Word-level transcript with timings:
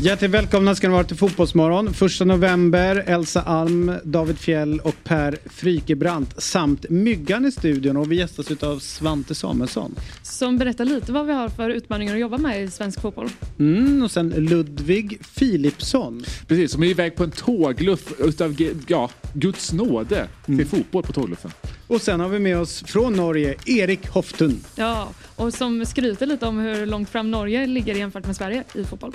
Hjärtligt 0.00 0.30
välkomna 0.30 0.74
ska 0.74 0.88
ni 0.88 0.94
vara 0.94 1.04
till 1.04 1.16
Fotbollsmorgon. 1.16 1.94
Första 1.94 2.24
november, 2.24 3.04
Elsa 3.06 3.42
Alm, 3.42 3.92
David 4.04 4.38
Fjell 4.38 4.80
och 4.80 4.94
Per 5.04 5.38
Frykebrant 5.46 6.42
samt 6.42 6.90
Myggan 6.90 7.44
i 7.44 7.52
studion 7.52 7.96
och 7.96 8.12
vi 8.12 8.16
gästas 8.16 8.62
av 8.62 8.78
Svante 8.78 9.34
Samuelsson. 9.34 9.94
Som 10.22 10.58
berättar 10.58 10.84
lite 10.84 11.12
vad 11.12 11.26
vi 11.26 11.32
har 11.32 11.48
för 11.48 11.70
utmaningar 11.70 12.14
att 12.14 12.20
jobba 12.20 12.38
med 12.38 12.62
i 12.64 12.70
svensk 12.70 13.00
fotboll. 13.00 13.28
Mm, 13.58 14.02
och 14.02 14.10
sen 14.10 14.28
Ludvig 14.28 15.20
Philipsson. 15.34 16.24
Precis, 16.46 16.72
som 16.72 16.82
är 16.82 16.86
iväg 16.86 17.16
på 17.16 17.24
en 17.24 17.30
tågluff 17.30 18.12
utav 18.18 18.56
ja, 18.86 19.10
Guds 19.32 19.72
nåde 19.72 20.28
till 20.44 20.54
mm. 20.54 20.66
fotboll 20.66 21.02
på 21.02 21.12
tågluffen. 21.12 21.50
Och 21.86 22.00
sen 22.00 22.20
har 22.20 22.28
vi 22.28 22.38
med 22.38 22.58
oss 22.58 22.82
från 22.86 23.12
Norge, 23.12 23.54
Erik 23.66 24.08
Hoftun. 24.08 24.60
Ja, 24.74 25.08
och 25.36 25.54
som 25.54 25.86
skryter 25.86 26.26
lite 26.26 26.46
om 26.46 26.58
hur 26.58 26.86
långt 26.86 27.10
fram 27.10 27.30
Norge 27.30 27.66
ligger 27.66 27.94
jämfört 27.94 28.26
med 28.26 28.36
Sverige 28.36 28.64
i 28.74 28.84
fotboll. 28.84 29.12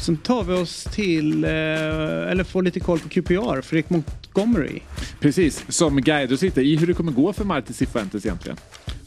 Sen 0.00 0.16
tar 0.16 0.44
vi 0.44 0.54
oss 0.54 0.84
till, 0.84 1.44
eh, 1.44 1.50
eller 1.50 2.44
får 2.44 2.62
lite 2.62 2.80
koll 2.80 2.98
på 2.98 3.08
QPR, 3.08 3.62
Fredrik 3.62 3.90
Montgomery. 3.90 4.80
Precis, 5.20 5.64
som 5.68 5.96
guide 6.00 6.32
och 6.32 6.38
sitter 6.38 6.62
i 6.62 6.76
hur 6.76 6.86
det 6.86 6.94
kommer 6.94 7.12
gå 7.12 7.32
för 7.32 7.44
Martin 7.44 7.74
Cifuentes 7.74 8.26
egentligen. 8.26 8.58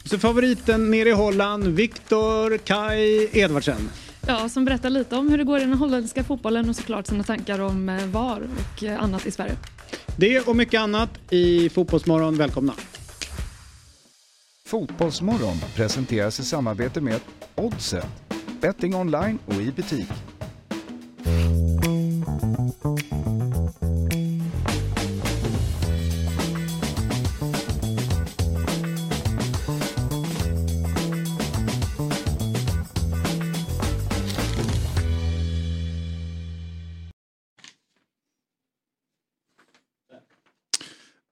Så 0.04 0.18
favoriten 0.18 0.90
nere 0.90 1.08
i 1.08 1.12
Holland, 1.12 1.64
Viktor 1.64 2.58
Kai 2.58 3.28
Edvardsen. 3.32 3.90
Ja, 4.26 4.48
som 4.48 4.64
berättar 4.64 4.90
lite 4.90 5.16
om 5.16 5.28
hur 5.28 5.38
det 5.38 5.44
går 5.44 5.58
i 5.58 5.64
den 5.64 5.74
holländska 5.74 6.24
fotbollen 6.24 6.68
och 6.68 6.76
såklart 6.76 7.06
sina 7.06 7.24
tankar 7.24 7.58
om 7.58 7.88
eh, 7.88 8.06
VAR 8.06 8.42
och 8.58 8.84
eh, 8.84 9.02
annat 9.02 9.26
i 9.26 9.30
Sverige. 9.30 9.56
Det 10.16 10.40
och 10.40 10.56
mycket 10.56 10.80
annat 10.80 11.10
i 11.30 11.68
Fotbollsmorgon. 11.68 12.36
Välkomna! 12.36 12.74
Fotbollsmorgon 14.66 15.56
presenteras 15.76 16.40
i 16.40 16.44
samarbete 16.44 17.00
med 17.00 17.20
Oddset, 17.54 18.06
betting 18.60 18.94
online 18.94 19.38
och 19.46 19.54
i 19.54 19.72
butik. 19.72 20.33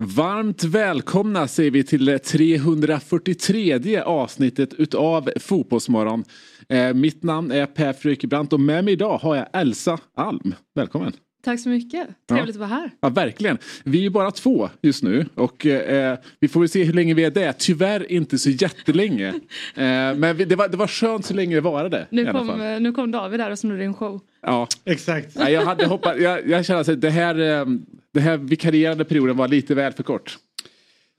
Varmt 0.05 0.65
välkomna 0.65 1.49
säger 1.49 1.71
vi 1.71 1.85
till 1.85 2.19
343 2.25 4.01
avsnittet 4.01 4.75
utav 4.75 5.31
Fotbollsmorgon. 5.41 6.25
Eh, 6.73 6.95
mitt 6.95 7.23
namn 7.23 7.51
är 7.51 7.67
Per 7.67 7.93
Frykebrant 7.93 8.53
och 8.53 8.61
med 8.61 8.85
mig 8.85 8.93
idag 8.93 9.19
har 9.19 9.37
jag 9.37 9.47
Elsa 9.53 9.99
Alm. 10.17 10.55
Välkommen! 10.75 11.13
Tack 11.45 11.61
så 11.61 11.69
mycket. 11.69 12.09
Trevligt 12.29 12.57
ja. 12.57 12.65
att 12.65 12.71
vara 12.71 12.81
här. 12.81 12.91
Ja, 13.01 13.09
verkligen. 13.09 13.59
Vi 13.85 13.99
är 13.99 14.03
ju 14.03 14.11
bara 14.11 14.31
två 14.31 14.69
just 14.83 15.03
nu 15.03 15.27
och 15.35 15.67
eh, 15.67 16.19
vi 16.41 16.49
får 16.49 16.61
väl 16.61 16.69
se 16.69 16.85
hur 16.85 16.93
länge 16.93 17.15
vi 17.15 17.25
är 17.25 17.31
det. 17.31 17.53
Tyvärr 17.53 18.13
inte 18.13 18.39
så 18.39 18.51
jättelänge. 18.51 19.29
eh, 19.75 20.15
men 20.17 20.37
vi, 20.37 20.45
det, 20.45 20.57
var, 20.57 20.69
det 20.69 20.77
var 20.77 20.87
skönt 20.87 21.27
så 21.27 21.35
länge 21.35 21.55
det 21.55 21.61
varade. 21.61 22.07
Nu, 22.11 22.33
kom, 22.33 22.61
eh, 22.61 22.81
nu 22.81 22.93
kom 22.93 23.11
David 23.11 23.41
där 23.41 23.51
och 23.51 23.59
snodde 23.59 23.79
din 23.79 23.95
show. 23.95 24.21
Ja, 24.43 24.69
exakt. 24.85 25.37
Ja, 25.39 25.51
jag, 25.51 25.63
hade 25.63 25.87
hoppat, 25.87 26.21
jag, 26.21 26.49
jag 26.49 26.65
kände 26.65 26.93
att 26.93 27.01
det 27.01 27.11
här, 27.11 27.61
eh, 27.61 27.67
det 28.13 28.21
här 28.21 28.37
vikarierande 28.37 29.05
perioden 29.05 29.37
var 29.37 29.49
lite 29.49 29.75
väl 29.75 29.93
för 29.93 30.03
kort. 30.03 30.39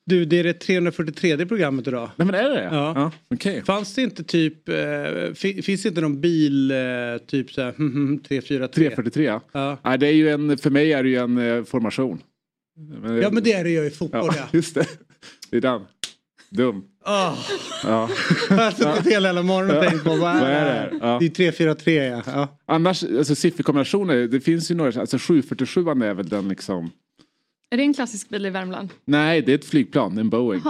Du, 0.06 0.26
det 0.26 0.40
är 0.40 0.44
det 0.44 0.54
343 0.54 1.46
programmet 1.46 1.88
idag. 1.88 2.10
Nej 2.16 2.26
men 2.26 2.36
är 2.36 2.50
det 2.50 2.64
Ja. 2.64 2.94
ja 2.96 3.12
okay. 3.36 3.62
Fanns 3.62 3.96
det 3.96 4.02
inte 4.02 4.24
typ, 4.24 4.70
eh, 4.70 5.34
finns 5.64 5.84
det 5.84 5.86
inte 5.86 6.02
någon 6.02 6.22
bil 6.22 6.72
eh, 6.72 6.78
typ 7.28 7.52
så 7.52 7.62
här, 7.62 7.72
343? 8.28 8.90
343 8.90 9.40
ja. 9.52 9.78
Nej, 9.84 9.98
det 9.98 10.08
är 10.08 10.12
ju 10.12 10.30
en, 10.30 10.58
för 10.58 10.70
mig 10.70 10.94
är 10.94 11.04
det 11.04 11.10
ju 11.10 11.18
en 11.18 11.38
eh, 11.38 11.64
formation. 11.64 12.20
Men, 13.02 13.22
ja 13.22 13.30
men 13.32 13.44
det 13.44 13.54
är 13.54 13.64
det 13.64 13.70
ju 13.70 13.86
i 13.86 13.90
fotboll 13.90 14.22
ja. 14.26 14.34
ja. 14.38 14.48
Just 14.54 14.76
det, 14.76 14.86
det 15.52 15.58
är 15.58 15.62
den. 15.62 15.82
Dum. 16.50 16.76
Oh. 17.06 17.40
Ja. 17.84 18.10
jag 18.50 18.58
har 18.58 18.72
suttit 18.72 19.14
hela, 19.14 19.28
hela 19.28 19.44
morgonen 19.44 19.78
och 19.78 19.84
tänkt 19.84 20.04
på 20.04 20.16
vad 20.16 20.36
är, 20.36 20.42
det 20.42 20.48
är 20.48 20.98
Ja. 21.02 21.18
Det 21.20 21.26
är 21.26 21.30
343 21.30 22.04
ja. 22.04 22.22
ja. 22.26 22.58
Annars, 22.66 23.04
alltså 23.04 23.36
sifferkombinationer, 23.36 24.28
det 24.28 24.42
finns 24.42 24.72
ju 24.72 24.76
några, 24.76 25.02
alltså 25.02 25.18
747 25.18 25.82
är 25.82 26.14
väl 26.14 26.30
den 26.30 26.50
liksom 26.50 26.92
är 27.74 27.78
det 27.78 27.84
en 27.84 27.94
klassisk 27.94 28.30
bil 28.30 28.46
i 28.46 28.50
Värmland? 28.50 28.90
Nej, 29.06 29.42
det 29.42 29.52
är 29.52 29.56
ett 29.56 29.66
flygplan, 29.66 30.18
en 30.18 30.30
Boeing. 30.30 30.62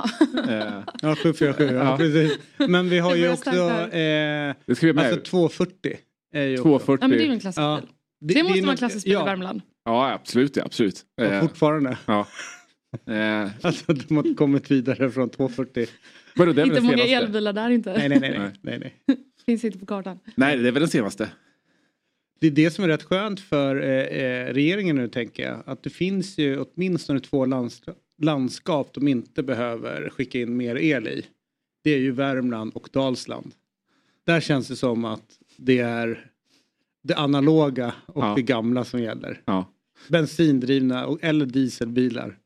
eh. 0.50 0.84
Ja, 1.02 1.16
747, 1.16 1.76
ja, 1.76 1.98
precis. 1.98 2.38
Men 2.58 2.90
vi 2.90 3.00
har 3.00 3.16
ju 3.16 3.32
också 3.32 3.50
eh, 3.50 4.56
det 4.66 4.76
ska 4.76 4.88
vi 4.88 4.94
med. 4.94 5.06
Alltså 5.06 5.22
240. 5.22 5.98
Är 6.36 6.46
ju 6.46 6.58
240. 6.58 7.04
Ja, 7.04 7.08
men 7.08 7.18
det 7.18 7.24
är 7.24 7.28
ju 7.28 7.34
en 7.34 7.40
klassisk 7.40 7.62
ja. 7.62 7.80
bil. 7.82 7.90
Det, 8.22 8.34
det 8.34 8.44
måste 8.44 8.62
vara 8.62 8.72
en 8.72 8.78
klassisk 8.78 9.06
bil 9.06 9.14
ja. 9.14 9.22
i 9.22 9.26
Värmland. 9.26 9.62
Ja, 9.86 10.12
absolut. 10.12 10.56
Ja, 10.56 10.64
absolut. 10.66 11.02
Eh. 11.22 11.42
fortfarande. 11.42 11.98
Ja. 12.06 12.28
Eh. 13.08 13.50
Alltså 13.62 13.94
de 13.94 14.16
har 14.16 14.36
kommit 14.36 14.72
vidare 14.72 15.12
från 15.12 15.30
240. 15.30 15.88
Vadå, 16.36 16.54
det 16.54 16.62
är 16.62 16.66
inte 16.66 16.82
många 16.82 16.98
senaste? 16.98 17.16
elbilar 17.16 17.54
där 17.54 17.70
inte. 17.70 17.94
Nej, 17.98 18.10
nej, 18.10 18.20
nej. 18.20 18.40
nej, 18.40 18.52
nej, 18.62 18.80
nej. 18.80 19.18
Finns 19.46 19.64
inte 19.64 19.80
på 19.80 19.86
kartan. 19.86 20.20
Nej, 20.36 20.58
det 20.58 20.68
är 20.68 20.72
väl 20.72 20.82
den 20.82 20.90
senaste. 20.90 21.30
Det 22.44 22.48
är 22.48 22.52
det 22.52 22.72
som 22.72 22.84
är 22.84 22.88
rätt 22.88 23.04
skönt 23.04 23.40
för 23.40 23.76
eh, 23.76 24.22
eh, 24.22 24.54
regeringen 24.54 24.96
nu 24.96 25.08
tänker 25.08 25.44
jag. 25.44 25.64
Att 25.66 25.84
det 25.84 25.90
finns 25.90 26.38
ju 26.38 26.60
åtminstone 26.60 27.20
två 27.20 27.46
lands 27.46 27.82
landskap 28.22 28.90
de 28.94 29.08
inte 29.08 29.44
behöver 29.44 30.10
skicka 30.10 30.40
in 30.40 30.58
mer 30.58 30.76
el 30.76 31.08
i. 31.08 31.26
Det 31.84 31.92
är 31.92 31.98
ju 31.98 32.12
Värmland 32.12 32.72
och 32.76 32.90
Dalsland. 32.94 33.52
Där 34.26 34.40
känns 34.40 34.68
det 34.68 34.76
som 34.76 35.06
att 35.06 35.24
det 35.58 35.80
är 35.80 36.32
det 37.04 37.16
analoga 37.16 37.94
och 38.06 38.24
ja. 38.24 38.34
det 38.36 38.42
gamla 38.42 38.84
som 38.84 39.02
gäller. 39.02 39.42
Ja. 39.46 39.74
Bensindrivna 40.10 41.06
och, 41.06 41.20
eller 41.22 41.46
dieselbilar. 41.46 42.38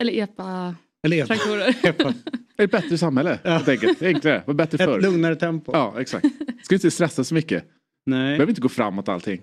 Eller 0.00 0.12
EPA. 0.12 0.74
Eller 1.02 1.16
EPA. 1.16 1.26
Traktorer. 1.26 1.76
EPA. 1.86 2.14
Ett 2.56 2.70
bättre 2.70 2.98
samhälle 2.98 3.38
ja. 3.44 3.50
helt 3.50 3.68
enkelt. 3.68 4.02
Enklare, 4.02 4.42
var 4.46 4.54
bättre 4.54 4.78
förr. 4.78 4.98
Ett 4.98 5.02
lugnare 5.04 5.36
tempo. 5.36 5.72
Ja 5.74 5.94
exakt. 6.00 6.26
Ska 6.62 6.74
inte 6.74 6.90
stressa 6.90 7.24
så 7.24 7.34
mycket. 7.34 7.64
Nej. 8.06 8.36
Behöver 8.36 8.50
inte 8.50 8.60
gå 8.60 8.68
framåt 8.68 9.08
allting. 9.08 9.40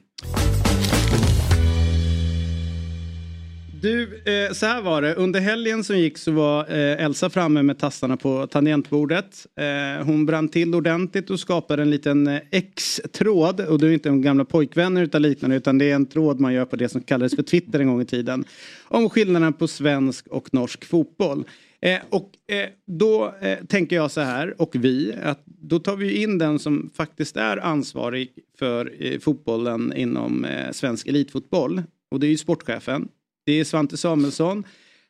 Du, 3.81 4.21
eh, 4.25 4.53
så 4.53 4.65
här 4.65 4.81
var 4.81 5.01
det. 5.01 5.15
Under 5.15 5.39
helgen 5.39 5.83
som 5.83 5.97
gick 5.97 6.17
så 6.17 6.31
var 6.31 6.59
eh, 6.69 7.05
Elsa 7.05 7.29
framme 7.29 7.63
med 7.63 7.79
tassarna 7.79 8.17
på 8.17 8.47
tangentbordet. 8.47 9.47
Eh, 9.59 10.05
hon 10.05 10.25
brann 10.25 10.49
till 10.49 10.75
ordentligt 10.75 11.29
och 11.29 11.39
skapade 11.39 11.81
en 11.81 11.89
liten 11.89 12.27
eh, 12.27 12.41
X-tråd. 12.51 13.59
Och 13.61 13.79
det 13.79 13.87
är 13.87 13.91
inte 13.91 14.09
en 14.09 14.21
gamla 14.21 14.45
pojkvänner 14.45 15.01
utan 15.01 15.21
liknande 15.21 15.55
utan 15.55 15.77
det 15.77 15.91
är 15.91 15.95
en 15.95 16.05
tråd 16.05 16.39
man 16.39 16.53
gör 16.53 16.65
på 16.65 16.75
det 16.75 16.89
som 16.89 17.01
kallades 17.01 17.35
för 17.35 17.43
Twitter 17.43 17.79
en 17.79 17.87
gång 17.87 18.01
i 18.01 18.05
tiden. 18.05 18.45
Om 18.87 19.09
skillnaden 19.09 19.53
på 19.53 19.67
svensk 19.67 20.27
och 20.27 20.53
norsk 20.53 20.85
fotboll. 20.85 21.45
Eh, 21.81 21.99
och 22.09 22.31
eh, 22.55 22.69
då 22.87 23.33
eh, 23.41 23.57
tänker 23.65 23.95
jag 23.95 24.11
så 24.11 24.21
här, 24.21 24.61
och 24.61 24.71
vi, 24.73 25.15
att 25.23 25.43
då 25.45 25.79
tar 25.79 25.95
vi 25.95 26.23
in 26.23 26.37
den 26.37 26.59
som 26.59 26.91
faktiskt 26.95 27.37
är 27.37 27.57
ansvarig 27.57 28.29
för 28.61 28.93
eh, 28.99 29.19
fotbollen 29.19 29.93
inom 29.95 30.45
eh, 30.45 30.71
svensk 30.71 31.07
elitfotboll. 31.07 31.81
Och 32.11 32.19
det 32.19 32.27
är 32.27 32.29
ju 32.29 32.37
sportchefen. 32.37 33.07
Det 33.45 33.51
är 33.51 33.63
Svante 33.63 33.97
Samuelsson. 33.97 34.63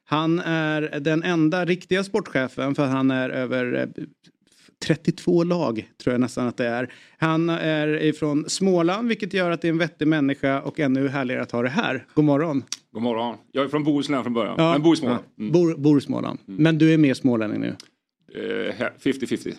Han 0.03 0.39
är 0.39 1.00
den 1.00 1.23
enda 1.23 1.66
riktiga 1.66 2.03
sportchefen 2.03 2.75
för 2.75 2.85
han 2.85 3.11
är 3.11 3.29
över 3.29 3.90
32 4.85 5.41
eh, 5.41 5.47
lag 5.47 5.91
tror 6.03 6.13
jag 6.13 6.22
nästan 6.22 6.47
att 6.47 6.57
det 6.57 6.67
är. 6.67 6.94
Han 7.17 7.50
är 7.50 8.03
ifrån 8.03 8.50
Småland 8.50 9.07
vilket 9.07 9.34
gör 9.34 9.51
att 9.51 9.61
det 9.61 9.67
är 9.67 9.72
en 9.72 9.78
vettig 9.78 10.07
människa 10.07 10.61
och 10.61 10.79
ännu 10.79 11.07
härligare 11.07 11.41
att 11.41 11.51
ha 11.51 11.61
det 11.61 11.69
här. 11.69 12.06
God 12.13 12.25
morgon! 12.25 12.63
God 12.91 13.03
morgon. 13.03 13.38
Jag 13.51 13.66
är 13.66 13.69
från 13.69 13.84
Bohuslän 13.84 14.23
från 14.23 14.34
början, 14.34 14.56
ja. 14.57 14.72
men 14.72 14.81
bor 14.81 14.94
i 14.94 14.97
Småland. 14.97 15.23
Mm. 15.40 15.51
Bor, 15.51 15.75
bor 15.75 15.97
i 15.97 16.01
Småland. 16.01 16.40
Mm. 16.47 16.63
Men 16.63 16.78
du 16.78 16.94
är 16.94 16.97
mer 16.97 17.13
smålänning 17.13 17.59
nu? 17.59 17.75
50-50. 18.34 19.47
Uh, 19.47 19.53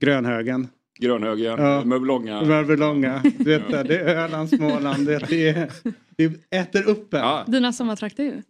Grönhögen? 0.00 0.68
Grönhögen, 0.98 1.44
ja. 1.44 1.84
Mörbylånga. 1.84 2.42
Mörbylånga. 2.42 3.22
Det, 3.38 3.58
det 3.68 3.98
är 4.00 4.24
Öland, 4.24 4.48
Småland. 4.48 5.06
Det, 5.06 5.18
det, 5.18 5.70
det 6.16 6.56
äter 6.56 6.88
upp 6.88 7.14
en. 7.14 7.20
Ja. 7.20 7.44
Dina 7.46 7.72
sommartrakter 7.72 8.24
ju. 8.24 8.42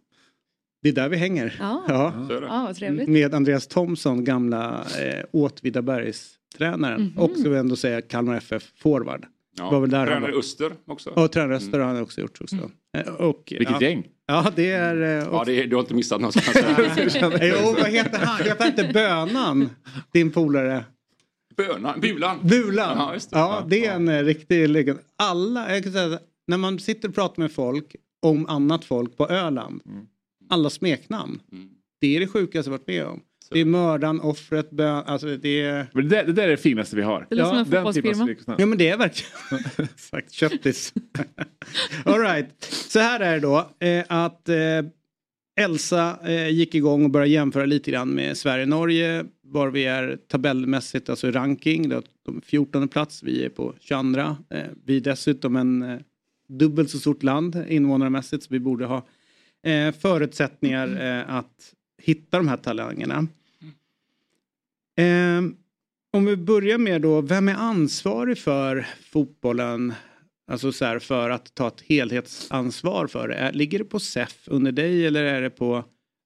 Det 0.81 0.89
är 0.89 0.93
där 0.93 1.09
vi 1.09 1.17
hänger. 1.17 1.55
Ja, 1.59 1.83
ja. 1.87 2.13
ja 2.29 2.63
vad 2.67 2.75
trevligt. 2.75 3.09
Med 3.09 3.33
Andreas 3.33 3.67
Thomsson, 3.67 4.23
gamla 4.23 4.85
eh, 4.99 5.23
Åtvidabergstränaren. 5.31 7.01
Mm 7.01 7.11
-hmm. 7.11 7.19
Och 7.19 7.31
så 7.35 7.43
vill 7.43 7.51
jag 7.51 7.59
ändå 7.59 7.75
säga 7.75 8.01
Kalmar 8.01 8.37
FF 8.37 8.63
forward. 8.77 9.25
Ja. 9.57 9.69
Var 9.69 9.79
väl 9.79 9.89
där 9.89 10.05
tränare 10.05 10.31
var... 10.31 10.39
Öster 10.39 10.71
också. 10.87 11.13
Ja, 11.15 11.27
tränare 11.27 11.57
Öster 11.57 11.73
mm. 11.73 11.87
har 11.87 11.93
han 11.93 12.03
också 12.03 12.21
gjort 12.21 12.41
också. 12.41 12.55
Mm. 12.55 12.69
Eh, 12.97 13.13
och, 13.13 13.53
Vilket 13.57 13.81
ja. 13.81 13.87
gäng. 13.87 14.07
Ja, 14.27 14.51
det 14.55 14.71
är... 14.71 14.95
Och... 15.29 15.33
Eh, 15.33 15.39
ja, 15.39 15.43
det 15.45 15.63
är, 15.63 15.67
du 15.67 15.75
har 15.75 15.81
inte 15.81 15.93
missat 15.93 16.21
någonstans. 16.21 16.57
jo, 17.41 17.75
vad 17.79 17.89
heter 17.89 18.19
han? 18.19 18.45
Heter 18.45 18.67
inte 18.67 18.89
Bönan? 18.93 19.69
Din 20.13 20.31
polare? 20.31 20.85
Bönan? 21.57 21.99
Bulan? 21.99 22.39
Bulan. 22.43 22.97
Ja, 22.97 23.13
det. 23.13 23.27
ja, 23.31 23.65
det 23.67 23.85
är 23.85 23.95
en 23.95 24.07
ja. 24.07 24.13
Eh, 24.13 24.23
riktig 24.23 24.69
legend. 24.69 24.99
Alla, 25.15 25.73
jag 25.73 25.83
kan 25.83 25.93
säga, 25.93 26.19
när 26.47 26.57
man 26.57 26.79
sitter 26.79 27.09
och 27.09 27.15
pratar 27.15 27.41
med 27.41 27.51
folk 27.51 27.95
om 28.21 28.45
annat 28.45 28.85
folk 28.85 29.17
på 29.17 29.27
Öland. 29.27 29.81
Mm. 29.85 30.05
Alla 30.49 30.69
smeknamn. 30.69 31.41
Mm. 31.51 31.69
Det 32.01 32.15
är 32.15 32.19
det 32.19 32.27
sjukaste 32.27 32.69
jag 32.69 32.77
varit 32.77 32.87
med 32.87 33.05
om. 33.05 33.21
Det 33.51 33.59
är 33.59 33.65
mördaren, 33.65 34.21
offret, 34.21 34.69
bön, 34.71 35.03
alltså 35.05 35.37
det 35.37 35.61
är... 35.61 35.87
Men 35.93 36.09
det, 36.09 36.23
det 36.23 36.33
där 36.33 36.43
är 36.43 36.47
det 36.47 36.57
finaste 36.57 36.95
vi 36.95 37.01
har. 37.01 37.27
Det 37.29 37.35
låter 37.35 37.49
som 37.49 37.57
en 37.57 37.69
Den 37.69 37.93
typen 37.93 38.09
av 38.09 38.13
fotbollsfirma. 38.13 38.55
Ja 38.59 38.65
men 38.65 38.77
det 38.77 38.89
är 38.89 38.97
verkligen 38.97 39.63
exakt 39.95 40.31
köttis. 40.31 40.93
All 42.03 42.19
right. 42.19 42.63
Så 42.63 42.99
här 42.99 43.19
är 43.19 43.33
det 43.33 43.39
då 43.39 43.69
eh, 43.79 44.03
att 44.07 44.49
eh, 44.49 44.55
Elsa 45.59 46.19
eh, 46.23 46.49
gick 46.49 46.75
igång 46.75 47.03
och 47.03 47.09
började 47.09 47.31
jämföra 47.31 47.65
lite 47.65 47.91
grann 47.91 48.09
med 48.09 48.37
Sverige-Norge. 48.37 49.25
Var 49.41 49.69
vi 49.69 49.85
är 49.85 50.19
tabellmässigt, 50.27 51.09
alltså 51.09 51.31
ranking. 51.31 51.89
Det 51.89 51.95
är 51.95 52.03
de 52.25 52.41
14 52.41 52.87
plats, 52.87 53.23
vi 53.23 53.45
är 53.45 53.49
på 53.49 53.73
22. 53.79 54.19
Eh, 54.21 54.35
vi 54.85 54.97
är 54.97 55.01
dessutom 55.01 55.55
en 55.55 55.81
eh, 55.81 55.99
dubbelt 56.49 56.89
så 56.89 56.99
stort 56.99 57.23
land 57.23 57.63
invånarmässigt 57.67 58.43
så 58.43 58.47
vi 58.51 58.59
borde 58.59 58.85
ha 58.85 59.07
eh, 59.63 59.91
förutsättningar 59.91 61.01
eh, 61.01 61.35
att 61.35 61.73
hitta 62.01 62.37
de 62.37 62.47
här 62.47 62.57
talangerna. 62.57 63.27
Eh, 64.97 65.41
om 66.13 66.25
vi 66.25 66.37
börjar 66.37 66.77
med 66.77 67.01
då, 67.01 67.21
vem 67.21 67.49
är 67.49 67.55
ansvarig 67.55 68.37
för 68.37 68.87
fotbollen? 69.11 69.93
Alltså 70.47 70.71
så 70.71 70.85
här, 70.85 70.99
för 70.99 71.29
att 71.29 71.55
ta 71.55 71.67
ett 71.67 71.81
helhetsansvar 71.81 73.07
för 73.07 73.27
det. 73.27 73.51
Ligger 73.53 73.79
det 73.79 73.85
på 73.85 73.99
SEF 73.99 74.43
under 74.47 74.71
dig 74.71 75.05
eller 75.07 75.23
är 75.23 75.41
det 75.41 75.49
på 75.49 75.83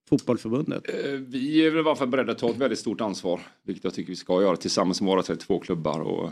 fotbollförbundet? 0.10 0.84
Eh, 1.06 1.12
Vi 1.12 1.66
är 1.66 1.70
väl 1.72 1.78
i 1.86 1.88
alla 1.88 1.96
fall 1.96 2.08
beredda 2.08 2.32
att 2.32 2.38
ta 2.38 2.50
ett 2.50 2.58
väldigt 2.58 2.80
stort 2.80 3.02
ansvar. 3.02 3.42
Vilket 3.64 3.84
jag 3.84 3.94
tycker 3.94 4.10
vi 4.10 4.16
ska 4.16 4.42
göra 4.42 4.56
tillsammans 4.56 5.02
med 5.02 5.08
våra 5.08 5.24
32 5.24 5.60
klubbar. 5.60 6.00
Och 6.00 6.30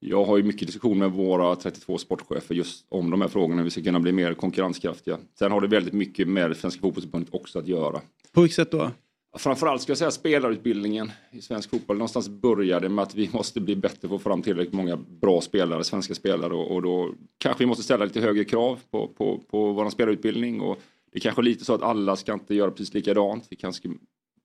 jag 0.00 0.24
har 0.24 0.36
ju 0.36 0.42
mycket 0.42 0.68
diskussion 0.68 0.98
med 0.98 1.12
våra 1.12 1.56
32 1.56 1.98
sportchefer 1.98 2.54
just 2.54 2.86
om 2.88 3.10
de 3.10 3.20
här 3.20 3.28
frågorna. 3.28 3.62
Vi 3.62 3.70
ska 3.70 3.82
kunna 3.82 4.00
bli 4.00 4.12
mer 4.12 4.34
konkurrenskraftiga. 4.34 5.18
Sen 5.38 5.52
har 5.52 5.60
det 5.60 5.68
väldigt 5.68 5.94
mycket 5.94 6.28
med 6.28 6.56
Svenska 6.56 6.80
fotbollförbundet 6.80 7.34
också 7.34 7.58
att 7.58 7.66
göra. 7.68 8.00
På 8.32 8.40
vilket 8.40 8.56
sätt 8.56 8.70
då? 8.70 8.90
Framförallt 9.38 9.82
ska 9.82 9.90
jag 9.90 9.98
säga 9.98 10.10
spelarutbildningen 10.10 11.12
i 11.30 11.40
svensk 11.40 11.70
fotboll. 11.70 11.96
Någonstans 11.96 12.28
började 12.28 12.88
med 12.88 13.02
att 13.02 13.14
vi 13.14 13.30
måste 13.32 13.60
bli 13.60 13.76
bättre 13.76 14.08
på 14.08 14.14
att 14.14 14.22
få 14.22 14.30
fram 14.30 14.42
tillräckligt 14.42 14.74
många 14.74 14.96
bra 14.96 15.40
spelare, 15.40 15.84
svenska 15.84 16.14
spelare. 16.14 16.54
Och, 16.54 16.74
och 16.74 16.82
då 16.82 17.14
kanske 17.38 17.64
vi 17.64 17.66
måste 17.66 17.84
ställa 17.84 18.04
lite 18.04 18.20
högre 18.20 18.44
krav 18.44 18.80
på, 18.90 19.08
på, 19.08 19.40
på 19.50 19.72
vår 19.72 19.90
spelarutbildning. 19.90 20.60
Och 20.60 20.78
det 21.12 21.18
är 21.18 21.20
kanske 21.20 21.42
lite 21.42 21.64
så 21.64 21.74
att 21.74 21.82
alla 21.82 22.16
ska 22.16 22.32
inte 22.32 22.54
göra 22.54 22.70
precis 22.70 22.94
likadant. 22.94 23.46
Vi 23.50 23.56
kanske 23.56 23.82
kan 23.82 23.98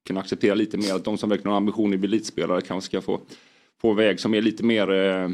kunna 0.07 0.19
acceptera 0.19 0.55
lite 0.55 0.77
mer 0.77 0.93
att 0.93 1.03
de 1.03 1.17
som 1.17 1.29
verkligen 1.29 1.49
har 1.49 1.57
ambitioner 1.57 1.93
att 1.93 1.99
bli 1.99 2.07
elitspelare 2.07 2.61
kanske 2.61 2.85
ska 2.85 3.01
få, 3.01 3.19
få 3.81 3.89
en 3.89 3.95
väg 3.95 4.19
som 4.19 4.33
är 4.33 4.41
lite 4.41 4.63
mer 4.63 4.91
eh, 4.91 5.29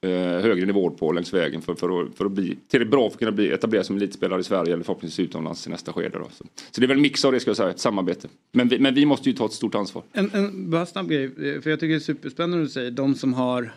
eh, 0.00 0.10
högre 0.10 0.66
nivåer 0.66 0.90
på 0.90 1.12
längs 1.12 1.34
vägen 1.34 1.62
för, 1.62 1.74
för, 1.74 2.02
att, 2.02 2.14
för 2.16 2.24
att 2.24 2.32
bli 2.32 2.56
tillräckligt 2.68 2.90
bra 2.90 3.10
för 3.10 3.14
att 3.14 3.18
kunna 3.18 3.32
bli 3.32 3.52
etablerad 3.52 3.86
som 3.86 3.96
elitspelare 3.96 4.40
i 4.40 4.44
Sverige 4.44 4.72
eller 4.72 4.84
förhoppningsvis 4.84 5.28
utomlands 5.28 5.66
i 5.66 5.70
nästa 5.70 5.92
skede. 5.92 6.18
Då. 6.18 6.28
Så, 6.32 6.44
så 6.70 6.80
det 6.80 6.86
är 6.86 6.88
väl 6.88 6.96
en 6.96 7.02
mix 7.02 7.24
av 7.24 7.32
det 7.32 7.40
ska 7.40 7.50
jag 7.50 7.56
säga, 7.56 7.70
ett 7.70 7.80
samarbete. 7.80 8.28
Men 8.52 8.68
vi, 8.68 8.78
men 8.78 8.94
vi 8.94 9.06
måste 9.06 9.30
ju 9.30 9.36
ta 9.36 9.46
ett 9.46 9.52
stort 9.52 9.74
ansvar. 9.74 10.02
En, 10.12 10.30
en 10.34 10.70
bara 10.70 10.86
snabb 10.86 11.08
grej, 11.08 11.24
eh, 11.24 11.60
för 11.60 11.70
jag 11.70 11.80
tycker 11.80 11.88
det 11.88 11.94
är 11.94 11.98
superspännande 11.98 12.62
att 12.62 12.68
du 12.68 12.72
säger 12.72 12.90
de 12.90 13.14
som 13.14 13.34
har 13.34 13.72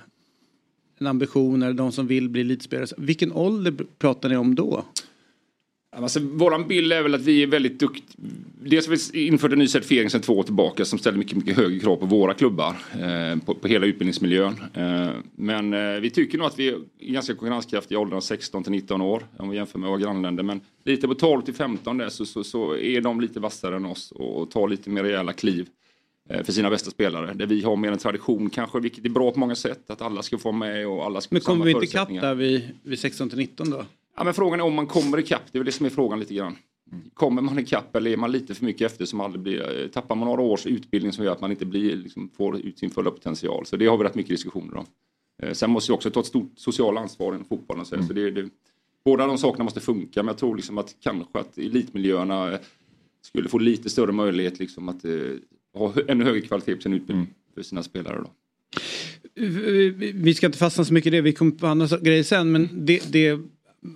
en 0.99 1.07
ambition 1.07 1.63
eller 1.63 1.73
de 1.73 1.91
som 1.91 2.07
vill 2.07 2.29
bli 2.29 2.41
elitspelare. 2.41 2.87
Vilken 2.97 3.31
ålder 3.31 3.73
pratar 3.99 4.29
ni 4.29 4.37
om 4.37 4.55
då? 4.55 4.85
Alltså, 5.95 6.19
våran 6.19 6.67
bild 6.67 6.93
är 6.93 7.03
väl 7.03 7.15
att 7.15 7.21
vi 7.21 7.43
är 7.43 7.47
väldigt 7.47 7.79
duktiga. 7.79 8.05
Dels 8.63 8.87
har 8.87 9.13
vi 9.13 9.27
infört 9.27 9.51
en 9.51 9.59
ny 9.59 9.67
certifiering 9.67 10.09
sedan 10.09 10.21
två 10.21 10.33
år 10.33 10.43
tillbaka 10.43 10.85
som 10.85 10.99
ställer 10.99 11.17
mycket, 11.17 11.37
mycket 11.37 11.57
högre 11.57 11.79
krav 11.79 11.95
på 11.95 12.05
våra 12.05 12.33
klubbar. 12.33 12.75
Eh, 12.93 13.39
på, 13.45 13.53
på 13.55 13.67
hela 13.67 13.85
utbildningsmiljön. 13.85 14.55
Eh, 14.73 15.09
men 15.35 15.73
eh, 15.73 15.99
vi 16.01 16.09
tycker 16.09 16.37
nog 16.37 16.47
att 16.47 16.59
vi 16.59 16.67
är 16.67 16.77
ganska 16.99 17.33
konkurrenskraftiga 17.35 17.99
i 17.99 18.01
åldrarna 18.01 18.21
16 18.21 18.63
till 18.63 18.71
19 18.71 19.01
år. 19.01 19.25
Om 19.37 19.49
vi 19.49 19.57
jämför 19.57 19.79
med 19.79 19.89
våra 19.89 19.99
grannländer. 19.99 20.43
Men 20.43 20.61
lite 20.85 21.07
på 21.07 21.13
12 21.15 21.41
till 21.41 21.53
15 21.53 21.97
där 21.97 22.09
så, 22.09 22.25
så, 22.25 22.43
så 22.43 22.77
är 22.77 23.01
de 23.01 23.21
lite 23.21 23.39
vassare 23.39 23.75
än 23.75 23.85
oss 23.85 24.11
och, 24.11 24.41
och 24.41 24.51
tar 24.51 24.67
lite 24.67 24.89
mer 24.89 25.03
rejäla 25.03 25.33
kliv. 25.33 25.67
eh, 26.29 26.43
För 26.43 26.51
sina 26.51 26.69
bästa 26.69 26.91
spelare. 26.91 27.33
Där 27.33 27.45
vi 27.45 27.63
har 27.63 27.75
mer 27.75 27.91
en 27.91 27.97
tradition 27.97 28.49
kanske, 28.49 28.79
vilket 28.79 29.05
är 29.05 29.09
bra 29.09 29.31
på 29.31 29.39
många 29.39 29.55
sätt. 29.55 29.89
Att 29.89 30.01
alla 30.01 30.21
ska 30.21 30.37
få 30.37 30.51
med 30.51 30.87
och 30.87 31.05
alla 31.05 31.21
ska 31.21 31.35
Men 31.35 31.41
få 31.41 31.45
samma 31.45 31.53
kommer 31.55 31.65
vi 31.65 31.71
inte 31.71 31.85
ikapp 31.85 32.07
förutsättningar. 32.07 32.21
där 32.21 32.35
vid, 32.35 32.61
vid 32.83 32.99
16 32.99 33.29
till 33.29 33.37
19 33.37 33.69
då? 33.69 33.85
Ja, 34.17 34.23
men 34.23 34.33
frågan 34.33 34.59
är 34.59 34.63
om 34.63 34.73
man 34.73 34.87
kommer 34.87 35.19
ikapp. 35.19 35.41
Det 35.51 35.57
är 35.57 35.59
väl 35.59 35.65
det 35.65 35.71
som 35.71 35.85
är 35.85 35.89
frågan 35.89 36.19
lite 36.19 36.33
grann. 36.33 36.55
Kommer 37.13 37.41
man 37.41 37.59
ikapp 37.59 37.95
eller 37.95 38.11
är 38.11 38.17
man 38.17 38.31
lite 38.31 38.55
för 38.55 38.65
mycket 38.65 38.91
efter 38.91 39.05
som 39.05 39.21
aldrig 39.21 39.41
blir, 39.41 39.81
eh, 39.81 39.87
tappar 39.87 40.15
man 40.15 40.27
några 40.27 40.41
års 40.41 40.65
utbildning 40.65 41.13
som 41.13 41.25
gör 41.25 41.31
att 41.31 41.41
man 41.41 41.51
inte 41.51 41.65
blir, 41.65 41.95
liksom, 41.95 42.29
får 42.37 42.59
ut 42.59 42.79
sin 42.79 42.89
fulla 42.89 43.11
potential. 43.11 43.65
Så 43.65 43.77
det 43.77 43.85
har 43.85 43.97
vi 43.97 44.03
rätt 44.03 44.15
mycket 44.15 44.29
diskussioner 44.29 44.77
om. 44.77 44.85
Eh, 45.43 45.53
Sen 45.53 45.71
måste 45.71 45.91
vi 45.91 45.95
också 45.95 46.11
ta 46.11 46.19
ett 46.19 46.25
stort 46.25 46.51
socialt 46.55 46.99
ansvar 46.99 47.33
inom 47.33 47.45
fotbollen. 47.45 47.85
Så 47.85 48.03
så 48.03 48.13
det, 48.13 48.31
det, 48.31 48.49
båda 49.05 49.27
de 49.27 49.37
sakerna 49.37 49.63
måste 49.63 49.79
funka 49.79 50.23
men 50.23 50.27
jag 50.27 50.37
tror 50.37 50.55
liksom 50.55 50.77
att 50.77 50.95
kanske 50.99 51.39
att 51.39 51.57
elitmiljöerna 51.57 52.51
eh, 52.53 52.59
skulle 53.21 53.49
få 53.49 53.57
lite 53.57 53.89
större 53.89 54.11
möjlighet 54.11 54.59
liksom 54.59 54.89
att 54.89 55.05
eh, 55.05 55.11
ha 55.73 55.93
ännu 56.07 56.23
högre 56.23 56.41
kvalitet 56.41 56.75
på 56.75 56.81
sin 56.81 56.93
utbildning 56.93 57.27
för 57.55 57.61
sina 57.61 57.83
spelare. 57.83 58.17
Då. 58.23 58.29
Vi 60.13 60.33
ska 60.33 60.45
inte 60.45 60.57
fastna 60.57 60.85
så 60.85 60.93
mycket 60.93 61.07
i 61.07 61.15
det, 61.15 61.21
vi 61.21 61.33
kommer 61.33 61.51
på 61.51 61.67
andra 61.67 61.97
grejer 61.97 62.23
sen. 62.23 62.51
Men 62.51 62.69
det, 62.71 63.11
det 63.11 63.39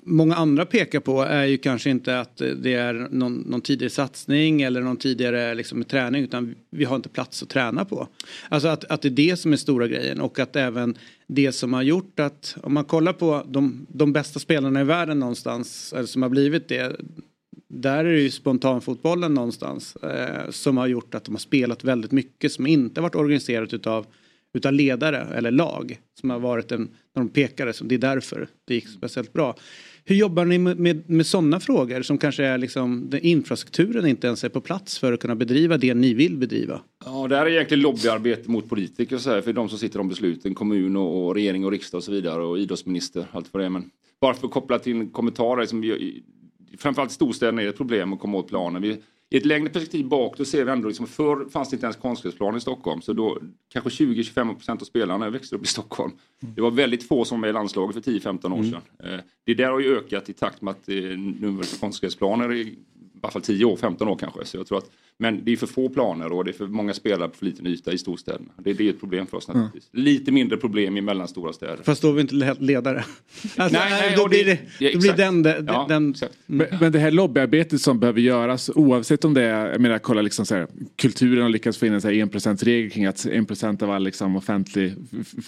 många 0.04 0.36
andra 0.36 0.66
pekar 0.66 1.00
på 1.00 1.22
är 1.22 1.46
ju 1.46 1.58
kanske 1.58 1.90
inte 1.90 2.20
att 2.20 2.38
det 2.38 2.74
är 2.74 2.94
någon, 3.12 3.36
någon 3.36 3.62
tidigare 3.62 3.90
satsning 3.90 4.62
eller 4.62 4.82
någon 4.82 4.98
tidigare 4.98 5.56
liksom, 5.56 5.84
träning 5.84 6.24
utan 6.24 6.56
vi 6.70 6.86
har 6.86 6.96
inte 6.96 7.10
plats 7.10 7.44
att 7.44 7.50
träna 7.50 7.86
på. 7.86 8.08
Alltså 8.50 8.68
att, 8.68 8.86
att 8.86 9.02
det 9.02 9.08
är 9.08 9.10
det 9.10 9.38
som 9.38 9.54
är 9.54 9.58
stora 9.58 9.88
grejen 9.88 10.22
och 10.22 10.40
att 10.40 10.56
även 10.56 10.98
det 11.28 11.52
som 11.52 11.74
har 11.74 11.82
gjort 11.82 12.20
att 12.20 12.58
om 12.64 12.74
man 12.74 12.86
kollar 12.86 13.14
på 13.14 13.46
de, 13.48 13.86
de 13.90 14.14
bästa 14.14 14.40
spelarna 14.40 14.82
i 14.82 14.84
världen 14.84 15.20
någonstans 15.20 15.94
eller 15.94 16.08
som 16.08 16.22
har 16.22 16.30
blivit 16.30 16.68
det 16.68 16.96
där 17.68 18.06
är 18.06 18.14
det 18.14 18.22
ju 18.22 18.32
spontanfotbollen 18.32 19.34
någonstans 19.34 19.96
eh, 19.96 20.50
som 20.50 20.78
har 20.78 20.88
gjort 20.88 21.16
att 21.16 21.24
de 21.24 21.34
har 21.34 21.40
spelat 21.40 21.84
väldigt 21.84 22.12
mycket 22.12 22.52
som 22.52 22.68
inte 22.68 23.02
varit 23.02 23.16
organiserat 23.16 23.74
utav, 23.74 24.06
utav 24.56 24.74
ledare 24.74 25.18
eller 25.18 25.52
lag 25.52 26.00
som 26.20 26.30
har 26.30 26.40
varit 26.40 26.72
en, 26.72 26.82
när 27.16 27.24
de 27.24 27.30
pekade, 27.30 27.74
som 27.74 27.88
det 27.88 27.96
är 27.96 28.00
därför 28.00 28.48
det 28.66 28.74
gick 28.76 28.88
speciellt 28.88 29.34
bra. 29.34 29.56
Hur 30.08 30.16
jobbar 30.16 30.46
ni 30.46 30.58
med, 30.58 30.80
med, 30.80 31.10
med 31.10 31.26
sådana 31.26 31.60
frågor 31.60 32.02
som 32.02 32.18
kanske 32.18 32.46
är 32.46 32.58
liksom, 32.58 33.10
den 33.10 33.20
infrastrukturen 33.20 34.08
inte 34.08 34.28
ens 34.28 34.44
är 34.44 34.50
på 34.50 34.62
plats 34.62 35.00
för 35.00 35.14
att 35.14 35.20
kunna 35.20 35.36
bedriva 35.36 35.78
det 35.78 35.94
ni 35.94 36.14
vill 36.14 36.38
bedriva? 36.38 36.82
Ja, 37.06 37.28
det 37.28 37.36
här 37.38 37.46
är 37.46 37.50
egentligen 37.50 37.82
lobbyarbete 37.82 38.52
mot 38.52 38.70
politiker 38.70 39.18
så 39.18 39.30
här, 39.30 39.42
för 39.42 39.54
de 39.54 39.70
som 39.70 39.80
sitter 39.80 40.00
om 40.00 40.10
besluten, 40.10 40.56
kommun 40.56 40.96
och, 40.96 41.26
och 41.26 41.36
regering 41.36 41.66
och 41.66 41.72
riksdag 41.72 41.98
och 41.98 42.04
så 42.04 42.12
vidare 42.12 42.44
och 42.44 42.60
idrottsminister, 42.60 43.26
allt 43.32 43.50
vad 43.52 43.62
det 43.62 43.66
är. 43.66 43.70
Men 43.70 43.90
bara 44.22 44.34
för 44.34 44.48
att 44.48 44.54
koppla 44.54 44.80
till 44.80 44.94
en 44.94 45.10
kommentar, 45.10 45.62
liksom, 45.62 45.94
framförallt 46.78 47.12
i 47.12 47.14
storstäderna 47.14 47.62
är 47.62 47.66
det 47.66 47.70
ett 47.70 47.78
problem 47.78 48.14
att 48.14 48.20
komma 48.20 48.38
åt 48.38 48.48
planen. 48.48 48.82
Vi, 48.82 48.98
i 49.30 49.38
ett 49.38 49.46
längre 49.46 49.70
perspektiv 49.70 50.06
bak 50.08 50.38
då 50.38 50.46
ser 50.46 50.66
vi 50.66 50.72
ändå, 50.72 50.88
liksom, 50.88 51.08
förr 51.08 51.50
fanns 51.50 51.70
det 51.70 51.76
inte 51.76 51.86
ens 51.86 51.98
konstgräsplan 51.98 52.58
i 52.58 52.62
Stockholm 52.62 53.02
så 53.02 53.14
då 53.14 53.38
kanske 53.74 53.90
20-25% 54.06 54.72
av 54.82 54.86
spelarna 54.86 55.30
växte 55.30 55.56
upp 55.56 55.64
i 55.64 55.68
Stockholm. 55.68 56.12
Det 56.40 56.62
var 56.62 56.72
väldigt 56.72 57.08
få 57.08 57.26
som 57.26 57.42
var 57.42 57.48
i 57.48 57.54
landslaget 57.54 58.06
för 58.06 58.12
10-15 58.12 58.54
år 58.54 58.64
sedan. 58.64 58.82
Eh, 59.14 59.20
Det 59.46 59.54
där 59.54 59.72
har 59.72 59.80
ju 59.80 59.98
ökat 59.98 60.30
i 60.30 60.34
takt 60.34 60.62
med 60.62 60.72
att 60.72 60.90
eh, 60.90 60.96
numret 61.40 61.72
på 61.74 61.80
konstgräsplaner 61.80 62.54
i 62.54 62.78
alla 63.22 63.32
fall 63.32 63.42
10 63.42 63.66
år, 63.66 63.78
15 63.78 64.08
år 64.08 64.16
kanske. 64.16 64.46
Så 64.46 64.58
jag 64.58 64.68
tror 64.68 64.78
att, 64.78 64.92
men 65.20 65.46
det 65.46 65.52
är 65.52 65.58
för 65.58 65.68
få 65.68 65.90
planer 65.90 66.32
och 66.32 66.46
det 66.46 66.52
är 66.52 66.54
för 66.54 66.68
många 66.68 66.94
spelare 66.94 67.30
på 67.30 67.36
för 67.38 67.46
liten 67.46 67.68
yta 67.68 67.92
i 67.92 67.98
storstäderna. 67.98 68.52
Det, 68.58 68.74
det 68.74 68.86
är 68.86 68.90
ett 68.90 69.00
problem 69.00 69.28
för 69.28 69.38
oss 69.38 69.48
naturligtvis. 69.48 69.90
Lite 69.92 70.32
mindre 70.32 70.58
problem 70.58 70.98
i 70.98 71.02
mellanstora 71.02 71.54
städer. 71.54 71.80
Fast 71.84 72.02
då 72.02 72.10
är 72.10 72.14
vi 72.14 72.22
inte 72.22 72.36
le- 72.36 72.56
ledare. 72.60 73.04
Alltså, 73.58 73.80
Nej, 73.80 73.92
nej, 73.92 74.14
då 74.18 74.28
blir 74.28 74.46
det- 74.46 74.60
det, 74.80 74.86
ja, 74.86 74.90
då 74.94 75.00
blir 75.00 75.14
den, 75.14 75.44
den, 75.44 75.66
Ja, 75.68 75.86
den 75.90 76.12
exakt. 76.12 76.34
Men, 76.46 76.68
men 76.82 76.92
det 76.92 77.00
här 77.00 77.12
lobbyarbetet 77.12 77.82
som 77.82 78.00
behöver 78.00 78.22
göras 78.22 78.70
oavsett 78.76 79.26
om 79.26 79.34
det 79.34 79.42
är, 79.42 79.72
jag 79.72 79.82
menar 79.82 80.00
kolla 80.00 80.22
liksom 80.22 80.46
så 80.46 80.56
här, 80.56 80.68
kulturen 80.96 81.42
har 81.44 81.50
lyckats 81.50 81.78
få 81.78 81.86
in 81.86 81.94
en 81.94 82.02
så 82.02 82.08
här 82.08 82.16
1%-regel 82.16 82.92
kring 82.92 83.06
att 83.06 83.18
1% 83.26 83.84
av 83.84 83.92
all 83.92 84.04
liksom 84.04 84.36
offentlig 84.36 84.94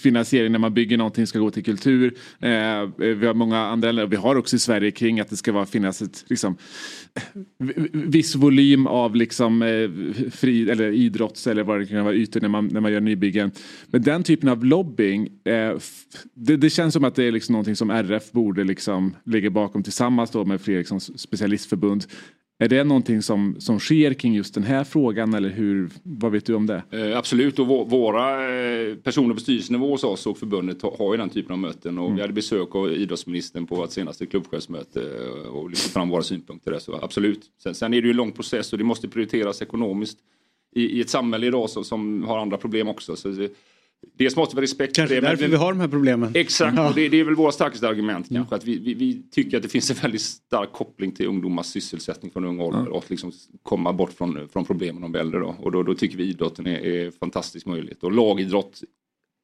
finansiering 0.01 0.51
när 0.51 0.59
man 0.59 0.73
bygger 0.73 0.97
någonting 0.97 1.27
ska 1.27 1.39
gå 1.39 1.51
till 1.51 1.63
kultur. 1.63 2.13
Eh, 2.39 2.49
vi 2.97 3.25
har 3.27 3.33
många 3.33 3.57
andra 3.59 3.91
länder, 3.91 4.07
vi 4.09 4.15
har 4.15 4.35
också 4.35 4.55
i 4.55 4.59
Sverige 4.59 4.91
kring 4.91 5.19
att 5.19 5.29
det 5.29 5.37
ska 5.37 5.51
vara, 5.51 5.65
finnas 5.65 6.01
ett 6.01 6.23
liksom, 6.27 6.57
viss 7.91 8.35
volym 8.35 8.87
av 8.87 9.15
liksom, 9.15 9.56
eh, 9.61 9.89
fri, 10.31 10.69
eller 10.69 10.91
idrotts 10.91 11.47
eller 11.47 11.63
vad 11.63 11.79
det 11.79 11.85
kan 11.85 12.05
vara 12.05 12.15
ytor 12.15 12.41
när 12.41 12.49
man, 12.49 12.67
när 12.67 12.81
man 12.81 12.91
gör 12.91 13.01
nybyggen. 13.01 13.51
Men 13.87 14.01
den 14.01 14.23
typen 14.23 14.49
av 14.49 14.65
lobbying, 14.65 15.29
eh, 15.43 15.77
det, 16.33 16.57
det 16.57 16.69
känns 16.69 16.93
som 16.93 17.03
att 17.03 17.15
det 17.15 17.23
är 17.23 17.31
liksom 17.31 17.53
någonting 17.53 17.75
som 17.75 17.89
RF 17.89 18.31
borde 18.31 18.63
liksom 18.63 19.15
ligga 19.23 19.49
bakom 19.49 19.83
tillsammans 19.83 20.31
då 20.31 20.45
med 20.45 20.61
Fredrikssons 20.61 21.19
specialistförbund. 21.19 22.05
Är 22.59 22.67
det 22.67 22.83
någonting 22.83 23.21
som, 23.21 23.55
som 23.59 23.79
sker 23.79 24.13
kring 24.13 24.33
just 24.33 24.53
den 24.53 24.63
här 24.63 24.83
frågan 24.83 25.33
eller 25.33 25.49
hur, 25.49 25.89
vad 26.03 26.31
vet 26.31 26.45
du 26.45 26.53
om 26.55 26.65
det? 26.65 26.83
Eh, 26.91 27.17
absolut, 27.17 27.59
och 27.59 27.67
vå- 27.67 27.89
våra 27.89 28.55
eh, 28.59 28.95
personer 28.95 29.33
på 29.33 29.39
styrelsenivå 29.39 29.89
hos 29.91 30.03
oss 30.03 30.27
och 30.27 30.37
förbundet 30.37 30.81
har, 30.81 30.95
har 30.97 31.13
ju 31.13 31.17
den 31.17 31.29
typen 31.29 31.51
av 31.51 31.59
möten. 31.59 31.97
Och 31.97 32.17
Vi 32.17 32.21
hade 32.21 32.33
besök 32.33 32.75
av 32.75 32.93
idrottsministern 32.93 33.67
på 33.67 33.75
vårt 33.75 33.91
senaste 33.91 34.25
klubbchefsmöte 34.25 35.01
eh, 35.01 35.49
och 35.49 35.69
lyfte 35.69 35.89
fram 35.89 36.09
våra 36.09 36.21
synpunkter 36.21 36.71
där. 36.71 36.79
Så 36.79 36.99
absolut. 37.01 37.41
Sen, 37.63 37.75
sen 37.75 37.93
är 37.93 38.01
det 38.01 38.05
ju 38.07 38.11
en 38.11 38.17
lång 38.17 38.31
process 38.31 38.71
och 38.71 38.77
det 38.77 38.83
måste 38.83 39.07
prioriteras 39.07 39.61
ekonomiskt 39.61 40.17
i, 40.75 40.81
i 40.97 41.01
ett 41.01 41.09
samhälle 41.09 41.47
idag 41.47 41.69
som, 41.69 41.83
som 41.83 42.23
har 42.23 42.37
andra 42.39 42.57
problem 42.57 42.87
också. 42.87 43.15
Så 43.15 43.47
Dels 44.17 44.35
måste 44.35 44.55
vi 44.55 44.61
respekt 44.61 44.95
Kanske 44.95 45.15
det. 45.15 45.21
därför 45.21 45.43
men, 45.43 45.51
vi 45.51 45.57
har 45.57 45.71
de 45.73 45.79
här 45.79 45.87
problemen. 45.87 46.31
Exakt, 46.35 46.77
Ja. 46.77 46.89
och 46.89 46.95
det, 46.95 47.09
det 47.09 47.19
är 47.19 47.23
väl 47.23 47.35
våra 47.35 47.51
starkaste 47.51 47.87
argument 47.87 48.29
kanske. 48.29 48.55
Att 48.55 48.65
vi, 48.65 48.77
vi, 48.79 48.93
vi 48.93 49.23
tycker 49.31 49.57
att 49.57 49.63
det 49.63 49.69
finns 49.69 49.89
en 49.89 49.95
väldigt 50.01 50.21
stark 50.21 50.71
koppling 50.71 51.11
till 51.11 51.25
ungdomars 51.27 51.65
sysselsättning 51.65 52.31
från 52.31 52.45
ung 52.45 52.59
ålder 52.59 52.87
och 52.87 52.97
att 52.97 53.09
liksom 53.09 53.31
komma 53.63 53.93
bort 53.93 54.13
från, 54.13 54.49
från 54.49 54.65
problemen 54.65 55.01
de 55.01 55.11
blir 55.11 55.21
äldre. 55.21 55.39
Då. 55.39 55.55
Och 55.59 55.71
då, 55.71 55.83
då 55.83 55.93
tycker 55.93 56.17
vi 56.17 56.23
idrotten 56.23 56.67
är, 56.67 56.79
är 56.85 57.11
fantastisk 57.11 57.65
möjlighet. 57.65 58.03
Och 58.03 58.11
lagidrott 58.11 58.81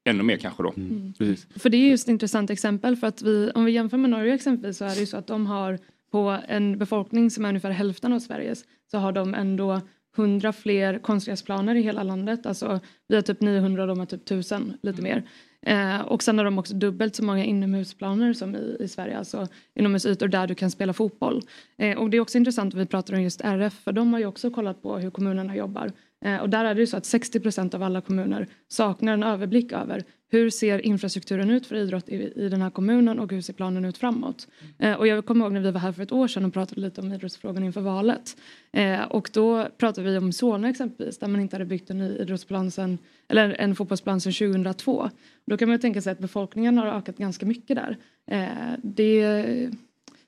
ännu 0.10 0.24
mer 0.24 0.38
kanske 0.38 0.63
då. 0.63 0.74
Precis. 1.17 1.48
För 1.55 1.69
det 1.69 1.77
är 1.77 1.89
just 1.89 2.07
ett 2.07 2.12
intressant 2.12 2.50
exempel 2.50 2.95
för 2.95 3.07
att 3.07 3.22
vi, 3.22 3.51
om 3.55 3.65
vi 3.65 3.72
jämför 3.72 3.98
med 3.98 4.10
Norge 4.10 4.33
exempelvis 4.33 4.77
så 4.77 4.86
är 4.86 4.89
det 4.93 5.00
ju 5.00 5.05
så 5.05 5.17
att 5.17 5.27
de 5.27 5.45
har 5.45 5.79
på 6.12 6.39
en 6.48 6.77
befolkning 6.77 7.31
som 7.31 7.45
är 7.45 7.50
ungefär 7.50 7.72
hälften 7.72 8.13
av 8.13 8.19
Sveriges 8.19 8.63
så 8.91 8.98
har 8.98 9.12
de 9.12 9.33
ändå 9.33 9.81
100 10.17 10.53
fler 10.53 11.00
konstgräsplaner 11.00 11.75
i 11.75 11.82
hela 11.82 12.03
landet. 12.03 12.46
Alltså 12.46 12.79
vi 13.08 13.15
har 13.15 13.22
typ 13.22 13.41
900 13.41 13.84
och 13.84 13.88
de 13.88 14.00
har 14.00 14.05
typ 14.05 14.22
1000, 14.22 14.77
lite 14.82 15.01
mer. 15.01 15.24
Eh, 15.65 16.01
och 16.01 16.24
sen 16.24 16.38
har 16.38 16.46
de 16.46 16.60
också 16.60 16.74
dubbelt 16.74 17.15
så 17.15 17.24
många 17.24 17.43
inomhusplaner 17.43 18.34
som 18.34 18.55
i, 18.55 18.77
i 18.79 18.88
Sverige, 18.88 19.17
alltså 19.17 19.48
inomhusytor 19.75 20.27
där 20.27 20.48
du 20.48 20.55
kan 20.55 20.72
spela 20.72 20.93
fotboll. 20.93 21.41
Eh, 21.77 21.98
och 21.98 22.10
det 22.10 22.17
är 22.17 22.22
också 22.22 22.38
intressant 22.38 22.74
att 22.74 22.79
vi 22.79 22.86
pratar 22.86 23.13
om 23.13 23.22
just 23.22 23.41
RF 23.41 23.74
för 23.74 23.91
de 23.91 24.13
har 24.13 24.20
ju 24.20 24.25
också 24.25 24.51
kollat 24.51 24.82
på 24.82 24.98
hur 24.98 25.10
kommunerna 25.10 25.55
jobbar. 25.55 25.91
Eh, 26.24 26.38
och 26.38 26.50
där 26.50 26.65
är 26.65 26.75
det 26.75 26.80
ju 26.82 26.88
så 26.88 26.98
att 26.98 27.06
60 27.06 27.39
procent 27.39 27.74
av 27.74 27.84
alla 27.84 28.01
kommuner 28.01 28.48
saknar 28.68 29.13
en 29.13 29.24
överblick 29.24 29.72
över 29.72 30.03
hur 30.34 30.50
ser 30.50 30.86
infrastrukturen 30.86 31.50
ut 31.50 31.65
för 31.65 31.75
idrott 31.75 32.10
i, 32.10 32.34
i 32.36 32.50
den 32.50 32.62
här 32.62 32.70
kommunen 32.70 33.20
och 33.20 33.32
hur 33.32 33.42
ser 33.42 33.53
planen 33.53 33.86
ut 33.86 33.98
framåt. 33.98 34.48
Eh, 34.80 34.94
och 34.94 35.08
jag 35.08 35.25
kommer 35.25 35.46
ihåg 35.46 35.53
när 35.53 35.62
vi 35.62 35.72
var 35.72 35.80
här 35.80 35.92
för 35.92 36.03
ett 36.03 36.12
år 36.12 36.27
sedan 36.27 36.46
och 36.46 36.53
pratade 36.53 36.82
lite 36.82 37.01
om 37.01 37.13
idrottsfrågan 37.13 37.63
inför 37.63 37.82
valet. 37.82 38.38
Eh, 38.72 39.01
och 39.01 39.30
då 39.34 39.68
pratade 39.77 40.12
vi 40.12 40.18
om 40.18 40.32
Solna 40.32 40.70
exempelvis 40.70 41.18
där 41.18 41.27
man 41.27 41.42
inte 41.42 41.56
hade 41.56 41.65
byggt 41.65 41.89
en 41.89 41.98
ny 41.98 42.18
idrottsplan 42.18 42.72
sen, 42.72 42.98
eller 43.27 43.56
en 43.60 43.75
fotbollsplan 43.75 44.22
sedan 44.22 44.34
2002. 44.34 45.10
Då 45.46 45.58
kan 45.58 45.68
man 45.68 45.75
ju 45.75 45.82
tänka 45.82 46.01
sig 46.01 46.12
att 46.12 46.20
befolkningen 46.20 46.77
har 46.77 46.88
ökat 46.88 47.18
ganska 47.18 47.46
mycket 47.46 47.75
där. 47.75 47.98
Eh, 48.32 48.80
det, 48.84 49.70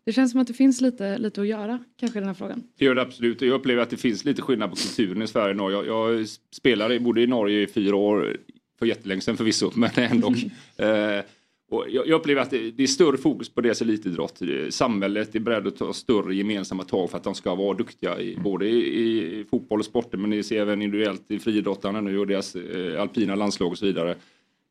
det 0.05 0.13
känns 0.13 0.31
som 0.31 0.41
att 0.41 0.47
det 0.47 0.53
finns 0.53 0.81
lite, 0.81 1.17
lite 1.17 1.41
att 1.41 1.47
göra 1.47 1.79
kanske 1.99 2.19
i 2.19 2.21
den 2.21 2.27
här 2.27 2.33
frågan. 2.33 2.63
Det 2.77 2.85
gör 2.85 2.95
det 2.95 3.01
absolut. 3.01 3.41
Jag 3.41 3.51
upplever 3.51 3.81
att 3.81 3.89
det 3.89 3.97
finns 3.97 4.25
lite 4.25 4.41
skillnad 4.41 4.69
på 4.69 4.75
kulturen 4.75 5.21
i 5.21 5.27
Sverige 5.27 5.49
och 5.49 5.57
Norge. 5.57 5.77
Jag, 5.77 5.87
jag 5.87 6.27
spelade, 6.51 6.99
bodde 6.99 7.21
i 7.21 7.27
Norge 7.27 7.61
i 7.61 7.67
fyra 7.67 7.95
år, 7.95 8.37
för 8.79 8.85
jättelänge 8.85 9.21
sedan 9.21 9.37
förvisso, 9.37 9.71
men 9.75 9.89
ändå. 9.95 10.27
eh, 10.77 11.23
och 11.71 11.85
jag, 11.89 12.07
jag 12.07 12.19
upplever 12.19 12.41
att 12.41 12.49
det, 12.49 12.71
det 12.71 12.83
är 12.83 12.87
större 12.87 13.17
fokus 13.17 13.49
på 13.49 13.61
deras 13.61 13.81
elitidrott. 13.81 14.41
Samhället 14.69 15.35
är 15.35 15.39
beredd 15.39 15.67
att 15.67 15.77
ta 15.77 15.93
större 15.93 16.35
gemensamma 16.35 16.83
tag 16.83 17.09
för 17.09 17.17
att 17.17 17.23
de 17.23 17.35
ska 17.35 17.55
vara 17.55 17.77
duktiga 17.77 18.19
i, 18.19 18.37
både 18.43 18.67
i, 18.67 19.39
i 19.39 19.45
fotboll 19.49 19.79
och 19.79 19.85
sporter 19.85 20.17
men 20.17 20.29
det 20.29 20.43
ser 20.43 20.61
även 20.61 20.81
individuellt 20.81 21.31
i 21.31 21.39
friidrottarna 21.39 22.01
nu 22.01 22.19
och 22.19 22.27
deras 22.27 22.55
eh, 22.55 23.01
alpina 23.01 23.35
landslag 23.35 23.71
och 23.71 23.77
så 23.77 23.85
vidare. 23.85 24.15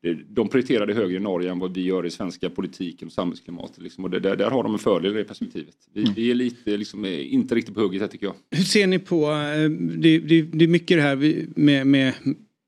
Det- 0.04 0.18
De 0.34 0.48
prioriterar 0.48 0.86
det 0.86 0.94
högre 0.94 1.16
i 1.16 1.20
Norge 1.20 1.50
än 1.50 1.58
vad 1.58 1.74
vi 1.74 1.82
gör 1.82 2.06
i 2.06 2.10
svenska 2.10 2.50
politiken 2.50 3.06
och 3.08 3.12
samhällsklimatet. 3.12 3.82
Liksom. 3.82 4.04
Och 4.04 4.10
det, 4.10 4.20
där, 4.20 4.36
där 4.36 4.50
har 4.50 4.62
de 4.62 4.72
en 4.72 4.78
fördel 4.78 5.12
i 5.14 5.18
det 5.18 5.24
perspektivet. 5.24 5.74
Vi, 5.94 6.04
vi 6.16 6.30
är 6.30 6.34
lite, 6.34 6.76
liksom, 6.76 7.04
eh, 7.04 7.34
inte 7.34 7.54
riktigt 7.54 7.74
på 7.74 7.80
hugget 7.80 8.00
här 8.00 8.08
tycker 8.08 8.26
jag. 8.26 8.34
Hur 8.50 8.64
ser 8.64 8.86
ni 8.86 8.98
på, 8.98 9.24
eh, 9.30 9.70
det, 9.96 10.18
det, 10.18 10.42
det 10.42 10.64
är 10.64 10.68
mycket 10.68 10.96
det 10.98 11.02
här 11.02 11.16
med, 11.56 11.86
med, 11.86 12.12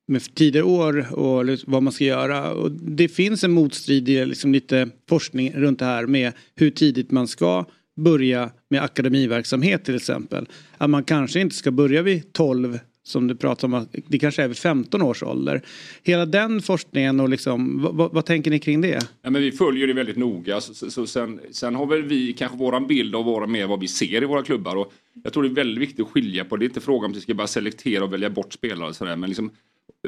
med 0.09 0.35
tidigare 0.35 0.64
år 0.66 1.12
och 1.14 1.59
vad 1.66 1.83
man 1.83 1.93
ska 1.93 2.05
göra. 2.05 2.52
Och 2.52 2.71
det 2.73 3.09
finns 3.09 3.45
en 3.45 3.52
motstridig 3.52 4.26
liksom 4.26 4.52
lite 4.52 4.88
forskning 5.09 5.52
runt 5.55 5.78
det 5.78 5.85
här 5.85 6.07
med 6.07 6.33
hur 6.55 6.71
tidigt 6.71 7.11
man 7.11 7.28
ska 7.28 7.64
börja 7.97 8.50
med 8.71 8.83
akademiverksamhet 8.83 9.85
till 9.85 9.97
exempel. 9.97 10.47
Att 10.78 10.90
man 10.90 11.05
kanske 11.05 11.40
inte 11.40 11.55
ska 11.55 11.71
börja 11.71 12.02
vid 12.02 12.33
12 12.33 12.78
som 13.07 13.27
du 13.27 13.35
pratar 13.37 13.69
om, 13.69 13.75
att 13.75 13.89
det 14.07 14.19
kanske 14.19 14.43
är 14.43 14.49
vid 14.49 14.57
15 14.57 15.03
års 15.03 15.23
ålder. 15.23 15.63
Hela 16.03 16.27
den 16.27 16.63
forskningen 16.63 17.21
och 17.21 17.29
liksom, 17.29 17.83
vad, 17.83 18.13
vad, 18.13 18.25
tänker 18.25 18.51
ni 18.51 18.59
kring 18.59 18.81
det? 18.81 19.09
Ja, 19.23 19.31
men 19.31 19.43
vi 19.43 19.53
följer 19.53 19.87
det 19.87 19.93
väldigt 19.93 20.17
noga. 20.17 20.61
Så, 20.61 20.75
så, 20.75 20.91
så 20.91 21.07
sen, 21.07 21.41
sen 21.51 21.75
har 21.75 21.87
väl 21.87 22.03
vi 22.03 22.33
kanske 22.33 22.59
våran 22.59 22.87
bild 22.87 23.15
av 23.15 23.25
våra 23.25 23.47
med 23.47 23.69
vad 23.69 23.81
vi 23.81 23.89
ser 23.89 24.23
i 24.23 24.27
våra 24.27 24.43
klubbar. 24.43 24.77
Och 24.77 24.93
jag 25.25 25.33
tror 25.33 25.43
det 25.43 25.49
är 25.49 25.55
väldigt 25.55 25.83
viktigt 25.83 26.07
att 26.07 26.13
skilja 26.13 26.45
på. 26.45 26.57
Det 26.57 26.65
är 26.65 26.69
inte 26.69 26.81
frågan 26.81 27.05
om 27.05 27.11
att 27.11 27.17
vi 27.17 27.21
ska 27.21 27.35
bara 27.35 27.47
selektera 27.47 28.05
och 28.05 28.13
välja 28.13 28.31
bort 28.31 28.53
spelare. 28.53 28.89
Och 28.89 28.97
sådär, 28.97 29.17
men 29.17 29.31
liksom, 29.31 29.51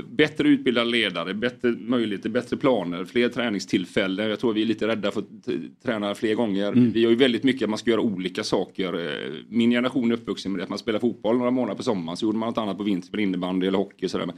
bättre 0.05 0.49
utbildade 0.49 0.91
ledare, 0.91 1.35
bättre 1.35 1.71
möjligheter, 1.71 2.31
bättre 2.31 2.57
planer, 2.57 3.05
fler 3.05 3.29
träningstillfällen. 3.29 4.31
Jag 4.31 4.41
tror 4.41 4.53
vi 4.53 4.63
är 4.63 4.67
lite 4.67 4.89
rädda 4.89 5.11
för 5.11 5.21
att 5.21 5.49
träna 5.85 6.15
fler 6.15 6.35
gånger. 6.35 6.73
Vi 6.93 7.05
har 7.05 7.11
ju 7.11 7.17
väldigt 7.17 7.43
mycket 7.43 7.63
att 7.63 7.71
man 7.71 7.79
ska 7.79 7.91
göra 7.91 8.01
olika 8.01 8.45
saker. 8.45 8.95
Eh, 8.95 9.33
Min 9.49 9.71
generation 9.71 10.11
är 10.11 10.15
uppvuxen 10.15 10.53
med 10.53 10.59
det 10.59 10.63
att 10.63 10.69
man 10.69 10.79
spelar 10.79 10.99
fotboll 10.99 11.39
några 11.39 11.51
månader 11.51 11.77
på 11.77 11.83
sommaren. 11.83 12.17
Så 12.17 12.27
gjorde 12.27 12.39
man 12.39 12.49
något 12.49 12.59
annat 12.59 12.77
på 12.77 12.83
vintern, 12.83 13.21
innebandy 13.21 13.67
eller 13.67 13.79
hockey 13.79 14.07
och 14.07 14.11
sådär. 14.11 14.33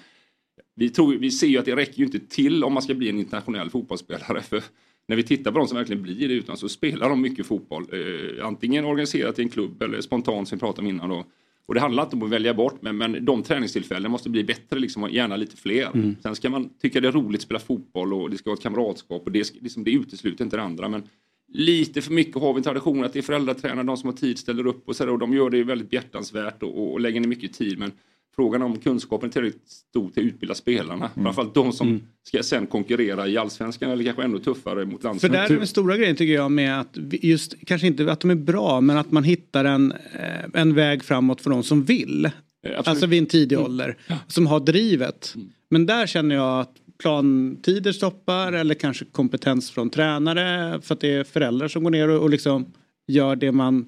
Vi, 0.77 0.91
tror, 0.91 1.15
vi 1.15 1.31
ser 1.31 1.47
ju 1.47 1.59
att 1.59 1.65
det 1.65 1.77
räcker 1.77 1.99
ju 1.99 2.05
inte 2.05 2.19
till 2.19 2.65
om 2.65 2.73
man 2.73 2.83
ska 2.83 2.95
bli 2.95 3.09
en 3.09 3.19
internationell 3.19 3.71
fotbollsspelare. 3.71 4.41
För 4.41 4.63
när 5.09 5.17
vi 5.17 5.23
tittar 5.23 5.53
på 5.53 5.59
de 5.59 5.69
som 5.69 5.77
verkligen 5.77 6.03
blir 6.03 6.29
det 6.29 6.35
utan 6.35 6.57
så 6.57 6.69
spelar 6.69 7.09
de 7.09 7.21
mycket 7.21 7.47
fotboll. 7.47 7.87
Eh, 7.93 8.47
antingen 8.47 8.85
organiserat 8.85 9.39
i 9.39 9.43
en 9.43 9.49
klubb 9.49 9.83
eller 9.83 10.01
spontant 10.01 10.49
som 10.49 10.59
vi 10.59 10.61
pratade 10.61 10.89
om 10.89 10.95
innan. 10.95 11.09
Då. 11.09 11.25
Och 11.71 11.75
det 11.75 11.81
handlar 11.81 12.03
inte 12.03 12.17
om 12.17 12.23
att 12.23 12.31
välja 12.31 12.55
bort 12.55 12.83
men, 12.83 12.97
men 12.97 13.25
de 13.25 13.43
träningstillfällen 13.43 14.11
måste 14.11 14.31
bli 14.31 14.45
bättre 14.45 14.79
liksom, 14.79 15.03
och 15.03 15.11
gärna 15.11 15.37
lite 15.37 15.57
fler. 15.57 16.15
Sen 16.23 16.37
ska 16.37 16.51
man 16.51 16.69
tycka 16.69 17.01
det 17.01 17.09
är 17.09 17.13
roligt 17.13 17.39
att 17.39 17.43
spela 17.43 17.61
fotboll 17.61 18.15
och 18.15 18.31
det 18.31 18.39
ska 18.39 18.51
vara 18.51 18.57
ett 18.57 18.63
kamratskap 18.63 19.23
och 19.25 19.33
det, 19.33 19.55
liksom, 19.63 19.85
det 19.85 19.91
utesluter 19.91 20.45
inte 20.45 20.57
det 20.57 20.63
andra. 20.63 20.89
Men 20.89 21.03
lite 21.49 22.03
för 22.03 22.13
mycket 22.13 22.43
har 22.43 22.53
vi 22.53 22.57
en 22.57 22.63
tradition 22.63 23.05
att 23.05 23.13
det 23.13 23.19
är 23.19 23.23
föräldratränare, 23.23 23.87
de 23.87 23.97
som 23.97 24.09
har 24.09 24.17
tid 24.17 24.39
ställer 24.39 24.67
upp 24.67 24.89
och, 24.89 24.97
så 24.97 25.05
där, 25.05 25.13
och 25.13 25.19
de 25.19 25.33
gör 25.35 25.51
det 25.51 25.65
väldigt 25.65 25.91
behjärtansvärt 25.91 26.63
och, 26.63 26.79
och, 26.79 26.93
och 26.93 27.01
lägger 27.01 27.21
ner 27.21 27.29
mycket 27.29 27.53
tid. 27.53 27.79
Men 27.79 27.93
frågan 28.37 28.63
om 28.63 28.79
kunskapen 28.79 29.29
är 29.29 29.33
tillräckligt 29.33 29.69
stor 29.69 30.11
till 30.11 30.23
att 30.23 30.33
utbilda 30.35 30.55
spelarna. 30.55 31.11
Framförallt 31.15 31.55
de 31.55 31.73
som 31.73 32.01
ska 32.23 32.43
sen 32.43 32.67
konkurrera 32.67 33.29
i 33.29 33.37
allsvenskan 33.37 33.91
eller 33.91 34.05
kanske 34.05 34.23
ännu 34.23 34.39
tuffare 34.39 34.85
mot 34.85 35.01
För 35.01 35.09
landslaget. 35.09 35.49
där 35.49 35.55
är 35.55 35.59
den 35.59 35.67
stora 35.67 35.97
grejen 35.97 36.17
tycker 36.17 36.35
jag 36.35 36.53
med 36.53 36.81
att 36.81 36.97
just, 37.11 37.55
kanske 37.67 37.87
inte 37.87 38.13
att 38.13 38.21
de 38.21 38.31
är 38.31 38.35
bra, 38.35 38.81
men 38.81 38.97
att 38.97 39.13
man 39.13 39.25
hittar 39.25 39.65
en, 39.65 39.93
eh, 39.93 40.61
en 40.61 40.75
väg 40.75 41.05
framåt 41.05 41.41
för 41.41 41.51
de 41.51 41.63
som 41.63 41.85
vill. 41.85 42.27
absolut. 42.63 42.89
Alltså 42.89 43.07
vid 43.07 43.19
en 43.19 43.27
tidig 43.27 43.59
ålder. 43.59 43.97
Som 44.27 44.47
har 44.47 44.61
drivet. 44.61 45.35
Men 45.69 45.87
där 45.87 46.07
känner 46.07 46.35
jag 46.35 46.61
att 46.61 46.75
plantider 46.99 47.93
stoppar 47.93 48.53
eller 48.53 48.75
kanske 48.75 49.05
kompetens 49.05 49.71
från 49.71 49.91
tränare 49.91 50.81
för 50.83 50.95
att 50.95 51.01
det 51.01 51.15
är 51.15 51.25
föräldrar 51.25 51.69
som 51.69 51.85
går 51.85 51.91
ner 51.91 52.09
och, 52.09 52.23
och 52.23 52.31
liksom 52.31 52.73
gör 53.07 53.37
det 53.37 53.53
man, 53.53 53.87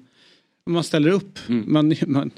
man 0.65 0.83
ställer 0.83 1.09
upp. 1.09 1.39
Man, 1.47 1.95
man, 2.07 2.31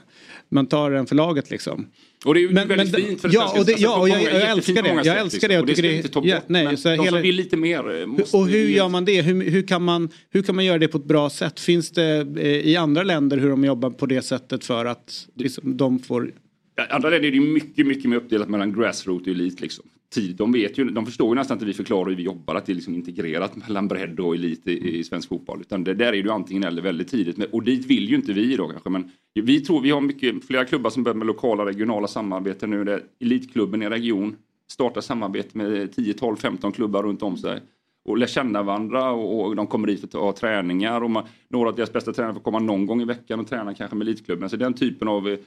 man 0.55 0.65
tar 0.67 0.91
den 0.91 1.05
för 1.07 1.15
laget 1.15 1.49
liksom. 1.51 1.87
Och 2.25 2.33
det 2.33 2.39
är 2.39 2.41
ju 2.41 2.49
Men- 2.51 2.67
väldigt 2.67 2.91
men- 2.91 3.01
fint 3.01 3.21
för 3.21 3.29
ja, 3.33 3.41
svenska- 3.41 3.59
och 3.59 3.65
det- 3.65 3.81
ja, 3.81 3.99
och 3.99 4.09
jag- 4.09 4.21
jag 4.21 4.33
jättefint 4.33 4.57
älskar 4.57 4.83
det. 4.83 5.07
Jag 5.09 5.17
älskar 5.19 5.47
det. 5.47 5.53
Jag 5.53 5.61
Och 5.61 5.67
det 5.67 5.73
ska 5.75 5.81
det- 5.81 5.95
inte 5.97 6.09
ta 6.09 6.21
bort. 6.21 6.29
ja, 6.29 6.39
nej, 6.47 6.77
så 6.77 6.89
de 6.89 6.95
hela- 6.95 7.11
som 7.11 7.21
vill 7.21 7.35
lite 7.35 7.57
mer 7.57 7.99
eh, 8.01 8.05
måste 8.05 8.37
Och 8.37 8.47
hur 8.47 8.67
gör 8.69 8.89
man 8.89 9.05
det? 9.05 9.21
Hur, 9.21 9.49
hur, 9.49 9.61
kan 9.67 9.83
man, 9.83 10.09
hur 10.29 10.41
kan 10.41 10.55
man 10.55 10.65
göra 10.65 10.77
det 10.77 10.87
på 10.87 10.97
ett 10.97 11.05
bra 11.05 11.29
sätt? 11.29 11.59
Finns 11.59 11.91
det 11.91 12.27
eh, 12.37 12.47
i 12.47 12.75
andra 12.75 13.03
länder 13.03 13.37
hur 13.37 13.49
de 13.49 13.63
jobbar 13.65 13.89
på 13.89 14.05
det 14.05 14.21
sättet 14.21 14.65
för 14.65 14.85
att 14.85 15.27
liksom, 15.35 15.77
de 15.77 15.99
får... 15.99 16.31
Ja, 16.75 16.85
Andra 16.89 17.09
länder 17.09 17.27
är 17.27 17.31
det 17.31 17.39
mycket, 17.39 17.87
mycket 17.87 18.09
mer 18.09 18.17
uppdelat 18.17 18.49
mellan 18.49 18.73
grassroot 18.73 19.21
och 19.21 19.27
elit. 19.27 19.61
Liksom. 19.61 19.85
Tid, 20.15 20.35
de, 20.35 20.51
vet 20.51 20.77
ju, 20.77 20.85
de 20.85 21.05
förstår 21.05 21.29
ju 21.29 21.35
nästan 21.35 21.55
inte 21.55 21.65
vi 21.65 21.73
förklarar 21.73 22.09
hur 22.09 22.15
vi 22.15 22.23
jobbar, 22.23 22.55
att 22.55 22.65
det 22.65 22.71
är 22.71 22.75
liksom 22.75 22.95
integrerat 22.95 23.55
mellan 23.55 23.87
bredd 23.87 24.19
och 24.19 24.35
elit 24.35 24.67
i, 24.67 24.97
i 24.99 25.03
svensk 25.03 25.29
fotboll. 25.29 25.61
Utan 25.61 25.83
det 25.83 25.93
där 25.93 26.13
är 26.13 26.23
du 26.23 26.31
antingen 26.31 26.63
eller 26.63 26.81
väldigt 26.81 27.07
tidigt. 27.07 27.37
Men, 27.37 27.47
och 27.51 27.63
dit 27.63 27.85
vill 27.85 28.09
ju 28.09 28.15
inte 28.15 28.33
vi 28.33 28.55
då 28.55 28.67
kanske. 28.67 28.89
Men 28.89 29.11
vi 29.33 29.61
tror, 29.61 29.81
vi 29.81 29.91
har 29.91 30.01
mycket, 30.01 30.45
flera 30.45 30.65
klubbar 30.65 30.89
som 30.89 31.03
börjar 31.03 31.15
med 31.15 31.27
lokala 31.27 31.65
regionala 31.65 32.07
samarbeten 32.07 32.69
nu. 32.69 32.83
Där 32.83 33.03
elitklubben 33.19 33.81
i 33.81 33.85
en 33.85 33.91
region 33.91 34.35
startar 34.71 35.01
samarbete 35.01 35.57
med 35.57 35.95
10, 35.95 36.13
12, 36.13 36.35
15 36.35 36.71
klubbar 36.71 37.03
runt 37.03 37.21
om 37.21 37.37
sig. 37.37 37.61
Och 38.05 38.17
lär 38.17 38.27
känna 38.27 38.63
varandra 38.63 39.11
och, 39.11 39.45
och 39.45 39.55
de 39.55 39.67
kommer 39.67 39.87
dit 39.87 39.99
för 39.99 40.07
att 40.07 40.13
ha 40.13 40.31
träningar. 40.31 41.01
Och 41.01 41.11
man, 41.11 41.23
några 41.47 41.69
av 41.69 41.75
deras 41.75 41.93
bästa 41.93 42.13
tränare 42.13 42.33
får 42.33 42.41
komma 42.41 42.59
någon 42.59 42.85
gång 42.85 43.01
i 43.01 43.05
veckan 43.05 43.39
och 43.39 43.47
träna 43.47 43.73
kanske 43.73 43.95
med 43.95 44.07
elitklubben. 44.07 44.49
Så 44.49 44.55
den 44.55 44.73
typen 44.73 45.07
av 45.07 45.29
eh, 45.29 45.39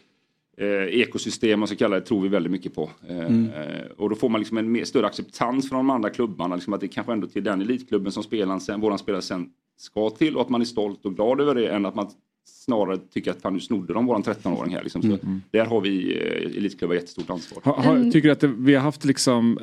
eh, 0.58 1.00
ekosystem 1.00 1.62
och 1.62 1.68
så 1.68 1.76
kallar 1.76 2.00
det 2.00 2.06
tror 2.06 2.20
vi 2.20 2.28
väldigt 2.28 2.52
mycket 2.52 2.74
på. 2.74 2.90
Eh, 3.08 3.18
eh, 3.18 3.86
och 3.96 4.10
då 4.10 4.16
får 4.16 4.28
man 4.28 4.40
liksom 4.40 4.58
en 4.58 4.72
mer, 4.72 4.84
större 4.84 5.06
acceptans 5.06 5.68
från 5.68 5.78
de 5.78 5.90
andra 5.90 6.10
klubbarna. 6.10 6.54
Liksom 6.54 6.72
att 6.72 6.80
det 6.80 6.88
kanske 6.88 7.12
ändå 7.12 7.26
till 7.26 7.44
den 7.44 7.60
elitklubben 7.60 8.12
som 8.12 8.22
spelaren 8.22 8.60
sen, 8.60 8.80
våran 8.80 8.98
spelare 8.98 9.22
sen 9.22 9.50
ska 9.76 10.10
till 10.10 10.36
och 10.36 10.42
att 10.42 10.48
man 10.48 10.60
är 10.60 10.64
stolt 10.64 11.06
och 11.06 11.14
glad 11.14 11.40
över 11.40 11.54
det 11.54 11.68
än 11.68 11.86
att 11.86 11.94
man 11.94 12.10
snarare 12.44 12.98
tycker 12.98 13.30
att 13.30 13.42
fan 13.42 13.54
nu 13.54 13.60
snodde 13.60 13.94
de 13.94 14.06
våran 14.06 14.22
13-åring 14.22 14.74
här. 14.74 14.82
Liksom. 14.82 15.02
Så 15.02 15.18
Där 15.50 15.64
har 15.64 15.80
vi 15.80 16.16
eh, 16.16 16.56
elitklubbar 16.56 16.94
jättestort 16.94 17.30
ansvar. 17.30 17.62
Ha, 17.64 17.82
ha, 17.82 18.02
tycker 18.02 18.22
du 18.22 18.30
att 18.30 18.40
det, 18.40 18.46
vi 18.58 18.74
har 18.74 18.82
haft 18.82 19.04
liksom, 19.04 19.58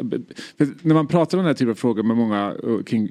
när 0.81 0.93
man 0.93 1.07
pratar 1.07 1.37
om 1.37 1.43
den 1.43 1.47
här 1.47 1.53
typen 1.53 1.71
av 1.71 1.75
frågor 1.75 2.03
med 2.03 2.17
många 2.17 2.55
eh, 2.63 2.83
kring 2.83 3.09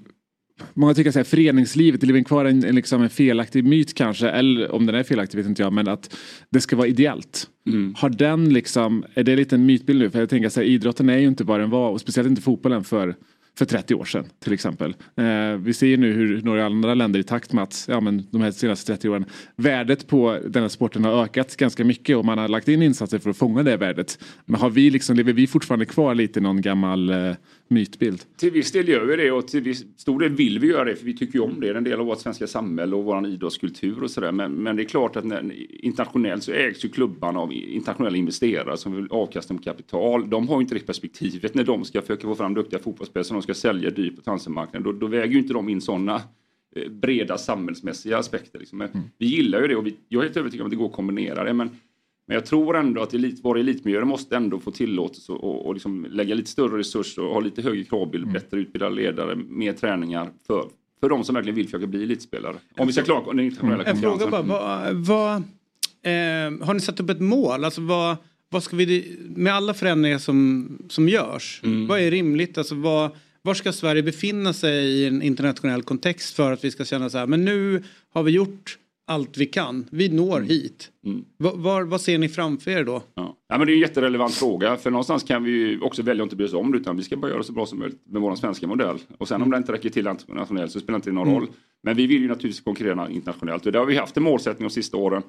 Många 0.74 0.94
tycker 0.94 1.20
att 1.20 1.28
föreningslivet, 1.28 2.00
det 2.00 2.06
lever 2.06 2.22
kvar 2.22 2.44
en, 2.44 2.64
en, 2.64 2.74
liksom 2.74 3.02
en 3.02 3.10
felaktig 3.10 3.64
myt 3.64 3.94
kanske, 3.94 4.28
eller 4.28 4.70
om 4.70 4.86
den 4.86 4.94
är 4.94 5.02
felaktig 5.02 5.38
vet 5.38 5.46
inte 5.46 5.62
jag, 5.62 5.72
men 5.72 5.88
att 5.88 6.16
det 6.50 6.60
ska 6.60 6.76
vara 6.76 6.86
ideellt. 6.86 7.48
Har 7.96 8.08
den 8.08 8.52
liksom, 8.52 9.04
är 9.14 9.24
det 9.24 9.36
lite 9.36 9.54
en 9.54 9.66
mytbild 9.66 9.98
nu? 9.98 10.10
För 10.10 10.20
jag 10.20 10.28
tänker 10.28 10.48
så 10.48 10.60
här, 10.60 10.66
idrotten 10.66 11.08
är 11.08 11.18
ju 11.18 11.26
inte 11.26 11.44
vad 11.44 11.60
den 11.60 11.70
var, 11.70 11.90
och 11.90 12.00
speciellt 12.00 12.28
inte 12.28 12.42
fotbollen 12.42 12.84
för 12.84 13.14
för 13.58 13.64
30 13.64 13.94
år 13.94 14.04
sedan 14.04 14.24
till 14.38 14.52
exempel. 14.52 14.96
Eh, 15.16 15.56
vi 15.58 15.74
ser 15.74 15.86
ju 15.86 15.96
nu 15.96 16.12
hur 16.12 16.42
några 16.42 16.66
andra 16.66 16.94
länder 16.94 17.20
i 17.20 17.22
takt 17.22 17.52
med 17.52 17.64
att 17.64 17.84
ja, 17.88 18.00
men 18.00 18.26
de 18.30 18.40
här 18.40 18.50
senaste 18.50 18.92
30 18.92 19.08
åren 19.08 19.24
värdet 19.56 20.06
på 20.06 20.38
den 20.48 20.62
här 20.62 20.68
sporten 20.68 21.04
har 21.04 21.24
ökat 21.24 21.56
ganska 21.56 21.84
mycket 21.84 22.16
och 22.16 22.24
man 22.24 22.38
har 22.38 22.48
lagt 22.48 22.68
in 22.68 22.82
insatser 22.82 23.18
för 23.18 23.30
att 23.30 23.36
fånga 23.36 23.62
det 23.62 23.76
värdet. 23.76 24.18
Men 24.44 24.60
har 24.60 24.70
vi 24.70 24.90
liksom, 24.90 25.16
lever 25.16 25.32
vi 25.32 25.46
fortfarande 25.46 25.86
kvar 25.86 26.14
lite 26.14 26.40
i 26.40 26.42
någon 26.42 26.60
gammal 26.60 27.10
eh, 27.10 27.32
mytbild. 27.68 28.22
Till 28.36 28.50
viss 28.50 28.72
del 28.72 28.88
gör 28.88 29.04
vi 29.04 29.16
det 29.16 29.32
och 29.32 29.48
till 29.48 29.60
viss 29.60 29.84
stor 29.96 30.20
del 30.20 30.32
vill 30.32 30.58
vi 30.58 30.66
göra 30.66 30.84
det 30.84 30.96
för 30.96 31.06
vi 31.06 31.16
tycker 31.16 31.34
ju 31.34 31.40
om 31.40 31.60
det. 31.60 31.66
Det 31.66 31.72
är 31.72 31.74
en 31.74 31.84
del 31.84 32.00
av 32.00 32.06
vårt 32.06 32.20
svenska 32.20 32.46
samhälle 32.46 32.96
och 32.96 33.04
vår 33.04 33.26
idrottskultur 33.26 34.02
och 34.02 34.10
sådär. 34.10 34.32
Men, 34.32 34.52
men 34.52 34.76
det 34.76 34.82
är 34.82 34.84
klart 34.84 35.16
att 35.16 35.24
när, 35.24 35.52
internationellt 35.84 36.42
så 36.42 36.52
ägs 36.52 36.84
ju 36.84 36.88
klubbarna 36.88 37.40
av 37.40 37.52
internationella 37.52 38.16
investerare 38.16 38.76
som 38.76 38.96
vill 38.96 39.06
avkasta 39.10 39.54
med 39.54 39.64
kapital. 39.64 40.30
De 40.30 40.48
har 40.48 40.56
ju 40.56 40.60
inte 40.60 40.74
det 40.74 40.86
perspektivet 40.86 41.54
när 41.54 41.64
de 41.64 41.84
ska 41.84 42.00
försöka 42.00 42.22
få 42.22 42.34
fram 42.34 42.54
duktiga 42.54 42.80
fotbollsspelare 42.80 43.24
som 43.24 43.34
de 43.34 43.42
ska 43.42 43.54
sälja 43.54 43.90
dyrt 43.90 44.16
på 44.16 44.22
transfermarknaden. 44.22 44.82
Då, 44.82 44.92
då 44.92 45.06
väger 45.06 45.32
ju 45.32 45.38
inte 45.38 45.54
de 45.54 45.68
in 45.68 45.80
sådana 45.80 46.22
eh, 46.76 46.90
breda 46.90 47.38
samhällsmässiga 47.38 48.18
aspekter. 48.18 48.58
Liksom. 48.58 48.80
Mm. 48.80 48.98
Vi 49.18 49.26
gillar 49.26 49.60
ju 49.60 49.68
det 49.68 49.76
och 49.76 49.86
vi, 49.86 49.96
jag 50.08 50.20
är 50.20 50.24
helt 50.24 50.36
övertygad 50.36 50.62
om 50.62 50.66
att 50.66 50.70
det 50.70 50.76
går 50.76 50.86
att 50.86 50.92
kombinera 50.92 51.44
det. 51.44 51.52
Men 51.52 51.70
men 52.26 52.34
jag 52.34 52.46
tror 52.46 52.76
ändå 52.76 53.02
att 53.02 53.14
elit, 53.14 53.44
våra 53.44 53.60
elitmiljöer 53.60 54.04
måste 54.04 54.36
ändå 54.36 54.60
få 54.60 54.70
tillåtelse 54.70 55.32
och, 55.32 55.66
och 55.66 55.74
liksom 55.74 56.06
lägga 56.10 56.34
lite 56.34 56.50
större 56.50 56.78
resurser 56.78 57.22
och 57.22 57.34
ha 57.34 57.40
lite 57.40 57.62
högre 57.62 57.84
kravbild, 57.84 58.24
mm. 58.24 58.32
bättre 58.32 58.58
utbildade 58.58 58.94
ledare, 58.94 59.36
mer 59.36 59.72
träningar 59.72 60.30
för, 60.46 60.68
för 61.00 61.08
de 61.08 61.24
som 61.24 61.34
verkligen 61.34 61.56
vill 61.56 61.64
försöka 61.64 61.86
bli 61.86 62.02
elitspelare. 62.02 62.56
Om 62.76 62.86
vi 62.86 62.92
ska 62.92 63.02
klara 63.02 63.26
den 63.26 63.40
internationella 63.40 63.84
mm. 63.84 63.94
konkurrensen. 63.94 64.28
En 64.28 64.28
fråga 64.30 64.42
bara, 64.42 64.92
vad, 64.92 65.06
vad 65.06 65.36
eh, 66.02 66.66
har 66.66 66.74
ni 66.74 66.80
satt 66.80 67.00
upp 67.00 67.10
ett 67.10 67.20
mål? 67.20 67.64
Alltså 67.64 67.80
vad, 67.80 68.16
vad 68.48 68.62
ska 68.62 68.76
vi, 68.76 69.16
med 69.36 69.54
alla 69.54 69.74
förändringar 69.74 70.18
som, 70.18 70.68
som 70.88 71.08
görs, 71.08 71.60
mm. 71.64 71.86
vad 71.86 72.00
är 72.00 72.10
rimligt? 72.10 72.58
Alltså 72.58 72.74
vad, 72.74 73.10
var 73.42 73.54
ska 73.54 73.72
Sverige 73.72 74.02
befinna 74.02 74.52
sig 74.52 74.84
i 74.84 75.06
en 75.06 75.22
internationell 75.22 75.82
kontext 75.82 76.36
för 76.36 76.52
att 76.52 76.64
vi 76.64 76.70
ska 76.70 76.84
känna 76.84 77.10
så 77.10 77.18
här, 77.18 77.26
men 77.26 77.44
nu 77.44 77.82
har 78.12 78.22
vi 78.22 78.32
gjort 78.32 78.78
allt 79.06 79.36
vi 79.36 79.46
kan. 79.46 79.86
Vi 79.90 80.08
når 80.08 80.36
mm. 80.36 80.48
hit. 80.48 80.90
Mm. 81.06 81.24
Var, 81.36 81.82
vad 81.82 82.00
ser 82.00 82.18
ni 82.18 82.28
framför 82.28 82.70
er 82.70 82.84
då? 82.84 83.02
Ja. 83.14 83.36
ja. 83.48 83.58
men 83.58 83.66
det 83.66 83.72
är 83.72 83.74
en 83.74 83.80
jätterelevant 83.80 84.34
fråga. 84.34 84.76
För 84.76 84.90
någonstans 84.90 85.22
kan 85.22 85.44
vi 85.44 85.78
också 85.82 86.02
välja 86.02 86.22
att 86.22 86.26
inte 86.26 86.36
bry 86.36 86.46
oss 86.46 86.52
om 86.52 86.72
det 86.72 86.78
utan 86.78 86.96
vi 86.96 87.02
ska 87.02 87.16
bara 87.16 87.30
göra 87.30 87.42
så 87.42 87.52
bra 87.52 87.66
som 87.66 87.78
möjligt 87.78 88.00
med 88.06 88.22
vår 88.22 88.36
svenska 88.36 88.66
modell. 88.66 88.98
Och 89.18 89.28
sen 89.28 89.42
om 89.42 89.50
det 89.50 89.56
inte 89.56 89.72
räcker 89.72 89.90
till 89.90 90.06
internationellt 90.06 90.72
så 90.72 90.80
spelar 90.80 90.98
det 90.98 91.00
inte 91.00 91.12
någon 91.12 91.28
mm. 91.28 91.40
roll. 91.40 91.48
Men 91.82 91.96
vi 91.96 92.06
vill 92.06 92.22
ju 92.22 92.28
naturligtvis 92.28 92.64
konkurrera 92.64 93.10
internationellt 93.10 93.66
och 93.66 93.72
där 93.72 93.78
har 93.78 93.86
vi 93.86 93.96
haft 93.96 94.16
en 94.16 94.22
målsättning 94.22 94.68
de 94.68 94.74
sista 94.74 94.96
åren. 94.96 95.22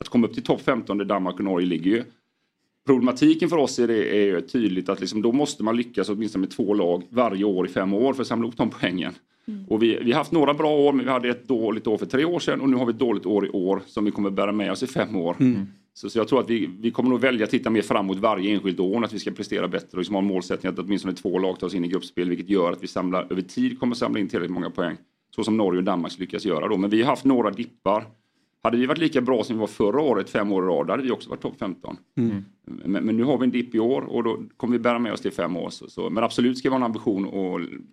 Att 0.00 0.08
komma 0.08 0.26
upp 0.26 0.34
till 0.34 0.42
topp 0.42 0.60
15 0.60 0.98
där 0.98 1.04
Danmark 1.04 1.34
och 1.34 1.44
Norge 1.44 1.66
ligger 1.66 1.90
ju. 1.90 2.04
Problematiken 2.86 3.48
för 3.48 3.56
oss 3.56 3.78
är, 3.78 3.88
det, 3.88 4.28
är 4.28 4.40
tydligt 4.40 4.88
att 4.88 5.00
liksom, 5.00 5.22
då 5.22 5.32
måste 5.32 5.62
man 5.62 5.76
lyckas 5.76 6.08
åtminstone 6.08 6.40
med 6.40 6.50
två 6.50 6.74
lag 6.74 7.02
varje 7.10 7.44
år 7.44 7.66
i 7.66 7.68
fem 7.68 7.94
år 7.94 8.14
för 8.14 8.22
att 8.22 8.28
samla 8.28 8.48
upp 8.48 8.56
de 8.56 8.70
poängen. 8.70 9.12
Mm. 9.48 9.64
Och 9.68 9.82
vi, 9.82 9.98
vi 10.02 10.12
har 10.12 10.18
haft 10.18 10.32
några 10.32 10.54
bra 10.54 10.70
år 10.70 10.92
men 10.92 11.04
vi 11.04 11.10
hade 11.10 11.28
ett 11.28 11.48
dåligt 11.48 11.86
år 11.86 11.98
för 11.98 12.06
tre 12.06 12.24
år 12.24 12.38
sedan 12.38 12.60
och 12.60 12.68
nu 12.68 12.76
har 12.76 12.86
vi 12.86 12.90
ett 12.90 12.98
dåligt 12.98 13.26
år 13.26 13.46
i 13.46 13.50
år 13.50 13.82
som 13.86 14.04
vi 14.04 14.10
kommer 14.10 14.30
bära 14.30 14.52
med 14.52 14.72
oss 14.72 14.82
i 14.82 14.86
fem 14.86 15.16
år. 15.16 15.36
Mm. 15.40 15.66
Så, 15.94 16.10
så, 16.10 16.18
jag 16.18 16.28
tror 16.28 16.40
att 16.40 16.50
vi, 16.50 16.70
vi 16.80 16.90
kommer 16.90 17.10
nog 17.10 17.20
välja 17.20 17.44
att 17.44 17.50
titta 17.50 17.70
mer 17.70 17.82
framåt 17.82 18.18
varje 18.18 18.54
enskilt 18.54 18.80
år 18.80 19.04
att 19.04 19.12
vi 19.12 19.18
ska 19.18 19.30
prestera 19.30 19.68
bättre 19.68 19.88
och 19.92 19.98
liksom 19.98 20.14
ha 20.14 20.22
en 20.22 20.28
målsättning 20.28 20.72
att 20.72 20.78
åtminstone 20.78 21.14
två 21.14 21.38
lag 21.38 21.58
tar 21.58 21.66
oss 21.66 21.74
in 21.74 21.84
i 21.84 21.88
gruppspel 21.88 22.28
vilket 22.28 22.48
gör 22.48 22.72
att 22.72 22.82
vi 22.82 22.86
samlar 22.86 23.26
över 23.30 23.42
tid 23.42 23.80
kommer 23.80 23.94
samla 23.94 24.20
in 24.20 24.28
tillräckligt 24.28 24.54
många 24.54 24.70
poäng. 24.70 24.96
Så 25.36 25.44
som 25.44 25.56
Norge 25.56 25.78
och 25.78 25.84
Danmark 25.84 26.18
lyckas 26.18 26.44
göra 26.44 26.68
då. 26.68 26.76
Men 26.76 26.90
vi 26.90 27.02
har 27.02 27.10
haft 27.10 27.24
några 27.24 27.50
dippar 27.50 28.06
hade 28.62 28.76
vi 28.76 28.86
varit 28.86 28.98
lika 28.98 29.20
bra 29.20 29.44
som 29.44 29.56
vi 29.56 29.60
var 29.60 29.66
förra 29.66 30.00
året, 30.00 30.30
fem 30.30 30.52
år 30.52 30.64
i 30.64 30.66
rad, 30.66 30.90
hade 30.90 31.02
vi 31.02 31.10
också 31.10 31.30
varit 31.30 31.42
topp 31.42 31.54
15. 31.58 31.96
Mm. 32.18 32.44
Men, 32.84 33.04
men, 33.04 33.16
nu 33.16 33.24
har 33.24 33.38
vi 33.38 33.44
en 33.44 33.50
dipp 33.50 33.74
i 33.74 33.78
år 33.78 34.02
och 34.02 34.24
då 34.24 34.42
kommer 34.56 34.72
vi 34.72 34.78
bära 34.78 34.98
med 34.98 35.12
oss 35.12 35.20
till 35.20 35.32
fem 35.32 35.56
år. 35.56 35.70
Så, 35.70 35.90
så. 35.90 36.10
Men 36.10 36.24
absolut 36.24 36.58
ska 36.58 36.68
vi 36.68 36.70
ha 36.70 36.76
en 36.76 36.82
ambition 36.82 37.24
att 37.24 37.32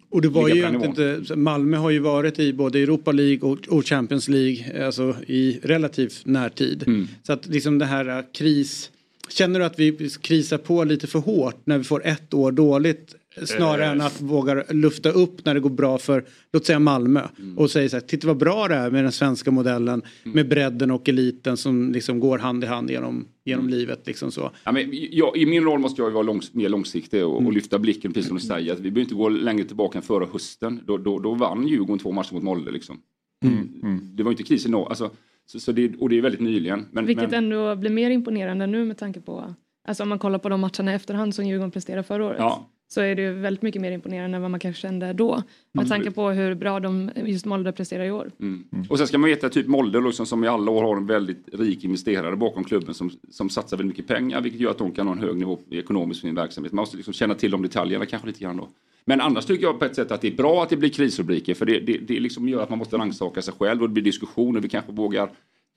Och 0.10 0.22
det 0.22 0.30
var 0.30 0.50
ju 0.50 0.68
inte, 0.68 1.36
Malmö 1.36 1.78
har 1.78 1.90
ju 1.90 2.00
varit 2.00 2.40
i 2.40 2.54
både 2.54 2.80
Europa 2.80 3.12
League 3.12 3.50
och, 3.50 3.68
och 3.68 3.86
Champions 3.86 4.28
League 4.28 4.86
alltså 4.86 5.16
i 5.28 5.60
relativt 5.64 6.26
närtid. 6.26 6.84
Mm. 6.88 7.08
Så 7.24 7.34
att 7.34 7.46
liksom 7.48 7.80
det 7.80 7.86
här 7.86 8.34
kris 8.34 8.92
Känner 9.30 9.60
du 9.60 9.66
att 9.66 9.80
vi 9.80 10.10
krisar 10.22 10.58
på 10.58 10.84
lite 10.84 11.08
för 11.08 11.20
hårt 11.20 11.62
när 11.64 11.78
vi 11.78 11.84
får 11.84 12.06
ett 12.06 12.34
år 12.34 12.52
dåligt 12.52 13.16
Snarare 13.46 13.86
än 13.86 14.02
att 14.02 14.22
våga 14.22 14.64
lufta 14.70 15.10
upp 15.10 15.46
när 15.46 15.54
det 15.54 15.60
går 15.60 15.70
bra 15.70 15.98
för, 15.98 16.26
låt 16.54 16.66
säga 16.66 16.80
Malmö. 16.80 17.22
Mm. 17.40 17.58
Och 17.58 17.72
säga 17.72 17.90
så 17.90 17.96
här, 17.96 18.02
titta 18.02 18.28
vad 18.28 18.38
bra 18.38 18.68
det 18.68 18.76
är 18.76 18.92
med 18.92 19.04
den 19.04 19.12
svenska 19.12 19.52
modellen. 19.52 20.02
Mm. 20.24 20.36
Med 20.36 20.50
bredden 20.50 20.92
och 20.92 21.10
eliten 21.10 21.58
som 21.58 21.92
liksom 21.92 22.20
går 22.20 22.38
hand 22.38 22.64
i 22.64 22.68
hand 22.68 22.92
genom, 22.92 23.28
genom 23.46 23.66
mm. 23.66 23.80
livet. 23.80 24.08
Liksom 24.08 24.32
så. 24.32 24.52
Ja, 24.64 24.72
men 24.72 24.90
jag, 24.92 25.38
I 25.38 25.46
min 25.46 25.64
roll 25.64 25.80
måste 25.80 26.02
jag 26.02 26.12
vara 26.12 26.24
långs, 26.24 26.54
mer 26.54 26.70
långsiktig 26.70 27.26
och, 27.26 27.34
och, 27.34 27.42
mm. 27.42 27.54
lyfta 27.54 27.80
blicken 27.80 28.14
precis 28.14 28.28
som 28.28 28.38
du 28.38 28.44
säger. 28.44 28.76
vi 28.76 28.82
behöver 28.82 29.02
inte 29.02 29.16
gå 29.16 29.30
längre 29.30 29.66
tillbaka 29.66 29.98
än 29.98 30.04
förra 30.04 30.26
hösten. 30.26 30.82
Då, 30.86 30.98
då, 30.98 31.20
då 31.20 31.34
vann 31.34 31.68
Djurgården 31.68 32.00
två 32.00 32.12
matcher 32.12 32.34
mot 32.34 32.44
Molde. 32.44 32.72
Liksom. 32.72 33.00
Mm. 33.44 34.00
Det 34.16 34.24
var 34.24 34.32
inte 34.32 34.44
kris 34.44 34.66
i 34.66 34.70
norr. 34.70 34.90
Alltså, 34.90 35.12
så, 35.46 35.60
så 35.60 35.72
det, 35.72 35.96
och 36.00 36.10
det 36.10 36.18
är 36.18 36.22
väldigt 36.22 36.42
nyligen. 36.42 36.86
Men, 36.92 37.06
Vilket 37.06 37.32
men... 37.32 37.44
ändå 37.44 37.76
blir 37.76 37.90
mer 37.90 38.10
imponerande 38.10 38.68
nu 38.68 38.86
med 38.86 38.98
tanke 38.98 39.22
på 39.22 39.54
Alltså 39.88 40.04
om 40.04 40.10
man 40.10 40.20
kollar 40.20 40.40
på 40.40 40.50
de 40.50 40.62
matcherna 40.62 40.92
i 40.92 40.96
efterhand 40.96 41.36
som 41.36 41.46
Djurgården 41.46 41.72
presterade 41.72 42.04
förra 42.04 42.26
året. 42.26 42.38
Ja 42.40 42.70
så 42.88 43.02
är 43.02 43.16
det 43.16 43.32
väldigt 43.32 43.62
mycket 43.62 43.82
mer 43.82 43.92
imponerande 43.92 44.36
än 44.36 44.42
vad 44.42 44.52
man 44.52 44.60
kanske 44.60 44.82
kände 44.82 45.14
då. 45.14 45.44
Med 45.72 45.90
tanke 45.90 46.12
på 46.12 46.30
hur 46.30 46.56
bra 46.56 46.80
de 46.80 47.12
just 47.16 47.46
Molde 47.46 47.72
presterar 47.72 48.06
i 48.06 48.12
år. 48.12 48.32
Mm. 48.40 48.64
Mm. 48.74 48.86
Och 48.90 48.98
sen 48.98 49.08
ska 49.08 49.18
man 49.18 49.30
veta 49.30 49.50
typ 49.50 49.68
Molde 49.68 50.02
liksom, 50.02 50.26
som 50.26 50.44
i 50.44 50.48
alla 50.48 50.72
år 50.72 50.84
har 50.84 50.98
en 50.98 51.08
väldigt 51.08 51.50
rik 51.54 51.84
investerare 51.84 52.36
bakom 52.36 52.64
klubben 52.64 52.94
som, 52.94 53.12
som 53.30 53.50
satsar 53.50 53.78
väldigt 53.78 53.98
mycket 53.98 54.16
pengar 54.16 54.42
vilket 54.42 54.62
gör 54.62 54.72
att 54.72 54.78
de 54.78 54.92
kan 54.92 55.08
ha 55.08 55.14
en 55.14 55.22
hög 55.22 55.38
nivå 55.38 55.60
ekonomiskt 55.72 56.22
för 56.22 56.28
sin 56.28 56.36
verksamhet. 56.36 56.74
Man 56.74 56.82
måste 56.82 56.98
liksom 56.98 57.14
känna 57.14 57.36
till 57.36 57.52
de 57.52 57.62
detaljerna 57.62 58.06
kanske 58.06 58.28
lite 58.28 58.40
grann 58.40 58.58
då. 58.58 58.70
Men 59.06 59.22
annars 59.22 59.46
tycker 59.46 59.64
jag 59.64 59.80
på 59.80 59.86
ett 59.86 59.96
sätt 59.96 60.12
att 60.12 60.22
det 60.22 60.28
är 60.28 60.36
bra 60.36 60.64
att 60.64 60.70
det 60.70 60.78
blir 60.78 60.90
krisrubriker 60.90 61.54
för 61.54 61.66
det, 61.66 61.80
det, 61.80 61.98
det 61.98 62.20
liksom 62.20 62.50
gör 62.50 62.64
att 62.64 62.70
man 62.70 62.80
måste 62.80 62.98
rannsaka 62.98 63.42
sig 63.42 63.54
själv 63.60 63.82
och 63.82 63.90
det 63.90 63.94
blir 63.94 64.04
diskussioner. 64.04 64.60
Vi 64.60 64.70
kanske 64.70 64.92
vågar 64.92 65.30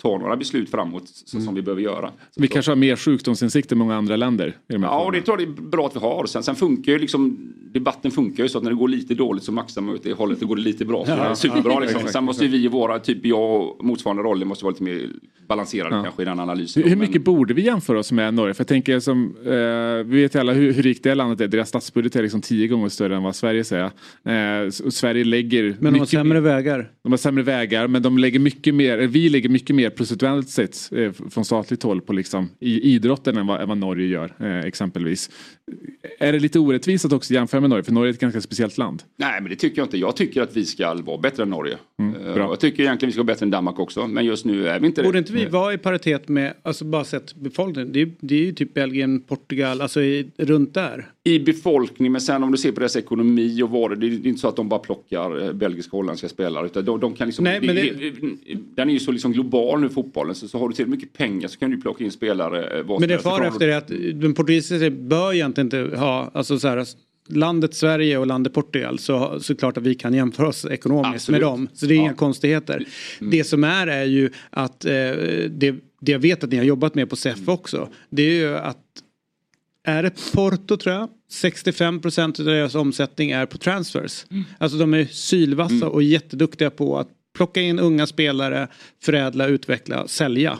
ta 0.02 0.18
några 0.18 0.36
beslut 0.36 0.70
framåt 0.70 1.08
så, 1.08 1.36
mm. 1.36 1.46
som 1.46 1.54
vi 1.54 1.62
behöver 1.62 1.82
göra. 1.82 2.10
Så 2.30 2.40
vi 2.40 2.46
så. 2.46 2.52
kanske 2.52 2.70
har 2.70 2.76
mer 2.76 2.96
sjukdomsinsikt 2.96 3.72
än 3.72 3.78
många 3.78 3.96
andra 3.96 4.16
länder? 4.16 4.56
ja, 4.66 5.04
och 5.04 5.12
det 5.12 5.22
tror 5.22 5.40
jag 5.40 5.48
det 5.48 5.60
är 5.60 5.62
bra 5.62 5.86
att 5.86 5.96
vi 5.96 6.00
har. 6.00 6.26
Sen, 6.26 6.42
sen 6.42 6.56
funkar 6.56 6.92
ju 6.92 6.98
liksom, 6.98 7.52
debatten 7.72 8.10
funkar 8.10 8.42
ju 8.42 8.48
så 8.48 8.58
att 8.58 8.64
när 8.64 8.70
det 8.70 8.76
går 8.76 8.88
lite 8.88 9.14
dåligt 9.14 9.44
så 9.44 9.52
maxar 9.52 9.80
man 9.80 9.94
ut 9.94 10.02
det 10.02 10.12
hållet, 10.12 10.40
då 10.40 10.46
går 10.46 10.56
det 10.56 10.62
lite 10.62 10.84
bra. 10.84 11.04
Så 11.04 11.10
ja, 11.10 11.16
det 11.16 11.22
är 11.22 11.34
superbra 11.34 11.78
liksom. 11.78 12.00
Sen 12.08 12.24
måste 12.24 12.44
ju 12.44 12.50
vi 12.50 12.64
i 12.64 12.68
våra, 12.68 12.98
typ 12.98 13.26
jag 13.26 13.60
och 13.60 13.84
motsvarande 13.84 14.22
roller 14.22 14.46
måste 14.46 14.64
vara 14.64 14.72
lite 14.72 14.82
mer 14.82 15.10
balanserade 15.50 15.96
ja. 15.96 16.02
kanske 16.02 16.22
i 16.22 16.24
den 16.24 16.40
analysen. 16.40 16.82
Hur, 16.82 16.90
hur 16.90 16.96
mycket 16.96 17.14
men... 17.14 17.24
borde 17.24 17.54
vi 17.54 17.62
jämföra 17.62 17.98
oss 17.98 18.12
med 18.12 18.34
Norge? 18.34 18.54
För 18.54 18.60
jag 18.60 18.68
tänker 18.68 19.00
som, 19.00 19.36
eh, 19.44 20.10
vi 20.10 20.22
vet 20.22 20.34
ju 20.34 20.38
alla 20.38 20.52
hur, 20.52 20.72
hur 20.72 20.82
rikt 20.82 21.04
det 21.04 21.14
landet 21.14 21.40
är. 21.40 21.48
Deras 21.48 21.68
statsbudget 21.68 22.16
är 22.16 22.22
liksom 22.22 22.40
tio 22.40 22.68
gånger 22.68 22.88
större 22.88 23.16
än 23.16 23.22
vad 23.22 23.36
Sverige 23.36 23.64
säger. 23.64 23.84
Eh, 23.84 24.70
Sverige 24.70 25.24
lägger... 25.24 25.76
Men 25.80 25.92
de 25.92 25.98
har 25.98 26.06
sämre 26.06 26.40
mer, 26.40 26.50
vägar. 26.50 26.90
De 27.02 27.12
har 27.12 27.16
sämre 27.16 27.42
vägar 27.42 27.86
men 27.86 28.02
de 28.02 28.18
lägger 28.18 28.38
mycket 28.38 28.74
mer, 28.74 28.98
vi 28.98 29.28
lägger 29.28 29.48
mycket 29.48 29.76
mer 29.76 29.90
procentuellt 29.90 30.48
sett 30.48 30.92
eh, 30.92 31.12
från 31.30 31.44
statligt 31.44 31.82
håll 31.82 32.00
på 32.00 32.12
liksom, 32.12 32.48
i 32.60 32.94
idrotten 32.94 33.36
än 33.36 33.46
vad, 33.46 33.60
än 33.60 33.68
vad 33.68 33.78
Norge 33.78 34.06
gör 34.06 34.32
eh, 34.38 34.60
exempelvis. 34.60 35.30
Är 36.18 36.32
det 36.32 36.38
lite 36.38 36.58
orättvist 36.58 37.04
att 37.04 37.12
också 37.12 37.34
jämföra 37.34 37.60
med 37.60 37.70
Norge? 37.70 37.84
För 37.84 37.92
Norge 37.92 38.10
är 38.10 38.14
ett 38.14 38.20
ganska 38.20 38.40
speciellt 38.40 38.78
land. 38.78 39.02
Nej 39.16 39.40
men 39.40 39.50
det 39.50 39.56
tycker 39.56 39.78
jag 39.78 39.86
inte. 39.86 39.98
Jag 39.98 40.16
tycker 40.16 40.42
att 40.42 40.56
vi 40.56 40.64
ska 40.64 40.94
vara 40.94 41.18
bättre 41.18 41.42
än 41.42 41.50
Norge. 41.50 41.76
Mm, 41.98 42.14
eh, 42.14 42.36
jag 42.36 42.60
tycker 42.60 42.82
egentligen 42.82 43.08
vi 43.08 43.12
ska 43.12 43.18
vara 43.18 43.34
bättre 43.34 43.44
än 43.44 43.50
Danmark 43.50 43.78
också. 43.78 44.06
Men 44.06 44.24
just 44.24 44.44
nu 44.44 44.68
är 44.68 44.80
vi 44.80 44.86
inte 44.86 45.02
det. 45.02 45.08
Borde 45.08 45.18
inte 45.18 45.32
vi 45.32 45.39
vara 45.48 45.74
i 45.74 45.78
paritet 45.78 46.28
med, 46.28 46.54
alltså 46.62 46.84
bara 46.84 47.04
sett 47.04 47.34
befolkningen. 47.34 47.92
Det 47.92 48.02
är, 48.02 48.10
det 48.20 48.34
är 48.34 48.44
ju 48.44 48.52
typ 48.52 48.74
Belgien, 48.74 49.20
Portugal, 49.20 49.80
alltså 49.80 50.02
i, 50.02 50.30
runt 50.36 50.74
där. 50.74 51.06
I 51.24 51.38
befolkning 51.38 52.12
men 52.12 52.20
sen 52.20 52.42
om 52.42 52.52
du 52.52 52.58
ser 52.58 52.72
på 52.72 52.80
deras 52.80 52.96
ekonomi 52.96 53.62
och 53.62 53.70
vad 53.70 54.00
det 54.00 54.06
är 54.06 54.26
inte 54.26 54.40
så 54.40 54.48
att 54.48 54.56
de 54.56 54.68
bara 54.68 54.80
plockar 54.80 55.52
belgiska 55.52 55.90
och 55.90 55.96
holländska 55.98 56.28
spelare. 56.28 56.66
Utan 56.66 56.84
de, 56.84 57.00
de 57.00 57.14
kan 57.14 57.28
liksom, 57.28 57.44
Nej, 57.44 57.60
men 57.60 57.74
det, 57.74 57.92
den 58.74 58.88
är 58.88 58.92
ju 58.92 59.00
så 59.00 59.12
liksom 59.12 59.32
global 59.32 59.80
nu 59.80 59.88
fotbollen. 59.88 60.34
Så, 60.34 60.48
så 60.48 60.58
har 60.58 60.68
du 60.68 60.74
tillräckligt 60.74 61.00
mycket 61.00 61.18
pengar 61.18 61.48
så 61.48 61.58
kan 61.58 61.70
du 61.70 61.80
plocka 61.80 62.04
in 62.04 62.10
spelare. 62.10 62.78
Eh, 62.78 62.98
men 63.00 63.08
det 63.08 63.18
far 63.18 63.42
efter 63.42 63.68
är 63.68 63.76
att 63.76 63.88
den 64.14 64.34
portugisiska 64.34 64.90
bör 64.90 65.32
egentligen 65.32 65.66
inte 65.66 65.96
ha, 65.96 66.30
alltså 66.34 66.58
så 66.58 66.68
här, 66.68 66.86
landet 67.28 67.74
Sverige 67.74 68.18
och 68.18 68.26
landet 68.26 68.52
Portugal 68.52 68.98
så, 68.98 69.40
så 69.40 69.56
klart 69.56 69.76
att 69.76 69.82
vi 69.82 69.94
kan 69.94 70.14
jämföra 70.14 70.48
oss 70.48 70.64
ekonomiskt 70.64 71.14
Absolut. 71.14 71.40
med 71.40 71.48
dem. 71.48 71.68
Så 71.72 71.86
det 71.86 71.94
är 71.94 71.96
ja. 71.96 72.02
inga 72.02 72.14
konstigheter. 72.14 72.86
Mm. 73.20 73.30
Det 73.30 73.44
som 73.44 73.64
är 73.64 73.86
är 73.86 74.04
ju 74.04 74.30
att 74.50 74.84
eh, 74.84 74.92
det, 75.50 75.74
det 76.00 76.12
jag 76.12 76.18
vet 76.18 76.44
att 76.44 76.50
ni 76.50 76.56
har 76.56 76.64
jobbat 76.64 76.94
med 76.94 77.10
på 77.10 77.16
SEF 77.16 77.38
mm. 77.38 77.48
också. 77.48 77.88
Det 78.10 78.22
är 78.22 78.34
ju 78.34 78.56
att 78.56 78.78
är 79.84 80.02
det 80.02 80.32
Porto 80.32 80.76
tror 80.76 80.94
jag 80.94 81.08
65 81.30 82.00
procent 82.00 82.40
av 82.40 82.46
deras 82.46 82.74
omsättning 82.74 83.30
är 83.30 83.46
på 83.46 83.58
transfers. 83.58 84.26
Mm. 84.30 84.44
Alltså 84.58 84.78
de 84.78 84.94
är 84.94 85.04
sylvassa 85.04 85.74
mm. 85.74 85.88
och 85.88 86.02
jätteduktiga 86.02 86.70
på 86.70 86.98
att 86.98 87.08
plocka 87.36 87.60
in 87.60 87.78
unga 87.78 88.06
spelare, 88.06 88.68
förädla, 89.02 89.46
utveckla, 89.46 90.08
sälja. 90.08 90.58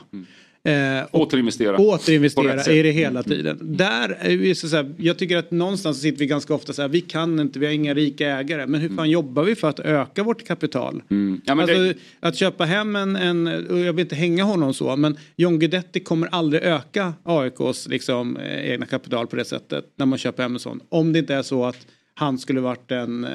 Mm. 0.65 0.99
Eh, 0.99 1.07
återinvestera. 1.13 1.79
Återinvestera 1.79 2.73
i 2.73 2.83
det 2.83 2.91
hela 2.91 3.21
mm. 3.21 3.23
tiden. 3.23 3.61
Mm. 3.61 3.77
Där 3.77 4.19
är 4.21 4.37
vi 4.37 4.55
så 4.55 4.77
här, 4.77 4.95
jag 4.99 5.19
tycker 5.19 5.37
att 5.37 5.51
någonstans 5.51 6.01
sitter 6.01 6.19
vi 6.19 6.27
ganska 6.27 6.55
ofta 6.55 6.73
så 6.73 6.83
här, 6.83 6.89
vi 6.89 7.01
kan 7.01 7.41
inte, 7.41 7.59
vi 7.59 7.67
har 7.67 7.73
inga 7.73 7.95
rika 7.95 8.39
ägare. 8.39 8.67
Men 8.67 8.81
hur 8.81 8.89
fan 8.89 8.99
mm. 8.99 9.11
jobbar 9.11 9.43
vi 9.43 9.55
för 9.55 9.69
att 9.69 9.81
öka 9.81 10.23
vårt 10.23 10.47
kapital? 10.47 11.03
Mm. 11.11 11.41
Ja, 11.45 11.63
alltså, 11.63 11.79
det... 11.79 11.95
Att 12.21 12.37
köpa 12.37 12.65
hem 12.65 12.97
en, 12.97 13.17
en, 13.17 13.47
jag 13.69 13.93
vill 13.93 14.01
inte 14.01 14.17
hänga 14.17 14.45
honom 14.45 14.75
så, 14.75 14.97
men 14.97 15.17
John 15.37 15.59
Guidetti 15.59 16.01
kommer 16.01 16.27
aldrig 16.27 16.63
öka 16.63 17.15
AIKs 17.23 17.89
liksom, 17.89 18.37
eh, 18.37 18.71
egna 18.71 18.87
kapital 18.87 19.27
på 19.27 19.37
det 19.37 19.45
sättet 19.45 19.85
när 19.97 20.07
man 20.07 20.19
köper 20.19 20.43
hem 20.43 20.55
en 20.55 20.61
sån. 20.61 20.81
Om 20.89 21.13
det 21.13 21.19
inte 21.19 21.35
är 21.35 21.43
så 21.43 21.65
att 21.65 21.87
han 22.15 22.39
skulle 22.39 22.61
varit 22.61 22.91
en 22.91 23.25
eh, 23.25 23.31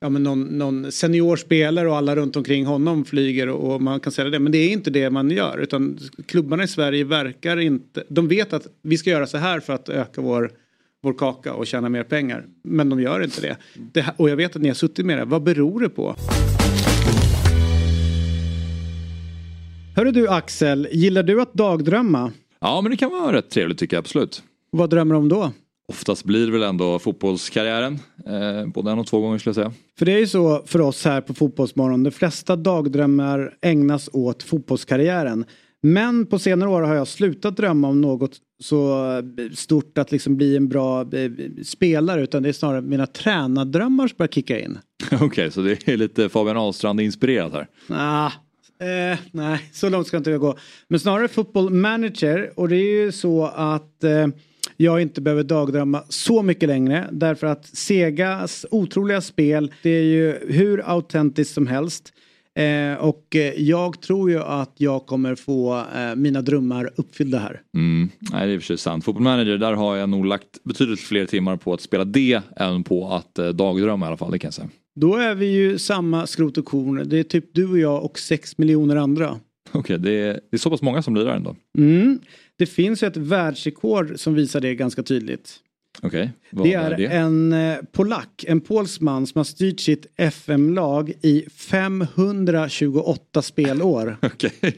ja, 0.00 0.08
men 0.08 0.22
någon, 0.22 0.42
någon 0.42 0.92
senior 0.92 1.36
spelare 1.36 1.88
och 1.88 1.96
alla 1.96 2.16
runt 2.16 2.36
omkring 2.36 2.66
honom 2.66 3.04
flyger 3.04 3.48
och, 3.48 3.74
och, 3.74 3.82
man 3.82 4.00
kan 4.00 4.12
säga 4.12 4.30
det. 4.30 4.38
Men 4.38 4.52
det 4.52 4.58
är 4.58 4.72
inte 4.72 4.90
det 4.90 5.10
man 5.10 5.30
gör 5.30 5.58
utan 5.58 5.98
klubbarna 6.26 6.62
i 6.62 6.68
Sverige 6.68 7.04
verkar 7.04 7.56
inte. 7.56 8.04
De 8.08 8.28
vet 8.28 8.52
att 8.52 8.66
vi 8.82 8.98
ska 8.98 9.10
göra 9.10 9.26
så 9.26 9.38
här 9.38 9.60
för 9.60 9.72
att 9.72 9.88
öka 9.88 10.20
vår, 10.20 10.50
vår 11.02 11.12
kaka 11.12 11.54
och 11.54 11.66
tjäna 11.66 11.88
mer 11.88 12.02
pengar. 12.02 12.46
Men 12.62 12.88
de 12.88 13.00
gör 13.00 13.22
inte 13.24 13.40
det. 13.40 13.56
det 13.92 14.06
och 14.16 14.30
jag 14.30 14.36
vet 14.36 14.56
att 14.56 14.62
ni 14.62 14.68
har 14.68 14.74
suttit 14.74 15.06
med 15.06 15.18
det. 15.18 15.24
Vad 15.24 15.42
beror 15.42 15.80
det 15.80 15.88
på? 15.88 16.16
Hörru 19.96 20.12
du 20.12 20.28
Axel, 20.28 20.88
gillar 20.92 21.22
du 21.22 21.40
att 21.40 21.54
dagdrömma? 21.54 22.32
Ja 22.60 22.80
men 22.80 22.90
det 22.90 22.96
kan 22.96 23.10
vara 23.10 23.32
rätt 23.32 23.50
trevligt 23.50 23.78
tycker 23.78 23.96
jag 23.96 24.02
absolut. 24.02 24.42
Vad 24.70 24.90
drömmer 24.90 25.14
du 25.14 25.18
om 25.18 25.28
då? 25.28 25.52
Oftast 25.90 26.24
blir 26.24 26.50
väl 26.50 26.62
ändå 26.62 26.98
fotbollskarriären. 26.98 27.98
Eh, 28.26 28.66
både 28.66 28.90
en 28.90 28.98
och 28.98 29.06
två 29.06 29.20
gånger 29.20 29.38
skulle 29.38 29.50
jag 29.50 29.54
säga. 29.54 29.72
För 29.98 30.06
det 30.06 30.12
är 30.12 30.18
ju 30.18 30.26
så 30.26 30.62
för 30.66 30.80
oss 30.80 31.04
här 31.04 31.20
på 31.20 31.34
Fotbollsmorgon. 31.34 32.02
De 32.02 32.10
flesta 32.10 32.56
dagdrömmar 32.56 33.54
ägnas 33.62 34.10
åt 34.12 34.42
fotbollskarriären. 34.42 35.44
Men 35.82 36.26
på 36.26 36.38
senare 36.38 36.70
år 36.70 36.82
har 36.82 36.94
jag 36.94 37.08
slutat 37.08 37.56
drömma 37.56 37.88
om 37.88 38.00
något 38.00 38.36
så 38.62 39.06
stort 39.54 39.98
att 39.98 40.12
liksom 40.12 40.36
bli 40.36 40.56
en 40.56 40.68
bra 40.68 41.00
eh, 41.00 41.30
spelare 41.64 42.22
utan 42.22 42.42
det 42.42 42.48
är 42.48 42.52
snarare 42.52 42.80
mina 42.80 43.06
tränardrömmar 43.06 44.08
som 44.08 44.16
börjar 44.18 44.28
kicka 44.28 44.60
in. 44.60 44.78
Okej, 45.12 45.26
okay, 45.26 45.50
så 45.50 45.60
det 45.60 45.88
är 45.88 45.96
lite 45.96 46.28
Fabian 46.28 46.56
Ahlstrand 46.56 47.00
inspirerat 47.00 47.52
här? 47.52 47.66
Ah, 47.88 48.32
eh, 48.84 49.18
nej, 49.32 49.70
så 49.72 49.88
långt 49.88 50.06
ska 50.06 50.16
inte 50.16 50.30
jag 50.30 50.40
gå. 50.40 50.56
Men 50.88 51.00
snarare 51.00 51.28
football 51.28 51.70
manager 51.70 52.52
och 52.56 52.68
det 52.68 52.76
är 52.76 53.04
ju 53.04 53.12
så 53.12 53.46
att 53.46 54.04
eh, 54.04 54.26
jag 54.76 55.02
inte 55.02 55.20
behöver 55.20 55.42
dagdrömma 55.42 56.02
så 56.08 56.42
mycket 56.42 56.68
längre 56.68 57.08
därför 57.12 57.46
att 57.46 57.66
Segas 57.66 58.66
otroliga 58.70 59.20
spel 59.20 59.72
det 59.82 59.90
är 59.90 60.02
ju 60.02 60.38
hur 60.48 60.90
autentiskt 60.90 61.54
som 61.54 61.66
helst. 61.66 62.12
Eh, 62.54 62.94
och 62.94 63.36
eh, 63.36 63.62
jag 63.62 64.02
tror 64.02 64.30
ju 64.30 64.42
att 64.42 64.74
jag 64.76 65.06
kommer 65.06 65.34
få 65.34 65.84
eh, 65.96 66.16
mina 66.16 66.42
drömmar 66.42 66.90
uppfyllda 66.96 67.38
här. 67.38 67.60
Mm. 67.76 68.08
Nej, 68.18 68.46
det 68.46 68.52
är 68.52 68.54
i 68.54 68.58
och 68.58 68.62
för 68.62 68.66
sig 68.66 68.78
sant. 68.78 69.04
Football 69.04 69.22
manager, 69.22 69.58
där 69.58 69.72
har 69.72 69.96
jag 69.96 70.08
nog 70.08 70.26
lagt 70.26 70.64
betydligt 70.64 71.00
fler 71.00 71.26
timmar 71.26 71.56
på 71.56 71.72
att 71.74 71.80
spela 71.80 72.04
det 72.04 72.42
än 72.56 72.84
på 72.84 73.12
att 73.14 73.38
eh, 73.38 73.48
dagdrömma 73.48 74.06
i 74.06 74.08
alla 74.08 74.16
fall, 74.16 74.30
det 74.30 74.38
kan 74.38 74.48
jag 74.48 74.54
säga. 74.54 74.68
Då 75.00 75.16
är 75.16 75.34
vi 75.34 75.46
ju 75.46 75.78
samma 75.78 76.26
skrot 76.26 76.58
och 76.58 76.64
korn. 76.64 77.08
Det 77.08 77.18
är 77.18 77.22
typ 77.22 77.54
du 77.54 77.70
och 77.70 77.78
jag 77.78 78.04
och 78.04 78.18
sex 78.18 78.58
miljoner 78.58 78.96
andra. 78.96 79.40
Okej, 79.72 79.80
okay, 79.80 79.96
det, 79.96 80.10
är, 80.10 80.32
det 80.32 80.56
är 80.56 80.58
så 80.58 80.70
pass 80.70 80.82
många 80.82 81.02
som 81.02 81.14
blir 81.14 81.24
där 81.24 81.32
ändå. 81.32 81.56
Mm. 81.78 82.18
Det 82.60 82.66
finns 82.66 83.02
ju 83.02 83.06
ett 83.06 83.16
världsrekord 83.16 84.20
som 84.20 84.34
visar 84.34 84.60
det 84.60 84.74
ganska 84.74 85.02
tydligt. 85.02 85.56
Okay. 86.02 86.28
Det 86.50 86.74
är, 86.74 86.90
är 86.90 86.96
det? 86.96 87.06
en 87.06 87.52
eh, 87.52 87.76
polack, 87.92 88.44
en 88.48 88.60
polsman 88.60 89.26
som 89.26 89.38
har 89.38 89.44
styrt 89.44 89.80
sitt 89.80 90.06
FM-lag 90.16 91.12
i 91.22 91.44
528 91.56 93.42
spelår. 93.42 94.16
Okay. 94.26 94.72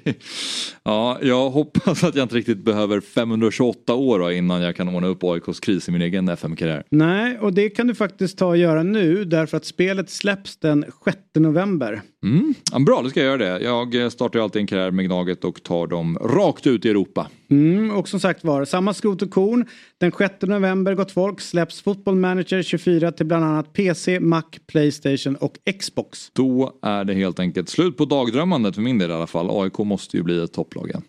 Ja, 0.82 1.18
jag 1.22 1.50
hoppas 1.50 2.04
att 2.04 2.14
jag 2.14 2.24
inte 2.24 2.34
riktigt 2.34 2.64
behöver 2.64 3.00
528 3.00 3.94
år 3.94 4.32
innan 4.32 4.62
jag 4.62 4.76
kan 4.76 4.88
ordna 4.88 5.08
upp 5.08 5.24
AIKs 5.24 5.60
kris 5.60 5.88
i 5.88 5.92
min 5.92 6.02
egen 6.02 6.28
FM-karriär. 6.28 6.84
Nej, 6.90 7.38
och 7.38 7.52
det 7.52 7.70
kan 7.70 7.86
du 7.86 7.94
faktiskt 7.94 8.38
ta 8.38 8.46
och 8.46 8.56
göra 8.56 8.82
nu 8.82 9.24
därför 9.24 9.56
att 9.56 9.64
spelet 9.64 10.10
släpps 10.10 10.56
den 10.56 10.84
6 11.04 11.18
november. 11.34 12.02
Mm. 12.22 12.54
Ja, 12.72 12.78
bra, 12.78 13.02
då 13.02 13.08
ska 13.08 13.20
jag 13.20 13.40
göra 13.40 13.58
det. 13.58 13.64
Jag 13.64 14.12
startar 14.12 14.38
ju 14.38 14.42
alltid 14.42 14.61
en 14.61 14.66
karriär 14.66 14.90
med 14.90 15.04
Gnaget 15.04 15.44
och 15.44 15.62
tar 15.62 15.87
dem 15.87 16.18
rakt 16.18 16.66
ut 16.66 16.85
i 16.85 16.88
Europa. 16.88 17.30
Mm, 17.50 17.90
och 17.90 18.08
som 18.08 18.20
sagt 18.20 18.44
var, 18.44 18.64
samma 18.64 18.94
skrot 18.94 19.22
och 19.22 19.30
korn. 19.30 19.66
Den 19.98 20.12
6 20.18 20.35
november, 20.42 20.94
gott 20.94 21.12
folk, 21.12 21.40
släpps 21.40 21.80
Football 21.80 22.14
Manager 22.14 22.62
24 22.62 23.12
till 23.12 23.26
bland 23.26 23.44
annat 23.44 23.72
PC, 23.72 24.20
Mac, 24.20 24.42
Playstation 24.66 25.37
och 25.37 25.58
Xbox. 25.80 26.30
Då 26.32 26.78
är 26.82 27.04
det 27.04 27.14
helt 27.14 27.40
enkelt 27.40 27.68
slut 27.68 27.96
på 27.96 28.04
dagdrömmandet 28.04 28.74
för 28.74 28.82
min 28.82 28.98
del 28.98 29.11
i 29.11 29.14
alla 29.14 29.26
fall. 29.26 29.62
AIK 29.62 29.78
måste 29.78 30.16
ju 30.16 30.22
bli 30.22 30.44
ett 30.44 30.52
topplag 30.52 30.88
igen. 30.88 31.02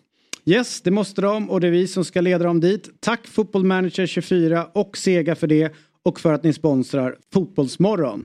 Yes, 0.46 0.80
det 0.80 0.90
måste 0.90 1.20
de 1.20 1.50
och 1.50 1.60
det 1.60 1.66
är 1.66 1.70
vi 1.70 1.86
som 1.86 2.04
ska 2.04 2.20
leda 2.20 2.44
dem 2.44 2.60
dit. 2.60 2.88
Tack 3.00 3.26
Football 3.26 3.64
Manager 3.64 4.06
24 4.06 4.66
och 4.74 4.96
Sega 4.96 5.34
för 5.34 5.46
det 5.46 5.74
och 6.02 6.20
för 6.20 6.32
att 6.32 6.44
ni 6.44 6.52
sponsrar 6.52 7.16
Fotbollsmorgon. 7.32 8.24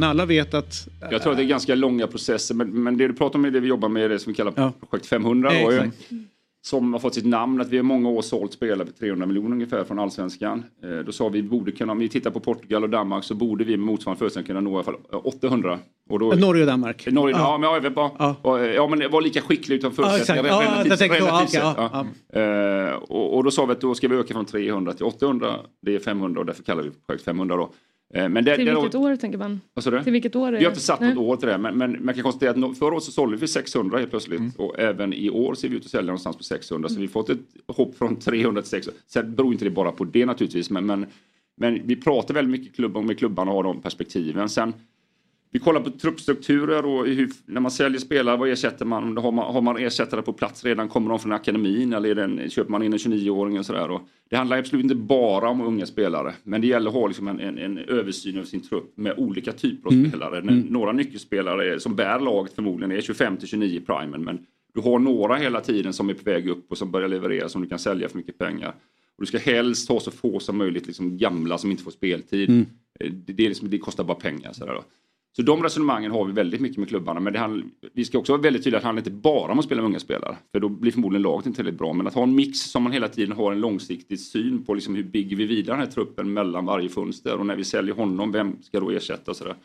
När 0.00 0.08
alla 0.08 0.26
vet 0.26 0.54
att... 0.54 0.88
Jag 1.10 1.22
tror 1.22 1.32
att 1.32 1.38
det 1.38 1.44
är 1.44 1.48
ganska 1.48 1.74
långa 1.74 2.06
processer 2.06 2.54
men, 2.54 2.82
men 2.82 2.96
det 2.96 3.08
du 3.08 3.14
pratar 3.14 3.38
om 3.38 3.44
är 3.44 3.50
det 3.50 3.60
vi 3.60 3.68
jobbar 3.68 3.88
med, 3.88 4.10
det 4.10 4.18
som 4.18 4.32
vi 4.32 4.36
kallar 4.36 4.52
ja. 4.56 4.72
projekt 4.80 5.06
500. 5.06 5.54
Ja, 5.54 5.66
och, 5.66 5.84
som 6.62 6.92
har 6.92 7.00
fått 7.00 7.14
sitt 7.14 7.26
namn, 7.26 7.60
att 7.60 7.68
vi 7.68 7.76
har 7.76 7.84
många 7.84 8.08
år 8.08 8.22
sålt 8.22 8.52
spelare 8.52 8.86
för 8.86 8.92
300 8.92 9.26
miljoner 9.26 9.52
ungefär 9.52 9.84
från 9.84 9.98
allsvenskan. 9.98 10.64
Eh, 10.84 10.98
då 10.98 11.12
sa 11.12 11.28
vi 11.28 11.42
borde 11.42 11.72
kunna, 11.72 11.92
om 11.92 11.98
vi 11.98 12.08
tittar 12.08 12.30
på 12.30 12.40
Portugal 12.40 12.82
och 12.82 12.90
Danmark 12.90 13.24
så 13.24 13.34
borde 13.34 13.64
vi 13.64 13.76
med 13.76 13.86
motsvarande 13.86 14.18
förutsättningar 14.18 14.46
kunna 14.46 14.70
nå 14.70 14.70
i 14.70 14.74
alla 14.74 14.84
fall 14.84 14.96
800. 15.24 15.78
Och 16.08 16.18
då, 16.18 16.26
Norge 16.26 16.62
och 16.62 16.66
Danmark? 16.66 17.06
Norge, 17.10 17.36
ja. 17.36 17.42
ja 17.42 17.58
men 17.58 17.76
även 17.76 17.94
bara, 17.94 18.10
ja. 18.18 18.58
ja 18.66 18.88
men 18.88 19.10
var 19.10 19.20
lika 19.20 19.40
skicklig 19.40 19.76
utan 19.76 19.92
förutsättningar. 19.92 20.44
Ja, 20.44 20.84
relativt, 20.84 21.00
ja, 21.00 21.16
relativt 21.16 21.50
sett. 21.50 21.62
Ja, 21.62 22.06
ja. 22.32 22.96
Och, 22.96 23.36
och, 23.36 23.44
då 23.44 23.50
sa 23.50 23.66
vi 23.66 23.72
att 23.72 23.80
då 23.80 23.94
ska 23.94 24.08
vi 24.08 24.16
öka 24.16 24.34
från 24.34 24.44
300 24.44 24.92
till 24.92 25.04
800. 25.04 25.56
Det 25.82 25.94
är 25.94 25.98
500 25.98 26.40
och 26.40 26.46
därför 26.46 26.62
kallar 26.62 26.82
vi 26.82 26.90
projekt 27.06 27.24
500 27.24 27.56
då. 27.56 27.70
Eh, 28.14 28.28
men 28.28 28.44
det, 28.44 28.56
till 28.56 28.66
det, 28.66 28.74
vilket 28.74 28.94
år 28.94 29.16
tänker 29.16 29.38
man? 29.38 29.60
Vad 29.74 30.04
Till 30.04 30.12
vilket 30.12 30.36
år? 30.36 30.48
Är 30.48 30.58
vi 30.58 30.64
har 30.64 30.70
inte 30.70 30.80
satt 30.80 31.00
något 31.00 31.16
år 31.16 31.36
till 31.36 31.48
det 31.48 31.58
men, 31.58 31.78
men 31.78 32.04
man 32.04 32.14
kan 32.14 32.22
konstatera 32.22 32.66
att 32.66 32.78
förra 32.78 32.94
året 32.94 33.02
så 33.02 33.12
sålde 33.12 33.36
vi 33.36 33.48
600 33.48 33.98
helt 33.98 34.10
plötsligt 34.10 34.38
mm. 34.40 34.52
och 34.58 34.78
även 34.78 35.12
i 35.12 35.30
år 35.30 35.54
ser 35.54 35.68
vi 35.68 35.76
ut 35.76 35.84
att 35.84 35.90
sälja 35.90 36.06
någonstans 36.06 36.36
på 36.36 36.42
600 36.42 36.88
mm. 36.88 36.94
så 36.94 37.00
vi 37.00 37.06
har 37.06 37.12
fått 37.12 37.30
ett 37.30 37.38
hopp 37.66 37.94
från 37.94 38.16
300 38.16 38.62
till 38.62 38.70
600. 38.70 39.00
Sen 39.06 39.34
beror 39.34 39.52
inte 39.52 39.64
det 39.64 39.70
bara 39.70 39.92
på 39.92 40.04
det 40.04 40.26
naturligtvis 40.26 40.70
men, 40.70 40.86
men, 40.86 41.06
men 41.56 41.86
vi 41.86 41.96
pratar 41.96 42.34
väldigt 42.34 42.60
mycket 42.60 42.76
klubb, 42.76 42.96
med 42.96 43.18
klubbarna 43.18 43.50
och 43.50 43.56
har 43.56 43.62
de 43.62 43.82
perspektiven. 43.82 44.48
Sen 44.48 44.72
vi 45.52 45.58
kollar 45.58 45.80
på 45.80 45.90
truppstrukturer 45.90 46.86
och 46.86 47.06
hur, 47.06 47.30
när 47.46 47.60
man 47.60 47.70
säljer 47.70 48.00
spelare, 48.00 48.36
vad 48.36 48.50
ersätter 48.50 48.84
man? 48.84 49.16
Har 49.16 49.32
man, 49.32 49.54
har 49.54 49.60
man 49.60 49.76
ersättare 49.76 50.22
på 50.22 50.32
plats 50.32 50.64
redan? 50.64 50.88
Kommer 50.88 51.10
de 51.10 51.18
från 51.18 51.32
akademin 51.32 51.92
eller 51.92 52.16
en, 52.16 52.50
köper 52.50 52.70
man 52.70 52.82
in 52.82 52.92
en 52.92 52.98
29-åring 52.98 53.58
och 53.58 53.66
sådär? 53.66 53.90
Och 53.90 54.02
det 54.30 54.36
handlar 54.36 54.58
absolut 54.58 54.84
inte 54.84 54.94
bara 54.94 55.48
om 55.48 55.60
unga 55.60 55.86
spelare, 55.86 56.34
men 56.42 56.60
det 56.60 56.66
gäller 56.66 56.88
att 56.88 56.94
ha 56.94 57.06
liksom 57.06 57.28
en, 57.28 57.40
en, 57.40 57.58
en 57.58 57.78
översyn 57.78 58.38
av 58.38 58.44
sin 58.44 58.60
trupp 58.60 58.96
med 58.96 59.14
olika 59.16 59.52
typer 59.52 59.88
av 59.88 59.92
mm. 59.92 60.10
spelare. 60.10 60.38
Mm. 60.38 60.60
Några 60.60 60.92
nyckelspelare 60.92 61.80
som 61.80 61.96
bär 61.96 62.20
laget 62.20 62.52
förmodligen 62.52 62.92
är 62.92 63.00
25 63.00 63.36
till 63.36 63.48
29 63.48 63.76
i 63.76 63.80
primen, 63.80 64.24
men 64.24 64.38
du 64.74 64.80
har 64.80 64.98
några 64.98 65.36
hela 65.36 65.60
tiden 65.60 65.92
som 65.92 66.10
är 66.10 66.14
på 66.14 66.24
väg 66.24 66.48
upp 66.48 66.70
och 66.70 66.78
som 66.78 66.90
börjar 66.90 67.08
leverera 67.08 67.48
som 67.48 67.62
du 67.62 67.68
kan 67.68 67.78
sälja 67.78 68.08
för 68.08 68.16
mycket 68.16 68.38
pengar. 68.38 68.74
Och 69.16 69.22
du 69.22 69.26
ska 69.26 69.38
helst 69.38 69.88
ha 69.88 70.00
så 70.00 70.10
få 70.10 70.40
som 70.40 70.58
möjligt 70.58 70.86
liksom 70.86 71.18
gamla 71.18 71.58
som 71.58 71.70
inte 71.70 71.82
får 71.82 71.90
speltid. 71.90 72.50
Mm. 72.50 72.66
Det, 72.98 73.32
det, 73.32 73.48
liksom, 73.48 73.70
det, 73.70 73.78
kostar 73.78 74.04
bara 74.04 74.16
pengar. 74.16 74.52
Sådär 74.52 74.74
då. 74.74 74.84
Så 75.36 75.42
de 75.42 75.62
resonemangen 75.62 76.10
har 76.10 76.24
vi 76.24 76.32
väldigt 76.32 76.60
mycket 76.60 76.78
med 76.78 76.88
klubbarna. 76.88 77.20
Men 77.20 77.36
handl, 77.36 77.62
vi 77.92 78.04
ska 78.04 78.18
också 78.18 78.32
vara 78.32 78.42
väldigt 78.42 78.64
tydliga 78.64 78.78
att 78.78 78.82
det 78.82 78.88
handlar 78.88 79.00
inte 79.00 79.10
bara 79.10 79.52
om 79.52 79.58
att 79.58 79.64
spela 79.64 79.82
med 79.82 79.88
unga 79.88 80.00
spelare. 80.00 80.36
För 80.52 80.60
då 80.60 80.68
blir 80.68 80.92
förmodligen 80.92 81.22
laget 81.22 81.46
inte 81.46 81.56
tillräckligt 81.56 81.78
bra. 81.78 81.92
Men 81.92 82.06
att 82.06 82.14
ha 82.14 82.22
en 82.22 82.34
mix 82.34 82.58
som 82.58 82.82
man 82.82 82.92
hela 82.92 83.08
tiden 83.08 83.36
har 83.36 83.52
en 83.52 83.60
långsiktig 83.60 84.20
syn 84.20 84.64
på 84.64 84.74
liksom 84.74 84.94
hur 84.94 85.04
bygger 85.04 85.36
vi 85.36 85.46
vidare 85.46 85.76
den 85.76 85.86
här 85.86 85.92
truppen 85.92 86.32
mellan 86.32 86.66
varje 86.66 86.88
fönster. 86.88 87.38
Och 87.38 87.46
när 87.46 87.56
vi 87.56 87.64
säljer 87.64 87.94
honom, 87.94 88.32
vem 88.32 88.62
ska 88.62 88.80
då 88.80 88.90
ersätta? 88.90 89.30
Och, 89.30 89.36
sådär. 89.36 89.56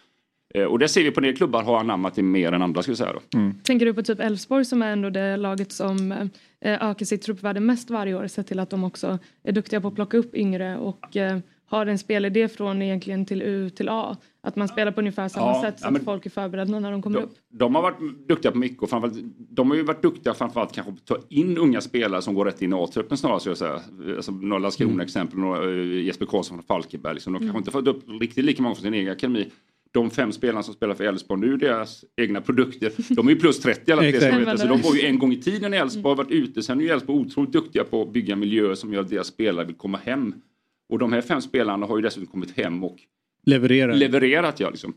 Eh, 0.55 0.63
och 0.63 0.79
det 0.79 0.87
ser 0.87 1.03
vi 1.03 1.11
på 1.11 1.19
en 1.19 1.23
del 1.23 1.35
klubbar 1.37 1.63
har 1.63 1.79
anammat 1.79 2.15
det 2.15 2.23
mer 2.23 2.51
än 2.51 2.61
andra. 2.61 2.81
Ska 2.81 2.91
vi 2.91 2.95
säga 2.95 3.13
då. 3.13 3.39
Mm. 3.39 3.53
Tänker 3.63 3.85
du 3.85 3.93
på 3.93 4.03
typ 4.03 4.19
Elfsborg 4.19 4.65
som 4.65 4.81
är 4.81 4.91
ändå 4.91 5.09
det 5.09 5.37
laget 5.37 5.71
som 5.71 6.11
eh, 6.11 6.27
ökar 6.61 7.05
sitt 7.05 7.21
truppvärde 7.21 7.59
mest 7.59 7.89
varje 7.89 8.15
år. 8.15 8.27
Sett 8.27 8.47
till 8.47 8.59
att 8.59 8.69
de 8.69 8.83
också 8.83 9.19
är 9.43 9.51
duktiga 9.51 9.81
på 9.81 9.87
att 9.87 9.95
plocka 9.95 10.17
upp 10.17 10.35
yngre 10.35 10.77
och 10.77 11.17
eh, 11.17 11.39
har 11.65 11.85
en 11.85 11.99
spelidé 11.99 12.47
från 12.47 12.81
egentligen 12.81 13.25
till 13.25 13.41
U 13.41 13.69
till 13.69 13.89
A. 13.89 14.17
Att 14.41 14.55
man 14.55 14.67
spelar 14.67 14.91
på 14.91 15.01
ungefär 15.01 15.27
samma 15.27 15.47
ja, 15.47 15.61
sätt 15.61 15.79
så 15.79 15.87
ja, 15.87 15.97
att 15.97 16.03
folk 16.03 16.25
är 16.25 16.29
förberedda 16.29 16.79
när 16.79 16.91
de 16.91 17.01
kommer 17.01 17.19
de, 17.19 17.25
upp. 17.25 17.33
De 17.49 17.75
har 17.75 17.81
varit 17.81 18.27
duktiga 18.27 18.51
på 18.51 18.57
mycket 18.57 18.83
och 18.83 18.89
framförallt, 18.89 19.17
de 19.37 19.69
har 19.69 19.77
ju 19.77 19.83
varit 19.83 20.01
duktiga 20.01 20.33
framförallt 20.33 20.71
kanske 20.71 20.91
på 20.91 20.97
att 20.97 21.05
ta 21.05 21.27
in 21.29 21.57
unga 21.57 21.81
spelare 21.81 22.21
som 22.21 22.33
går 22.33 22.45
rätt 22.45 22.61
in 22.61 22.73
i 22.73 22.75
A-truppen 22.75 23.17
snarare 23.17 23.39
skulle 23.39 23.51
jag 23.51 23.57
säga. 23.57 24.15
Alltså, 24.15 24.31
några 24.31 24.59
Landskrona 24.59 24.91
mm. 24.91 25.03
exempel, 25.03 25.39
några, 25.39 25.65
uh, 25.65 26.03
Jesper 26.03 26.25
Karlsson 26.25 26.57
från 26.57 26.65
Falkenberg. 26.65 27.13
Liksom. 27.13 27.33
De 27.33 27.37
mm. 27.37 27.47
kanske 27.47 27.59
inte 27.59 27.71
fått 27.71 27.87
upp 27.87 28.21
riktigt 28.21 28.45
lika 28.45 28.63
många 28.63 28.75
från 28.75 28.83
sin 28.83 28.93
egen 28.93 29.11
akademi. 29.11 29.51
De 29.91 30.09
fem 30.09 30.31
spelarna 30.31 30.63
som 30.63 30.73
spelar 30.73 30.95
för 30.95 31.03
Elfsborg 31.03 31.41
nu, 31.41 31.57
deras 31.57 32.05
egna 32.17 32.41
produkter, 32.41 32.91
de 33.15 33.27
är 33.27 33.31
ju 33.31 33.39
plus 33.39 33.59
30 33.59 33.91
alla 33.91 34.01
tre 34.01 34.57
Så 34.57 34.67
de 34.67 34.81
var 34.81 34.95
ju 34.95 35.01
en 35.01 35.19
gång 35.19 35.33
i 35.33 35.41
tiden 35.41 35.73
i 35.73 35.77
Elfsborg, 35.77 36.13
mm. 36.13 36.17
varit 36.17 36.31
ute. 36.31 36.63
Sen 36.63 36.79
är 36.79 36.83
ju 36.83 36.89
Elfsborg 36.89 37.19
otroligt 37.19 37.51
duktiga 37.51 37.83
på 37.83 38.01
att 38.01 38.13
bygga 38.13 38.35
miljöer 38.35 38.75
som 38.75 38.93
gör 38.93 39.01
att 39.01 39.09
deras 39.09 39.27
spelare 39.27 39.65
vill 39.65 39.75
komma 39.75 39.99
hem 40.03 40.33
och 40.89 40.99
de 40.99 41.13
här 41.13 41.21
fem 41.21 41.41
spelarna 41.41 41.85
har 41.85 41.97
ju 41.97 42.01
dessutom 42.01 42.27
kommit 42.27 42.57
hem 42.57 42.83
och 42.83 42.97
Levererar. 43.45 43.93
levererat. 43.93 44.59
Ja, 44.59 44.69
liksom. 44.69 44.93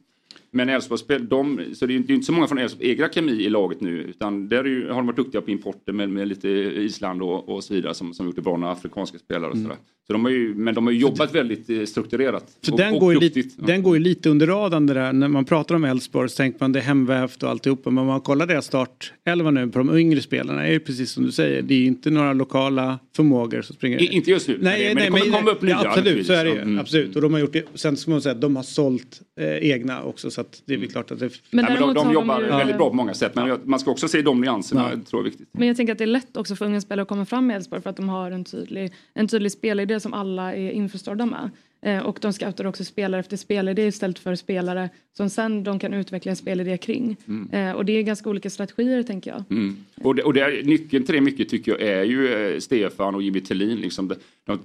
Men 0.50 0.68
Elfsborg 0.68 1.20
de, 1.20 1.60
så 1.74 1.86
det 1.86 1.94
är 1.94 2.10
inte 2.10 2.22
så 2.22 2.32
många 2.32 2.46
från 2.46 2.58
Elfsborgs 2.58 2.90
egna 2.90 3.08
kemi 3.08 3.32
i 3.32 3.48
laget 3.48 3.80
nu. 3.80 3.90
Utan 3.90 4.48
där 4.48 4.64
är 4.64 4.68
ju, 4.68 4.88
har 4.88 4.96
de 4.96 5.06
varit 5.06 5.16
duktiga 5.16 5.40
på 5.40 5.50
importer 5.50 5.92
med, 5.92 6.10
med 6.10 6.28
lite 6.28 6.48
Island 6.48 7.22
och, 7.22 7.48
och 7.48 7.64
så 7.64 7.74
vidare 7.74 7.94
som, 7.94 8.14
som 8.14 8.26
gjort 8.26 8.36
det 8.36 8.42
bra 8.42 8.56
med 8.56 8.70
afrikanska 8.70 9.18
spelare 9.18 9.50
och 9.50 9.56
sådär. 9.56 9.76
Så 10.10 10.12
de 10.12 10.24
har 10.24 10.32
ju, 10.32 10.54
men 10.54 10.74
de 10.74 10.86
har 10.86 10.92
ju 10.92 10.98
jobbat 10.98 11.34
väldigt 11.34 11.70
eh, 11.70 11.84
strukturerat. 11.84 12.44
För 12.64 12.72
och, 12.72 12.78
den, 12.78 12.94
och 12.94 13.00
går 13.00 13.14
ju 13.14 13.20
lite. 13.20 13.40
Ja. 13.40 13.66
den 13.66 13.82
går 13.82 13.96
ju 13.96 14.02
lite 14.02 14.28
under 14.30 14.46
radarn 14.46 14.86
det 14.86 14.94
där. 14.94 15.12
När 15.12 15.28
man 15.28 15.44
pratar 15.44 15.74
om 15.74 15.84
Elfsborg 15.84 16.28
så 16.28 16.36
tänker 16.36 16.58
man 16.60 16.72
det 16.72 16.78
är 16.78 16.82
hemvävt 16.82 17.42
och 17.42 17.50
alltihopa. 17.50 17.90
Men 17.90 17.98
om 17.98 18.06
man 18.06 18.20
kollar 18.20 18.46
deras 18.46 18.66
startelva 18.66 19.50
nu 19.50 19.68
på 19.68 19.78
de 19.78 19.98
yngre 19.98 20.20
spelarna 20.20 20.66
är 20.66 20.72
ju 20.72 20.80
precis 20.80 21.10
som 21.10 21.24
du 21.24 21.32
säger. 21.32 21.62
Det 21.62 21.74
är 21.74 21.78
ju 21.78 21.86
inte 21.86 22.10
några 22.10 22.32
lokala 22.32 22.98
förmågor 23.16 23.62
som 23.62 23.76
springer. 23.76 24.02
I- 24.02 24.06
Inte 24.06 24.30
just 24.30 24.48
nu, 24.48 24.58
Nej, 24.60 24.84
men 24.86 24.94
nej, 24.94 25.10
men 25.10 25.12
det 25.14 25.20
kommer 25.20 25.38
komma 25.38 25.50
upp 25.50 25.62
nya, 25.62 25.70
Ja, 25.84 25.88
absolut, 25.90 26.26
så 26.26 26.32
är 26.32 26.44
det 26.44 26.50
ju. 26.50 26.60
Mm. 26.60 26.78
Absolut. 26.78 27.16
Och 27.16 27.22
de 27.22 27.32
har 27.32 27.40
gjort 27.40 27.52
det. 27.52 27.64
Sen 27.74 27.96
ska 27.96 28.10
man 28.10 28.22
säga 28.22 28.34
att 28.34 28.40
de 28.40 28.56
har 28.56 28.62
sålt 28.62 29.20
eh, 29.40 29.46
egna 29.70 30.02
också. 30.02 30.30
Så 30.30 30.40
att 30.40 30.62
det 30.64 30.74
är 30.74 30.78
väl 30.78 30.88
klart 30.90 31.10
att 31.10 31.18
det... 31.18 31.30
Men 31.50 31.64
Nej, 31.64 31.74
men 31.74 31.82
de, 31.88 31.94
de 31.94 31.98
har 31.98 32.04
de 32.04 32.14
jobbar 32.14 32.40
ju- 32.40 32.46
väldigt 32.46 32.76
bra 32.76 32.88
på 32.90 32.96
många 32.96 33.14
sätt. 33.14 33.34
Men 33.34 33.58
man 33.64 33.78
ska 33.80 33.90
också 33.90 34.08
se 34.08 34.22
de 34.22 34.40
nyanserna, 34.40 34.80
Ja. 34.94 35.00
tror 35.10 35.20
jag 35.22 35.26
är 35.26 35.30
viktigt. 35.30 35.48
Men 35.52 35.68
jag 35.68 35.76
tänker 35.76 35.92
att 35.92 35.98
det 35.98 36.04
är 36.04 36.06
lätt 36.06 36.36
också 36.36 36.56
för 36.56 36.64
unga 36.66 36.80
spelare 36.80 37.02
att 37.02 37.08
komma 37.08 37.24
fram 37.26 37.46
med 37.46 37.56
Elfsborg 37.56 37.82
för 37.82 37.90
att 37.90 37.96
de 37.96 38.08
har 38.08 38.30
en 38.30 38.44
tydlig, 38.44 38.92
en 39.14 39.28
tydlig 39.28 39.52
spelidé 39.52 39.97
som 40.00 40.14
alla 40.14 40.54
är 40.56 40.70
införstådda 40.70 41.26
med. 41.26 41.50
Eh, 41.82 41.98
och 42.06 42.18
de 42.22 42.32
scoutar 42.32 42.64
också 42.64 42.84
spelare 42.84 43.20
efter 43.20 43.36
spelidé 43.36 43.86
istället 43.86 44.18
för 44.18 44.34
spelare 44.34 44.90
som 45.16 45.30
sen 45.30 45.64
de 45.64 45.78
kan 45.78 45.94
utveckla 45.94 46.30
en 46.30 46.36
spelidé 46.36 46.76
kring. 46.76 47.16
Eh, 47.52 47.72
och 47.72 47.84
det 47.84 47.92
är 47.92 48.02
ganska 48.02 48.30
olika 48.30 48.50
strategier 48.50 49.02
tänker 49.02 49.30
jag. 49.30 49.44
Mm. 49.50 49.76
Och, 50.02 50.14
det, 50.14 50.22
och 50.22 50.34
det, 50.34 50.66
nyckeln 50.66 51.04
till 51.04 51.14
det 51.14 51.20
mycket 51.20 51.48
tycker 51.48 51.72
jag 51.72 51.82
är 51.82 52.04
ju 52.04 52.34
eh, 52.34 52.58
Stefan 52.58 53.14
och 53.14 53.22
Jimmy 53.22 53.40
Tillin. 53.40 53.78
Liksom. 53.80 54.08
De, 54.44 54.58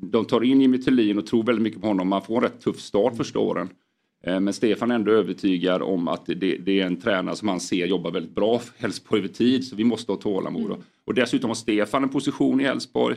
de, 0.00 0.24
tar 0.24 0.44
in 0.44 0.60
Jimmy 0.60 0.78
Tillin 0.78 1.18
och 1.18 1.26
tror 1.26 1.42
väldigt 1.42 1.62
mycket 1.62 1.80
på 1.80 1.86
honom. 1.86 2.08
Man 2.08 2.22
får 2.22 2.36
en 2.36 2.42
rätt 2.42 2.60
tuff 2.60 2.80
start 2.80 3.16
första 3.16 3.38
åren. 3.38 3.68
Eh, 4.26 4.40
Men 4.40 4.52
Stefan 4.54 4.90
är 4.90 4.94
ändå 4.94 5.12
övertygad 5.12 5.82
om 5.82 6.08
att 6.08 6.26
det, 6.26 6.34
det 6.34 6.80
är 6.80 6.86
en 6.86 6.96
tränare 6.96 7.36
som 7.36 7.48
han 7.48 7.60
ser 7.60 7.86
jobbar 7.86 8.10
väldigt 8.10 8.34
bra 8.34 8.58
för 8.58 8.84
Elfsborg 8.84 9.18
över 9.20 9.28
tid. 9.34 9.64
Så 9.66 9.76
vi 9.76 9.84
måste 9.84 10.12
ha 10.12 10.16
tålamod. 10.16 10.70
Och- 10.70 10.82
Och 11.04 11.14
dessutom 11.14 11.50
har 11.50 11.54
Stefan 11.54 12.02
en 12.02 12.08
position 12.08 12.60
i 12.60 12.64
Elfsborg 12.64 13.16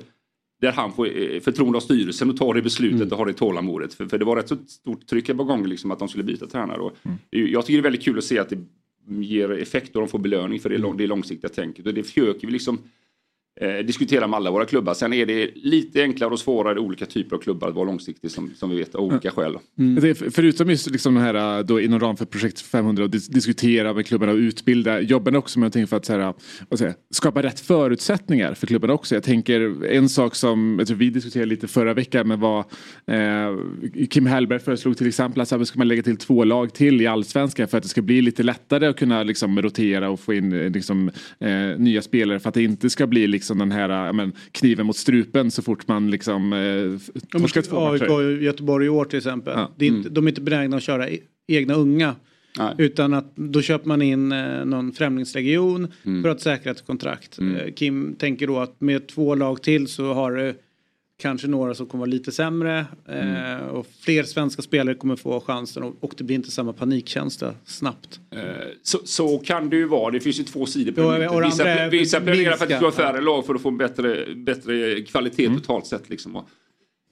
där 0.61 0.71
han 0.71 0.93
får 0.93 1.05
eh, 1.33 1.39
förtroende 1.39 1.77
av 1.77 1.81
styrelsen 1.81 2.29
och 2.29 2.37
tar 2.37 2.53
det 2.53 2.61
beslutet 2.61 3.11
och 3.11 3.17
har 3.17 3.25
det 3.25 3.33
tålamodet. 3.33 3.93
För, 3.93 4.05
för 4.05 4.17
det 4.17 4.25
var 4.25 4.35
rätt 4.35 4.47
så 4.47 4.55
stort 4.67 5.07
tryck 5.07 5.29
ett 5.29 5.37
par 5.37 5.43
gånger 5.43 5.67
liksom 5.67 5.91
att 5.91 5.99
de 5.99 6.07
skulle 6.07 6.23
byta 6.23 6.47
tränare. 6.47 6.81
Och 6.81 6.97
ju- 7.31 7.51
Jag 7.51 7.65
tycker 7.65 7.77
det 7.77 7.81
är 7.81 7.83
väldigt 7.91 8.03
kul 8.03 8.17
att 8.17 8.23
se 8.23 8.39
att 8.39 8.49
det 8.49 8.57
ger 9.07 9.51
effekt 9.51 9.95
och 9.95 10.01
de 10.01 10.07
får 10.07 10.19
belöning 10.19 10.59
för 10.59 10.69
det, 10.69 10.77
lång, 10.77 10.97
det 10.97 11.07
långsiktiga 11.07 11.49
tänket. 11.49 11.87
Och 11.87 11.93
det 11.93 12.03
försöker 12.03 12.47
vi 12.47 12.53
liksom 12.53 12.79
eh, 13.61 13.85
diskutera 13.85 14.27
med 14.27 14.37
alla 14.37 14.51
våra 14.51 14.65
klubbar. 14.65 14.93
Sen 14.93 15.13
är 15.13 15.25
det 15.25 15.49
lite 15.55 16.01
enklare 16.01 16.29
och 16.29 16.39
svårare 16.39 16.79
olika 16.79 17.05
typer 17.05 17.35
av 17.35 17.39
klubbar 17.39 17.67
att 17.67 17.75
vara 17.75 17.85
långsiktig 17.85 18.31
som, 18.31 18.51
som 18.55 18.69
vi 18.69 18.77
vet 18.77 18.95
av 18.95 19.01
olika 19.01 19.31
skäl. 19.31 19.57
Det 19.75 20.09
är, 20.09 20.29
förutom 20.31 20.69
just 20.69 20.91
liksom 20.91 21.13
den 21.13 21.23
här 21.23 21.63
då 21.63 21.81
inom 21.81 21.99
ram 21.99 22.17
för 22.17 22.25
projekt 22.25 22.61
500 22.61 23.03
och 23.03 23.09
dis- 23.09 23.31
diskutera 23.31 23.93
med 23.93 24.05
klubbarna 24.05 24.31
och 24.31 24.37
utbilda 24.37 25.01
jobbar 25.01 25.31
ni 25.31 25.37
också 25.37 25.59
med 25.59 25.63
någonting 25.63 25.87
för 25.87 25.97
att 25.97 26.07
här, 26.07 26.33
jag, 26.69 26.93
skapa 27.11 27.43
rätt 27.43 27.59
förutsättningar 27.59 28.53
för 28.53 28.67
klubbarna 28.67 28.93
också. 28.93 29.15
Jag 29.15 29.23
tänker 29.23 29.85
en 29.85 30.09
sak 30.09 30.35
som 30.35 30.83
tror 30.87 30.97
vi 30.97 31.09
diskuterade 31.09 31.49
lite 31.49 31.67
förra 31.67 31.93
veckan 31.93 32.27
men 32.27 32.39
var 32.39 32.59
eh, 33.07 34.07
Kim 34.09 34.25
Hellberg 34.25 34.59
föreslog 34.59 34.97
till 34.97 35.07
exempel 35.07 35.41
att 35.41 35.47
så 35.47 35.57
här, 35.57 35.63
ska 35.63 35.77
man 35.77 35.87
lägga 35.87 36.03
till 36.03 36.17
två 36.17 36.43
lag 36.43 36.73
till 36.73 37.01
i 37.01 37.07
allsvenskan 37.07 37.67
för 37.67 37.77
att 37.77 37.83
det 37.83 37.89
ska 37.89 38.01
bli 38.01 38.21
lite 38.21 38.43
lättare 38.43 38.87
att 38.87 38.97
kunna 38.97 39.23
liksom, 39.23 39.61
rotera 39.61 40.09
och 40.09 40.19
få 40.19 40.33
in 40.33 40.53
eh, 40.53 40.69
liksom, 40.69 41.11
eh, 41.39 41.77
nya 41.77 42.01
spelare 42.01 42.39
för 42.39 42.49
att 42.49 42.55
det 42.55 42.63
inte 42.63 42.89
ska 42.89 43.07
bli 43.07 43.27
liksom 43.27 43.48
den 43.57 43.71
här 43.71 44.13
men, 44.13 44.33
kniven 44.51 44.85
mot 44.85 44.97
strupen 44.97 45.51
så 45.51 45.61
fort 45.61 45.87
man 45.87 46.11
liksom 46.11 46.53
eh, 46.53 47.19
torskar 47.39 47.61
två 47.61 47.77
AIK 47.87 48.01
matcher. 48.01 48.11
och 48.13 48.23
Göteborg 48.43 48.85
i 48.85 48.89
år 48.89 49.05
till 49.05 49.17
exempel. 49.17 49.53
Ja. 49.57 49.71
Det 49.77 49.85
är 49.85 49.89
inte, 49.89 50.09
De 50.09 50.25
är 50.25 50.29
inte 50.29 50.41
benägna 50.41 50.77
att 50.77 50.83
köra 50.83 51.09
e- 51.09 51.19
egna 51.47 51.73
unga. 51.73 52.15
Nej. 52.57 52.75
Utan 52.77 53.13
att 53.13 53.35
då 53.35 53.61
köper 53.61 53.87
man 53.87 54.01
in 54.01 54.31
eh, 54.31 54.65
någon 54.65 54.91
främlingslegion 54.91 55.87
Mm. 56.05 56.23
för 56.23 56.29
att 56.29 56.41
säkra 56.41 56.71
ett 56.71 56.85
kontrakt. 56.85 57.39
Eh, 57.39 57.73
Kim 57.73 58.15
tänker 58.15 58.47
då 58.47 58.59
att 58.59 58.81
med 58.81 59.07
två 59.07 59.35
lag 59.35 59.61
till 59.63 59.87
så 59.87 60.13
har 60.13 60.31
du 60.31 60.55
kanske 61.21 61.47
några 61.47 61.73
som 61.73 61.85
kommer 61.85 61.99
vara 61.99 62.09
lite 62.11 62.31
sämre. 62.31 62.85
Eh, 63.07 63.19
Mm. 63.49 63.69
och 63.69 63.87
fler 64.01 64.23
svenska 64.23 64.61
spelare 64.61 64.95
kommer 64.95 65.15
få 65.15 65.39
chansen 65.41 65.83
och, 65.83 65.95
och 65.99 66.13
det 66.17 66.23
blir 66.23 66.35
inte 66.35 66.51
samma 66.51 66.73
panikkänsla 66.73 67.53
snabbt. 67.65 68.19
Eh, 68.35 68.41
Så, 68.83 68.99
så 69.05 69.39
kan 69.39 69.69
det 69.69 69.75
ju 69.75 69.85
vara. 69.87 70.11
Det 70.11 70.19
finns 70.19 70.39
ju 70.39 70.43
två 70.43 70.65
sidor 70.65 70.91
på 70.91 71.01
det. 71.01 71.17
det 71.63 71.89
Vissa, 71.89 72.21
planerar 72.21 72.55
för 72.57 72.63
att 72.63 72.69
det 72.69 72.75
ska 72.75 72.85
vara 72.85 72.91
färre 72.91 73.21
lag 73.21 73.45
för 73.45 73.55
att 73.55 73.61
få 73.61 73.69
en 73.69 73.77
bättre, 73.77 74.35
bättre 74.35 75.01
kvalitet 75.01 75.45
Mm. 75.45 75.59
totalt 75.59 75.85
sett. 75.87 76.09
Liksom. 76.09 76.41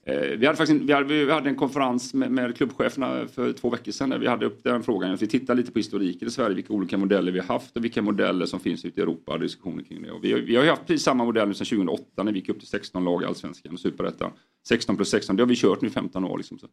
Eh, 0.08 0.20
vi, 0.38 0.46
hade 0.46 0.56
faktiskt, 0.56 0.80
en- 0.80 0.86
vi, 0.86 0.92
hade, 0.92 1.06
vi 1.24 1.30
hade 1.32 1.48
en 1.48 1.56
konferens 1.56 2.14
med, 2.14 2.30
med 2.30 2.56
klubbcheferna 2.56 3.26
för 3.28 3.52
två 3.52 3.70
veckor 3.70 3.92
sedan 3.92 4.10
där 4.10 4.18
vi 4.18 4.26
hade 4.26 4.46
upp 4.46 4.64
den 4.64 4.82
frågan. 4.82 5.16
Vi 5.16 5.26
tittade 5.26 5.60
lite 5.60 5.72
på 5.72 5.78
historiken 5.78 6.28
i 6.28 6.30
Sverige, 6.30 6.54
vilka 6.54 6.72
olika 6.72 6.98
modeller 6.98 7.32
vi 7.32 7.38
har 7.38 7.46
haft 7.46 7.76
och 7.76 7.84
vilka 7.84 8.02
modeller 8.02 8.46
som 8.46 8.60
finns 8.60 8.84
ute 8.84 9.00
i 9.00 9.02
Europa 9.02 9.38
diskussioner 9.38 9.82
kring 9.82 10.02
det. 10.02 10.10
Och 10.10 10.24
vi, 10.24 10.32
har- 10.32 10.38
vi 10.40 10.56
har 10.56 10.62
ju 10.64 10.70
haft 10.70 10.86
precis 10.86 11.02
samma 11.04 11.24
modell 11.24 11.48
nu 11.48 11.54
sedan 11.54 11.66
2008 11.66 12.22
när 12.22 12.32
vi 12.32 12.38
gick 12.38 12.48
upp 12.48 12.58
till 12.58 12.68
16 12.68 13.04
lag 13.04 13.22
i 13.22 13.26
Allsvenskan 13.26 13.72
och 13.72 13.80
Superettan. 13.80 14.30
16 14.68 14.96
plus 14.96 15.08
16, 15.08 15.36
det 15.36 15.42
har 15.42 15.48
vi 15.48 15.56
kört 15.56 15.80
nu 15.80 15.88
i 15.88 15.90
15 15.90 16.24
år. 16.24 16.36
Liksom, 16.38 16.58
så. 16.58 16.66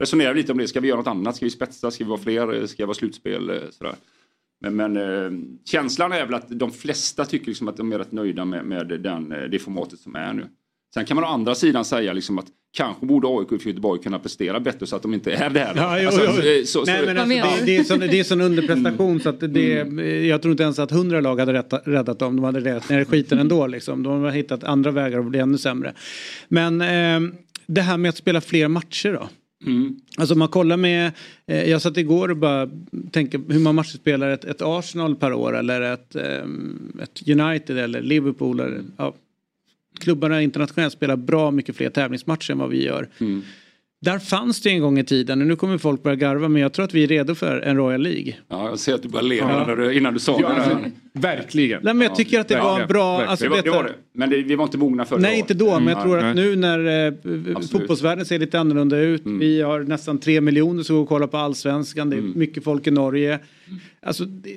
Resonerar 0.00 0.34
lite 0.34 0.52
om 0.52 0.58
det, 0.58 0.68
ska 0.68 0.80
vi 0.80 0.88
göra 0.88 0.98
något 0.98 1.06
annat? 1.06 1.36
Ska 1.36 1.46
vi 1.46 1.50
spetsa? 1.50 1.90
Ska 1.90 2.04
vi 2.04 2.10
vara 2.10 2.20
fler? 2.20 2.66
Ska 2.66 2.82
det 2.82 2.86
vara 2.86 2.94
slutspel? 2.94 3.50
Eh, 3.50 3.56
sådär. 3.70 3.94
Men, 4.60 4.76
men 4.76 4.96
eh, 4.96 5.30
känslan 5.64 6.12
är 6.12 6.24
väl 6.26 6.34
att 6.34 6.58
de 6.58 6.70
flesta 6.70 7.24
tycker 7.24 7.46
liksom 7.46 7.68
att 7.68 7.76
de 7.76 7.92
är 7.92 7.98
rätt 7.98 8.12
nöjda 8.12 8.44
med, 8.44 8.64
med 8.64 9.00
den, 9.00 9.32
eh, 9.32 9.42
det 9.44 9.58
formatet 9.58 9.98
som 9.98 10.16
är 10.16 10.32
nu. 10.32 10.46
Sen 10.94 11.04
kan 11.04 11.14
man 11.14 11.24
å 11.24 11.28
andra 11.28 11.54
sidan 11.54 11.84
säga 11.84 12.12
liksom 12.12 12.38
att 12.38 12.46
kanske 12.76 13.06
borde 13.06 13.28
AIK 13.28 13.52
och 13.52 13.66
Göteborg 13.66 14.02
kunna 14.02 14.18
prestera 14.18 14.60
bättre 14.60 14.86
så 14.86 14.96
att 14.96 15.02
de 15.02 15.14
inte 15.14 15.32
är 15.32 15.50
där. 15.50 15.72
Ja, 15.76 15.98
jo, 16.00 16.06
Alltså, 16.06 16.22
jo. 16.24 16.30
eh, 16.30 16.34
så- 16.34 16.44
Nej, 16.44 16.64
så- 16.64 16.82
men 16.84 17.06
Vad 17.06 17.08
alltså, 17.16 17.26
menar 17.28 17.66
det, 17.66 17.76
är 17.76 17.84
sån, 17.84 17.98
det 18.00 18.20
är 18.20 18.24
sån 18.24 18.40
underprestation 18.40 19.20
så 19.20 19.28
att 19.28 19.40
det, 19.40 19.80
Mm. 19.80 20.26
jag 20.28 20.42
tror 20.42 20.52
inte 20.52 20.62
ens 20.62 20.78
att 20.78 20.90
hundra 20.90 21.20
lag 21.20 21.40
hade 21.40 21.52
rätta, 21.52 21.78
räddat 21.84 22.18
dem. 22.18 22.36
De 22.36 22.44
hade 22.44 22.60
räddat 22.60 22.88
ner 22.88 23.04
skiten 23.04 23.38
ändå. 23.38 23.66
Liksom. 23.66 24.02
De 24.02 24.22
har 24.22 24.30
hittat 24.30 24.64
andra 24.64 24.90
vägar 24.90 25.18
att 25.18 25.26
bli 25.26 25.38
ännu 25.38 25.58
sämre. 25.58 25.92
Men 26.48 26.80
eh, 26.80 27.20
det 27.66 27.80
här 27.80 27.96
med 27.96 28.08
att 28.08 28.16
spela 28.16 28.40
fler 28.40 28.68
matcher 28.68 29.12
då? 29.12 29.28
Mm. 29.70 29.96
Alltså 30.18 30.34
man 30.34 30.48
kollar 30.48 30.76
med, 30.76 31.12
eh, 31.46 31.70
jag 31.70 31.82
satt 31.82 31.96
igår 31.96 32.28
och 32.30 32.36
bara 32.36 32.68
tänkte 33.10 33.40
hur 33.48 33.60
man 33.60 33.74
matcher 33.74 33.96
spelar 33.96 34.30
ett, 34.30 34.44
ett 34.44 34.62
Arsenal 34.62 35.16
per 35.16 35.32
år 35.32 35.58
eller 35.58 35.80
ett, 35.80 36.16
ehm, 36.16 36.92
ett 37.02 37.28
United 37.28 37.78
eller 37.78 38.02
Liverpool. 38.02 38.60
Eller, 38.60 38.80
ja, 38.96 39.14
klubbarna 40.00 40.42
internationellt 40.42 40.92
spelar 40.92 41.16
bra 41.16 41.50
mycket 41.50 41.76
fler 41.76 41.90
tävlingsmatcher 41.90 42.50
än 42.52 42.58
vad 42.58 42.70
vi 42.70 42.84
gör. 42.84 43.08
Mm. 43.20 43.42
Där 44.04 44.18
fanns 44.18 44.60
det 44.60 44.70
en 44.70 44.80
gång 44.80 44.98
i 44.98 45.04
tiden, 45.04 45.40
och 45.40 45.46
nu 45.46 45.56
kommer 45.56 45.78
folk 45.78 46.02
börja 46.02 46.16
garva, 46.16 46.48
men 46.48 46.62
jag 46.62 46.72
tror 46.72 46.84
att 46.84 46.94
vi 46.94 47.04
är 47.04 47.08
redo 47.08 47.34
för 47.34 47.60
en 47.60 47.76
Royal 47.76 48.02
League. 48.02 48.34
Ja, 48.48 48.68
jag 48.68 48.78
ser 48.78 48.94
att 48.94 49.02
du 49.02 49.08
bara 49.08 49.22
ler 49.22 49.44
när 49.44 49.76
du- 49.76 49.94
innan 49.96 50.14
du 50.14 50.20
sa 50.20 50.38
Ja, 50.40 50.48
det. 50.48 50.54
alltså, 50.54 50.78
verkligen. 51.12 51.80
Nej, 51.82 51.94
men 51.94 52.06
jag 52.06 52.16
tycker 52.16 52.40
att 52.40 52.48
det 52.48 52.58
var 52.60 52.80
en 52.80 52.88
bra... 52.88 53.22
Alltså, 53.24 53.44
Det 53.44 53.50
var, 53.50 53.62
det 53.62 53.70
var 53.70 53.84
det. 53.84 53.92
Men 54.14 54.30
det, 54.30 54.42
vi 54.42 54.54
var 54.54 54.64
inte 54.64 54.78
mogna 54.78 55.04
för 55.04 55.16
det. 55.16 55.22
Nej, 55.22 55.38
inte 55.38 55.54
då, 55.54 55.80
men 55.80 55.88
jag 55.94 56.02
tror 56.02 56.18
att 56.18 56.36
nu 56.36 56.56
när 56.56 57.06
eh, 57.06 57.60
fotbollsvärlden 57.70 58.24
ser 58.26 58.38
lite 58.38 58.60
annorlunda 58.60 58.98
ut. 58.98 59.22
Vi 59.24 59.60
har 59.62 59.80
nästan 59.80 60.18
tre 60.18 60.40
miljoner 60.40 60.82
som 60.82 60.96
går 60.96 61.02
och 61.02 61.08
kollar 61.08 61.26
på 61.26 61.36
allsvenskan. 61.36 62.10
Det 62.10 62.16
är 62.16 62.20
mycket 62.22 62.64
folk 62.64 62.86
i 62.86 62.90
Norge. 62.90 63.38
Alltså, 64.02 64.24
det, 64.24 64.56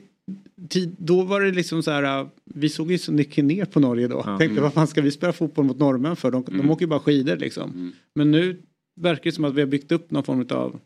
tid, 0.70 0.96
då 1.00 1.22
var 1.24 1.42
det 1.42 1.52
liksom 1.52 1.84
så 1.84 1.92
här, 1.92 2.22
äh, 2.22 2.28
vi 2.46 2.70
såg 2.70 2.92
ju 2.92 2.98
så 2.98 3.12
mycket 3.12 3.46
ner 3.46 3.66
på 3.66 3.80
Norge 3.80 4.08
då. 4.08 4.24
Tänkte, 4.40 4.62
vad 4.62 4.74
fan 4.74 4.88
ska 4.88 5.02
vi 5.02 5.12
spela 5.12 5.34
fotboll 5.34 5.66
mot 5.66 5.80
norrmän 5.80 6.16
för? 6.16 6.32
De, 6.32 6.44
de 6.48 6.70
åker 6.72 6.82
ju 6.86 6.90
bara 6.90 7.00
skidor 7.00 7.36
liksom. 7.38 7.92
Men 8.16 8.32
nu 8.32 8.62
verkar 9.02 9.24
det 9.24 9.32
som 9.32 9.46
att 9.46 9.54
vi 9.54 9.62
har 9.62 9.68
byggt 9.68 9.92
upp 9.92 10.12
någon 10.12 10.24
form 10.24 10.46
av 10.52 10.80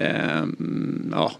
ehm, 0.00 1.08
ja, 1.12 1.32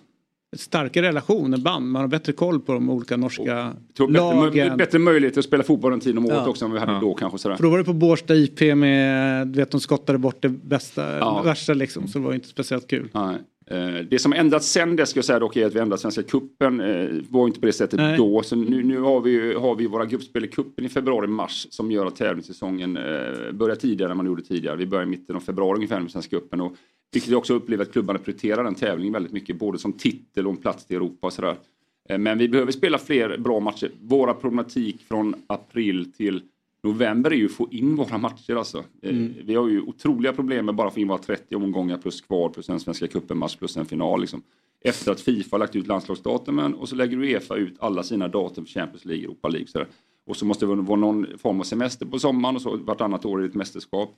starkare 0.56 1.06
relation, 1.08 1.54
en 1.54 1.62
band. 1.62 1.86
Man 1.90 2.00
har 2.02 2.08
bättre 2.08 2.32
koll 2.32 2.60
på 2.60 2.72
de 2.72 2.90
olika 2.90 3.16
norska 3.16 3.72
bättre, 3.88 4.12
lagen. 4.12 4.68
mö- 4.72 4.76
bättre 4.76 4.98
möjligheter 4.98 5.38
att 5.38 5.44
spela 5.44 5.62
fotboll 5.62 5.92
en 5.92 6.00
tid 6.00 6.18
om 6.18 6.26
året 6.26 6.36
Ja. 6.36 6.48
också 6.48 6.64
än 6.64 6.72
vi 6.72 6.78
hade 6.78 6.92
Ja. 6.92 7.00
då 7.00 7.14
kanske. 7.14 7.38
Sådär. 7.38 7.56
För 7.56 7.62
då 7.62 7.70
var 7.70 7.78
det 7.78 7.84
på 7.84 7.92
Bårsta 7.92 8.34
IP 8.34 8.74
med, 8.74 9.48
du 9.48 9.58
vet 9.58 9.70
de 9.70 9.80
skottade 9.80 10.18
bort 10.18 10.36
det 10.42 10.48
bästa, 10.48 11.18
Ja. 11.18 11.42
värsta 11.42 11.74
liksom. 11.74 12.08
Så 12.08 12.18
det 12.18 12.24
var 12.24 12.34
inte 12.34 12.48
speciellt 12.48 12.86
kul. 12.88 13.08
Nej. 13.14 13.36
Eh, 13.70 14.05
Det 14.11 14.18
som 14.18 14.33
ändrats 14.33 14.68
sen 14.68 14.96
det 14.96 15.07
ska 15.07 15.18
jag 15.18 15.24
säga 15.24 15.38
dock 15.38 15.57
är 15.57 15.66
att 15.66 15.74
vi 15.74 15.79
ändrat 15.81 16.00
Svenska 16.00 16.22
Cupen. 16.22 16.81
eh, 16.81 17.09
var 17.29 17.46
inte 17.46 17.61
på 17.61 17.66
det 17.66 17.72
sättet 17.72 18.00
Nej. 18.00 18.16
då. 18.16 18.42
Så 18.42 18.57
nu, 18.57 18.83
nu 18.83 19.00
har 19.00 19.20
vi, 19.20 19.55
har 19.55 19.74
vi 19.74 19.87
våra 19.87 20.05
gruppspel 20.07 20.44
i 20.44 20.48
cupen 20.48 20.85
i 20.85 20.88
februari-mars 20.88 21.66
som 21.70 21.90
gör 21.90 22.07
att 22.07 22.16
tävlingssäsongen 22.16 22.96
eh, 22.96 23.52
börjar 23.52 23.76
tidigare 23.76 24.11
än 24.11 24.16
man 24.16 24.26
gjorde 24.26 24.42
tidigare. 24.42 24.76
Vi 24.76 24.87
börjar 24.87 25.05
i 25.05 25.09
mitten 25.09 25.37
av 25.37 25.40
februari 25.40 25.76
ungefär 25.76 26.00
med 26.00 26.11
Svenska 26.11 26.37
Cupen. 26.40 26.61
Och, 26.61 26.76
vilket 27.12 27.31
jag 27.31 27.38
också 27.38 27.55
upplever 27.55 27.85
att 27.85 27.92
klubbarna 27.92 28.18
prioriterar 28.18 28.64
den 28.64 28.74
tävlingen 28.74 29.12
väldigt 29.12 29.33
mycket. 29.33 29.57
Både 29.57 29.79
som 29.79 29.92
titel 29.92 30.46
och 30.46 30.52
en 30.52 30.57
plats 30.57 30.87
till 30.87 30.96
Europa 30.96 31.26
och 31.26 31.33
sådär. 31.33 31.57
Men 32.18 32.38
vi 32.38 32.48
behöver 32.48 32.72
spela 32.72 32.98
fler 32.98 33.38
bra 33.38 33.61
matcher. 33.61 33.90
Våra 34.02 34.35
problematik 34.35 35.05
från 35.09 35.35
april 35.46 36.12
till 36.12 36.42
november 36.87 37.31
är 37.31 37.35
ju 37.35 37.46
att 37.46 37.53
få 37.53 37.68
in 37.70 37.96
våra 37.96 38.18
matcher 38.18 38.57
alltså. 38.57 38.85
Eh, 39.03 39.14
Vi 39.44 39.55
har 39.55 39.68
ju 39.68 39.81
otroliga 39.81 40.33
problem 40.33 40.66
med 40.66 40.75
bara 40.75 40.88
att 40.88 40.94
få 40.94 41.01
in 41.01 41.09
våra 41.09 41.18
30 41.18 41.57
omgångar 41.57 41.99
plus 41.99 42.20
kvar 42.20 42.49
plus 42.49 42.68
en 42.68 42.81
Svenska 42.81 43.07
cupen-match 43.07 43.57
plus 43.57 43.77
en 43.77 43.87
final. 43.87 44.20
Liksom. 44.20 44.42
Efter 44.85 45.12
att 45.12 45.20
Fifa 45.20 45.55
har 45.57 45.59
lagt 45.59 45.77
ut 45.77 45.87
landslagsdatumen 45.87 46.75
och 46.75 46.88
så 46.88 46.96
lägger 46.96 47.16
Uefa 47.16 47.57
ut 47.57 47.77
alla 47.79 48.03
sina 48.03 48.29
datum 48.29 48.66
för 48.66 48.72
Champions 48.72 49.05
League, 49.05 49.25
Europa 49.25 49.49
League. 49.49 49.66
Sådär. 49.66 49.88
Och 50.27 50.37
så 50.37 50.46
måste 50.46 50.66
det 50.66 50.75
vara 50.75 51.01
någon 51.01 51.27
form 51.38 51.61
av 51.61 51.64
semester 51.64 52.07
på 52.07 52.18
sommaren 52.18 52.57
och 52.57 52.62
så 52.62 52.77
vartannat 52.77 53.25
år 53.25 53.38
är 53.38 53.42
det 53.42 53.49
ett 53.49 53.55
mästerskap. 53.55 54.14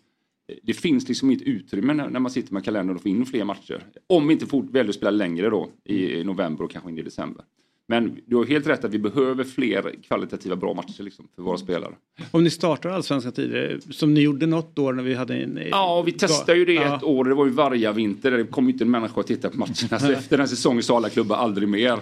det 0.62 0.74
finns 0.74 1.08
liksom 1.08 1.30
inget 1.30 1.42
utrymme 1.42 1.94
när, 1.94 2.20
man 2.20 2.30
sitter 2.30 2.54
med 2.54 2.64
kalendern 2.64 2.96
och 2.96 3.02
får 3.02 3.10
in 3.10 3.26
fler 3.26 3.44
matcher. 3.44 3.82
Om 4.06 4.28
vi 4.28 4.34
inte 4.34 4.46
väljer 4.56 4.88
att 4.88 4.94
spela 4.94 5.10
längre 5.10 5.50
då 5.50 5.68
i 5.84 6.24
november 6.24 6.64
och 6.64 6.70
kanske 6.70 6.90
in 6.90 6.98
i 6.98 7.02
december. 7.02 7.44
Men 7.90 8.18
du 8.26 8.36
har 8.36 8.44
helt 8.44 8.66
rätt 8.66 8.84
att 8.84 8.90
vi 8.94 8.98
behöver 8.98 9.44
fler 9.44 9.94
kvalitativa 10.08 10.56
bra 10.56 10.74
matcher 10.74 11.02
liksom, 11.02 11.28
för 11.36 11.42
våra 11.42 11.58
spelare. 11.58 11.92
Om 12.30 12.44
ni 12.44 12.50
startar 12.50 12.90
allsvenskan 12.90 13.32
tidigare, 13.32 13.80
som 13.80 14.14
ni 14.14 14.20
gjorde 14.20 14.46
något 14.46 14.78
år 14.78 14.92
när 14.92 15.02
vi 15.02 15.14
hade 15.14 15.34
en... 15.36 15.58
Ja, 15.70 16.02
vi 16.06 16.12
testade 16.12 16.58
ju 16.58 16.64
det 16.64 16.72
Ja. 16.72 16.96
ett 16.96 17.02
år. 17.02 17.24
Det 17.24 17.34
var 17.34 17.44
ju 17.46 17.50
varje 17.52 17.92
vinter. 17.92 18.30
Det 18.30 18.44
kom 18.44 18.64
ju 18.66 18.72
inte 18.72 18.84
en 18.84 18.90
människa 18.90 19.20
att 19.20 19.26
titta 19.26 19.50
på 19.50 19.56
matcherna. 19.58 19.98
Så 19.98 20.12
efter 20.12 20.38
den 20.38 20.48
säsongen 20.48 20.82
sa 20.82 20.96
alla 20.96 21.08
klubbar 21.08 21.36
aldrig 21.36 21.68
mer. 21.68 21.98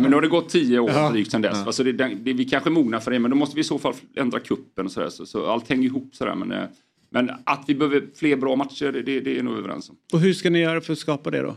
Men 0.00 0.02
nu 0.10 0.14
har 0.14 0.22
det 0.22 0.28
gått 0.28 0.48
tio 0.48 0.78
år 0.78 0.90
Ja. 0.90 1.10
drygt 1.10 1.30
sedan 1.30 1.42
dess. 1.42 1.66
Alltså 1.66 1.84
det, 1.84 1.92
det, 1.92 2.32
vi 2.32 2.44
kanske 2.44 2.68
är 2.68 2.72
mogna 2.72 3.00
för 3.00 3.10
det, 3.10 3.18
men 3.18 3.30
då 3.30 3.36
måste 3.36 3.54
vi 3.54 3.60
i 3.60 3.64
så 3.64 3.78
fall 3.78 3.94
ändra 4.16 4.40
kuppen 4.40 4.86
och 4.86 4.92
sådär. 4.92 5.08
Så, 5.08 5.26
så 5.26 5.46
allt 5.46 5.68
hänger 5.68 5.84
ihop 5.84 6.10
sådär. 6.14 6.34
Men, 6.34 6.52
eh, 6.52 6.64
men 7.10 7.30
att 7.44 7.64
vi 7.66 7.74
behöver 7.74 8.02
fler 8.16 8.36
bra 8.36 8.56
matcher, 8.56 8.92
det, 9.06 9.20
det 9.20 9.38
är 9.38 9.42
nog 9.42 9.58
överens 9.58 9.90
om. 9.90 9.96
Och 10.12 10.20
hur 10.20 10.32
ska 10.34 10.50
ni 10.50 10.58
göra 10.60 10.80
för 10.80 10.92
att 10.92 10.98
skapa 10.98 11.30
det 11.30 11.42
då? 11.42 11.56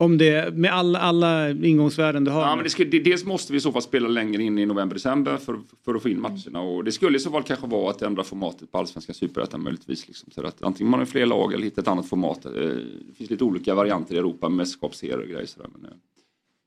Om 0.00 0.18
det, 0.18 0.54
med 0.54 0.72
alla, 0.72 0.98
alla 0.98 1.50
ingångsvärden 1.50 2.24
du 2.24 2.30
har. 2.30 2.40
Ja, 2.42 2.54
men 2.56 2.64
det 2.64 2.70
ska, 2.70 2.84
det, 2.84 2.98
dels 2.98 3.24
måste 3.24 3.52
vi 3.52 3.56
i 3.56 3.60
så 3.60 3.72
fall 3.72 3.82
spela 3.82 4.08
längre 4.08 4.42
in 4.42 4.58
i 4.58 4.66
november-december 4.66 5.36
för, 5.36 5.58
för 5.84 5.94
att 5.94 6.02
få 6.02 6.08
in 6.08 6.20
matcherna. 6.20 6.60
Och 6.60 6.84
det 6.84 6.92
skulle 6.92 7.16
i 7.16 7.20
så 7.20 7.30
fall 7.30 7.42
kanske 7.42 7.66
vara 7.66 7.90
att 7.90 8.02
ändra 8.02 8.24
formatet 8.24 8.72
på 8.72 8.78
allsvenska 8.78 9.14
superettan 9.14 9.62
möjligtvis. 9.62 10.08
Liksom. 10.08 10.30
Så 10.30 10.46
att 10.46 10.62
antingen 10.62 10.90
man 10.90 11.00
har 11.00 11.06
fler 11.06 11.26
lag 11.26 11.52
eller 11.52 11.64
hittar 11.64 11.82
ett 11.82 11.88
annat 11.88 12.08
format. 12.08 12.44
Eh, 12.44 12.52
Det 12.52 13.14
finns 13.16 13.30
lite 13.30 13.44
olika 13.44 13.74
varianter 13.74 14.14
i 14.14 14.18
Europa 14.18 14.48
med 14.48 14.56
mästerskapsserier 14.56 15.18
och 15.20 15.28
grejer. 15.28 15.46
Sådär. 15.46 15.68
Men, 15.72 15.84
eh, 15.90 15.96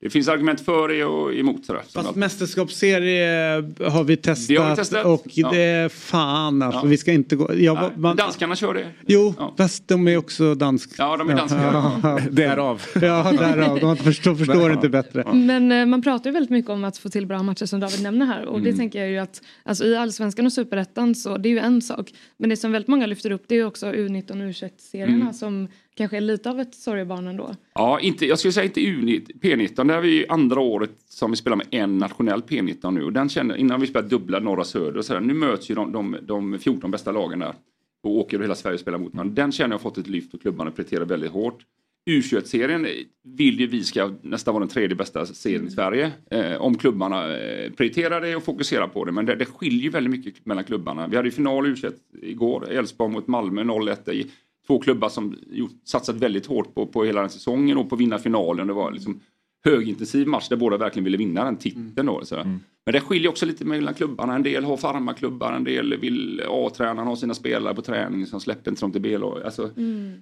det 0.02 0.10
finns 0.10 0.28
argument 0.28 0.60
för 0.60 0.88
det 0.88 1.04
och 1.04 1.34
emot. 1.34 1.66
Sådär. 1.66 1.82
Fast 1.94 1.96
allt. 2.08 2.16
mästerskapsserie 2.16 3.54
har 3.88 4.04
vi 4.04 4.16
testat, 4.16 4.48
Det 4.48 4.56
har 4.56 4.70
vi 4.70 4.76
testat. 4.76 5.04
och 5.06 5.22
Ja. 5.24 5.50
det 5.50 5.60
är 5.62 5.88
fan 5.88 6.62
alltså. 6.62 6.80
Ja. 6.80 6.84
Vi 6.88 6.96
ska 6.96 7.12
inte 7.12 7.36
gå... 7.36 7.54
Jag, 7.54 7.74
Nej, 7.74 7.90
man, 7.96 8.16
Danskarna 8.16 8.56
kör 8.56 8.74
det. 8.74 8.86
jo, 9.06 9.34
fast 9.56 9.88
de 9.88 10.08
är 10.08 10.16
också 10.16 10.54
danska. 10.54 10.94
Ja, 10.98 11.16
de 11.16 11.30
är 11.30 11.36
danska. 11.36 11.58
Ja, 12.02 12.18
Därav. 12.30 12.82
ja 12.94 13.32
därav. 13.38 13.80
De 13.80 13.96
förstår, 13.96 14.34
förstår 14.34 14.72
inte 14.72 14.88
bättre. 14.88 15.24
Men 15.34 15.72
eh, 15.72 15.86
man 15.86 16.02
pratar 16.02 16.30
ju 16.30 16.34
väldigt 16.34 16.50
mycket 16.50 16.70
om 16.70 16.84
att 16.84 16.98
få 16.98 17.08
till 17.08 17.26
bra 17.26 17.42
matcher 17.42 17.66
som 17.66 17.80
David 17.80 18.02
nämner 18.02 18.26
här 18.26 18.44
och 18.46 18.60
det 18.60 18.68
Mm. 18.68 18.78
tänker 18.78 18.98
jag 18.98 19.08
ju 19.08 19.18
att 19.18 19.42
alltså, 19.64 19.84
i 19.84 19.96
allsvenskan 19.96 20.46
och 20.46 20.52
superettan 20.52 21.14
så 21.14 21.36
det 21.38 21.48
är 21.48 21.50
ju 21.50 21.58
en 21.58 21.82
sak 21.82 22.10
men 22.36 22.50
det 22.50 22.56
som 22.56 22.72
väldigt 22.72 22.88
många 22.88 23.06
lyfter 23.06 23.30
upp 23.30 23.44
det 23.48 23.54
är 23.54 23.58
ju 23.58 23.64
också 23.66 23.86
U19 23.86 24.30
och 24.30 24.36
U21-serierna 24.36 25.14
Mm. 25.22 25.32
som 25.32 25.68
kanske 26.02 26.16
är 26.16 26.20
lite 26.20 26.50
av 26.50 26.60
ett 26.60 26.74
sorgebarn 26.74 27.26
ändå. 27.26 27.54
Ja, 27.74 28.00
inte, 28.00 28.26
jag 28.26 28.38
skulle 28.38 28.52
säga 28.52 28.64
inte 28.64 28.80
U19, 28.80 29.40
P19. 29.40 29.88
Där 29.88 29.96
är 29.96 30.00
vi 30.00 30.26
andra 30.28 30.60
året 30.60 30.90
som 31.08 31.30
vi 31.30 31.36
spelar 31.36 31.56
med 31.56 31.66
en 31.70 31.98
nationell 31.98 32.40
P19 32.40 32.90
nu. 32.90 33.10
Den 33.10 33.28
känner, 33.28 33.56
innan 33.56 33.80
vi 33.80 33.86
spelade 33.86 34.08
dubbla 34.08 34.38
norra 34.38 34.64
söder 34.64 34.96
och 34.96 35.04
sådär. 35.04 35.20
Nu 35.20 35.34
möts 35.34 35.70
ju 35.70 35.74
de, 35.74 35.92
de, 35.92 36.16
de 36.22 36.58
14 36.58 36.90
bästa 36.90 37.12
lagen 37.12 37.38
där. 37.38 37.54
Och 38.02 38.10
åker 38.10 38.40
hela 38.40 38.54
Sverige 38.54 38.74
och 38.74 38.80
spelar 38.80 38.98
mot 38.98 39.14
varandra. 39.14 39.34
Den 39.34 39.52
känner 39.52 39.74
jag 39.74 39.80
fått 39.80 39.98
ett 39.98 40.08
lyft 40.08 40.34
och 40.34 40.40
klubbarna 40.40 40.70
prioriterar 40.70 41.04
väldigt 41.04 41.30
hårt. 41.30 41.66
U21-serien 42.10 42.86
vill 43.24 43.60
ju 43.60 43.66
vi 43.66 43.84
ska 43.84 44.12
nästan 44.22 44.54
vara 44.54 44.64
den 44.64 44.74
tredje 44.74 44.96
bästa 44.96 45.26
serien 45.26 45.66
i 45.66 45.70
Sverige. 45.70 46.12
Eh, 46.30 46.56
om 46.56 46.78
klubbarna 46.78 47.36
eh, 47.36 47.70
prioriterar 47.72 48.20
det 48.20 48.36
och 48.36 48.42
fokuserar 48.42 48.88
på 48.88 49.04
det. 49.04 49.12
Men 49.12 49.26
det, 49.26 49.34
det 49.34 49.44
skiljer 49.44 49.90
väldigt 49.90 50.10
mycket 50.10 50.46
mellan 50.46 50.64
klubbarna. 50.64 51.06
Vi 51.06 51.16
hade 51.16 51.28
ju 51.28 51.32
final 51.32 51.66
U21 51.66 51.92
igår. 52.22 52.70
Elfsborg 52.70 53.12
mot 53.12 53.26
Malmö 53.26 53.62
0-1. 53.62 54.26
Två 54.72 54.78
klubbar 54.78 55.08
som 55.08 55.38
gjort, 55.50 55.70
satsat 55.84 56.16
väldigt 56.16 56.46
hårt 56.46 56.74
på, 56.74 56.86
på 56.86 57.04
hela 57.04 57.20
den 57.20 57.30
säsongen 57.30 57.76
och 57.76 57.88
på 57.88 57.94
att 57.94 58.00
vinna 58.00 58.18
finalen. 58.18 58.66
Det 58.66 58.72
var 58.72 58.92
liksom 58.92 59.20
högintensiv 59.64 60.26
match 60.26 60.48
där 60.48 60.56
båda 60.56 60.76
verkligen 60.76 61.04
ville 61.04 61.16
vinna 61.16 61.44
den 61.44 61.56
titeln. 61.56 62.06
Då, 62.06 62.24
sådär. 62.24 62.44
Men 62.84 62.92
det 62.92 63.00
skiljer 63.00 63.30
också 63.30 63.46
lite 63.46 63.64
mellan 63.64 63.94
klubbarna. 63.94 64.34
En 64.34 64.42
del 64.42 64.64
har 64.64 64.76
farmarklubbar, 64.76 65.52
en 65.52 65.64
del 65.64 65.96
vill 65.96 66.42
A-tränaren 66.48 67.08
ha 67.08 67.16
sina 67.16 67.34
spelare 67.34 67.74
på 67.74 67.82
träning 67.82 68.26
som 68.26 68.40
släpper 68.40 68.70
inte 68.70 68.80
dem 68.80 68.92
till 68.92 69.00
B-lag. 69.00 69.42
Alltså, 69.42 69.70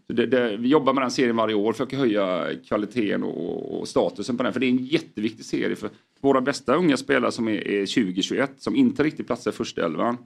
så 0.07 0.13
det, 0.13 0.27
det, 0.27 0.57
vi 0.57 0.69
jobbar 0.69 0.93
med 0.93 1.03
den 1.03 1.11
serien 1.11 1.37
varje 1.37 1.55
år 1.55 1.73
för 1.73 1.85
att 1.85 1.93
höja 1.93 2.47
kvaliteten 2.69 3.23
och, 3.23 3.81
och 3.81 3.89
statusen 3.89 4.37
på 4.37 4.43
den. 4.43 4.53
För 4.53 4.61
det 4.61 4.67
är 4.67 4.71
en 4.71 4.85
jätteviktig 4.85 5.45
serie 5.45 5.77
för 5.77 5.91
våra 6.21 6.41
bästa 6.41 6.75
unga 6.75 6.97
spelare 6.97 7.33
som 7.33 7.49
är, 7.49 7.69
är 7.69 7.83
20-21 7.87 8.49
som 8.57 8.77
inte 8.77 9.03
riktigt 9.03 9.27
platsar 9.27 9.51
i 9.51 9.55
första 9.55 9.85
elvan 9.85 10.17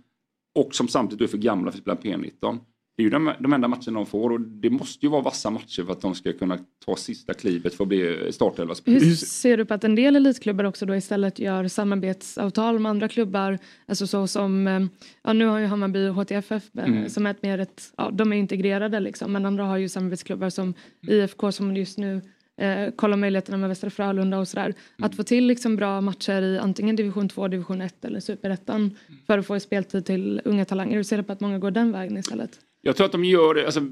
och 0.54 0.74
som 0.74 0.88
samtidigt 0.88 1.28
är 1.28 1.30
för 1.30 1.38
gamla 1.38 1.70
för 1.70 1.78
att 1.78 2.00
spela 2.00 2.16
P19. 2.16 2.58
Det 2.96 3.02
är 3.02 3.04
ju 3.04 3.10
de, 3.10 3.32
de 3.40 3.52
enda 3.52 3.68
matcherna 3.68 3.92
de 3.92 4.06
får 4.06 4.30
och 4.30 4.40
det 4.40 4.70
måste 4.70 5.06
ju 5.06 5.10
vara 5.10 5.22
vassa 5.22 5.50
matcher 5.50 5.82
för 5.82 5.92
att 5.92 6.00
de 6.00 6.14
ska 6.14 6.32
kunna 6.32 6.58
ta 6.86 6.96
sista 6.96 7.34
klivet 7.34 7.74
för 7.74 7.84
att 7.84 7.88
bli 7.88 8.28
startelva-spelare. 8.32 9.04
Hur 9.04 9.14
ser 9.14 9.56
du 9.56 9.64
på 9.64 9.74
att 9.74 9.84
en 9.84 9.94
del 9.94 10.16
elitklubbar 10.16 10.64
också 10.64 10.86
då 10.86 10.96
istället 10.96 11.38
gör 11.38 11.68
samarbetsavtal 11.68 12.78
med 12.78 12.90
andra 12.90 13.08
klubbar? 13.08 13.58
Alltså 13.86 14.06
så 14.06 14.26
som, 14.26 14.66
eh, 14.66 14.80
ja 15.22 15.32
nu 15.32 15.44
har 15.46 15.58
ju 15.58 15.66
Hammarby 15.66 16.08
och 16.08 16.14
HTFF 16.14 16.70
eh, 16.78 16.84
Mm. 16.84 17.08
som 17.08 17.26
är 17.26 17.30
ett 17.30 17.42
mer 17.42 17.58
ett, 17.58 17.82
ja 17.96 18.10
de 18.12 18.32
är 18.32 18.36
integrerade 18.36 19.00
liksom 19.00 19.32
men 19.32 19.46
andra 19.46 19.64
har 19.64 19.76
ju 19.76 19.88
samarbetsklubbar 19.88 20.50
som 20.50 20.74
IFK 21.08 21.52
som 21.52 21.76
just 21.76 21.98
nu 21.98 22.20
eh, 22.56 22.90
kollar 22.96 23.16
möjligheterna 23.16 23.56
med 23.56 23.68
Västra 23.68 23.90
Frölunda 23.90 24.38
och 24.38 24.48
sådär. 24.48 24.74
Att 24.98 25.16
få 25.16 25.22
till 25.22 25.46
liksom 25.46 25.76
bra 25.76 26.00
matcher 26.00 26.42
i 26.42 26.58
antingen 26.58 26.96
division 26.96 27.28
2, 27.28 27.48
division 27.48 27.80
1 27.80 28.04
eller 28.04 28.20
superettan 28.20 28.96
för 29.26 29.38
att 29.38 29.46
få 29.46 29.60
speltid 29.60 30.04
till 30.06 30.40
unga 30.44 30.64
talanger. 30.64 30.96
Hur 30.96 31.02
ser 31.02 31.16
du 31.16 31.22
på 31.22 31.32
att 31.32 31.40
många 31.40 31.58
går 31.58 31.70
den 31.70 31.92
vägen 31.92 32.16
istället? 32.16 32.50
Jag 32.84 32.96
tror 32.96 33.04
att 33.04 33.12
de 33.12 33.24
gör 33.24 33.54
det. 33.54 33.64
Alltså, 33.64 33.86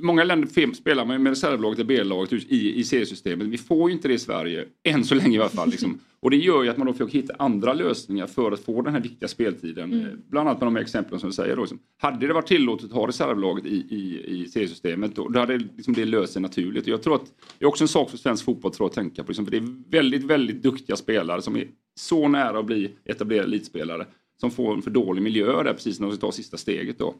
många 0.00 0.24
länder 0.24 0.74
spelar 0.74 1.04
med, 1.04 1.20
med 1.20 1.30
reservlaget 1.30 1.78
och 1.78 1.86
B-laget 1.86 2.32
i, 2.32 2.80
i 2.80 2.84
seriesystemet. 2.84 3.46
Vi 3.46 3.58
får 3.58 3.90
ju 3.90 3.96
inte 3.96 4.08
det 4.08 4.14
i 4.14 4.18
Sverige, 4.18 4.64
än 4.84 5.04
så 5.04 5.14
länge 5.14 5.36
i 5.36 5.40
alla 5.40 5.48
fall. 5.48 5.70
Liksom. 5.70 5.98
Och 6.22 6.30
det 6.30 6.36
gör 6.36 6.62
ju 6.62 6.68
att 6.68 6.76
man 6.76 6.86
då 6.86 6.92
försöker 6.92 7.12
hitta 7.12 7.34
andra 7.38 7.72
lösningar 7.72 8.26
för 8.26 8.52
att 8.52 8.60
få 8.60 8.82
den 8.82 8.94
här 8.94 9.00
viktiga 9.00 9.28
speltiden. 9.28 9.92
Mm. 9.92 10.22
Bland 10.28 10.48
annat 10.48 10.60
med 10.60 10.66
de 10.66 10.76
här 10.76 10.82
exemplen 10.82 11.20
som 11.20 11.28
du 11.28 11.34
säger. 11.34 11.56
Då, 11.56 11.62
liksom. 11.62 11.78
Hade 11.98 12.26
det 12.26 12.32
varit 12.32 12.46
tillåtet 12.46 12.86
att 12.86 12.92
ha 12.92 13.08
reservlaget 13.08 13.66
i, 13.66 13.76
i, 13.76 14.24
i 14.26 14.48
seriesystemet 14.48 15.16
då, 15.16 15.28
då 15.28 15.40
hade 15.40 15.58
liksom 15.58 15.94
det 15.94 16.04
löst 16.04 16.32
sig 16.32 16.42
naturligt. 16.42 16.82
Och 16.82 16.88
jag 16.88 17.02
tror 17.02 17.14
att 17.14 17.24
det 17.58 17.64
är 17.64 17.68
också 17.68 17.84
en 17.84 17.88
sak 17.88 18.10
för 18.10 18.18
svensk 18.18 18.44
fotboll 18.44 18.72
tror 18.72 18.84
jag, 18.84 18.90
att 18.90 18.94
tänka 18.94 19.24
på. 19.24 19.30
Liksom, 19.30 19.44
för 19.44 19.50
det 19.50 19.56
är 19.56 19.90
väldigt, 19.90 20.24
väldigt 20.24 20.62
duktiga 20.62 20.96
spelare 20.96 21.42
som 21.42 21.56
är 21.56 21.68
så 21.94 22.28
nära 22.28 22.58
att 22.58 22.66
bli 22.66 22.90
etablerade 23.04 23.48
elitspelare. 23.48 24.06
Som 24.40 24.50
får 24.50 24.74
en 24.74 24.82
för 24.82 24.90
dålig 24.90 25.22
miljö 25.22 25.62
där 25.62 25.72
precis 25.72 26.00
när 26.00 26.06
de 26.06 26.16
ska 26.16 26.26
ta 26.26 26.32
sista 26.32 26.56
steget. 26.56 26.98
Då. 26.98 27.14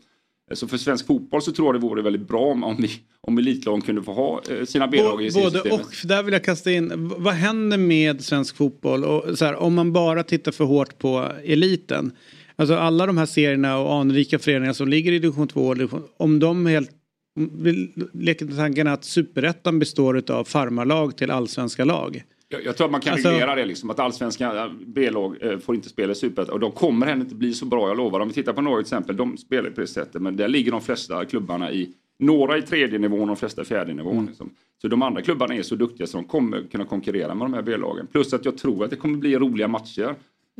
Så 0.52 0.68
för 0.68 0.76
svensk 0.76 1.06
fotboll 1.06 1.42
så 1.42 1.52
tror 1.52 1.68
jag 1.68 1.74
det 1.74 1.86
vore 1.86 2.02
väldigt 2.02 2.28
bra 2.28 2.40
om, 2.40 2.64
om, 2.64 2.76
vi, 2.76 2.90
om 3.20 3.38
elitlagen 3.38 3.80
kunde 3.80 4.02
få 4.02 4.12
ha 4.12 4.42
eh, 4.50 4.64
sina 4.64 4.88
B-lag 4.88 5.22
i 5.22 5.30
Både 5.30 5.32
seriesystemet. 5.32 5.86
och, 5.86 5.94
för 5.94 6.08
där 6.08 6.22
vill 6.22 6.32
jag 6.32 6.44
kasta 6.44 6.72
in, 6.72 7.12
vad 7.18 7.34
händer 7.34 7.78
med 7.78 8.24
svensk 8.24 8.56
fotboll? 8.56 9.04
Och 9.04 9.38
så 9.38 9.44
här, 9.44 9.54
om 9.54 9.74
man 9.74 9.92
bara 9.92 10.22
tittar 10.22 10.52
för 10.52 10.64
hårt 10.64 10.98
på 10.98 11.32
eliten. 11.44 12.12
Alltså 12.56 12.74
alla 12.74 13.06
de 13.06 13.18
här 13.18 13.26
serierna 13.26 13.78
och 13.78 13.94
anrika 13.94 14.38
föreningar 14.38 14.72
som 14.72 14.88
ligger 14.88 15.12
i 15.12 15.18
division 15.18 15.48
2 15.48 15.66
och 15.66 15.76
division, 15.76 16.02
om 16.16 16.38
de 16.38 16.66
helt 16.66 16.90
leker 18.12 18.56
tanken 18.56 18.86
att 18.86 19.04
superettan 19.04 19.78
består 19.78 20.30
av 20.30 20.44
farmarlag 20.44 21.16
till 21.16 21.30
allsvenska 21.30 21.84
lag. 21.84 22.22
Jag, 22.52 22.64
jag 22.64 22.76
tror 22.76 22.84
att 22.84 22.90
man 22.90 23.00
kan 23.00 23.12
Alltså- 23.12 23.28
reglera 23.28 23.54
det 23.54 23.64
liksom, 23.64 23.90
att 23.90 23.98
allsvenska 23.98 24.64
eh, 24.64 24.72
B-lag 24.86 25.36
eh, 25.40 25.58
får 25.58 25.74
inte 25.74 25.88
spela 25.88 26.12
i 26.12 26.14
Superettan. 26.14 26.54
Och 26.54 26.60
de 26.60 26.72
kommer 26.72 27.06
heller 27.06 27.22
inte 27.22 27.34
bli 27.34 27.52
så 27.52 27.66
bra, 27.66 27.88
jag 27.88 27.96
lovar. 27.96 28.20
Om 28.20 28.28
vi 28.28 28.34
tittar 28.34 28.52
på 28.52 28.60
några 28.62 28.80
exempel, 28.80 29.16
de 29.16 29.36
spelar 29.36 29.70
på 29.70 29.80
det 29.80 29.86
sättet. 29.86 30.22
Men 30.22 30.36
där 30.36 30.48
ligger 30.48 30.72
de 30.72 30.80
flesta 30.80 31.24
klubbarna 31.24 31.72
i, 31.72 31.94
några 32.18 32.58
i 32.58 32.62
tredje 32.62 32.98
nivån 32.98 33.20
och 33.20 33.26
de 33.26 33.36
flesta 33.36 33.62
i 33.62 33.64
fjärde 33.64 33.94
nivån. 33.94 34.12
Mm. 34.14 34.26
Liksom. 34.26 34.50
Så 34.82 34.88
de 34.88 35.02
andra 35.02 35.22
klubbarna 35.22 35.54
är 35.54 35.62
så 35.62 35.74
duktiga 35.74 36.06
så 36.06 36.16
de 36.16 36.24
kommer 36.24 36.62
kunna 36.70 36.84
konkurrera 36.84 37.34
med 37.34 37.44
de 37.44 37.54
här 37.54 37.62
B-lagen. 37.62 38.06
Plus 38.06 38.32
att 38.32 38.44
jag 38.44 38.58
tror 38.58 38.84
att 38.84 38.90
det 38.90 38.96
kommer 38.96 39.18
bli 39.18 39.38
roliga 39.38 39.68
matcher. 39.68 40.14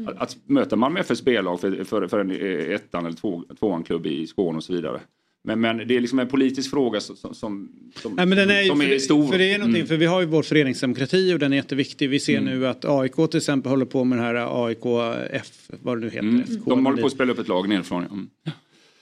Att, 0.06 0.22
att 0.22 0.36
möta 0.46 0.76
Malmö 0.76 1.00
FFs 1.00 1.22
B-lag 1.24 1.60
för, 1.60 1.84
för, 1.84 2.06
för 2.06 2.20
en 2.20 2.30
eh, 2.30 2.74
ettan 2.74 3.06
eller 3.06 3.16
två, 3.16 3.42
tvåan 3.58 3.82
klubb 3.82 4.06
i 4.06 4.26
Skåne 4.26 4.56
och 4.56 4.64
så 4.64 4.72
vidare. 4.72 5.00
Men, 5.44 5.60
men 5.60 5.76
det 5.88 5.96
är 5.96 6.00
liksom 6.00 6.18
en 6.18 6.28
politisk 6.28 6.70
fråga 6.70 7.00
som, 7.00 7.16
som, 7.16 7.34
som, 7.34 7.68
Nej, 8.16 8.26
men 8.26 8.38
den 8.38 8.50
är, 8.50 8.64
som 8.64 8.80
för, 8.80 8.88
är 8.92 8.98
stor. 8.98 9.30
För 9.30 9.38
det 9.38 9.54
är 9.54 9.58
någonting, 9.58 9.80
Mm. 9.80 9.88
för 9.88 9.96
vi 9.96 10.06
har 10.06 10.20
ju 10.20 10.26
vår 10.26 10.42
föreningsdemokrati 10.42 11.34
och 11.34 11.38
den 11.38 11.52
är 11.52 11.56
jätteviktig. 11.56 12.10
Vi 12.10 12.20
ser 12.20 12.40
nu 12.40 12.66
att 12.66 12.84
AIK 12.84 13.14
till 13.30 13.36
exempel 13.36 13.70
håller 13.70 13.84
på 13.84 14.04
med 14.04 14.18
den 14.18 14.24
här 14.26 14.66
AIKF, 14.66 15.70
vad 15.82 15.96
det 15.96 16.00
nu 16.00 16.06
heter. 16.06 16.18
Mm. 16.18 16.40
FK, 16.40 16.70
De 16.70 16.86
håller 16.86 17.00
på 17.00 17.06
att 17.06 17.12
spela 17.12 17.32
upp 17.32 17.38
ett 17.38 17.48
lag 17.48 17.68
nerifrån. 17.68 18.04
Mm. 18.04 18.28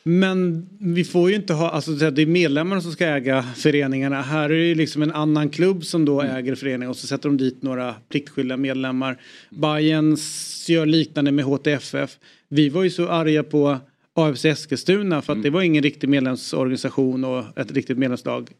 Men 0.03 0.69
vi 0.81 1.05
får 1.05 1.31
ju 1.31 1.37
inte 1.37 1.53
ha, 1.53 1.71
alltså 1.71 1.91
det 1.93 2.23
är 2.23 2.27
medlemmarna 2.27 2.81
som 2.81 2.93
ska 2.93 3.07
äga 3.07 3.43
föreningarna. 3.57 4.23
Här 4.23 4.45
är 4.45 4.49
det 4.59 4.67
ju 4.67 4.75
liksom 4.75 5.03
en 5.03 5.13
annan 5.13 5.51
klubb 5.51 5.85
som 5.85 6.05
då 6.05 6.21
Mm. 6.21 6.37
äger 6.37 6.55
föreningen 6.55 6.91
och 6.91 6.97
så 6.97 7.07
sätter 7.07 7.29
de 7.29 7.37
dit 7.37 7.63
några 7.63 7.95
pliktskyldiga 8.09 8.57
medlemmar. 8.57 9.21
Bayerns 9.51 10.67
gör 10.69 10.87
liknande 10.87 11.33
med 11.33 11.45
HTFF. 11.45 12.19
Vi 12.49 12.69
var 12.69 12.83
ju 12.83 12.91
så 12.91 13.09
arga 13.09 13.43
på 13.43 13.79
AFC 14.19 14.45
Eskilstuna 14.45 15.23
för 15.23 15.33
att 15.33 15.37
Mm. 15.37 15.43
det 15.43 15.51
var 15.51 15.63
ingen 15.63 15.83
riktig 15.83 16.09
medlemsorganisation 16.09 17.25
och 17.25 17.45
ett 17.59 17.73
riktigt 17.73 17.99
medlemslag. 17.99 18.51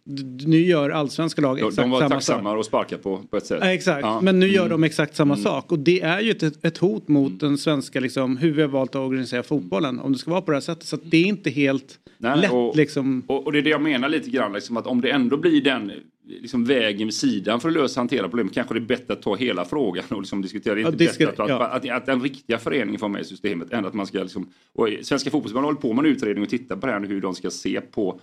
Nu 0.47 0.61
gör 0.61 0.91
allsvenska 0.91 1.43
lag 1.43 1.57
De, 1.57 1.63
exakt 1.69 1.77
de 1.83 1.91
var 1.91 1.99
samma 1.99 2.09
sak. 2.21 2.27
tacksamma 2.37 2.61
att 2.61 2.67
sparka 2.67 2.99
på, 2.99 3.23
på 3.31 3.37
ett 3.37 3.47
sätt. 3.47 3.63
Exakt, 3.63 4.01
Ja. 4.03 4.21
men 4.21 4.41
nu 4.41 4.47
gör 4.49 4.67
Mm. 4.67 4.71
de 4.81 4.85
exakt 4.85 5.17
samma 5.17 5.37
sak 5.37 5.73
och 5.73 5.79
det 5.79 6.01
är 6.01 6.21
ju 6.21 6.31
ett, 6.31 6.65
ett 6.65 6.79
hot 6.79 7.09
mot 7.09 7.41
den 7.41 7.59
svenska, 7.59 8.01
liksom, 8.01 8.37
hur 8.37 8.53
vi 8.53 8.63
har 8.63 8.69
valt 8.69 8.91
att 8.91 8.97
organisera 9.01 9.43
fotbollen 9.43 9.99
om 10.01 10.13
det 10.13 10.19
ska 10.19 10.31
vara 10.31 10.41
på 10.43 10.51
det 10.51 10.57
här 10.57 10.61
sättet. 10.61 10.85
Så 10.85 10.97
att 10.97 11.03
det 11.05 11.17
är 11.17 11.25
inte 11.27 11.51
helt 11.51 11.99
Nej, 12.19 12.39
lätt 12.41 12.53
och, 12.53 12.77
liksom. 12.77 13.23
och, 13.27 13.47
och 13.47 13.53
det 13.53 13.59
är 13.59 13.63
det 13.63 13.71
jag 13.71 13.83
menar 13.83 14.09
lite 14.09 14.31
grann, 14.31 14.53
liksom, 14.53 14.77
att 14.77 14.87
om 14.87 15.01
det 15.01 15.11
ändå 15.11 15.37
blir 15.37 15.61
den 15.63 15.93
liksom, 16.29 16.65
vägen 16.65 17.07
vid 17.07 17.15
sidan 17.15 17.61
för 17.61 17.69
att 17.69 17.75
lösa 17.75 18.01
hantera 18.01 18.29
problemet 18.29 18.55
kanske 18.55 18.75
det 18.75 18.79
är 18.79 18.81
bättre 18.81 19.13
att 19.15 19.23
ta 19.23 19.35
hela 19.37 19.65
frågan 19.65 20.05
och 20.09 20.21
liksom 20.21 20.43
diskutera. 20.43 20.75
Det 20.75 20.81
är 20.81 20.83
Ja, 20.83 20.93
inte 20.93 21.07
ska- 21.07 21.27
bättre 21.27 21.43
att, 21.43 21.49
ja. 21.49 21.67
att, 21.67 21.85
att, 21.85 21.91
att 21.91 22.07
den 22.07 22.23
riktiga 22.23 22.59
föreningen 22.59 22.99
får 23.01 23.09
med 23.09 23.21
i 23.21 23.25
systemet 23.25 23.73
än 23.73 23.85
att 23.87 23.95
man 23.95 24.07
ska 24.07 24.23
liksom, 24.23 24.49
och 24.73 24.89
Svenska 25.03 25.31
fotbollsförbundet 25.31 25.67
håller 25.67 25.81
på 25.81 25.93
med 25.93 26.05
en 26.05 26.11
utredning 26.13 26.43
och 26.45 26.51
tittar 26.51 26.77
på 26.77 26.87
det 26.87 26.93
här 26.93 27.01
hur 27.01 27.21
de 27.21 27.35
ska 27.35 27.51
se 27.51 27.81
på 27.81 28.21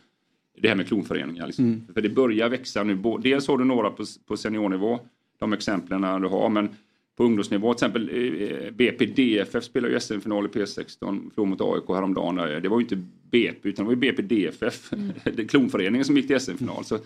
det 0.62 0.68
här 0.68 0.76
med 0.76 0.88
klonföreningar. 0.88 1.48
Liksom. 1.48 1.66
Mm. 1.66 1.82
För 1.94 2.02
det 2.02 2.10
börjar 2.10 2.50
växa 2.50 2.84
nu. 2.84 2.98
Dels 3.24 3.48
har 3.48 3.58
du 3.58 3.66
några 3.66 3.90
på, 3.90 4.04
på 4.28 4.38
seniornivå, 4.38 5.00
de 5.40 5.54
exemplen 5.54 6.22
du 6.22 6.28
har, 6.28 6.50
men 6.50 6.70
på 7.18 7.24
ungdomsnivå, 7.24 7.74
till 7.74 7.86
exempel 7.86 8.10
eh, 8.10 8.72
BPDFF 8.72 9.64
spelar 9.64 9.90
ju 9.90 10.00
SM-final 10.00 10.46
i 10.46 10.48
P16, 10.48 10.96
förlorade 11.36 11.50
mot 11.50 11.62
AIK 11.62 11.88
häromdagen. 11.88 12.40
Eh, 12.40 12.62
Det 12.62 12.70
var 12.70 12.80
ju 12.80 12.84
inte 12.84 13.04
BP 13.32 13.70
utan 13.70 13.86
det 13.86 13.96
var 13.96 14.04
ju 14.04 14.12
BPDFF, 14.12 14.90
det 15.24 15.40
är 15.40 15.48
klonföreningen 15.48 16.06
som 16.06 16.18
gick 16.18 16.28
till 16.28 16.40
SM-final. 16.40 16.86
Så 16.86 16.98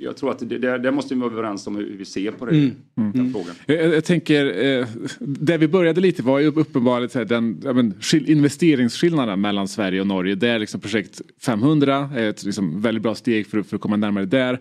jag- 0.00 0.16
tror 0.16 0.30
att 0.30 0.38
det, 0.48 0.58
där, 0.58 0.78
där 0.78 0.90
måste 0.90 1.14
vi 1.14 1.20
vara 1.20 1.32
överens 1.32 1.66
om 1.66 1.76
hur 1.76 1.96
vi 1.98 2.04
ser 2.04 2.30
på 2.32 2.46
det, 2.46 2.52
Mm. 2.56 2.72
den 2.94 3.32
frågan. 3.32 3.54
Jag, 3.66 3.94
jag 3.94 4.04
tänker, 4.04 4.46
eh, 4.64 4.86
där 5.18 5.58
vi 5.58 5.68
började 5.68 6.00
lite 6.00 6.22
var 6.22 6.38
ju 6.38 6.46
uppenbarligen 6.46 7.10
så 7.10 7.18
här, 7.18 7.24
den 7.26 7.50
men, 7.64 7.94
skil- 8.00 8.30
investeringsskillnaden 8.30 9.40
mellan 9.40 9.68
Sverige 9.68 10.00
och 10.00 10.06
Norge. 10.06 10.34
Där 10.34 10.58
liksom 10.58 10.80
projekt 10.80 11.20
500 11.44 12.10
är 12.16 12.30
ett 12.30 12.44
liksom, 12.44 12.80
väldigt 12.82 13.02
bra 13.02 13.14
steg 13.14 13.46
för, 13.46 13.62
för 13.62 13.76
att 13.76 13.82
komma 13.82 13.96
närmare 13.96 14.24
där. 14.26 14.52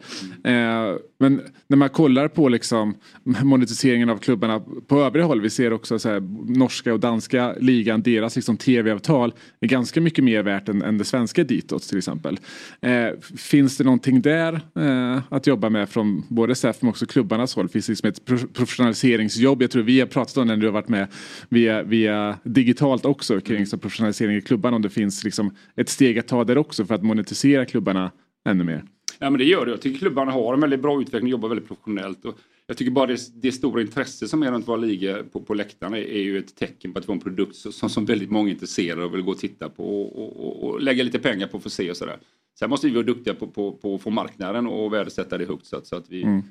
Eh, 0.44 0.96
men 1.20 1.42
när 1.68 1.78
man 1.78 1.90
kollar 1.90 2.28
på 2.28 2.50
liksom, 2.50 2.96
monetiseringen 3.24 4.10
av 4.10 4.18
klubbarna 4.18 4.62
på 4.88 5.02
övriga 5.02 5.26
håll. 5.26 5.42
Vi 5.42 5.50
ser 5.50 5.74
också 5.74 6.00
så 6.00 6.10
här, 6.10 6.20
norska 6.58 6.94
och 6.94 7.00
danska 7.00 7.56
ligan, 7.60 8.02
deras 8.02 8.36
liksom, 8.36 8.58
tv-avtal 8.58 9.34
är 9.60 9.68
ganska 9.68 10.02
mycket 10.02 10.24
mer 10.24 10.44
värt 10.44 10.70
än, 10.70 10.82
än 10.82 10.98
det 10.98 11.06
svenska 11.06 11.44
ditåt 11.44 11.84
till 11.84 11.98
exempel. 11.98 12.40
Eh, 12.82 13.20
finns 13.38 13.78
det 13.78 13.84
någonting 13.84 14.22
där 14.22 14.54
eh, 14.76 15.22
att 15.30 15.48
jobba 15.48 15.70
med 15.70 15.90
från 15.90 16.24
både 16.28 16.56
SEF 16.56 16.82
men 16.82 16.90
också 16.90 17.06
klubbarnas 17.06 17.56
håll? 17.56 17.70
Finns 17.70 17.86
det 17.86 17.92
liksom 17.92 18.10
ett 18.10 18.26
pro- 18.26 18.48
professionaliseringsjobb? 18.54 19.62
Jag 19.62 19.72
tror 19.72 19.84
vi 19.84 20.00
har 20.00 20.08
pratat 20.08 20.38
om 20.38 20.48
det 20.48 20.56
när 20.56 20.62
du 20.62 20.68
har 20.68 20.74
varit 20.74 20.90
med 20.90 21.08
via, 21.50 21.84
via 21.84 22.38
digitalt 22.44 23.06
också 23.06 23.42
kring 23.42 23.66
så 23.66 23.78
professionalisering 23.78 24.38
i 24.38 24.42
klubbarna. 24.42 24.76
Om 24.76 24.82
det 24.82 24.90
finns 24.90 25.24
liksom 25.24 25.56
ett 25.76 25.90
steg 25.90 26.20
att 26.20 26.28
ta 26.28 26.44
där 26.44 26.58
också 26.58 26.86
för 26.86 26.96
att 26.96 27.04
monetisera 27.04 27.66
klubbarna 27.66 28.12
ännu 28.50 28.64
mer. 28.64 28.84
Ja 29.20 29.30
men 29.30 29.38
det 29.38 29.46
gör 29.46 29.66
det. 29.66 29.72
Jag 29.72 29.82
tycker 29.82 30.00
klubbarna 30.00 30.32
har 30.32 30.54
en 30.54 30.60
väldigt 30.60 30.82
bra 30.82 31.02
utveckling, 31.02 31.32
jobbar 31.32 31.50
väldigt 31.50 31.68
professionellt. 31.68 32.26
Och 32.26 32.38
jag 32.68 32.78
tycker 32.78 32.92
bara 32.92 33.06
det, 33.08 33.20
det 33.42 33.52
stora 33.52 33.82
intresse 33.82 34.28
som 34.28 34.44
är 34.44 34.52
runt 34.52 34.68
våra 34.68 34.78
ligor 34.78 35.24
på, 35.24 35.42
på 35.42 35.54
läktarna 35.54 35.98
är, 35.98 36.02
är 36.04 36.22
ju 36.22 36.38
ett 36.40 36.56
tecken 36.56 36.94
på 36.94 37.00
att 37.00 37.06
vi 37.06 37.08
har 37.08 37.16
en 37.16 37.22
produkt 37.22 37.56
som, 37.56 37.90
som 37.90 38.06
väldigt 38.06 38.32
många 38.32 38.50
är 38.50 38.54
intresserade 38.54 39.06
och 39.06 39.14
vill 39.14 39.22
gå 39.22 39.32
och 39.32 39.38
titta 39.38 39.70
på 39.70 40.02
och, 40.02 40.24
och, 40.24 40.46
och, 40.48 40.64
och 40.70 40.82
lägga 40.82 41.04
lite 41.04 41.20
pengar 41.20 41.48
på 41.48 41.60
för 41.60 41.70
att 41.70 41.74
se 41.74 41.90
och 41.92 41.98
sådär. 41.98 42.18
Sen 42.60 42.70
måste 42.70 42.88
vi 42.88 42.94
vara 42.94 43.06
duktiga 43.06 43.34
på, 43.34 43.48
på, 43.48 43.72
på 43.72 43.96
att 43.96 44.02
få 44.02 44.10
marknaden 44.10 44.68
och 44.68 44.94
värdesätta 44.94 45.38
det 45.38 45.46
högt 45.46 45.66
så 45.66 45.76
att, 45.78 45.88
så 45.88 45.96
att 45.96 46.10
vi 46.10 46.24
Mm. 46.24 46.42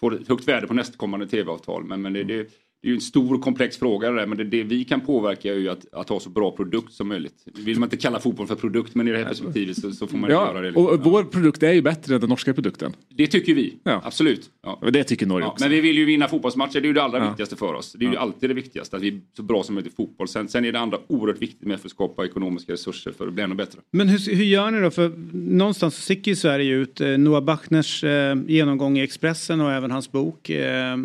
får 0.00 0.14
ett 0.14 0.28
högt 0.28 0.48
värde 0.48 0.66
på 0.66 0.74
nästkommande 0.74 1.26
tv-avtal. 1.26 1.84
Men, 1.84 2.02
men 2.02 2.12
det, 2.12 2.24
det, 2.24 2.50
det 2.84 2.88
är 2.88 2.90
ju 2.90 2.94
en 2.94 3.00
stor 3.00 3.34
och 3.34 3.40
komplex 3.40 3.76
fråga 3.78 4.10
det 4.10 4.16
där, 4.16 4.26
men 4.26 4.38
det, 4.38 4.44
det 4.44 4.62
vi 4.62 4.84
kan 4.84 5.00
påverka 5.00 5.52
är 5.54 5.58
ju 5.58 5.68
att, 5.68 5.94
att 5.94 6.08
ha 6.08 6.20
så 6.20 6.30
bra 6.30 6.50
produkt 6.50 6.92
som 6.92 7.08
möjligt. 7.08 7.34
Vill 7.64 7.78
man 7.78 7.86
inte 7.86 7.96
kalla 7.96 8.20
fotboll 8.20 8.46
för 8.46 8.54
produkt 8.54 8.94
men 8.94 9.08
i 9.08 9.10
det 9.10 9.18
här 9.18 9.24
perspektivet 9.24 9.76
så, 9.80 9.90
så 9.92 10.06
får 10.06 10.18
man 10.18 10.30
göra 10.30 10.52
det. 10.52 10.58
Ja, 10.58 10.62
liksom. 10.62 10.86
och 10.86 11.04
vår 11.04 11.24
produkt 11.24 11.62
är 11.62 11.72
ju 11.72 11.82
bättre 11.82 12.14
än 12.14 12.20
den 12.20 12.30
norska 12.30 12.54
produkten. 12.54 12.92
Det 13.16 13.26
tycker 13.26 13.54
vi, 13.54 13.74
Ja. 13.84 14.00
absolut. 14.04 14.50
Ja. 14.62 14.78
Och 14.82 14.92
det 14.92 15.04
tycker 15.04 15.26
Norge 15.26 15.46
Ja, 15.46 15.52
också. 15.52 15.64
men 15.64 15.70
vi 15.72 15.80
vill 15.80 15.98
ju 15.98 16.04
vinna 16.04 16.28
fotbollsmatcher, 16.28 16.72
det 16.72 16.78
är 16.86 16.88
ju 16.88 16.92
det 16.92 17.02
allra 17.02 17.18
Ja. 17.18 17.28
viktigaste 17.28 17.56
för 17.56 17.74
oss. 17.74 17.92
Det 17.92 18.04
är 18.04 18.08
ju 18.08 18.14
Ja. 18.14 18.20
alltid 18.20 18.50
det 18.50 18.54
viktigaste, 18.54 18.96
att 18.96 19.02
vi 19.02 19.08
är 19.08 19.20
så 19.36 19.42
bra 19.42 19.62
som 19.62 19.74
möjligt 19.74 19.92
i 19.92 19.96
fotboll. 19.96 20.28
Sen, 20.28 20.48
sen 20.48 20.64
är 20.64 20.72
det 20.72 20.80
andra 20.80 20.98
oerhört 21.06 21.42
viktigt 21.42 21.68
med 21.68 21.80
för 21.80 21.86
att 21.88 21.90
skapa 21.90 22.24
ekonomiska 22.24 22.72
resurser 22.72 23.12
för 23.12 23.26
att 23.26 23.32
bli 23.32 23.42
ännu 23.42 23.54
bättre. 23.54 23.80
Men 23.90 24.08
hur, 24.08 24.34
hur 24.36 24.44
gör 24.44 24.70
ni 24.70 24.80
då? 24.80 24.90
För 24.90 25.12
någonstans 25.32 25.96
sticker 26.04 26.30
ju 26.30 26.36
Sverige 26.36 26.74
ut. 26.74 27.00
Eh, 27.00 27.08
Noah 27.18 27.44
Bachners 27.44 28.04
eh, 28.04 28.36
genomgång 28.48 28.98
i 28.98 29.02
Expressen 29.02 29.60
och 29.60 29.72
även 29.72 29.90
hans 29.90 30.12
bok 30.12 30.50
eh, 30.50 30.96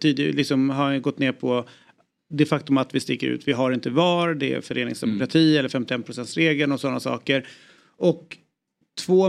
tidigare, 0.00 0.32
liksom, 0.32 0.70
har 0.70 0.98
gått 0.98 1.18
ner 1.20 1.32
på 1.32 1.64
det 2.30 2.46
faktum 2.46 2.78
att 2.78 2.94
vi 2.94 3.00
sticker 3.00 3.26
ut. 3.26 3.48
Vi 3.48 3.52
har 3.52 3.72
inte 3.72 3.90
VAR, 3.90 4.34
det 4.34 4.54
är 4.54 4.60
föreningsdemokrati 4.60 5.56
eller 5.56 5.68
51 5.68 6.36
regeln 6.36 6.72
och 6.72 6.80
sådana 6.80 7.00
saker. 7.00 7.46
Och 7.96 8.36
2 9.06 9.28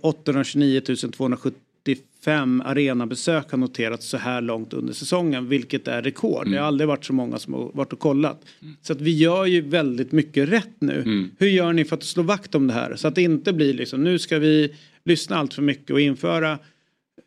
829 0.00 0.80
275 0.80 2.62
arenabesök 2.64 3.50
har 3.50 3.58
noterats 3.58 4.08
så 4.08 4.16
här 4.16 4.40
långt 4.40 4.72
under 4.72 4.92
säsongen, 4.92 5.48
vilket 5.48 5.88
är 5.88 6.02
rekord. 6.02 6.50
Det 6.50 6.58
har 6.58 6.66
aldrig 6.66 6.88
varit 6.88 7.04
så 7.04 7.12
många 7.12 7.38
som 7.38 7.54
har 7.54 7.70
varit 7.74 7.92
och 7.92 7.98
kollat. 7.98 8.44
Så 8.82 8.92
att 8.92 9.00
vi 9.00 9.16
gör 9.16 9.46
ju 9.46 9.60
väldigt 9.60 10.12
mycket 10.12 10.48
rätt 10.48 10.80
nu. 10.80 11.28
Hur 11.38 11.48
gör 11.48 11.72
ni 11.72 11.84
för 11.84 11.96
att 11.96 12.04
slå 12.04 12.22
vakt 12.22 12.54
om 12.54 12.66
det 12.66 12.72
här? 12.72 12.96
Så 12.96 13.08
att 13.08 13.14
det 13.14 13.22
inte 13.22 13.52
blir 13.52 13.74
liksom, 13.74 14.04
nu 14.04 14.18
ska 14.18 14.38
vi 14.38 14.74
lyssna 15.04 15.36
allt 15.36 15.54
för 15.54 15.62
mycket 15.62 15.90
och 15.90 16.00
införa 16.00 16.58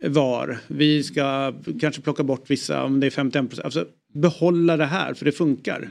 VAR. 0.08 0.60
Vi 0.68 1.04
ska 1.04 1.54
kanske 1.82 2.02
plocka 2.02 2.24
bort 2.24 2.50
vissa, 2.50 2.84
om 2.84 3.00
det 3.00 3.06
är 3.08 3.12
51 3.12 3.50
procent. 3.50 3.66
Alltså 3.66 3.86
behålla 4.14 4.78
det 4.78 4.86
här, 4.86 5.14
för 5.14 5.26
det 5.26 5.32
funkar. 5.32 5.90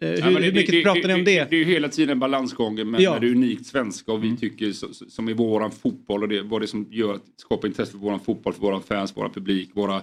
Eh, 0.00 0.08
hur, 0.08 0.16
Ja, 0.18 0.24
hur 0.38 0.52
mycket 0.52 0.84
pratar 0.84 1.08
ni 1.08 1.14
om 1.14 1.24
det? 1.24 1.50
Det 1.50 1.56
är 1.56 1.58
ju 1.58 1.64
hela 1.64 1.88
tiden 1.88 2.10
en 2.10 2.18
balansgång 2.18 2.90
med, 2.90 3.00
Ja. 3.00 3.12
med 3.12 3.20
det 3.20 3.30
unikt 3.30 3.66
svenska 3.66 4.12
och 4.12 4.24
vi 4.24 4.36
tycker 4.36 4.72
så, 4.72 4.86
som 5.08 5.28
är 5.28 5.34
våran 5.34 5.70
fotboll 5.70 6.22
och 6.22 6.28
det, 6.28 6.42
vad 6.42 6.60
det 6.60 6.66
som 6.66 6.86
gör 6.90 7.14
att 7.14 7.22
skapa 7.36 7.66
intresse 7.66 7.92
för 7.92 7.98
våran 7.98 8.20
fotboll, 8.20 8.52
för 8.52 8.60
våra 8.60 8.80
fans, 8.80 9.16
våra 9.16 9.28
publik, 9.28 9.70
våra 9.74 10.02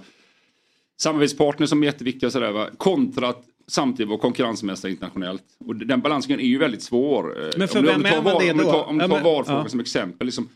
samarbetspartners 1.01 1.69
som 1.69 1.81
är 1.81 1.85
jätteviktiga 1.85 2.29
sådär, 2.29 2.51
va? 2.51 2.67
kontra 2.77 3.29
att 3.29 3.43
samtidigt 3.67 4.09
vara 4.09 4.19
konkurrensmässiga 4.19 4.91
internationellt. 4.91 5.43
Och 5.65 5.75
den 5.75 6.01
balansgången 6.01 6.39
är 6.39 6.45
ju 6.47 6.57
väldigt 6.57 6.81
svår. 6.81 7.43
Eh, 7.43 7.49
Men 7.57 7.67
för 7.67 7.79
om 7.79 7.85
du- 7.85 7.91
vem 7.91 7.97
om 7.97 8.03
du 8.03 8.09
tar 8.09 8.17
är 8.17 8.21
man 8.23 8.33
VAR- 8.33 8.39
det 8.45 8.51
Om 8.51 8.57
du 8.57 8.63
tar, 8.63 8.83
om 8.83 8.97
du 8.97 9.03
Ja, 9.03 9.07
tar 9.07 9.15
men- 9.15 9.23
VAR-frågan 9.23 9.63
ja. 9.63 9.69
som 9.69 9.79
exempel. 9.79 10.25
Liksom, 10.25 10.49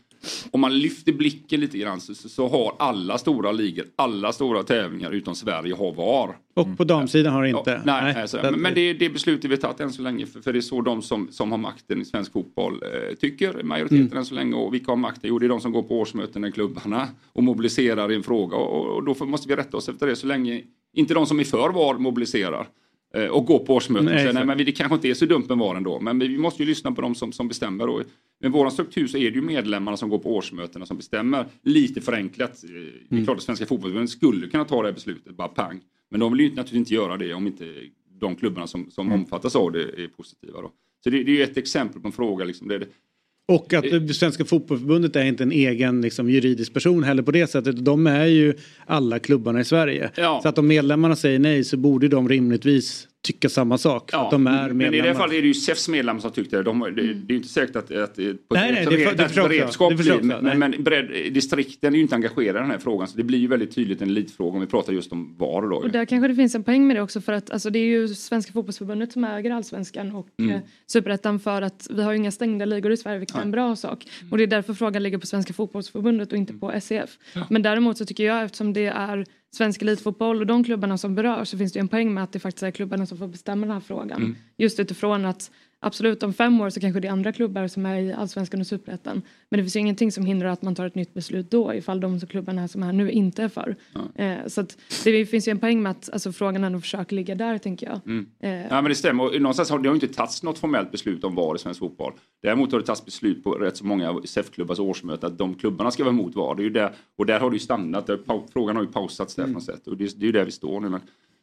om 0.50 0.60
man 0.60 0.78
lyfter 0.78 1.12
blicken 1.12 1.60
lite 1.60 1.78
grann 1.78 2.00
så, 2.00 2.14
så, 2.14 2.48
har 2.48 2.74
alla 2.78 3.18
stora 3.18 3.52
ligor, 3.52 3.86
alla 3.96 4.32
stora 4.32 4.62
tävlingar 4.62 5.10
utom 5.10 5.34
Sverige 5.34 5.74
har 5.74 5.92
VAR. 5.92 6.36
Och 6.54 6.76
på 6.76 6.84
damsidan 6.84 7.32
har 7.32 7.42
det 7.42 7.48
inte? 7.48 7.70
Ja, 7.70 7.80
nej, 7.84 8.14
nej, 8.14 8.42
men, 8.42 8.60
men 8.60 8.74
det 8.74 8.92
det 8.92 9.10
beslutet 9.10 9.44
vi 9.44 9.54
har 9.54 9.60
tagit 9.60 9.80
än 9.80 9.92
så 9.92 10.02
länge. 10.02 10.26
För, 10.26 10.40
för 10.40 10.52
det 10.52 10.58
är 10.58 10.60
så 10.60 10.80
de 10.80 11.02
som, 11.02 11.28
som 11.30 11.50
har 11.50 11.58
makten 11.58 12.02
i 12.02 12.04
svensk 12.04 12.32
fotboll 12.32 12.82
eh, 12.82 13.14
tycker, 13.14 13.62
majoriteten 13.62 14.04
Mm. 14.06 14.18
än 14.18 14.24
så 14.24 14.34
länge. 14.34 14.54
Och 14.54 14.74
vilka 14.74 14.92
har 14.92 14.96
makten? 14.96 15.22
Jo, 15.24 15.38
det 15.38 15.46
är 15.46 15.48
de 15.48 15.60
som 15.60 15.72
går 15.72 15.82
på 15.82 16.00
årsmöten 16.00 16.44
i 16.44 16.52
klubbarna 16.52 17.08
och 17.32 17.42
mobiliserar 17.42 18.12
i 18.12 18.14
en 18.14 18.22
fråga. 18.22 18.56
Och, 18.56 18.96
och 18.96 19.04
då 19.04 19.14
får, 19.14 19.26
måste 19.26 19.48
vi 19.48 19.56
rätta 19.56 19.76
oss 19.76 19.88
efter 19.88 20.06
det 20.06 20.16
så 20.16 20.26
länge 20.26 20.62
inte 20.96 21.14
de 21.14 21.26
som 21.26 21.40
är 21.40 21.44
för 21.44 21.70
VAR 21.70 21.98
mobiliserar. 21.98 22.66
Eh, 23.14 23.26
Och 23.26 23.46
går 23.46 23.58
på 23.58 23.74
årsmöten 23.74 24.04
Nej, 24.04 24.32
nej 24.34 24.46
men 24.46 24.58
det 24.58 24.72
kanske 24.72 24.94
inte 24.94 25.08
är 25.08 25.14
så 25.14 25.26
dumt 25.26 25.44
med 25.48 25.58
VAR 25.58 25.74
ändå. 25.76 26.00
Men 26.00 26.18
vi 26.18 26.38
måste 26.38 26.62
ju 26.62 26.68
lyssna 26.68 26.92
på 26.92 27.00
de 27.02 27.14
som, 27.14 27.32
som 27.32 27.48
bestämmer. 27.48 27.88
Och 27.88 28.02
med 28.40 28.52
vår 28.52 28.70
struktur 28.70 29.06
så 29.06 29.18
är 29.18 29.30
det 29.30 29.36
ju 29.36 29.42
medlemmarna 29.42 29.96
som 29.96 30.08
går 30.08 30.18
på 30.18 30.36
årsmötena 30.36 30.86
som 30.86 30.96
bestämmer. 30.96 31.46
Lite 31.62 32.00
förenklat. 32.00 32.64
Eh, 32.64 32.70
Det 32.70 32.76
är 32.78 33.12
Mm. 33.12 33.24
klart 33.24 33.36
att 33.36 33.42
Svenska 33.42 33.66
fotbollsförbundet 33.66 34.10
skulle 34.10 34.46
kunna 34.46 34.64
ta 34.64 34.82
det 34.82 34.88
här 34.88 34.92
beslutet, 34.94 35.36
bara 35.36 35.48
pang. 35.48 35.80
Men 36.10 36.20
de 36.20 36.32
vill 36.32 36.40
ju 36.40 36.48
naturligtvis 36.48 36.78
inte 36.78 36.94
göra 36.94 37.16
det 37.16 37.34
om 37.34 37.46
inte 37.46 37.74
de 38.20 38.36
klubbarna 38.36 38.66
som, 38.66 38.90
som 38.90 39.06
Mm. 39.06 39.20
omfattas 39.20 39.56
av 39.56 39.72
det 39.72 39.82
är 39.82 40.08
positiva. 40.08 40.60
Då. 40.60 40.70
Så 41.04 41.10
det, 41.10 41.22
det 41.24 41.40
är 41.40 41.44
ett 41.44 41.56
exempel 41.56 42.00
på 42.00 42.08
en 42.08 42.12
fråga. 42.12 42.44
Liksom, 42.44 42.68
det- 42.68 42.86
Och 43.48 43.74
att 43.74 43.84
det 43.84 44.14
Svenska 44.14 44.44
fotbollförbundet 44.44 45.16
är 45.16 45.24
inte 45.24 45.42
en 45.42 45.52
egen 45.52 46.00
liksom, 46.00 46.30
juridisk 46.30 46.74
person 46.74 47.04
heller 47.04 47.22
på 47.22 47.30
det 47.30 47.46
sättet. 47.46 47.84
De 47.84 48.06
är 48.06 48.26
ju 48.26 48.54
alla 48.86 49.18
klubbarna 49.18 49.60
i 49.60 49.64
Sverige. 49.64 50.10
Ja. 50.16 50.40
Så 50.42 50.48
att 50.48 50.58
om 50.58 50.66
medlemmarna 50.66 51.16
säger 51.16 51.38
nej 51.38 51.64
så 51.64 51.76
borde 51.76 52.08
de 52.08 52.28
rimligtvis 52.28 53.08
tycka 53.24 53.48
samma 53.48 53.78
sak. 53.78 54.10
Att 54.12 54.30
de 54.30 54.46
är 54.46 54.68
men 54.68 54.94
i 54.94 55.00
det 55.00 55.06
här 55.08 55.14
fallet 55.14 55.36
är 55.36 55.42
det 55.42 55.48
ju 55.48 55.54
SEFs 55.54 55.88
medlemmar 55.88 56.20
som 56.20 56.30
tyckte 56.30 56.56
det. 56.56 56.62
De, 56.62 56.80
det, 56.80 56.90
det 56.92 57.00
är 57.02 57.14
ju 57.28 57.36
inte 57.36 57.48
säkert 57.48 57.76
att, 57.76 57.90
att, 57.90 58.16
Nej, 58.16 58.36
nej, 58.50 58.82
ett 58.82 58.90
det 58.90 58.96
det 59.34 59.48
beredskap 59.48 59.90
Det 59.90 59.96
blir- 59.96 60.40
men, 60.42 60.58
men 60.58 60.84
bredd, 60.84 61.32
distrikten 61.34 61.92
är 61.92 61.96
ju 61.96 62.02
inte 62.02 62.14
engagerade 62.14 62.58
i 62.58 62.62
den 62.62 62.70
här 62.70 62.78
frågan 62.78 63.08
så 63.08 63.16
det 63.16 63.22
blir 63.22 63.38
ju 63.38 63.46
väldigt 63.46 63.74
tydligt 63.74 64.02
en 64.02 64.08
elitfråga 64.08 64.54
om 64.54 64.60
vi 64.60 64.66
pratar 64.66 64.92
just 64.92 65.12
om 65.12 65.36
VAR 65.38 65.62
då. 65.70 65.76
Och 65.76 65.90
där 65.90 66.04
kanske 66.04 66.28
det 66.28 66.34
finns 66.34 66.54
en 66.54 66.64
poäng 66.64 66.86
med 66.86 66.96
det 66.96 67.02
också 67.02 67.20
för 67.20 67.32
att 67.32 67.50
alltså, 67.50 67.70
det 67.70 67.78
är 67.78 67.86
ju 67.86 68.08
Svenska 68.08 68.52
fotbollsförbundet 68.52 69.12
som 69.12 69.24
äger 69.24 69.50
allsvenskan 69.50 70.12
och 70.14 70.28
Mm. 70.38 70.54
eh, 70.56 70.60
superettan 70.86 71.40
för 71.40 71.62
att 71.62 71.86
vi 71.90 72.02
har 72.02 72.12
ju 72.12 72.18
inga 72.18 72.30
stängda 72.30 72.64
ligor 72.64 72.92
i 72.92 72.96
Sverige 72.96 73.18
vilket 73.18 73.36
är 73.36 73.42
en 73.42 73.50
bra 73.50 73.76
sak. 73.76 74.06
Och 74.30 74.36
det 74.38 74.42
är 74.44 74.46
därför 74.46 74.74
frågan 74.74 75.02
ligger 75.02 75.18
på 75.18 75.26
Svenska 75.26 75.52
fotbollsförbundet 75.52 76.32
och 76.32 76.38
inte 76.38 76.52
på 76.54 76.72
SEF. 76.82 77.10
Men 77.50 77.62
däremot 77.62 77.98
så 77.98 78.04
tycker 78.04 78.24
jag 78.24 78.44
eftersom 78.44 78.72
det 78.72 78.86
är 78.86 79.24
svensk 79.54 79.82
elitfotboll 79.82 80.40
och 80.40 80.46
de 80.46 80.64
klubbarna 80.64 80.98
som 80.98 81.14
berörs 81.14 81.48
så 81.48 81.58
finns 81.58 81.72
det 81.72 81.80
en 81.80 81.88
poäng 81.88 82.14
med 82.14 82.24
att 82.24 82.32
det 82.32 82.38
faktiskt 82.38 82.62
är 82.62 82.70
klubbarna 82.70 83.06
som 83.06 83.18
får 83.18 83.28
bestämma 83.28 83.66
den 83.66 83.74
här 83.74 83.80
frågan. 83.80 84.22
Mm. 84.22 84.36
Just 84.56 84.80
utifrån 84.80 85.24
att 85.24 85.50
absolut 85.86 86.22
om 86.22 86.32
fem 86.32 86.60
år 86.60 86.70
så 86.70 86.80
kanske 86.80 87.00
det 87.00 87.08
är 87.08 87.12
andra 87.12 87.32
klubbar 87.32 87.68
som 87.68 87.86
är 87.86 87.98
i 87.98 88.12
allsvenskan 88.12 88.60
och 88.60 88.66
superettan. 88.66 89.22
Men 89.48 89.58
det 89.58 89.64
finns 89.64 89.76
ju 89.76 89.80
ingenting 89.80 90.12
som 90.12 90.26
hindrar 90.26 90.48
att 90.48 90.62
man 90.62 90.74
tar 90.74 90.86
ett 90.86 90.94
nytt 90.94 91.14
beslut 91.14 91.50
då 91.50 91.74
ifall 91.74 92.00
de 92.00 92.20
klubbarna 92.20 92.68
som 92.68 92.82
är 92.82 92.92
nu 92.92 93.10
inte 93.10 93.42
är 93.42 93.48
för. 93.48 93.76
Eh, 94.14 94.46
så 94.46 94.60
att 94.60 94.78
det 95.04 95.26
finns 95.26 95.48
ju 95.48 95.50
en 95.50 95.58
poäng 95.58 95.82
med 95.82 95.90
att 95.90 96.10
alltså, 96.12 96.32
frågan 96.32 96.64
ändå 96.64 96.80
försöker 96.80 97.16
ligga 97.16 97.34
där 97.34 97.58
tänker 97.58 97.86
jag. 97.86 98.00
Mm. 98.06 98.26
Eh, 98.40 98.66
Ja 98.66 98.82
men 98.82 98.84
det 98.84 98.94
stämmer. 98.94 99.24
Och 99.24 99.42
någonstans 99.42 99.70
har 99.70 99.78
det 99.78 99.88
har 99.88 99.94
inte 99.94 100.08
tagits 100.08 100.42
något 100.42 100.58
formellt 100.58 100.90
beslut 100.90 101.24
om 101.24 101.34
VAR 101.34 101.56
i 101.56 101.58
svensk 101.58 101.80
fotboll. 101.80 102.12
Däremot 102.42 102.72
har 102.72 102.78
det 102.78 102.86
tagits 102.86 103.04
beslut 103.04 103.44
på 103.44 103.52
rätt 103.52 103.76
så 103.76 103.86
många 103.86 104.20
SEF-klubbars 104.24 104.78
årsmöte 104.78 105.26
att 105.26 105.38
de 105.38 105.54
klubbarna 105.54 105.90
ska 105.90 106.04
vara 106.04 106.14
emot 106.14 106.34
VAR. 106.34 106.54
Det 106.54 106.62
är 106.62 106.64
ju 106.64 106.70
där, 106.70 106.92
och 107.18 107.26
där 107.26 107.40
har 107.40 107.50
det 107.50 107.56
ju 107.56 107.60
stannat. 107.60 108.10
Frågan 108.52 108.76
har 108.76 108.82
ju 108.82 108.88
pausats 108.88 109.34
där 109.34 109.44
på 109.44 109.50
något 109.50 109.64
sätt. 109.64 109.86
Och 109.86 109.96
det, 109.96 110.18
det 110.18 110.24
är 110.24 110.26
ju 110.26 110.32
där 110.32 110.44
vi 110.44 110.50
står 110.50 110.80
nu. 110.80 110.88
Men 110.88 111.00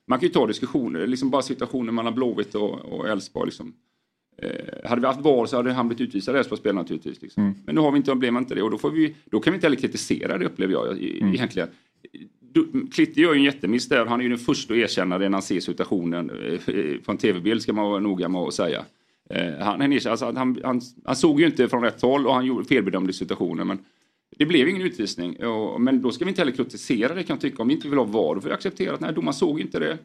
man 0.07 0.19
kan 0.19 0.27
ju 0.27 0.33
ta 0.33 0.47
diskussioner, 0.47 1.07
liksom 1.07 1.29
bara 1.29 1.41
situationen 1.41 1.95
mellan 1.95 2.15
Blåvitt 2.15 2.55
och 2.55 3.09
Elfsborg. 3.09 3.45
Liksom. 3.45 3.73
Eh, 4.41 4.89
hade 4.89 5.01
vi 5.01 5.07
haft 5.07 5.21
VAR 5.21 5.45
så 5.45 5.55
hade 5.57 5.71
han 5.73 5.87
blivit 5.87 6.01
utvisad 6.07 6.35
Elfsborgsspelare 6.35 6.81
naturligtvis. 6.81 7.21
Liksom. 7.21 7.55
Men 7.65 7.75
nu 7.75 7.81
har 7.81 7.91
vi 7.91 7.97
inte, 7.97 8.15
blev 8.15 8.35
inte 8.37 8.55
det 8.55 8.61
och 8.61 8.71
då, 8.71 8.77
får 8.77 8.91
vi, 8.91 9.15
då 9.25 9.39
kan 9.39 9.53
vi 9.53 9.55
inte 9.55 9.65
heller 9.67 9.77
kritisera 9.77 10.37
det 10.37 10.45
upplever 10.45 10.73
jag 10.73 10.97
i, 10.97 11.17
egentligen. 11.35 11.69
Du- 12.53 12.87
Klitte 12.91 13.21
gör 13.21 13.33
ju 13.33 13.37
en 13.37 13.43
jättemiss 13.43 13.87
där. 13.87 14.05
Han 14.05 14.19
är 14.19 14.23
ju 14.23 14.29
den 14.29 14.37
första 14.37 14.73
att 14.73 14.77
erkänna 14.79 15.17
det 15.17 15.29
när 15.29 15.35
han 15.35 15.41
ser 15.41 15.59
situationen. 15.59 16.29
eh, 16.29 16.59
Från 17.05 17.17
tv-bild 17.17 17.61
ska 17.61 17.73
man 17.73 17.85
vara 17.91 17.99
noga 17.99 18.29
med 18.29 18.41
att 18.41 18.53
säga. 18.53 18.85
Eh, 19.29 19.53
han, 19.59 19.81
han, 19.81 19.93
alltså, 19.93 20.25
han, 20.25 20.59
han, 20.63 20.81
han 21.05 21.15
såg 21.15 21.39
ju 21.39 21.45
inte 21.45 21.67
från 21.69 21.83
rätt 21.83 22.01
håll 22.01 22.27
och 22.27 22.33
han 22.33 22.45
gjorde 22.45 22.65
felbedömde 22.65 23.13
situationer. 23.13 23.63
Men 23.63 23.79
det 24.37 24.45
blev 24.45 24.69
ingen 24.69 24.81
utvisning. 24.81 25.45
Och, 25.45 25.81
men 25.81 26.01
då 26.01 26.11
ska 26.11 26.25
vi 26.25 26.29
inte 26.29 26.41
heller 26.41 26.51
kritisera 26.51 27.15
det 27.15 27.23
kan 27.23 27.33
jag 27.33 27.41
tycka. 27.41 27.61
Om 27.61 27.67
vi 27.67 27.73
inte 27.73 27.87
vill 27.89 27.97
ha 27.97 28.05
VAR 28.05 28.35
då 28.35 28.41
får 28.41 28.47
vi 28.49 28.53
acceptera 28.53 28.93
att 28.93 28.99
nej, 28.99 29.13
domaren 29.13 29.33
såg 29.33 29.59
inte 29.61 29.79
det. 29.79 29.97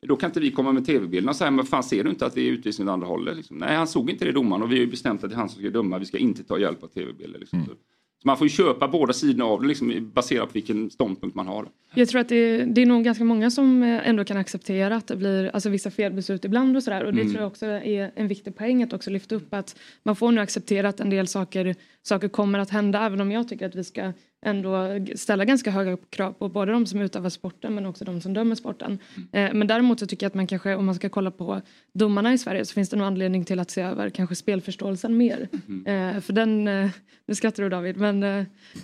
Då 0.00 0.16
kan 0.16 0.30
inte 0.30 0.40
vi 0.40 0.50
komma 0.50 0.72
med 0.72 0.86
tv-bilderna 0.86 1.30
och 1.30 1.36
säga 1.36 1.50
men 1.50 1.64
fan 1.64 1.82
ser 1.82 2.04
du 2.04 2.10
inte 2.10 2.26
att 2.26 2.34
det 2.34 2.40
är 2.40 2.52
utvisning 2.52 2.88
åt 2.88 2.92
andra 2.92 3.06
hållet? 3.06 3.36
Liksom. 3.36 3.58
Nej, 3.58 3.76
han 3.76 3.86
såg 3.86 4.10
inte 4.10 4.24
det 4.24 4.32
domaren 4.32 4.62
och 4.62 4.72
vi 4.72 4.74
har 4.74 4.80
ju 4.80 4.90
bestämt 4.90 5.24
att 5.24 5.30
det 5.30 5.36
är 5.36 5.38
han 5.38 5.48
som 5.48 5.60
ska 5.62 5.70
döma. 5.70 5.98
Vi 5.98 6.06
ska 6.06 6.18
inte 6.18 6.44
ta 6.44 6.58
hjälp 6.58 6.82
av 6.82 6.86
tv-bilder. 6.88 7.38
Liksom. 7.38 7.58
Mm. 7.58 7.76
Så 8.22 8.28
man 8.28 8.36
får 8.36 8.46
ju 8.46 8.50
köpa 8.50 8.88
båda 8.88 9.12
sidorna 9.12 9.44
av 9.44 9.62
det 9.62 9.68
liksom, 9.68 10.10
baserat 10.14 10.48
på 10.48 10.52
vilken 10.52 10.90
ståndpunkt 10.90 11.36
man 11.36 11.46
har. 11.46 11.68
Jag 11.94 12.08
tror 12.08 12.20
att 12.20 12.28
det, 12.28 12.64
det 12.64 12.82
är 12.82 12.86
nog 12.86 13.04
ganska 13.04 13.24
många 13.24 13.50
som 13.50 13.82
eh, 13.82 14.08
ändå 14.08 14.24
kan 14.24 14.36
acceptera 14.36 14.96
att 14.96 15.06
det 15.06 15.16
blir 15.16 15.50
alltså, 15.54 15.68
vissa 15.68 15.90
felbeslut 15.90 16.44
ibland 16.44 16.76
och 16.76 16.82
sådär. 16.82 17.04
Och 17.04 17.14
det 17.14 17.20
mm. 17.20 17.32
tror 17.32 17.42
jag 17.42 17.48
också 17.48 17.66
är 17.66 18.12
en 18.14 18.28
viktig 18.28 18.56
poäng 18.56 18.82
att 18.82 18.92
också 18.92 19.10
lyfta 19.10 19.34
upp 19.34 19.54
att 19.54 19.78
man 20.02 20.16
får 20.16 20.32
nu 20.32 20.40
acceptera 20.40 20.88
att 20.88 21.00
en 21.00 21.10
del 21.10 21.26
saker, 21.26 21.74
saker 22.02 22.28
kommer 22.28 22.58
att 22.58 22.70
hända 22.70 23.06
även 23.06 23.20
om 23.20 23.32
jag 23.32 23.48
tycker 23.48 23.66
att 23.66 23.74
vi 23.74 23.84
ska 23.84 24.12
ändå 24.42 24.88
ställa 25.16 25.44
ganska 25.44 25.70
höga 25.70 25.96
krav 26.10 26.32
på 26.32 26.48
både 26.48 26.72
de 26.72 26.86
som 26.86 27.00
utövar 27.00 27.30
sporten 27.30 27.74
men 27.74 27.86
också 27.86 28.04
de 28.04 28.20
som 28.20 28.34
dömer 28.34 28.54
sporten. 28.54 28.98
Mm. 29.16 29.28
Eh, 29.32 29.58
men 29.58 29.68
däremot 29.68 30.00
så 30.00 30.06
tycker 30.06 30.24
jag 30.24 30.30
att 30.30 30.34
man 30.34 30.46
kanske 30.46 30.74
om 30.74 30.86
man 30.86 30.94
ska 30.94 31.08
kolla 31.08 31.30
på 31.30 31.60
domarna 31.94 32.32
i 32.32 32.38
Sverige 32.38 32.64
så 32.64 32.74
finns 32.74 32.88
det 32.88 32.96
nog 32.96 33.06
anledning 33.06 33.44
till 33.44 33.60
att 33.60 33.70
se 33.70 33.82
över 33.82 34.10
kanske 34.10 34.34
spelförståelsen 34.34 35.16
mer. 35.16 35.48
Mm. 35.68 36.22
För 36.22 36.32
den, 36.32 36.68
eh, 36.68 36.90
nu 37.26 37.34
skrattar 37.34 37.62
du 37.62 37.68
David, 37.68 37.96
men 37.96 38.20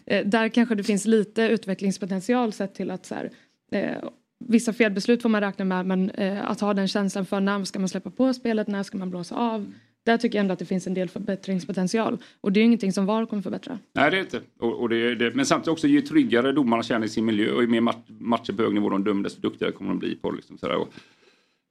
där 0.06 0.48
kanske 0.48 0.74
det 0.74 0.84
finns 0.84 1.04
lite 1.04 1.42
utvecklingspotential 1.42 2.52
sett 2.52 2.74
till 2.74 2.90
att 2.90 3.06
så 3.06 3.14
här, 3.14 3.30
vissa 4.44 4.72
felbeslut 4.72 5.22
får 5.22 5.28
man 5.28 5.40
räkna 5.40 5.64
med 5.64 5.86
men 5.86 6.10
att 6.42 6.60
ha 6.60 6.74
den 6.74 6.88
känslan 6.88 7.26
för 7.26 7.40
när 7.40 7.64
ska 7.64 7.78
man 7.78 7.88
släppa 7.88 8.10
på 8.10 8.32
spelet, 8.32 8.68
när 8.68 8.82
ska 8.82 8.98
man 8.98 9.10
blåsa 9.10 9.34
av 9.34 9.72
där 10.04 10.18
tycker 10.18 10.38
jag 10.38 10.40
ändå 10.40 10.52
att 10.52 10.58
det 10.58 10.64
finns 10.64 10.86
en 10.86 10.94
del 10.94 11.08
förbättringspotential. 11.08 12.18
Och 12.40 12.52
det 12.52 12.60
är 12.60 12.64
ingenting 12.64 12.92
som 12.92 13.06
VAR 13.06 13.26
kommer 13.26 13.42
förbättra. 13.42 13.78
Nej 13.92 14.10
det 14.10 14.16
är 14.16 14.20
inte. 14.20 14.40
Och, 14.58 14.80
och 14.80 14.88
det, 14.88 15.14
det, 15.14 15.34
men 15.34 15.46
samtidigt 15.46 15.72
också 15.72 15.86
ju 15.86 16.00
tryggare 16.00 16.52
domarna 16.52 16.82
känner 16.82 17.06
i 17.06 17.08
sin 17.08 17.24
miljö 17.24 17.52
och 17.52 17.62
ju 17.62 17.68
mer 17.68 17.80
matcher 18.08 18.52
på 18.52 18.62
hög 18.62 18.74
nivå 18.74 18.88
de 18.88 19.04
dömer 19.04 19.22
desto 19.22 19.40
duktigare 19.40 19.72
kommer 19.72 19.90
de 19.90 19.98
bli 19.98 20.14
på 20.14 20.30
liksom, 20.30 20.58
sådär. 20.58 20.76
Och, 20.76 20.88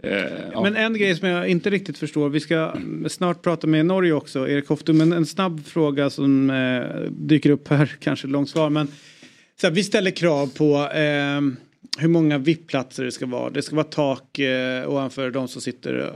eh, 0.04 0.50
ja. 0.52 0.64
Men 0.64 0.76
en 0.76 0.94
grej 0.94 1.16
som 1.16 1.28
jag 1.28 1.50
inte 1.50 1.70
riktigt 1.70 1.98
förstår, 1.98 2.30
vi 2.30 2.40
ska 2.40 2.74
snart 3.10 3.42
prata 3.42 3.68
med 3.68 3.86
Norge 3.86 4.14
också, 4.14 4.48
Erik 4.48 4.68
Hoftum, 4.68 4.98
men 4.98 5.14
en 5.14 5.26
snabb 5.26 5.66
fråga 5.66 6.10
som 6.10 6.50
eh, 6.50 7.02
dyker 7.12 7.50
upp 7.50 7.68
här, 7.68 7.86
kanske 8.00 8.28
långt 8.28 8.50
svar, 8.50 8.70
men 8.70 8.88
så 9.62 9.68
här, 9.68 9.74
vi 9.74 9.84
ställer 9.84 10.12
krav 10.12 10.48
på 10.58 10.76
eh, 10.76 11.42
hur 11.98 12.08
många 12.08 12.38
VIP-platser 12.38 13.04
det 13.04 13.12
ska 13.12 13.26
vara. 13.26 13.50
Det 13.50 13.62
ska 13.62 13.76
vara 13.76 13.84
tak 13.84 14.40
eh, 14.40 14.90
ovanför 14.90 15.32
de 15.32 15.48
som 15.48 15.62
sitter 15.62 16.14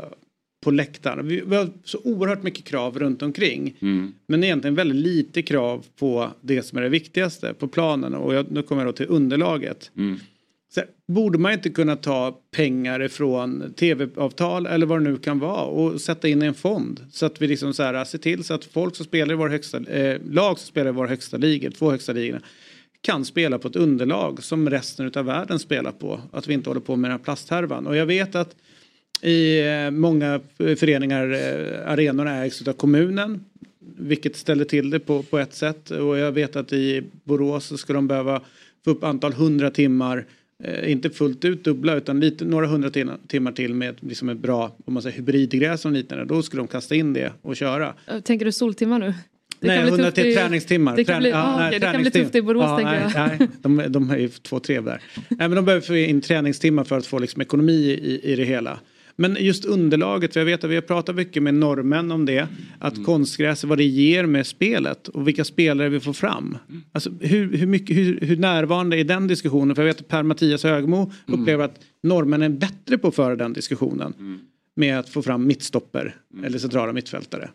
på 0.63 0.71
läktaren. 0.71 1.27
Vi, 1.27 1.55
har 1.55 1.69
så 1.83 1.99
oerhört 2.03 2.43
mycket 2.43 2.65
krav 2.65 2.99
runt 2.99 3.21
omkring. 3.21 3.77
Mm. 3.81 4.13
Men 4.27 4.43
egentligen 4.43 4.75
väldigt 4.75 4.97
lite 4.97 5.41
krav 5.41 5.85
på 5.99 6.29
det 6.41 6.63
som 6.63 6.77
är 6.77 6.81
det 6.81 6.89
viktigaste, 6.89 7.53
på 7.53 7.67
planen. 7.67 8.13
Och 8.13 8.33
jag, 8.33 8.51
nu 8.51 8.61
kommer 8.61 8.81
jag 8.81 8.87
då 8.87 8.97
till 8.97 9.05
underlaget. 9.09 9.91
Mm. 9.97 10.19
Så, 10.69 10.81
borde 11.07 11.37
man 11.37 11.51
inte 11.53 11.69
kunna 11.69 11.95
ta 11.95 12.39
pengar 12.51 13.01
ifrån 13.01 13.73
tv-avtal 13.77 14.65
eller 14.65 14.85
vad 14.85 14.99
det 14.99 15.09
nu 15.09 15.17
kan 15.17 15.39
vara 15.39 15.63
och 15.63 16.01
sätta 16.01 16.27
in 16.27 16.43
i 16.43 16.45
en 16.45 16.53
fond 16.53 17.05
så 17.11 17.25
att 17.25 17.41
vi 17.41 17.47
liksom 17.47 17.73
så 17.73 17.83
här, 17.83 18.05
ser 18.05 18.17
till 18.17 18.43
så 18.43 18.53
att 18.53 18.65
folk 18.65 18.95
som 18.95 19.05
spelar 19.05 19.33
i 19.33 19.37
vår 19.37 19.49
högsta, 19.49 19.77
eh, 19.77 20.21
lag 20.29 20.59
som 20.59 20.67
spelar 20.67 20.89
i 20.89 20.93
våra 20.93 21.07
högsta 21.07 21.37
ligor, 21.37 21.69
två 21.69 21.91
högsta 21.91 22.13
ligorna 22.13 22.41
kan 23.01 23.25
spela 23.25 23.59
på 23.59 23.67
ett 23.67 23.75
underlag 23.75 24.43
som 24.43 24.69
resten 24.69 25.11
av 25.15 25.25
världen 25.25 25.59
spelar 25.59 25.91
på. 25.91 26.21
Att 26.31 26.47
vi 26.47 26.53
inte 26.53 26.69
håller 26.69 26.81
på 26.81 26.95
med 26.95 27.11
den 27.11 27.17
här 27.17 27.23
plasthärvan. 27.23 27.87
Och 27.87 27.95
jag 27.95 28.05
vet 28.05 28.35
att 28.35 28.55
i 29.22 29.59
eh, 29.59 29.91
många 29.91 30.39
föreningar, 30.57 31.32
eh, 31.32 31.91
arenorna 31.91 32.45
ägs 32.45 32.68
av 32.68 32.74
kommunen. 32.74 33.45
Vilket 33.99 34.36
ställer 34.36 34.65
till 34.65 34.89
det 34.89 34.99
på, 34.99 35.24
på 35.24 35.39
ett 35.39 35.53
sätt. 35.53 35.91
Och 35.91 36.18
jag 36.18 36.32
vet 36.32 36.55
att 36.55 36.74
i 36.74 37.03
Borås 37.24 37.65
så 37.65 37.78
ska 37.78 37.93
de 37.93 38.07
behöva 38.07 38.41
få 38.86 38.91
upp 38.91 39.03
antal 39.03 39.34
hundra 39.34 39.70
timmar. 39.70 40.26
Eh, 40.63 40.91
inte 40.91 41.09
fullt 41.09 41.45
ut 41.45 41.63
dubbla 41.63 41.95
utan 41.95 42.20
lite, 42.20 42.45
några 42.45 42.68
hundra 42.68 42.89
timmar 43.28 43.51
till 43.51 43.74
med 43.74 43.95
liksom 43.99 44.30
ett 44.30 44.38
bra 44.38 44.76
om 44.86 44.93
man 44.93 45.03
säger, 45.03 45.18
hybridgräs 45.18 45.86
och 45.86 45.91
liknande. 45.91 46.26
Då 46.26 46.41
skulle 46.41 46.59
de 46.59 46.68
kasta 46.68 46.95
in 46.95 47.13
det 47.13 47.32
och 47.41 47.55
köra. 47.55 47.93
Tänker 48.24 48.45
du 48.45 48.51
soltimmar 48.51 48.99
nu? 48.99 49.13
Det 49.59 49.68
nej, 49.68 49.88
100 49.88 50.11
till 50.11 50.36
träningstimmar. 50.36 50.95
Det 50.95 51.03
kan, 51.03 51.20
bli, 51.20 51.30
ja, 51.30 51.43
ah, 51.43 51.57
nej, 51.57 51.80
det 51.80 51.80
kan 51.80 52.01
bli 52.01 52.11
tufft 52.11 52.36
i 52.36 52.41
Borås 52.41 52.63
ja, 52.63 52.78
tänker 52.78 52.91
nej, 52.91 53.11
jag. 53.15 53.39
Nej, 53.39 53.49
de, 53.61 53.91
de 53.91 54.09
är 54.09 54.18
ju 54.18 54.30
två, 54.30 54.59
tre 54.59 54.82
där. 54.82 55.01
nej, 55.30 55.38
men 55.38 55.51
de 55.51 55.65
behöver 55.65 55.86
få 55.86 55.95
in 55.95 56.22
träningstimmar 56.22 56.84
för 56.84 56.97
att 56.97 57.05
få 57.05 57.20
liksom 57.20 57.41
ekonomi 57.41 57.74
i, 57.74 58.32
i 58.32 58.36
det 58.36 58.43
hela. 58.43 58.80
Men 59.20 59.38
just 59.39 59.65
underlaget, 59.65 60.34
för 60.34 60.39
jag 60.39 60.45
vet 60.45 60.63
att 60.63 60.70
vi 60.70 60.76
har 60.76 60.82
pratat 60.82 61.15
mycket 61.15 61.43
med 61.43 61.53
norrmän 61.53 62.11
om 62.11 62.26
det. 62.26 62.47
Att 62.80 62.93
mm. 62.93 63.05
konstgräs, 63.05 63.63
vad 63.63 63.78
det 63.78 63.84
ger 63.84 64.26
med 64.26 64.47
spelet 64.47 65.07
och 65.07 65.28
vilka 65.28 65.43
spelare 65.43 65.89
vi 65.89 65.99
får 65.99 66.13
fram. 66.13 66.57
Alltså, 66.91 67.09
hur, 67.20 67.57
hur, 67.57 67.68
mycket, 67.68 67.97
hur, 67.97 68.20
hur 68.22 68.38
närvarande 68.38 68.97
är 68.97 69.03
den 69.03 69.28
diskussionen? 69.28 69.76
För 69.76 69.82
jag 69.82 69.88
vet 69.88 69.99
att 69.99 70.07
Per-Mattias 70.07 70.63
Högmo 70.63 71.11
mm. 71.28 71.39
upplever 71.39 71.65
att 71.65 71.80
norrmännen 72.03 72.53
är 72.53 72.57
bättre 72.57 72.97
på 72.97 73.07
att 73.07 73.15
föra 73.15 73.36
den 73.36 73.53
diskussionen. 73.53 74.13
Mm. 74.20 74.39
Med 74.76 74.99
att 74.99 75.09
få 75.09 75.22
fram 75.22 75.47
mittstopper 75.47 76.15
mm. 76.34 76.45
eller 76.45 76.59
centrala 76.59 76.93
mittfältare. 76.93 77.49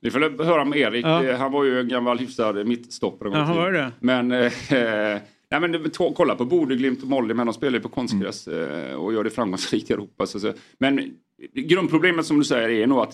Vi 0.00 0.10
får 0.10 0.44
höra 0.44 0.64
med 0.64 0.78
Erik. 0.78 1.06
Ja. 1.06 1.36
Han 1.36 1.52
var 1.52 1.64
ju 1.64 1.80
en 1.80 1.88
gammal 1.88 2.18
hyfsad 2.18 2.66
mittstoppare. 2.66 3.30
Ja, 3.32 3.38
han 3.38 3.56
var 3.56 3.72
det. 3.72 3.92
Men 4.00 4.32
eh, 4.32 4.52
Nej, 5.52 5.70
men 5.70 5.90
kolla 6.14 6.34
på 6.34 6.44
Bode, 6.44 6.76
Glimt 6.76 7.02
och 7.02 7.08
Molly, 7.08 7.34
men 7.34 7.46
de 7.46 7.52
spelar 7.52 7.78
ju 7.78 7.82
på 7.82 7.88
konstgräs 7.88 8.48
mm. 8.48 8.90
Eh, 8.90 8.94
och 8.94 9.12
gör 9.12 9.24
det 9.24 9.30
framgångsrikt 9.30 9.90
i 9.90 9.92
Europa. 9.92 10.26
Så, 10.26 10.52
men 10.78 11.14
grundproblemet 11.54 12.26
som 12.26 12.38
du 12.38 12.44
säger 12.44 12.68
är 12.68 12.86
nog 12.86 12.98
att 12.98 13.12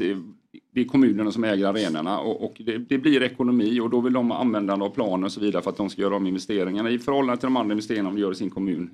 det 0.75 0.81
är 0.81 0.85
kommunerna 0.85 1.33
som 1.33 1.45
äger 1.45 1.67
arenorna 1.67 2.19
och, 2.21 2.45
och 2.45 2.57
det, 2.59 2.79
det, 2.79 2.99
blir 2.99 3.23
ekonomi 3.23 3.81
och 3.81 3.91
då 3.91 4.01
vill 4.01 4.13
de 4.13 4.33
använda 4.33 4.75
av 4.75 4.91
planen 4.91 5.25
och 5.25 5.33
så 5.33 5.41
vidare 5.41 5.63
för 5.63 5.71
att 5.71 5.77
de 5.77 5.91
ska 5.91 6.03
göra 6.03 6.15
de 6.15 6.27
investeringarna 6.27 6.91
i 6.91 6.99
förhållande 6.99 7.41
till 7.41 7.47
de 7.47 7.57
andra 7.57 7.73
investeringarna 7.73 8.11
de 8.11 8.21
gör 8.21 8.33
i 8.33 8.35
sin 8.35 8.51
kommun. 8.51 8.91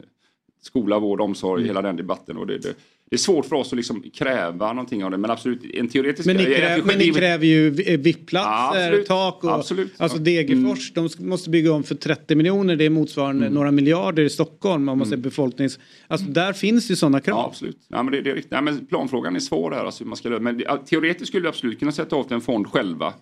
Skola, 0.63 0.99
vård, 0.99 1.21
omsorg, 1.21 1.63
mm. 1.63 1.69
hela 1.69 1.83
den 1.83 1.97
debatten. 1.97 2.37
Och 2.37 2.47
det, 2.47 2.59
det, 2.59 2.77
det 3.11 3.17
är 3.17 3.19
svårt 3.19 3.47
för 3.47 3.57
oss 3.57 3.73
att 3.73 3.77
liksom 3.77 4.03
kräva 4.15 4.73
någonting 4.73 5.05
av 5.05 5.11
det 5.11 5.19
men 5.19 5.31
absolut 5.31 5.75
en 5.75 5.89
teoretisk... 5.89 6.27
Men 6.27 6.37
ni, 6.37 6.45
kräv, 6.45 6.87
men 6.87 6.99
ni 6.99 7.13
kräver 7.13 7.47
ju 7.47 7.71
VIP-platser, 7.71 8.93
ja, 8.93 9.05
tak 9.07 9.45
och... 9.45 9.53
Absolut. 9.53 9.93
Alltså 9.97 10.19
Degerfors, 10.19 10.93
mm. 10.97 11.09
de 11.19 11.27
måste 11.29 11.51
bygga 11.51 11.73
om 11.73 11.83
för 11.83 11.95
30 11.95 12.35
miljoner, 12.35 12.77
det 12.77 12.85
är 12.85 12.91
motsvarande 12.91 13.47
mm. 13.47 13.55
några 13.55 13.71
miljarder 13.71 14.23
i 14.23 14.31
Stockholm 14.31 14.89
om 14.89 14.99
man 14.99 15.07
säger 15.07 15.17
mm. 15.17 15.23
befolknings... 15.23 15.79
Alltså 16.09 16.27
där 16.27 16.53
finns 16.53 16.91
ju 16.91 16.97
sådana 16.97 17.21
krav. 17.21 17.39
Ja, 17.39 17.47
absolut. 17.47 17.79
Ja, 17.89 18.03
men 18.03 18.13
det, 18.13 18.21
det 18.21 18.31
är 18.31 18.35
riktigt. 18.35 18.53
Ja, 18.53 18.61
men 18.61 18.87
planfrågan 18.87 19.37
är 19.37 19.41
svår 19.41 19.71
där, 19.71 19.85
alltså, 19.85 20.05
man 20.05 20.17
ska, 20.17 20.29
men 20.29 20.63
teoretiskt 20.87 21.29
skulle 21.29 21.43
vi 21.43 21.49
absolut 21.49 21.79
kunna 21.79 21.93
sätta 21.93 22.17
av 22.17 22.33
en 22.33 22.41
fond 22.41 22.67
själva 22.67 23.15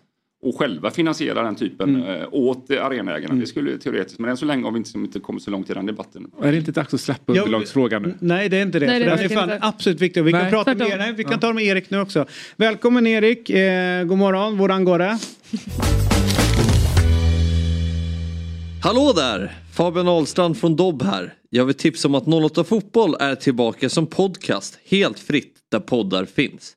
och 0.42 0.58
själva 0.58 0.90
finansiera 0.90 1.42
den 1.42 1.56
typen 1.56 1.96
mm. 1.96 2.20
eh, 2.20 2.28
åt 2.32 2.70
arenaägarna. 2.70 3.32
Mm. 3.32 3.40
Det 3.40 3.46
skulle 3.46 3.78
teoretiskt, 3.78 4.18
men 4.18 4.30
än 4.30 4.36
så 4.36 4.46
länge 4.46 4.64
har 4.64 4.72
vi 4.72 4.78
inte, 4.78 4.98
inte 4.98 5.20
kommit 5.20 5.42
så 5.42 5.50
långt 5.50 5.70
i 5.70 5.74
den 5.74 5.86
debatten. 5.86 6.30
Är 6.42 6.52
det 6.52 6.58
inte 6.58 6.72
dags 6.72 6.94
att 6.94 7.00
släppa 7.00 7.32
underlagsfrågan 7.32 8.02
nu? 8.02 8.14
Nej, 8.20 8.48
det 8.48 8.56
är 8.56 8.62
inte 8.62 8.78
det. 8.78 8.86
Nej, 8.86 9.00
det, 9.00 9.04
är, 9.04 9.16
det 9.16 9.24
är 9.24 9.28
fan 9.28 9.50
absolut 9.60 10.00
viktigt. 10.00 10.24
Vi 10.24 10.32
kan, 10.32 10.50
prata 10.50 10.74
med, 10.74 10.98
nej, 10.98 11.12
vi 11.12 11.24
kan 11.24 11.32
ja. 11.32 11.38
ta 11.38 11.52
med 11.52 11.64
Erik 11.64 11.90
nu 11.90 12.00
också. 12.00 12.26
Välkommen 12.56 13.06
Erik, 13.06 13.50
eh, 13.50 14.04
god 14.04 14.18
morgon, 14.18 14.58
hur 14.58 14.84
går 14.84 14.98
det? 14.98 15.18
Hallå 18.82 19.12
där! 19.16 19.52
Fabian 19.74 20.08
Ahlstrand 20.08 20.58
från 20.58 20.76
Dobb 20.76 21.02
här. 21.02 21.34
Jag 21.50 21.64
vill 21.64 21.74
tipsa 21.74 22.08
om 22.08 22.14
att 22.14 22.28
08 22.28 22.64
Fotboll 22.64 23.16
är 23.20 23.34
tillbaka 23.34 23.88
som 23.88 24.06
podcast 24.06 24.78
helt 24.84 25.18
fritt 25.18 25.54
där 25.70 25.80
poddar 25.80 26.24
finns. 26.24 26.72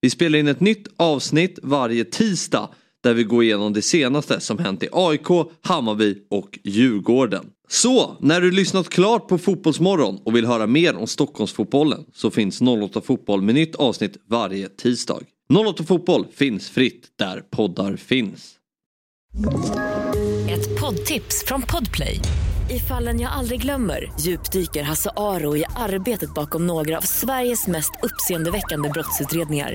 Vi 0.00 0.10
spelar 0.10 0.38
in 0.38 0.48
ett 0.48 0.60
nytt 0.60 0.88
avsnitt 0.96 1.58
varje 1.62 2.04
tisdag 2.04 2.68
där 3.02 3.14
vi 3.14 3.24
går 3.24 3.44
igenom 3.44 3.72
det 3.72 3.82
senaste 3.82 4.40
som 4.40 4.58
hänt 4.58 4.82
i 4.82 4.88
AIK, 4.92 5.26
Hammarby 5.62 6.18
och 6.30 6.58
Djurgården. 6.64 7.46
Så, 7.68 8.16
när 8.20 8.40
du 8.40 8.50
lyssnat 8.50 8.88
klart 8.88 9.28
på 9.28 9.38
Fotbollsmorgon 9.38 10.20
och 10.24 10.36
vill 10.36 10.46
höra 10.46 10.66
mer 10.66 10.96
om 10.96 11.06
Stockholmsfotbollen 11.06 12.04
så 12.14 12.30
finns 12.30 12.60
08 12.60 13.00
Fotboll 13.00 13.42
med 13.42 13.54
nytt 13.54 13.74
avsnitt 13.74 14.16
varje 14.28 14.68
tisdag. 14.68 15.20
08 15.66 15.84
Fotboll 15.84 16.26
finns 16.34 16.70
fritt 16.70 17.06
där 17.18 17.40
poddar 17.50 17.96
finns. 17.96 18.54
Ett 20.50 20.80
poddtips 20.80 21.44
från 21.46 21.62
Podplay. 21.62 22.20
I 22.70 22.78
fallen 22.78 23.20
jag 23.20 23.32
aldrig 23.32 23.62
glömmer 23.62 24.12
djupdyker 24.20 24.82
Hasse 24.82 25.10
Aro 25.16 25.56
i 25.56 25.64
arbetet 25.76 26.34
bakom 26.34 26.66
några 26.66 26.96
av 26.96 27.02
Sveriges 27.02 27.66
mest 27.66 27.90
uppseendeväckande 28.02 28.88
brottsutredningar 28.88 29.74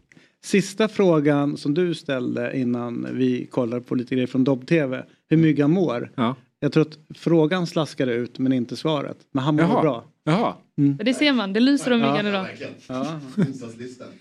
Sista 0.43 0.87
frågan 0.87 1.57
som 1.57 1.73
du 1.73 1.93
ställde 1.95 2.57
innan 2.57 3.07
vi 3.11 3.45
kollade 3.45 3.81
på 3.81 3.95
lite 3.95 4.15
grejer 4.15 4.27
från 4.27 4.43
Dobb-TV. 4.43 5.03
Hur 5.29 5.37
Myggan 5.37 5.71
mår. 5.71 6.11
Ja. 6.15 6.35
Jag 6.59 6.71
tror 6.71 6.81
att 6.87 7.17
frågan 7.17 7.67
slaskade 7.67 8.13
ut 8.13 8.39
men 8.39 8.53
inte 8.53 8.75
svaret. 8.75 9.17
Men 9.31 9.43
han 9.43 9.55
mår 9.55 9.63
Jaha. 9.63 9.81
bra. 9.81 10.05
Jaha. 10.23 10.55
Det 11.03 11.13
ser 11.13 11.33
man, 11.33 11.53
det 11.53 11.59
lyser 11.59 11.93
om 11.93 11.99
Ja. 11.99 12.11
Myggan 12.11 12.27
idag. 12.27 12.47
Ja. 12.87 13.19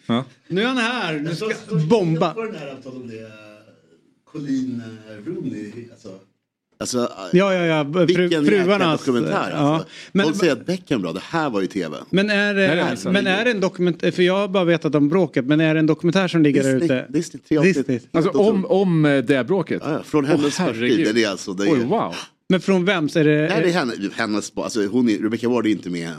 Ja. 0.07 0.25
Nu 0.49 0.62
är 0.62 0.66
han 0.66 0.77
här, 0.77 1.18
nu 1.18 1.35
ska 1.35 1.51
bomba. 1.91 2.35
På 2.35 2.43
den 2.43 2.55
här 2.55 2.77
tal 2.83 2.97
om 2.97 3.09
det, 3.09 3.33
Colleen 4.25 4.83
eh, 5.09 5.31
Rooney, 5.31 5.73
alltså. 5.91 6.09
Alltså, 6.81 7.12
Ja, 7.33 7.55
ja, 7.55 7.64
ja. 7.66 7.93
Fru, 7.93 8.07
vilken 8.07 8.31
jäkla 8.45 8.64
fruarnas. 8.64 9.05
dokumentär 9.05 9.51
Ja. 9.51 9.57
alltså. 9.57 9.89
Men, 10.12 10.24
Folk 10.26 10.37
säger 10.37 10.53
att 10.53 10.66
Beckham 10.66 11.03
bra, 11.03 11.12
det 11.12 11.22
här 11.24 11.51
var 11.51 11.61
ju 11.61 11.66
tv. 11.66 11.97
men, 12.11 12.31
är, 12.31 12.55
Nej, 12.55 12.55
det 12.55 12.62
är 12.83 12.97
sant. 12.97 13.12
men 13.12 13.26
är 13.26 13.45
det 13.45 13.51
en 13.51 13.61
dokumentär, 13.61 14.11
för 14.11 14.22
jag 14.22 14.35
har 14.39 14.49
bara 14.49 14.64
vetat 14.64 14.95
om 14.95 15.09
bråket, 15.09 15.45
men 15.45 15.61
är 15.61 15.74
det 15.74 15.81
en 15.81 15.87
dokumentär 15.87 16.28
som 16.28 16.43
ligger 16.43 16.62
där 16.62 16.74
Disney, 16.78 16.99
ute? 16.99 17.07
Disney, 17.12 17.59
avsnitt. 17.59 17.76
Disney. 17.76 18.01
Alltså 18.12 18.31
om, 18.31 18.64
om 18.66 19.05
eh, 19.05 19.18
det 19.24 19.45
bråket? 19.47 19.83
Ja, 19.85 19.93
ja, 19.93 20.03
från 20.03 20.24
hennes 20.24 20.43
perspektiv. 20.57 20.83
herregud. 20.91 21.14
Det 21.14 21.24
är 21.24 21.31
alltså, 21.31 21.53
det 21.53 21.64
är, 21.68 21.72
Oj, 21.72 21.85
wow. 21.85 22.14
Men 22.49 22.61
från 22.61 22.85
vems? 22.85 23.16
Är 23.16 23.24
det, 23.24 23.49
Nej, 23.51 23.62
det 23.62 23.68
är 23.68 23.72
henne, 23.72 23.93
hennes, 24.16 24.53
alltså 24.57 24.87
hon 24.87 25.09
är, 25.09 25.18
Rebecca 25.18 25.49
Ward 25.49 25.66
är 25.66 25.70
inte 25.70 25.91
med 25.91 26.11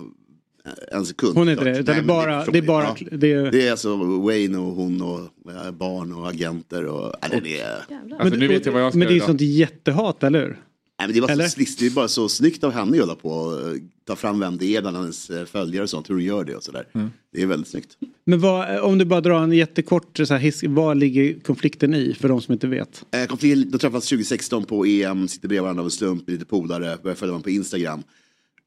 en 0.91 1.05
sekund. 1.05 1.37
Hon 1.37 1.47
är 1.47 1.51
inte 1.51 1.63
det, 1.63 1.79
utan 1.79 1.95
det 1.95 2.01
är 2.01 2.05
bara, 2.05 2.45
det 2.45 2.57
är 2.57 2.61
bara, 2.61 2.95
ja. 2.99 3.17
det 3.17 3.33
är, 3.33 3.51
Det 3.51 3.67
är 3.67 3.71
alltså 3.71 3.95
Wayne 3.95 4.57
och 4.57 4.73
hon 4.75 5.01
och 5.01 5.19
eh, 5.19 5.71
barn 5.71 6.13
och 6.13 6.29
agenter 6.29 6.85
och... 6.85 7.13
Eller 7.21 7.41
det 7.41 7.59
är, 7.59 7.77
Alltså, 8.19 8.39
nu 8.39 8.47
vet 8.47 8.65
jag 8.65 8.73
vad 8.73 8.81
jag 8.81 8.91
ska 8.91 8.99
men 8.99 9.07
det 9.07 9.13
är 9.13 9.17
göra. 9.17 9.27
sånt 9.27 9.41
jättehat, 9.41 10.23
eller 10.23 10.39
hur? 10.39 10.57
nej, 11.01 11.07
men 11.07 11.15
det, 11.15 11.21
var 11.21 11.29
Eller? 11.29 11.43
så 11.43 11.49
slist, 11.49 11.79
det 11.79 11.85
är 11.85 11.91
bara 11.91 12.07
så 12.07 12.29
snyggt 12.29 12.63
av 12.63 12.71
henne 12.71 12.91
att 12.91 12.99
hålla 12.99 13.15
på 13.15 13.29
och 13.29 13.69
eh, 13.69 13.75
ta 14.07 14.15
fram 14.15 14.39
vem 14.39 14.57
det 14.57 14.75
är 14.75 14.81
bland 14.81 14.97
hennes 14.97 15.29
eh, 15.29 15.45
följare 15.45 15.83
och 15.83 15.89
sånt, 15.89 16.09
hur 16.09 16.15
hon 16.15 16.23
gör 16.23 16.43
det 16.43 16.55
och 16.55 16.63
sådär. 16.63 16.87
Mm. 16.93 17.09
Det 17.33 17.41
är 17.41 17.45
väldigt 17.45 17.67
snyggt. 17.67 17.97
Men 18.25 18.39
vad, 18.39 18.79
om 18.79 18.97
du 18.97 19.05
bara 19.05 19.21
drar 19.21 19.43
en 19.43 19.51
jättekort 19.51 20.17
så 20.17 20.33
här, 20.33 20.67
vad 20.67 20.97
ligger 20.97 21.39
konflikten 21.39 21.93
i 21.93 22.13
för 22.13 22.27
de 22.29 22.41
som 22.41 22.53
inte 22.53 22.67
vet? 22.67 23.05
Eh, 23.11 23.25
konflikt, 23.25 23.71
de 23.71 23.77
träffades 23.77 24.09
2016 24.09 24.65
på 24.65 24.85
EM, 24.85 25.27
sitter 25.27 25.47
bredvid 25.47 25.61
varandra 25.61 25.81
av 25.81 25.87
en 25.87 25.91
slump, 25.91 26.29
lite 26.29 26.45
polare, 26.45 26.97
börjar 27.03 27.15
följa 27.15 27.31
varandra 27.31 27.43
på 27.43 27.49
Instagram. 27.49 28.03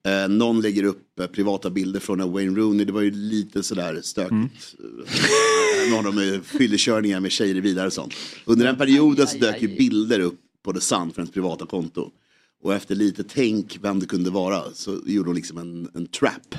Eh, 0.07 0.29
någon 0.29 0.61
lägger 0.61 0.85
upp 0.85 1.21
eh, 1.21 1.27
privata 1.27 1.71
bilder 1.71 2.01
från 2.01 2.19
när 2.19 2.27
Wayne 2.27 2.61
Rooney, 2.61 2.85
det 2.85 2.93
var 2.93 3.01
ju 3.01 3.11
lite 3.11 3.63
sådär 3.63 4.01
stökigt. 4.03 4.33
Mm. 4.33 5.91
Någon 5.91 5.99
av 5.99 6.05
dem 6.05 6.15
med 6.15 6.45
fyllekörningar 6.45 7.21
med 7.21 7.33
tjejer 7.33 7.55
vidare 7.55 7.87
och 7.87 7.93
sånt. 7.93 8.15
Under 8.45 8.67
den 8.67 8.77
perioden 8.77 9.27
så 9.27 9.39
dök 9.39 9.63
ju 9.63 9.69
bilder 9.69 10.21
upp 10.21 10.41
på 10.65 10.73
The 10.73 10.81
Sun 10.81 11.11
för 11.11 11.17
hennes 11.17 11.33
privata 11.33 11.67
konto. 11.67 12.11
Och 12.63 12.75
efter 12.75 12.95
lite 12.95 13.25
tänk 13.25 13.79
vem 13.83 14.01
det 14.01 14.07
kunde 14.07 14.31
vara 14.31 14.63
så 14.75 14.99
gjorde 15.07 15.29
hon 15.29 15.37
liksom 15.37 15.59
en, 15.59 15.89
en 15.95 16.07
trap. 16.07 16.55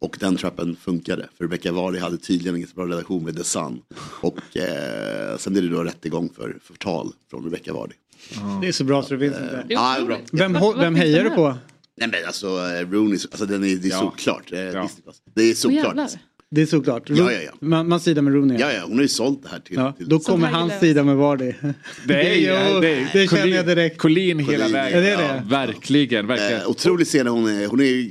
Och 0.00 0.16
den 0.20 0.36
trappen 0.36 0.76
funkade. 0.76 1.28
För 1.36 1.44
Rebecca 1.44 1.72
Vardy 1.72 1.98
hade 1.98 2.16
tydligen 2.16 2.62
en 2.62 2.66
bra 2.74 2.86
relation 2.86 3.24
med 3.24 3.36
The 3.36 3.44
Sun. 3.44 3.82
Och 4.20 4.56
eh, 4.56 5.36
sen 5.38 5.52
blev 5.52 5.64
det 5.64 5.76
då 5.76 5.84
rättegång 5.84 6.30
för 6.36 6.58
förtal 6.62 7.12
från 7.30 7.44
Rebecca 7.44 7.72
Vardy. 7.72 7.94
Det 8.60 8.68
är 8.68 8.72
så 8.72 8.84
bra 8.84 9.02
så 9.02 9.14
det 9.14 9.20
finns 9.20 9.36
inte. 9.36 9.74
Är 9.74 10.06
bra. 10.06 10.18
Vem, 10.32 10.56
vem 10.78 10.94
hejar 10.94 11.24
du 11.24 11.30
på? 11.30 11.54
Nej 11.96 12.08
men 12.08 12.20
alltså 12.26 12.46
eh, 12.46 12.90
Rooney, 12.90 13.12
alltså 13.30 13.46
den 13.46 13.64
är, 13.64 13.76
det 13.76 13.88
är 13.88 13.90
Ja. 13.90 13.98
solklart. 14.00 14.52
Eh, 14.52 14.58
Ja. 14.60 14.82
Disney 14.82 15.02
Plus. 15.02 15.22
Det 15.34 15.42
är 15.68 15.84
jävlar. 15.84 16.08
Det 16.50 16.62
är 16.62 16.66
såklart. 16.66 17.02
Ja, 17.10 17.32
ja, 17.32 17.38
ja. 17.46 17.52
Man, 17.60 17.88
man 17.88 18.00
sidar 18.00 18.22
med 18.22 18.34
Rooney. 18.34 18.56
Ja, 18.60 18.72
ja, 18.72 18.80
hon 18.84 18.94
har 18.94 19.02
ju 19.02 19.08
sålt 19.08 19.42
det 19.42 19.48
här 19.48 19.58
till... 19.60 19.76
Ja, 19.76 19.92
till 19.92 20.08
då 20.08 20.18
kommer 20.18 20.48
hans 20.48 20.80
sida 20.80 21.04
med 21.04 21.16
Vardy. 21.16 21.52
Det 22.06 22.14
är 22.48 22.80
det, 22.80 22.88
är, 22.88 23.08
det 23.12 23.30
känner 23.30 23.46
jag 23.56 23.66
direkt. 23.66 23.98
Collin 23.98 24.38
hela 24.38 24.68
vägen. 24.68 24.98
ja, 24.98 25.04
det 25.04 25.10
är 25.10 25.16
det. 25.18 25.24
Ja, 25.36 25.42
verkligen, 25.50 26.26
verkligen. 26.26 26.60
eh, 26.62 26.68
otroligt 26.68 27.08
scen 27.08 27.26
hon 27.26 27.48
är, 27.48 27.66
hon 27.66 27.80
är 27.80 28.10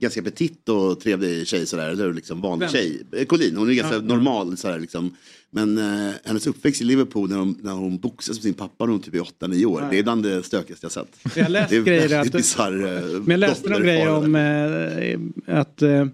ganska 0.00 0.22
petit 0.22 0.68
och 0.68 1.00
trevlig 1.00 1.46
tjej 1.46 1.66
sådär, 1.66 1.88
eller? 1.90 2.12
Liksom 2.12 2.40
vanlig 2.40 2.66
Vem? 2.66 2.72
tjej. 2.72 3.02
Eh, 3.12 3.24
Colleen, 3.24 3.56
hon 3.56 3.70
är 3.70 3.74
ganska 3.74 3.98
normal 3.98 4.56
sådär 4.56 4.78
liksom. 4.78 5.14
Men 5.50 5.78
eh, 5.78 6.14
hennes 6.24 6.46
uppväxt 6.46 6.80
i 6.80 6.84
Liverpool 6.84 7.28
när 7.28 7.36
hon, 7.36 7.58
när 7.62 7.72
hon 7.72 7.98
boxas 7.98 8.36
med 8.36 8.42
sin 8.42 8.54
pappa 8.54 8.84
när 8.84 8.92
hon 8.92 9.00
typ 9.02 9.14
är 9.14 9.18
8-9 9.18 9.64
år. 9.64 9.84
Det 9.90 9.98
är 9.98 10.02
bland 10.02 10.22
det 10.22 10.42
stökigaste 10.42 10.84
jag 10.84 10.92
sett. 10.92 11.36
Jag 11.36 11.44
har 11.44 11.50
läst 11.50 11.70
det 11.70 11.76
är 11.76 11.82
grejer 11.82 12.20
att- 12.20 12.32
bisarr 12.32 12.96
eh, 12.96 13.20
Men 13.20 13.30
jag 13.30 13.40
läste 13.40 13.68
några 13.68 13.82
grejer 13.84 14.06
dotterfar 14.06 14.26
om 14.26 15.34
eh, 15.46 15.58
att... 15.60 15.82
Eh, 15.82 16.06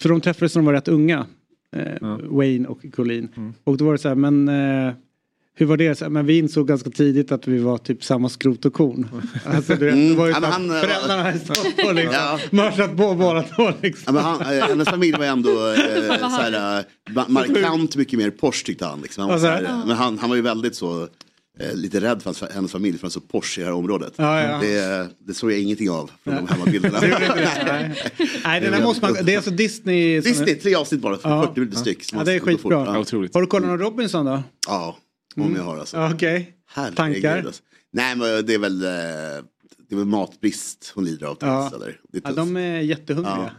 för 0.00 0.08
de 0.08 0.20
träffades 0.20 0.54
när 0.54 0.62
de 0.62 0.66
var 0.66 0.72
rätt 0.72 0.88
unga. 0.88 1.26
Eh, 1.76 2.18
Wayne 2.22 2.68
och 2.68 2.84
Colleen. 2.92 3.28
Mm. 3.36 3.54
Och 3.64 3.76
då 3.76 3.84
var 3.84 3.92
det 3.92 3.98
så 3.98 4.08
här, 4.08 4.14
men... 4.14 4.48
Hur 5.58 5.66
var 5.66 5.76
det? 5.76 5.98
Så 5.98 6.10
men 6.10 6.26
vi 6.26 6.38
insåg 6.38 6.68
ganska 6.68 6.90
tidigt 6.90 7.32
att 7.32 7.48
vi 7.48 7.58
var 7.58 7.78
typ 7.78 8.04
samma 8.04 8.28
skrot 8.28 8.64
och 8.64 8.72
korn. 8.72 9.08
Alltså, 9.44 9.74
du 9.76 9.84
vet, 9.86 9.94
det 9.94 10.14
var 10.14 10.26
ju 10.26 10.32
Mm. 10.32 10.42
Ja, 10.42 10.48
att 10.48 10.54
han, 10.54 10.70
eh, 10.70 10.80
föräldrarna 10.80 11.22
hade 11.22 11.38
stått 11.38 11.76
på 11.76 11.92
liksom. 11.92 12.14
Ja. 12.14 12.38
Mörsat 12.50 12.96
på 12.96 13.14
båda 13.14 13.42
två 13.42 13.70
liksom. 13.82 14.02
Ja, 14.06 14.12
men 14.12 14.22
han, 14.24 14.58
eh, 14.58 14.64
hennes 14.68 14.88
familj 14.88 15.18
var 15.18 15.24
ändå 15.26 15.50
eh, 15.50 16.18
såhär, 16.20 16.52
eh, 16.78 17.12
ma- 17.14 17.28
markant 17.28 17.96
mycket 17.96 18.18
mer 18.18 18.30
Porsche 18.30 18.66
tyckte 18.66 18.84
han. 18.86 19.00
Liksom. 19.00 19.20
han 19.22 19.30
var 19.30 19.38
såhär, 19.38 19.82
men 19.86 19.96
han, 19.96 20.18
han 20.18 20.28
var 20.28 20.36
ju 20.36 20.42
väldigt 20.42 20.76
så, 20.76 21.08
lite 21.74 22.00
rädd 22.00 22.22
för 22.22 22.24
hans, 22.30 22.42
hennes 22.54 22.72
familj 22.72 22.98
för 22.98 23.06
är 23.06 23.10
så 23.10 23.20
Porsche 23.20 23.60
i 23.60 23.64
det 23.64 23.70
här 23.70 23.76
området. 23.76 24.12
Ja, 24.16 24.40
ja. 24.42 24.58
Det, 24.60 25.08
det 25.26 25.34
såg 25.34 25.52
jag 25.52 25.58
ingenting 25.60 25.90
av 25.90 26.10
från 26.24 26.34
de 26.36 26.48
hemmabilderna. 26.48 26.98
Nej, 27.00 27.94
Nej 28.44 28.60
den 28.60 28.74
här 28.74 28.82
måste 28.82 29.04
man, 29.04 29.16
det 29.24 29.32
är 29.32 29.36
alltså 29.36 29.50
Disney. 29.50 30.20
Disney, 30.20 30.54
tre 30.54 30.74
avsnitt 30.74 31.00
bara, 31.00 31.16
för 31.18 31.28
Ja. 31.28 31.42
40 31.46 31.60
minuter 31.60 31.78
styck. 31.78 32.04
Ja, 32.12 32.24
det 32.24 32.32
är 32.32 32.40
skitbra. 32.40 32.84
Ja, 32.86 32.98
otroligt. 32.98 33.34
Har 33.34 33.40
du 33.40 33.46
kollat 33.46 33.68
någon 33.68 33.78
Robinson 33.78 34.26
då? 34.26 34.42
Ja, 34.66 34.96
om 35.44 35.56
jag 35.56 35.62
har 35.62 35.78
alltså. 35.78 36.08
Okej. 36.14 36.52
Herregud, 36.66 36.96
Tankar? 36.96 37.42
Alltså. 37.46 37.62
Nej 37.92 38.16
men 38.16 38.46
det 38.46 38.54
är 38.54 38.58
väl, 38.58 38.82
eh, 38.84 38.88
det 39.88 39.94
är 39.94 39.96
väl 39.96 40.04
matbrist 40.06 40.92
hon 40.94 41.04
lider 41.04 41.26
av. 41.26 41.36
Ja. 41.40 41.72
Eller? 41.74 42.00
Det, 42.12 42.20
Ja, 42.24 42.32
de 42.32 42.56
är 42.56 42.80
jättehungriga. 42.80 43.36
Ja. 43.36 43.50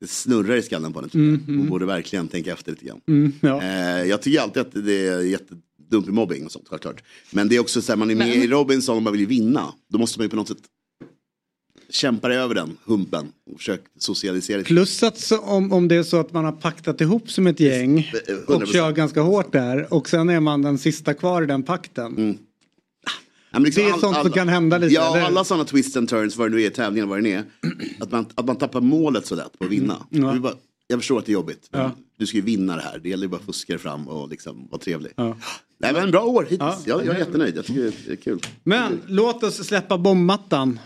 det 0.00 0.06
snurrar 0.06 0.56
i 0.56 0.62
skallen 0.62 0.92
på 0.92 0.98
henne. 0.98 1.08
tycker 1.08 1.52
jag. 1.52 1.56
Hon 1.58 1.68
borde 1.68 1.86
verkligen 1.86 2.28
tänka 2.28 2.52
efter 2.52 2.72
lite 2.72 2.84
grann. 2.84 3.00
Mm, 3.08 3.32
ja. 3.40 3.62
Eh, 3.62 4.04
jag 4.04 4.22
tycker 4.22 4.40
alltid 4.40 4.60
att 4.60 4.72
det 4.72 5.06
är 5.06 5.20
jättedumt 5.20 6.06
med 6.06 6.14
mobbing 6.14 6.44
och 6.46 6.52
sånt, 6.52 6.68
självklart. 6.68 7.02
Men 7.30 7.48
det 7.48 7.56
är 7.56 7.60
också 7.60 7.82
så 7.82 7.92
här, 7.92 7.96
man 7.96 8.10
är 8.10 8.14
med 8.14 8.36
i 8.36 8.46
Robinson 8.48 8.96
och 8.96 9.02
man 9.02 9.12
vill 9.12 9.20
ju 9.20 9.26
vinna. 9.26 9.74
Då 9.88 9.98
måste 9.98 10.18
man 10.18 10.24
ju 10.24 10.28
på 10.30 10.36
något 10.36 10.48
sätt 10.48 10.58
kämpa 11.94 12.32
över 12.32 12.54
den 12.54 12.76
humpen 12.84 13.32
och 13.52 13.58
försöka 13.58 13.82
socialisera. 13.98 14.62
Plus 14.62 15.02
att 15.02 15.18
så, 15.18 15.38
om, 15.38 15.72
om 15.72 15.88
det 15.88 15.94
är 15.96 16.02
så 16.02 16.20
att 16.20 16.32
man 16.32 16.44
har 16.44 16.52
paktat 16.52 17.00
ihop 17.00 17.30
som 17.30 17.46
ett 17.46 17.60
gäng 17.60 18.12
och 18.46 18.54
100%. 18.62 18.72
kör 18.72 18.92
ganska 18.92 19.20
hårt 19.20 19.52
där 19.52 19.94
och 19.94 20.08
sen 20.08 20.28
är 20.28 20.40
man 20.40 20.62
den 20.62 20.78
sista 20.78 21.14
kvar 21.14 21.42
i 21.42 21.46
den 21.46 21.62
pakten. 21.62 22.38
Ja, 23.50 23.58
men 23.58 23.62
liksom 23.62 23.82
Det 23.84 23.88
är 23.90 23.98
sånt 23.98 24.16
som 24.22 24.30
kan 24.30 24.48
hända 24.48 24.78
lite, 24.78 24.94
Ja, 24.94 25.16
eller? 25.16 25.26
alla 25.26 25.44
sådana 25.44 25.64
twists 25.64 25.96
and 25.96 26.08
turns, 26.08 26.36
vad 26.36 26.50
det 26.50 26.56
nu 26.56 26.62
är, 26.62 26.70
tävlingar, 26.70 27.06
vad 27.06 27.18
det 27.18 27.22
nu 27.22 27.30
är. 27.32 27.44
Att 28.00 28.12
man, 28.12 28.26
att 28.34 28.46
man 28.46 28.56
tappar 28.56 28.80
målet 28.80 29.26
så 29.26 29.34
lätt 29.34 29.58
på 29.58 29.64
att 29.64 29.70
vinna. 29.70 30.06
Ja. 30.10 30.20
Det 30.30 30.36
är 30.36 30.40
bara, 30.40 30.54
jag 30.86 30.98
förstår 30.98 31.18
att 31.18 31.26
det 31.26 31.32
är 31.32 31.34
jobbigt, 31.34 31.68
Ja. 31.70 31.90
du 32.18 32.26
ska 32.26 32.36
ju 32.36 32.42
vinna 32.42 32.76
det 32.76 32.82
här. 32.82 32.98
Det 32.98 33.08
gäller 33.08 33.22
ju 33.24 33.28
bara 33.28 33.36
att 33.36 33.46
fuska 33.46 33.78
fram 33.78 34.08
och 34.08 34.28
liksom 34.28 34.68
vara 34.70 34.80
trevlig. 34.80 35.12
Ja. 35.16 35.36
Nej 35.78 35.92
men 35.92 36.10
bra 36.10 36.24
år 36.24 36.42
hittills, 36.42 36.60
Ja. 36.60 36.76
jag, 36.86 37.06
jag 37.06 37.14
är 37.14 37.18
jättenöjd. 37.18 37.56
Jag 37.56 37.64
tycker 37.64 37.92
det 38.06 38.12
är 38.12 38.16
kul. 38.16 38.40
Men 38.62 39.00
låt 39.06 39.42
oss 39.42 39.66
släppa 39.66 39.98
bombmattan. 39.98 40.78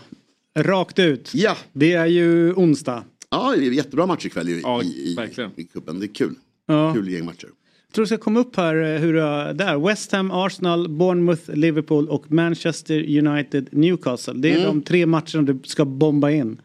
Rakt 0.59 0.99
ut. 0.99 1.31
Ja, 1.33 1.57
Det 1.73 1.93
är 1.93 2.05
ju 2.05 2.53
onsdag. 2.53 3.03
ja 3.29 3.55
det 3.57 3.67
är 3.67 3.71
jättebra 3.71 4.05
match 4.05 4.25
ikväll 4.25 4.49
i, 4.49 4.59
Ja, 4.63 4.83
i, 4.83 4.85
i, 4.87 5.17
i 5.55 5.63
cupen. 5.63 5.99
Det 5.99 6.05
är 6.05 6.13
kul. 6.13 6.35
Ja. 6.65 6.93
Kul 6.93 7.09
gäng 7.09 7.25
matcher. 7.25 7.49
Jag 7.87 7.93
tror 7.93 8.03
det 8.05 8.07
ska 8.07 8.17
komma 8.17 8.39
upp 8.39 8.55
här 8.55 8.75
eh, 8.75 8.99
hur 9.01 9.13
det 9.53 9.63
är. 9.63 9.87
West 9.87 10.11
Ham, 10.11 10.31
Arsenal, 10.31 10.89
Bournemouth, 10.89 11.51
Liverpool 11.51 12.09
och 12.09 12.31
Manchester 12.31 13.17
United, 13.27 13.69
Newcastle. 13.71 14.33
Det 14.33 14.49
är 14.51 14.53
Mm. 14.57 14.65
de 14.65 14.81
tre 14.81 15.05
matcherna 15.05 15.41
du 15.41 15.59
ska 15.63 15.85
bomba 15.85 16.31
in. 16.31 16.61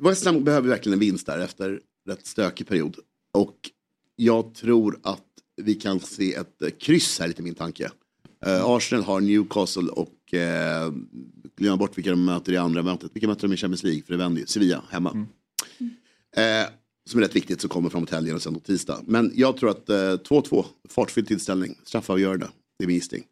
West 0.00 0.26
Ham 0.26 0.44
behöver 0.44 0.68
verkligen 0.68 0.92
en 0.94 1.00
vinst 1.00 1.26
där 1.26 1.38
efter 1.38 1.80
rätt 2.08 2.26
stökig 2.26 2.66
period. 2.68 2.96
Och 3.34 3.56
jag 4.16 4.54
tror 4.54 4.98
att 5.02 5.24
vi 5.62 5.74
kan 5.74 6.00
se 6.00 6.34
ett 6.34 6.62
eh, 6.62 6.68
kryss 6.80 7.20
här 7.20 7.28
lite 7.28 7.42
min 7.42 7.54
tanke. 7.54 7.90
Eh, 8.46 8.64
Arsenal 8.64 9.04
har 9.04 9.20
Newcastle 9.20 9.88
och 9.90 10.34
eh, 10.34 10.92
glöm 11.60 11.78
bort 11.78 11.98
vilka 11.98 12.10
de 12.10 12.24
möter 12.24 12.52
i 12.52 12.56
andra 12.56 12.82
mötet. 12.82 13.10
Vilka 13.14 13.28
möter 13.28 13.48
de 13.48 13.54
i 13.54 13.56
Champions 13.56 13.82
League? 13.82 14.02
För 14.02 14.12
det 14.12 14.18
vänder 14.18 14.40
ju. 14.40 14.46
Sevilla 14.46 14.82
hemma. 14.90 15.26
Eh, 16.36 16.70
som 17.10 17.20
är 17.20 17.24
rätt 17.24 17.36
viktigt 17.36 17.60
som 17.60 17.70
kommer 17.70 17.90
framåt 17.90 18.10
helgen 18.10 18.36
och 18.36 18.42
sen 18.42 18.54
på 18.54 18.60
tisdag. 18.60 19.00
Men 19.06 19.32
jag 19.34 19.56
tror 19.56 19.70
att 19.70 19.88
eh, 19.88 19.94
2-2, 19.94 20.64
fartfylld 20.88 21.26
tillställning, 21.26 21.78
straffavgörande. 21.84 22.48
Det 22.78 22.84
är 22.84 22.86
min 22.86 22.96
gissning. 22.96 23.24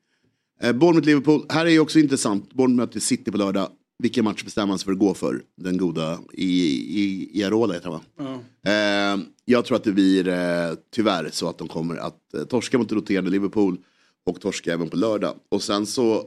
Eh, 0.62 0.72
Bournemouth-Liverpool, 0.72 1.46
här 1.48 1.66
är 1.66 1.70
ju 1.70 1.80
också 1.80 1.98
intressant. 1.98 2.54
Bournemouth 2.54 2.86
möter 2.86 3.00
City 3.00 3.30
på 3.30 3.38
lördag. 3.38 3.68
Vilken 4.02 4.24
match 4.24 4.44
bestämmer 4.44 4.66
man 4.66 4.78
sig 4.78 4.84
för 4.84 4.92
att 4.92 4.98
gå 4.98 5.14
för? 5.14 5.42
Den 5.56 5.76
goda 5.76 6.18
i, 6.32 6.62
i, 7.02 7.30
i 7.40 7.44
Arola 7.44 7.74
heter 7.74 7.90
han 7.90 8.00
va? 8.16 8.40
Eh, 8.72 9.24
jag 9.44 9.64
tror 9.64 9.76
att 9.76 9.84
det 9.84 9.92
blir 9.92 10.28
eh, 10.28 10.74
tyvärr 10.94 11.30
så 11.32 11.48
att 11.48 11.58
de 11.58 11.68
kommer 11.68 11.96
att 11.96 12.34
eh, 12.34 12.44
torska 12.44 12.78
mot 12.78 12.92
roterande 12.92 13.30
Liverpool 13.30 13.78
och 14.26 14.40
torska 14.40 14.72
även 14.72 14.90
på 14.90 14.96
lördag. 14.96 15.34
Och 15.48 15.62
sen 15.62 15.86
så 15.86 16.26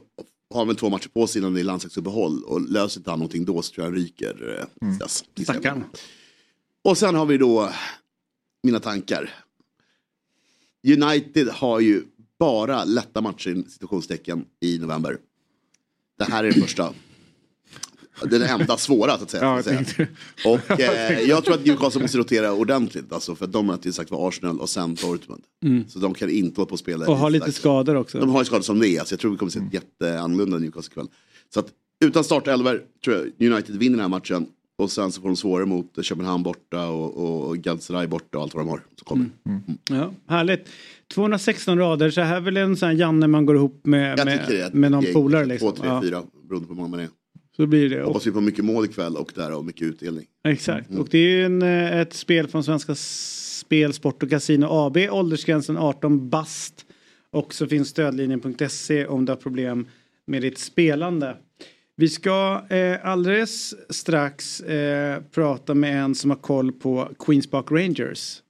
har 0.52 0.64
väl 0.66 0.76
två 0.76 0.90
matcher 0.90 1.08
på 1.08 1.26
sig 1.26 1.40
innan 1.40 1.54
det 1.54 1.60
är 1.60 1.64
landslagsuppehåll 1.64 2.42
och 2.44 2.60
löser 2.70 3.00
inte 3.00 3.10
han 3.10 3.18
någonting 3.18 3.44
då 3.44 3.62
så 3.62 3.72
tror 3.74 3.84
jag 3.86 3.90
han 3.92 3.98
ryker. 4.00 4.58
Eh, 4.58 4.86
Mm. 4.88 4.98
dess. 4.98 5.24
Stackarn. 5.42 5.84
Och 6.84 6.98
sen 6.98 7.14
har 7.14 7.26
vi 7.26 7.38
då 7.38 7.70
mina 8.62 8.80
tankar. 8.80 9.30
United 10.86 11.48
har 11.48 11.80
ju 11.80 12.02
bara 12.38 12.84
lätta 12.84 13.20
matcher 13.20 13.50
i 13.50 13.70
situationstecken 13.70 14.44
i 14.60 14.78
november. 14.78 15.18
Det 16.18 16.24
här 16.24 16.44
är 16.44 16.52
det. 18.24 18.38
Den 18.38 18.60
enda 18.60 18.76
svåra 18.76 19.16
så 19.18 19.24
att 19.24 19.30
säga. 19.30 19.42
Ja, 19.44 19.58
att 19.58 19.66
jag 19.66 19.86
säga. 19.86 20.08
Och 20.46 20.70
eh, 20.80 21.20
jag 21.20 21.44
tror 21.44 21.54
att 21.54 21.66
Newcastle 21.66 22.02
måste 22.02 22.18
rotera 22.18 22.52
ordentligt. 22.52 23.12
Alltså, 23.12 23.34
för 23.34 23.44
att 23.44 23.52
de 23.52 23.66
möter 23.66 23.86
ju 23.86 23.92
sagt 23.92 24.10
var 24.10 24.28
Arsenal 24.28 24.60
och 24.60 24.68
sen 24.68 24.94
Dortmund. 24.94 25.42
Mm. 25.64 25.84
Så 25.88 25.98
de 25.98 26.14
kan 26.14 26.30
inte 26.30 26.60
hålla 26.60 26.66
på 26.68 26.72
och 26.72 26.78
spela. 26.78 27.06
Och 27.06 27.16
har 27.16 27.30
lite 27.30 27.44
slags- 27.44 27.58
skador 27.58 27.94
också. 27.96 28.18
De 28.20 28.30
har 28.30 28.38
ju 28.40 28.44
skador 28.44 28.62
som 28.62 28.78
det 28.78 28.88
är. 28.88 29.04
Så 29.04 29.12
jag 29.12 29.20
tror 29.20 29.30
vi 29.30 29.36
kommer 29.36 29.50
se 29.52 29.58
Mm. 29.58 29.68
ett 29.68 29.74
jätteannorlunda 29.74 30.58
Newcastle 30.58 30.90
ikväll. 30.92 31.06
Så 31.54 31.60
att 31.60 31.66
utan 32.04 32.24
startelver 32.24 32.80
tror 33.04 33.16
jag 33.38 33.52
United 33.52 33.76
vinner 33.76 33.96
den 33.96 34.00
här 34.00 34.08
matchen. 34.08 34.46
Och 34.78 34.90
sen 34.90 35.12
så 35.12 35.20
får 35.20 35.28
de 35.28 35.36
svårare 35.36 35.66
mot 35.66 36.04
Köpenhamn 36.04 36.42
borta 36.42 36.86
och, 36.88 37.48
och 37.48 37.58
Galatasaray 37.58 38.06
borta 38.06 38.38
och 38.38 38.42
allt 38.44 38.54
vad 38.54 38.64
de 38.64 38.68
har. 38.68 38.80
Så 38.98 39.04
kommer. 39.04 39.26
Ja, 39.90 40.12
härligt. 40.28 40.68
216 41.14 41.78
rader, 41.78 42.10
så 42.10 42.20
här 42.20 42.36
är 42.36 42.40
väl 42.40 42.56
en 42.56 42.76
sån 42.76 42.88
här 42.88 42.96
Janne 42.96 43.26
man 43.26 43.46
går 43.46 43.56
ihop 43.56 43.80
med, 43.86 44.24
med, 44.24 44.70
med 44.74 44.90
någon 44.90 45.04
polare. 45.12 45.44
Liksom. 45.44 45.72
Två, 45.72 45.76
tre, 45.76 45.88
Ja, 45.88 46.02
fyra 46.02 46.22
beroende 46.48 46.66
på 46.68 46.74
hur 46.74 46.76
många 46.80 46.88
man 46.88 47.00
är. 47.00 47.08
Så 47.56 47.66
blir 47.66 47.90
det. 47.90 48.02
Hoppas 48.02 48.26
vi 48.26 48.32
på 48.32 48.40
mycket 48.40 48.64
mål 48.64 48.84
ikväll 48.84 49.16
och 49.16 49.32
därav 49.34 49.64
mycket 49.64 49.82
utdelning. 49.82 50.26
exakt. 50.44 50.90
Och 50.90 51.08
det 51.10 51.18
är 51.18 51.28
ju 51.28 51.44
en, 51.44 51.62
eh, 51.62 52.00
ett 52.00 52.12
spel 52.12 52.48
från 52.48 52.64
Svenska 52.64 52.94
Spel, 52.94 53.92
Sport 53.92 54.22
och 54.22 54.30
Casino 54.30 54.66
AB. 54.70 54.96
Åldersgränsen 55.10 55.76
18 55.76 56.28
bast. 56.28 56.86
Och 57.30 57.54
så 57.54 57.66
finns 57.66 57.88
stödlinjen.se 57.88 59.06
om 59.06 59.24
du 59.24 59.32
har 59.32 59.36
problem 59.36 59.86
med 60.26 60.42
ditt 60.42 60.58
spelande. 60.58 61.36
Vi 61.96 62.08
ska 62.08 62.64
eh, 62.68 63.06
alldeles 63.06 63.74
strax 63.90 64.60
eh, 64.60 65.22
prata 65.34 65.74
med 65.74 66.04
en 66.04 66.14
som 66.14 66.30
har 66.30 66.38
koll 66.38 66.72
på 66.72 67.08
Queens 67.18 67.50
Park 67.50 67.66
Rangers. 67.70 68.41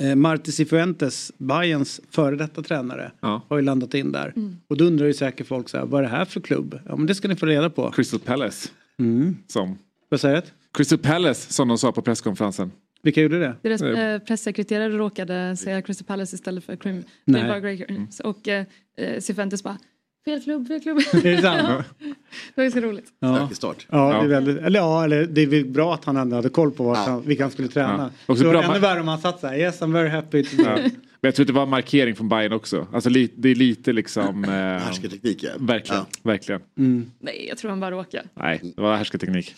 Eh, 0.00 0.14
Marti 0.14 0.52
Cifuentes, 0.52 1.32
Bayerns 1.38 2.00
före 2.10 2.36
detta 2.36 2.62
tränare, 2.62 3.12
Ja. 3.20 3.42
har 3.48 3.56
ju 3.56 3.62
landat 3.62 3.94
in 3.94 4.12
där. 4.12 4.32
Mm. 4.36 4.56
Och 4.68 4.76
då 4.76 4.84
undrar 4.84 5.06
ju 5.06 5.14
säkert 5.14 5.46
folk 5.46 5.68
så 5.68 5.78
här, 5.78 5.86
vad 5.86 5.98
är 5.98 6.02
det 6.02 6.16
här 6.16 6.24
för 6.24 6.40
klubb? 6.40 6.78
Ja 6.86 6.96
men 6.96 7.06
det 7.06 7.14
ska 7.14 7.28
ni 7.28 7.36
få 7.36 7.46
reda 7.46 7.70
på. 7.70 7.90
Crystal 7.90 8.20
Palace. 8.20 8.68
Mm. 8.98 9.36
Som. 9.46 9.78
Vad 10.08 10.20
säger 10.20 10.36
du? 10.36 10.42
Crystal 10.74 10.98
Palace 10.98 11.52
som 11.52 11.68
de 11.68 11.78
sa 11.78 11.92
på 11.92 12.02
presskonferensen. 12.02 12.70
Vilka 13.02 13.22
gjorde 13.22 13.38
det? 13.38 13.54
Deras 13.62 13.82
eh, 13.82 14.18
pressekreterare 14.18 14.88
råkade 14.88 15.56
säga 15.56 15.82
Crystal 15.82 16.06
Palace 16.06 16.34
istället 16.36 16.64
för 16.64 16.76
Crim, 16.76 17.02
Nej. 17.24 17.42
Greenberg 17.42 17.84
Rangers. 17.84 18.20
Och 18.20 18.48
eh, 18.48 18.64
eh, 18.96 19.20
Cifuentes 19.20 19.62
bara 19.62 19.78
Fel 20.26 20.40
klubb, 20.42 20.68
fel 20.68 20.80
klubb. 20.80 20.98
Är 21.12 21.36
det 21.36 21.42
sant? 21.42 21.60
Ja. 21.68 21.82
Det 21.98 22.14
var 22.54 22.64
ganska 22.64 22.80
roligt. 22.80 23.06
Ja. 23.20 23.48
Start. 23.52 23.86
Ja, 23.90 24.12
det 24.12 24.24
är 24.24 24.28
väldigt, 24.28 24.58
eller 24.58 24.78
ja, 24.80 25.04
eller 25.04 25.26
det 25.26 25.42
är 25.42 25.46
väl 25.46 25.64
bra 25.64 25.94
att 25.94 26.04
han 26.04 26.16
ändå 26.16 26.36
hade 26.36 26.48
koll 26.48 26.70
på 26.70 26.84
vart 26.84 26.96
han, 26.96 27.22
vilka 27.22 27.44
han 27.44 27.50
skulle 27.50 27.68
träna. 27.68 28.10
Ja. 28.26 28.32
Också 28.32 28.42
Så 28.44 28.50
bra 28.50 28.62
ännu 28.62 28.74
ma- 28.74 28.78
värre 28.80 29.00
om 29.00 29.08
han 29.08 29.18
satt 29.18 29.40
så 29.40 29.46
här, 29.46 29.56
yes 29.58 29.82
I'm 29.82 29.92
very 29.92 30.08
happy 30.08 30.44
to 30.44 30.50
Ja. 30.58 30.76
Men 31.20 31.28
jag 31.28 31.34
tror 31.34 31.44
att 31.44 31.46
det 31.46 31.52
var 31.52 31.62
en 31.62 31.68
markering 31.68 32.16
från 32.16 32.28
Bayern 32.28 32.52
också. 32.52 32.86
Alltså 32.92 33.10
li, 33.10 33.30
det 33.36 33.48
är 33.48 33.54
lite 33.54 33.92
liksom... 33.92 34.44
Eh, 34.44 34.50
Härskarteknik 34.50 35.42
ja. 35.42 35.50
verkligen, 35.58 36.04
verkligen. 36.22 36.60
Mm. 36.78 37.10
Nej, 37.18 37.46
jag 37.48 37.58
tror 37.58 37.70
han 37.70 37.80
bara 37.80 37.90
råkade. 37.90 38.24
Nej, 38.34 38.60
det 38.76 38.82
var 38.82 38.96
härskarteknik. 38.96 39.54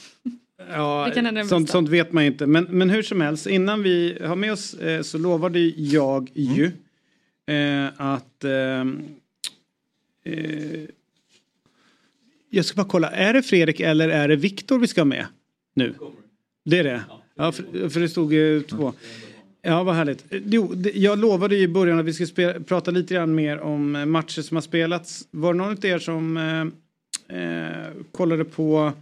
Ja, 0.73 1.11
Det 1.15 1.31
det 1.31 1.45
sånt, 1.45 1.71
sånt 1.71 1.89
vet 1.89 2.13
man 2.13 2.25
inte. 2.25 2.47
Men, 2.47 2.65
men 2.65 2.91
hur 2.91 3.03
som 3.03 3.21
helst, 3.21 3.47
innan 3.47 3.83
vi 3.83 4.19
har 4.25 4.37
med 4.37 4.53
oss 4.53 4.75
eh, 4.75 5.03
så 5.03 5.19
lovade 5.19 5.59
jag 5.77 6.31
ju 6.35 6.65
eh, 7.47 7.87
att 7.97 8.45
eh, 8.45 8.51
Eh, 10.25 10.81
jag 12.51 12.65
ska 12.65 12.77
bara 12.77 12.89
kolla, 12.89 13.11
är 13.11 13.33
det 13.33 13.43
Fredrik 13.43 13.81
eller 13.81 14.09
är 14.09 14.29
det 14.29 14.37
Viktor 14.37 14.79
vi 14.79 14.87
ska 14.87 15.01
ha 15.01 15.07
med 15.07 15.27
nu? 15.75 15.95
Det 16.65 16.79
är 16.79 16.85
det? 16.85 17.03
Ja, 17.35 17.53
för, 17.53 17.89
för 17.89 18.01
det 18.01 18.09
stod 18.09 18.33
ju 18.33 18.63
två. 18.63 18.93
Ja, 19.63 19.83
vad 19.83 19.95
härligt. 19.95 20.33
Eh, 20.33 20.41
jo, 20.47 20.75
jag 20.95 21.19
lovade 21.19 21.57
ju 21.57 21.63
i 21.63 21.69
början 21.69 21.99
att 21.99 22.05
vi 22.05 22.13
skulle 22.13 22.61
prata 22.61 22.91
lite 22.91 23.15
grann 23.15 23.35
mer 23.35 23.59
om 23.59 24.11
matcher 24.11 24.43
som 24.43 24.57
har 24.57 24.63
spelats. 24.63 25.29
Var 25.31 25.53
det 25.53 25.59
någon 25.59 25.71
av 25.71 25.85
er 25.85 25.99
som 25.99 26.37
eh, 27.29 28.05
kollade 28.13 28.45
på 28.45 28.93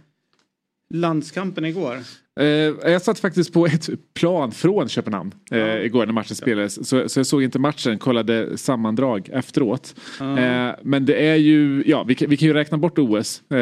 landskampen 0.93 1.65
igår? 1.65 1.97
Eh, 2.39 2.45
jag 2.91 3.01
satt 3.01 3.19
faktiskt 3.19 3.53
på 3.53 3.65
ett 3.65 3.89
plan 4.13 4.51
från 4.51 4.87
Köpenhamn 4.89 5.31
eh, 5.51 5.77
igår 5.81 6.05
när 6.05 6.13
matchen 6.13 6.35
spelades. 6.35 6.87
Så, 6.87 7.09
så 7.09 7.19
jag 7.19 7.25
såg 7.27 7.43
inte 7.43 7.59
matchen, 7.59 7.97
kollade 7.97 8.57
sammandrag 8.57 9.29
efteråt. 9.33 9.95
Ja. 10.19 10.39
Eh, 10.39 10.75
men 10.83 11.05
det 11.05 11.27
är 11.27 11.35
ju, 11.35 11.83
ja 11.85 12.03
vi, 12.03 12.15
kan- 12.15 12.29
vi 12.29 12.37
kan 12.37 12.47
ju 12.47 12.53
räkna 12.53 12.77
bort 12.77 12.97
OS 12.99 13.41
eh, 13.51 13.55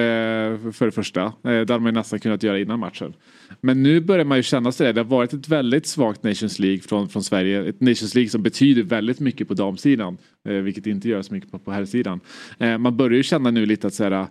för 0.72 0.86
det 0.86 0.92
första. 0.92 1.22
Eh, 1.24 1.32
det 1.44 1.52
hade 1.54 1.80
man 1.80 1.86
ju 1.86 1.92
nästan 1.92 2.20
kunnat 2.20 2.44
göra 2.44 2.60
innan 2.60 2.80
matchen. 2.80 3.14
Men 3.62 3.84
nu 3.84 4.00
börjar 4.00 4.26
man 4.26 4.38
ju 4.38 4.44
känna 4.44 4.72
sig 4.72 4.88
det. 4.88 4.94
Det 4.94 5.00
har 5.02 5.06
varit 5.06 5.34
ett 5.34 5.50
väldigt 5.50 5.88
svagt 5.88 6.24
Nations 6.24 6.60
League 6.60 6.80
från, 6.80 7.10
från 7.10 7.24
Sverige. 7.24 7.70
Ett 7.70 7.82
Nations 7.82 8.16
League 8.16 8.30
som 8.30 8.44
betyder 8.44 8.84
väldigt 8.84 9.20
mycket 9.20 9.48
på 9.48 9.54
damsidan. 9.54 10.18
Eh, 10.50 10.54
vilket 10.54 10.88
inte 10.88 11.10
gör 11.10 11.22
så 11.22 11.34
mycket 11.34 11.52
på, 11.52 11.60
på 11.60 11.72
herrsidan. 11.72 12.20
Eh, 12.60 12.78
man 12.78 12.98
börjar 12.98 13.18
ju 13.18 13.24
känna 13.24 13.52
nu 13.52 13.66
lite 13.66 13.88
att 13.88 13.94
så 13.94 14.04
här, 14.04 14.12
eh, 14.12 14.28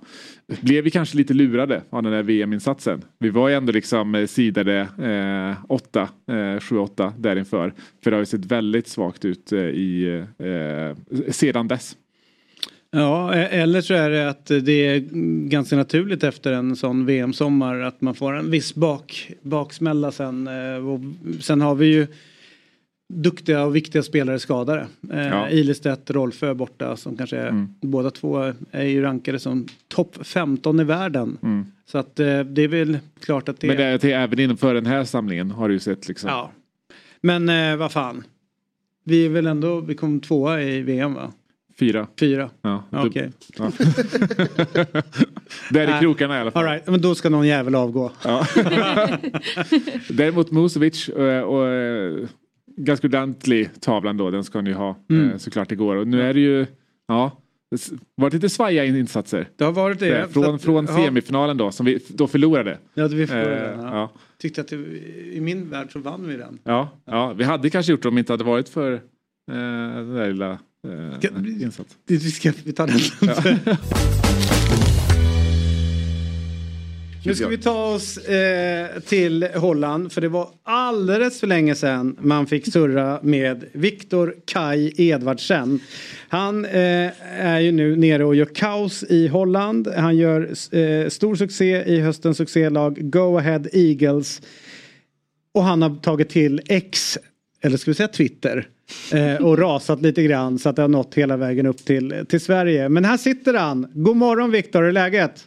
blev 0.60 0.84
vi 0.84 0.90
kanske 0.90 1.16
lite 1.16 1.34
lurade 1.34 1.82
av 1.90 2.02
den 2.02 2.12
där 2.12 2.22
VM-insatsen. 2.22 3.02
Vi 3.18 3.30
var 3.30 3.48
ju 3.48 3.54
ändå 3.54 3.72
liksom 3.72 4.14
eh, 4.14 4.26
sidade 4.26 4.80
eh, 4.80 5.64
8, 5.68 6.08
eh, 6.28 6.32
7-8 6.32 7.12
därinför. 7.18 7.74
För 8.04 8.10
det 8.10 8.16
har 8.16 8.22
ju 8.22 8.26
sett 8.26 8.44
väldigt 8.44 8.88
svagt 8.88 9.24
ut 9.24 9.52
eh, 9.52 9.58
i, 9.60 10.24
eh, 10.38 11.30
sedan 11.32 11.68
dess. 11.68 11.96
Ja, 12.94 13.34
e- 13.34 13.48
eller 13.50 13.80
så 13.80 13.94
är 13.94 14.10
det 14.10 14.28
att 14.28 14.46
det 14.46 14.72
är 14.86 15.00
ganska 15.48 15.76
naturligt 15.76 16.24
efter 16.24 16.52
en 16.52 16.76
sån 16.76 17.06
VM-sommar 17.06 17.78
att 17.80 18.00
man 18.00 18.14
får 18.14 18.32
en 18.36 18.50
viss 18.50 18.74
bak, 18.74 19.30
baksmälla 19.42 20.12
sen. 20.12 20.46
eh, 20.48 20.88
Och 20.88 21.00
sen 21.40 21.60
har 21.60 21.74
vi 21.74 21.86
ju 21.86 22.06
duktiga 23.14 23.64
och 23.64 23.76
viktiga 23.76 24.02
spelare 24.02 24.38
skadade. 24.38 24.86
Ja. 25.00 25.22
Ja. 25.22 25.48
Ilestedt, 25.50 26.10
Rolfö 26.10 26.54
borta 26.54 26.96
som 26.96 27.16
kanske 27.16 27.36
är, 27.36 27.48
Mm. 27.48 27.68
båda 27.80 28.10
två 28.10 28.52
är 28.70 28.84
ju 28.84 29.02
rankade 29.02 29.38
som 29.38 29.66
topp 29.88 30.16
15 30.26 30.80
i 30.80 30.84
världen. 30.84 31.38
Mm. 31.42 31.66
Så 31.86 31.98
att 31.98 32.20
eh, 32.20 32.40
det 32.40 32.62
är 32.62 32.68
väl 32.68 32.98
klart 33.20 33.48
att 33.48 33.60
det 33.60 33.66
Men 33.66 33.76
det, 33.76 33.84
är- 33.84 33.98
det, 33.98 34.12
är 34.12 34.20
även 34.20 34.38
inför 34.40 34.74
den 34.74 34.86
här 34.86 35.04
samlingen 35.04 35.50
har 35.50 35.68
du 35.68 35.74
ju 35.74 35.80
sett 35.80 36.08
liksom. 36.08 36.30
Ja. 36.30 36.50
Men 37.20 37.48
eh, 37.48 37.76
vad 37.76 37.92
fan. 37.92 38.24
Vi 39.04 39.24
är 39.26 39.28
väl 39.30 39.46
ändå, 39.46 39.80
vi 39.80 39.94
kom 39.94 40.20
tvåa 40.20 40.62
i 40.62 40.80
VM 40.82 41.14
va? 41.14 41.32
Fyra. 41.78 42.06
Fyra. 42.20 42.50
Ja, 42.62 42.84
Okej. 42.92 43.30
Ja. 43.58 43.70
Där 45.70 45.96
i 45.96 46.00
krokarna 46.00 46.36
i 46.36 46.40
alla 46.40 46.50
fall. 46.50 46.64
All 46.64 46.70
right, 46.72 46.86
men 46.86 47.00
då 47.00 47.14
ska 47.14 47.28
någon 47.30 47.46
jävel 47.46 47.74
avgå. 47.74 48.10
Ja. 48.24 48.46
Däremot 50.10 50.50
Musovic 50.50 51.08
och, 51.08 51.22
och 51.58 51.66
eh, 51.68 52.26
ganska 52.76 53.06
ordentlig 53.06 53.70
tavlan 53.80 54.16
då, 54.16 54.30
den 54.30 54.44
ska 54.44 54.62
ju 54.62 54.74
ha 54.74 54.96
Mm. 55.10 55.30
eh, 55.30 55.36
såklart 55.36 55.72
igår. 55.72 55.96
Och 55.96 56.08
nu 56.08 56.22
är 56.22 56.34
det 56.34 56.40
ju, 56.40 56.66
ja, 57.08 57.30
det 57.70 57.90
varit 58.16 58.34
lite 58.34 58.48
svajiga 58.48 58.84
in- 58.84 58.96
insatser. 58.96 59.48
Det 59.56 59.64
har 59.64 59.72
varit 59.72 59.98
det. 59.98 60.18
Eh, 60.18 60.28
Från, 60.28 60.54
att- 60.54 60.62
från 60.62 60.86
semifinalen 60.86 61.56
då, 61.56 61.70
som 61.72 61.86
vi 61.86 61.98
då 62.08 62.26
förlorade. 62.26 62.78
Ja, 62.94 63.08
det 63.08 63.16
vi 63.16 63.26
förlorade 63.26 63.72
Eh, 63.72 63.78
ja. 63.82 64.10
Tyckte 64.38 64.60
att 64.60 64.68
det, 64.68 64.76
i 65.32 65.38
min 65.40 65.70
värld 65.70 65.92
så 65.92 65.98
vann 65.98 66.26
vi 66.28 66.36
den. 66.36 66.58
Ja, 66.64 66.88
ja, 67.04 67.32
vi 67.32 67.44
hade 67.44 67.70
kanske 67.70 67.92
gjort 67.92 68.02
det 68.02 68.08
om 68.08 68.14
det 68.14 68.18
inte 68.18 68.32
hade 68.32 68.44
varit 68.44 68.68
för 68.68 68.92
eh, 68.92 68.98
den 69.48 70.14
där 70.14 70.28
lilla 70.32 70.58
eh, 70.84 71.62
insatsen. 71.62 71.98
Det, 72.06 72.16
vi 72.16 72.30
ska 72.30 72.52
vi 72.64 72.72
tar 72.72 72.86
den. 72.86 72.98
Nu 77.26 77.34
ska 77.34 77.48
vi 77.48 77.58
ta 77.58 77.94
oss 77.94 78.18
eh, 78.18 79.00
till 79.00 79.48
Holland 79.54 80.12
för 80.12 80.20
det 80.20 80.28
var 80.28 80.48
alldeles 80.62 81.40
för 81.40 81.46
länge 81.46 81.74
sedan 81.74 82.16
man 82.20 82.46
fick 82.46 82.72
surra 82.72 83.20
med 83.22 83.64
Viktor 83.72 84.34
Kai 84.46 84.92
Edvardsen. 84.96 85.80
Han 86.28 86.64
eh, 86.64 87.10
är 87.40 87.60
ju 87.60 87.72
nu 87.72 87.96
nere 87.96 88.24
och 88.24 88.34
gör 88.34 88.54
kaos 88.54 89.04
i 89.08 89.28
Holland. 89.28 89.88
Han 89.96 90.16
gör 90.16 90.42
eh, 90.76 91.08
stor 91.08 91.34
succé 91.34 91.84
i 91.84 92.00
höstens 92.00 92.36
succélag 92.36 93.10
Go 93.10 93.38
Ahead 93.38 93.62
Eagles. 93.72 94.42
Och 95.54 95.64
han 95.64 95.82
har 95.82 95.96
tagit 95.96 96.28
till 96.28 96.60
X, 96.66 97.18
eller 97.64 97.76
ska 97.76 97.90
vi 97.90 97.94
säga 97.94 98.08
Twitter, 98.08 98.68
eh, 99.12 99.46
och 99.46 99.58
rasat 99.58 100.02
lite 100.02 100.22
grann 100.22 100.58
så 100.58 100.68
att 100.68 100.76
det 100.76 100.82
har 100.82 100.88
nått 100.88 101.14
hela 101.14 101.36
vägen 101.36 101.66
upp 101.66 101.84
till, 101.84 102.24
till 102.28 102.40
Sverige. 102.40 102.88
Men 102.88 103.04
här 103.04 103.16
sitter 103.16 103.54
han. 103.54 103.86
God 103.94 104.16
morgon 104.16 104.50
Viktor, 104.50 104.80
hur 104.80 104.88
är 104.88 104.92
läget? 104.92 105.46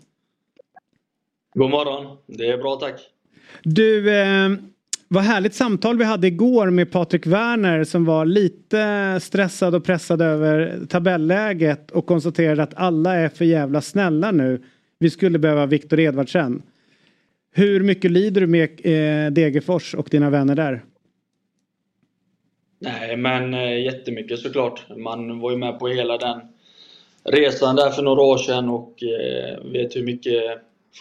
God 1.53 1.69
morgon. 1.69 2.17
Det 2.27 2.49
är 2.49 2.57
bra 2.57 2.75
tack. 2.75 2.95
Du, 3.63 4.15
eh, 4.15 4.49
vad 5.07 5.23
härligt 5.23 5.53
samtal 5.53 5.97
vi 5.97 6.03
hade 6.03 6.27
igår 6.27 6.69
med 6.69 6.91
Patrik 6.91 7.27
Werner 7.27 7.83
som 7.83 8.05
var 8.05 8.25
lite 8.25 9.19
stressad 9.21 9.75
och 9.75 9.85
pressad 9.85 10.21
över 10.21 10.85
tabelläget 10.89 11.91
och 11.91 12.05
konstaterade 12.05 12.63
att 12.63 12.73
alla 12.73 13.15
är 13.15 13.29
för 13.29 13.45
jävla 13.45 13.81
snälla 13.81 14.31
nu. 14.31 14.61
Vi 14.99 15.09
skulle 15.09 15.39
behöva 15.39 15.65
Viktor 15.65 15.99
Edvardsen. 15.99 16.61
Hur 17.53 17.83
mycket 17.83 18.11
lider 18.11 18.41
du 18.41 18.47
med 18.47 18.69
eh, 18.69 19.31
Degerfors 19.31 19.95
och 19.95 20.07
dina 20.11 20.29
vänner 20.29 20.55
där? 20.55 20.83
Nej, 22.79 23.17
men 23.17 23.53
eh, 23.53 23.83
jättemycket 23.83 24.39
såklart. 24.39 24.85
Man 24.97 25.39
var 25.39 25.51
ju 25.51 25.57
med 25.57 25.79
på 25.79 25.87
hela 25.87 26.17
den 26.17 26.41
resan 27.23 27.75
där 27.75 27.89
för 27.89 28.01
några 28.01 28.21
år 28.21 28.37
sedan 28.37 28.69
och 28.69 29.03
eh, 29.03 29.57
vet 29.63 29.95
hur 29.95 30.03
mycket 30.03 30.43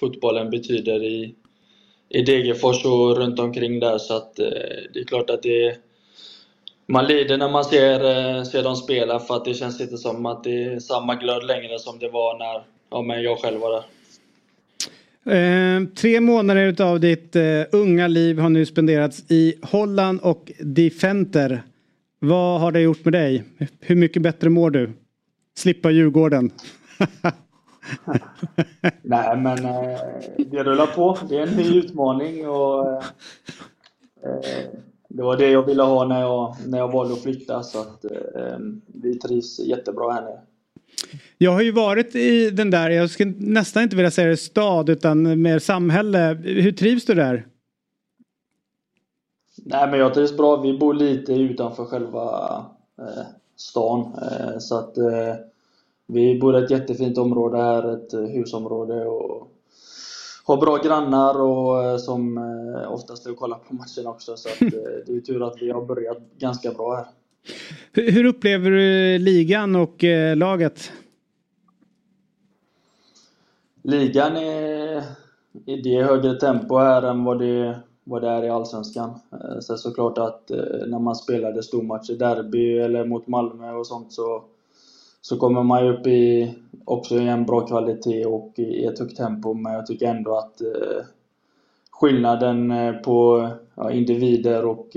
fotbollen 0.01 0.51
betyder 0.51 1.05
i, 1.05 1.35
i 2.09 2.23
Degerfors 2.23 2.85
och 2.85 3.17
runt 3.17 3.39
omkring 3.39 3.81
där 3.81 3.99
så 3.99 4.17
att 4.17 4.39
eh, 4.39 4.47
det 4.95 5.01
är 5.01 5.05
klart 5.05 5.31
att 5.31 5.43
det 5.43 5.77
man 6.87 7.07
lider 7.07 7.39
när 7.39 7.49
man 7.49 7.65
ser, 7.65 8.45
ser 8.45 8.63
dem 8.63 8.77
spela 8.77 9.21
för 9.21 9.37
att 9.37 9.45
det 9.45 9.55
känns 9.55 9.81
inte 9.81 9.97
som 9.97 10.27
att 10.27 10.45
det 10.45 10.65
är 10.65 10.79
samma 10.79 11.15
glöd 11.15 11.45
längre 11.45 11.79
som 11.79 11.99
det 11.99 12.09
var 12.09 12.39
när 12.39 12.63
ja, 12.91 13.03
men 13.03 13.23
jag 13.23 13.39
själv 13.39 13.61
var 13.61 13.73
där. 13.73 13.85
Eh, 15.27 15.89
tre 15.97 16.21
månader 16.21 16.83
av 16.83 17.01
ditt 17.01 17.37
eh, 17.37 17.63
unga 17.73 18.09
liv 18.09 18.39
har 18.39 18.49
nu 18.49 18.67
spenderats 18.67 19.25
i 19.31 19.55
Holland 19.63 20.21
och 20.21 20.53
Defenter. 20.61 21.63
Vad 22.19 22.61
har 22.61 22.73
det 22.73 22.81
gjort 22.81 23.05
med 23.05 23.13
dig? 23.13 23.45
Hur 23.81 23.97
mycket 23.97 24.23
bättre 24.23 24.51
mår 24.51 24.71
du? 24.71 24.93
Slippa 25.57 25.91
Djurgården. 25.91 26.51
Nej, 29.03 29.37
men 29.37 29.65
eh, 29.65 29.99
det 30.37 30.63
rullar 30.63 30.87
på. 30.87 31.19
Det 31.29 31.39
är 31.39 31.47
en 31.47 31.57
ny 31.57 31.79
utmaning 31.79 32.49
och 32.49 32.89
eh, 32.89 33.05
eh, 34.25 34.71
det 35.09 35.23
var 35.23 35.37
det 35.37 35.51
jag 35.51 35.63
ville 35.67 35.83
ha 35.83 36.05
när 36.05 36.21
jag, 36.21 36.57
när 36.67 36.79
jag 36.79 36.93
valde 36.93 37.15
att 37.15 37.23
flytta 37.23 37.63
så 37.63 37.81
att 37.81 38.05
eh, 38.05 38.43
eh, 38.43 38.59
vi 38.87 39.19
trivs 39.19 39.59
jättebra 39.59 40.13
här 40.13 40.23
nu. 40.23 40.39
Jag 41.39 41.53
har 41.53 41.63
ju 41.63 41.73
varit 41.73 42.15
i 42.15 42.51
den 42.51 42.71
där, 42.71 42.91
jag 42.91 43.11
skulle 43.11 43.35
nästan 43.39 43.83
inte 43.83 43.97
vilja 43.97 44.11
säga 44.11 44.29
det 44.29 44.37
stad 44.37 44.89
utan 44.89 45.43
mer 45.43 45.59
samhälle. 45.59 46.39
Hur 46.45 46.73
trivs 46.73 47.05
du 47.05 47.15
där? 47.15 47.47
Nej 49.65 49.91
men 49.91 50.01
jag 50.01 50.15
trivs 50.15 50.37
bra. 50.37 50.57
Vi 50.57 50.79
bor 50.79 50.95
lite 50.95 51.33
utanför 51.33 51.85
själva 51.85 52.65
eh, 52.99 53.25
stan. 53.57 54.01
Eh, 54.01 54.59
så 54.59 54.79
att 54.79 54.99
eh, 54.99 55.35
vi 56.07 56.39
bor 56.41 56.61
i 56.61 56.65
ett 56.65 56.71
jättefint 56.71 57.19
område 57.19 57.57
här, 57.57 57.93
ett 57.93 58.13
eh, 58.13 58.21
husområde 58.21 59.05
och 59.05 59.53
har 60.45 60.57
bra 60.57 60.77
grannar 60.77 61.41
och 61.41 61.85
eh, 61.85 61.97
som 61.97 62.39
eh, 62.39 62.93
oftast 62.93 63.27
är 63.27 63.31
och 63.31 63.39
kollar 63.39 63.59
på 63.59 63.75
matchen 63.75 64.07
också. 64.07 64.37
Så 64.37 64.49
att, 64.49 64.59
det 65.07 65.17
är 65.17 65.21
tur 65.21 65.47
att 65.47 65.63
vi 65.63 65.71
har 65.71 65.85
börjat 65.85 66.19
ganska 66.39 66.73
bra 66.73 66.95
här. 66.95 67.07
Hur, 67.93 68.11
hur 68.11 68.25
upplever 68.25 68.71
du 68.71 69.19
ligan 69.19 69.77
och 69.77 70.05
eh, 70.05 70.37
laget? 70.37 70.93
Ligan 73.83 74.37
är, 74.37 75.03
det 75.65 75.97
är 75.97 76.05
högre 76.05 76.35
tempo 76.35 76.79
här 76.79 77.03
än 77.03 77.25
vad 77.25 77.39
det, 77.39 77.81
vad 78.05 78.23
det 78.23 78.29
är 78.29 78.45
i 78.45 78.49
Allsvenskan. 78.49 79.11
Eh, 79.33 79.59
Sen 79.61 79.79
såklart 79.79 80.19
att 80.19 80.51
eh, 80.51 80.87
när 80.87 80.99
man 80.99 81.17
spelade 81.17 81.63
stormatch 81.63 82.11
i 82.11 82.17
derby 82.17 82.79
eller 82.79 83.05
mot 83.05 83.27
Malmö 83.27 83.73
och 83.73 83.87
sånt 83.87 84.13
så, 84.13 84.45
så 85.21 85.37
kommer 85.37 85.63
man 85.63 85.85
ju 85.85 85.93
upp 85.93 86.07
i 86.07 86.55
också 86.85 87.17
i 87.17 87.29
en 87.29 87.47
bra 87.47 87.67
kvalitet 87.67 88.27
och 88.27 88.53
i 88.57 88.85
ett 88.85 88.99
högt 88.99 89.17
tempo. 89.17 89.55
Men 89.55 89.73
jag 89.73 89.87
tycker 89.87 90.07
ändå 90.07 90.37
att 90.37 90.61
eh, 90.61 91.05
skillnaden 91.91 92.73
på 93.05 93.49
ja, 93.75 93.91
individer 93.91 94.65
och 94.65 94.97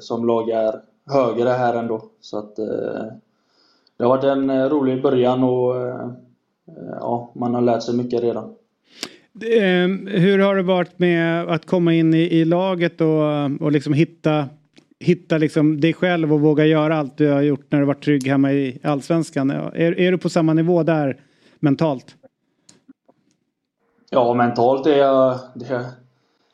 som 0.00 0.26
lag 0.26 0.50
är 0.50 0.80
högre 1.08 1.48
här 1.48 1.74
ändå. 1.74 2.02
Så 2.20 2.38
att 2.38 2.56
det 3.96 4.04
har 4.04 4.08
varit 4.08 4.24
en 4.24 4.68
rolig 4.68 5.02
början 5.02 5.42
och 5.42 5.74
ja, 7.00 7.32
man 7.34 7.54
har 7.54 7.60
lärt 7.60 7.82
sig 7.82 7.94
mycket 7.96 8.22
redan. 8.22 8.54
Hur 10.06 10.38
har 10.38 10.56
det 10.56 10.62
varit 10.62 10.98
med 10.98 11.48
att 11.48 11.66
komma 11.66 11.94
in 11.94 12.14
i, 12.14 12.18
i 12.18 12.44
laget 12.44 13.00
och, 13.00 13.60
och 13.60 13.72
liksom 13.72 13.92
hitta, 13.92 14.48
hitta 15.00 15.38
liksom 15.38 15.80
dig 15.80 15.92
själv 15.92 16.32
och 16.32 16.40
våga 16.40 16.66
göra 16.66 16.96
allt 16.96 17.16
du 17.16 17.30
har 17.30 17.42
gjort 17.42 17.66
när 17.68 17.80
du 17.80 17.84
varit 17.86 18.04
trygg 18.04 18.26
hemma 18.26 18.52
i 18.52 18.78
Allsvenskan? 18.82 19.50
Är, 19.50 19.98
är 19.98 20.12
du 20.12 20.18
på 20.18 20.28
samma 20.28 20.52
nivå 20.52 20.82
där 20.82 21.16
mentalt? 21.60 22.16
Ja, 24.10 24.34
mentalt 24.34 24.86
är 24.86 24.98
jag... 24.98 25.38
Det, 25.54 25.84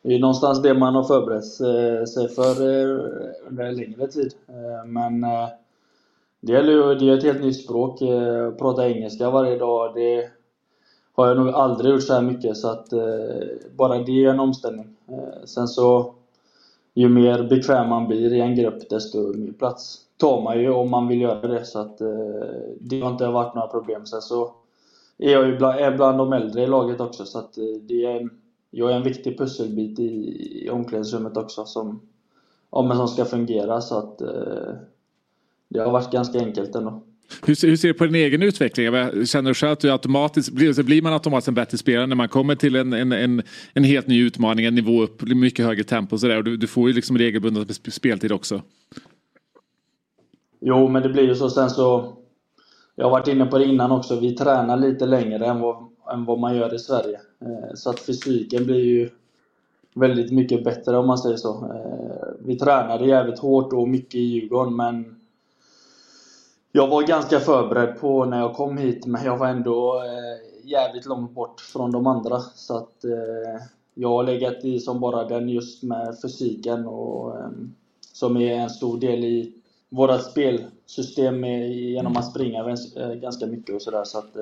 det 0.05 0.15
är 0.15 0.19
någonstans 0.19 0.63
det 0.63 0.75
man 0.75 0.95
har 0.95 1.03
förberett 1.03 1.61
eh, 1.61 2.05
sig 2.05 2.29
för 2.29 2.51
eh, 2.51 3.05
under 3.49 3.65
en 3.65 3.77
längre 3.77 4.07
tid. 4.07 4.35
Eh, 4.49 4.87
men 4.87 5.21
det 6.41 6.53
gäller 6.53 6.73
ju, 6.73 6.95
det 6.95 7.09
är 7.09 7.19
ett 7.19 7.25
helt 7.25 7.43
nytt 7.43 7.65
språk. 7.65 7.99
Prata 8.59 8.89
engelska 8.89 9.31
varje 9.31 9.59
dag, 9.59 9.95
det 9.95 10.31
har 11.13 11.29
jag 11.29 11.37
nog 11.37 11.49
aldrig 11.49 11.93
gjort 11.93 12.03
så 12.03 12.15
här 12.15 12.23
mycket 12.23 12.57
så 12.57 12.69
att 12.69 12.89
bara 13.77 13.99
det 13.99 14.25
är 14.25 14.31
en 14.31 14.41
omställning. 14.41 14.97
Sen 15.45 15.69
så, 15.69 16.15
ju 16.95 17.09
mer 17.09 17.43
bekväm 17.43 17.89
man 17.89 18.07
blir 18.07 18.35
i 18.35 18.41
en 18.41 18.57
grupp 18.57 18.91
desto 18.91 19.19
mer 19.19 19.53
plats 19.53 19.99
tar 20.17 20.43
man 20.43 20.61
ju 20.61 20.71
om 20.71 20.91
man 20.91 21.09
vill 21.09 21.21
göra 21.21 21.49
det 21.49 21.65
så 21.65 21.79
att 21.79 21.99
det 22.81 23.01
har 23.01 23.11
inte 23.11 23.27
varit 23.27 23.55
några 23.55 23.69
problem. 23.69 24.07
Sen 24.07 24.23
så 24.23 24.55
är 25.19 25.33
jag 25.33 25.47
ju 25.47 25.57
bland, 25.57 25.79
är 25.79 25.97
bland 25.97 26.19
de 26.19 26.33
äldre 26.33 26.63
i 26.63 26.67
laget 26.67 27.01
också 27.01 27.25
så 27.25 27.39
att 27.39 27.55
det 27.89 28.05
är 28.05 28.29
jag 28.75 28.93
är 28.93 28.97
en 28.97 29.03
viktig 29.03 29.39
pusselbit 29.39 29.99
i, 29.99 30.05
i 30.65 30.71
omklädningsrummet 30.71 31.37
också 31.37 31.65
som, 31.65 32.01
ja, 32.73 32.83
men 32.83 32.97
som 32.97 33.09
ska 33.09 33.25
fungera 33.25 33.81
så 33.81 33.99
att 33.99 34.21
eh, 34.21 34.75
det 35.69 35.79
har 35.79 35.93
varit 35.93 36.13
ganska 36.13 36.39
enkelt 36.39 36.75
ändå. 36.75 37.03
Hur, 37.47 37.67
hur 37.67 37.77
ser 37.77 37.89
du 37.89 37.95
på 37.95 38.05
din 38.07 38.15
egen 38.15 38.43
utveckling? 38.43 38.87
Känner 39.27 39.51
du 39.51 39.55
själv 39.55 39.73
att 39.73 39.81
du 39.81 39.93
automatiskt 39.93 40.53
blir, 40.53 40.83
blir 40.83 41.03
man 41.03 41.13
automatiskt 41.13 41.49
en 41.49 41.55
bättre 41.55 41.79
spelare 41.79 42.07
när 42.07 42.17
man 42.17 42.29
kommer 42.29 42.55
till 42.55 42.77
en, 42.77 42.93
en, 42.93 43.13
en, 43.13 43.43
en 43.73 43.85
helt 43.85 44.07
ny 44.07 44.27
utmaning, 44.27 44.67
en 44.67 44.75
nivå 44.75 45.03
upp, 45.03 45.23
mycket 45.23 45.67
högre 45.67 45.85
tempo 45.85 46.17
och 46.17 46.21
sådär. 46.21 46.43
Du, 46.43 46.57
du 46.57 46.67
får 46.67 46.89
ju 46.89 46.95
liksom 46.95 47.19
regelbunden 47.19 47.67
speltid 47.75 48.33
också. 48.33 48.63
Jo, 50.61 50.89
men 50.89 51.03
det 51.03 51.09
blir 51.09 51.23
ju 51.23 51.35
så. 51.35 51.51
Sen 51.51 51.71
så, 51.71 52.17
jag 52.95 53.05
har 53.05 53.11
varit 53.11 53.29
inne 53.29 53.47
på 53.47 53.59
det 53.59 53.65
innan 53.65 53.93
också, 53.93 54.21
vi 54.21 54.35
tränar 54.37 54.77
lite 54.77 55.07
längre 55.07 55.47
än 55.47 55.61
vad, 55.61 55.94
än 56.13 56.25
vad 56.25 56.39
man 56.39 56.57
gör 56.57 56.75
i 56.75 56.79
Sverige. 56.79 57.21
Eh, 57.41 57.75
så 57.75 57.91
att 57.91 58.01
fysiken 58.01 58.67
blir 58.67 58.85
ju 58.85 59.11
väldigt 59.95 60.33
mycket 60.33 60.65
bättre 60.65 60.99
om 60.99 61.07
man 61.07 61.19
säger 61.19 61.37
så. 61.37 61.51
Eh, 61.51 62.29
vi 62.39 62.59
tränade 62.59 63.07
jävligt 63.07 63.39
hårt 63.39 63.73
och 63.73 63.89
mycket 63.89 64.15
i 64.15 64.19
Djurgården 64.19 64.77
men 64.77 65.21
jag 66.73 66.89
var 66.89 67.03
ganska 67.03 67.41
förberedd 67.41 68.01
på 68.01 68.25
när 68.25 68.41
jag 68.41 68.55
kom 68.55 68.79
hit 68.79 69.07
men 69.07 69.25
jag 69.25 69.39
var 69.39 69.47
ändå 69.47 70.03
eh, 70.05 70.71
jävligt 70.71 71.07
långt 71.07 71.35
bort 71.35 71.61
från 71.61 71.93
de 71.93 72.07
andra. 72.07 72.41
Så 72.41 72.77
att 72.77 73.05
jag 73.95 74.09
har 74.09 74.25
legat 74.25 74.65
i 74.65 74.81
som 74.81 75.01
bara 75.01 75.25
den 75.25 75.49
just 75.49 75.83
med 75.83 76.17
fysiken 76.23 76.87
och 76.87 77.39
ehm, 77.39 77.75
som 78.13 78.37
är 78.37 78.55
en 78.55 78.71
stor 78.71 79.01
del 79.01 79.25
i 79.25 79.53
vårt 79.89 80.23
spelsystem 80.23 81.45
genom 81.45 82.17
att 82.17 82.31
springa 82.31 82.77
ganska 83.15 83.47
mycket 83.47 83.75
och 83.75 83.83
sådär. 83.83 84.05
Så 84.05 84.19
att 84.19 84.37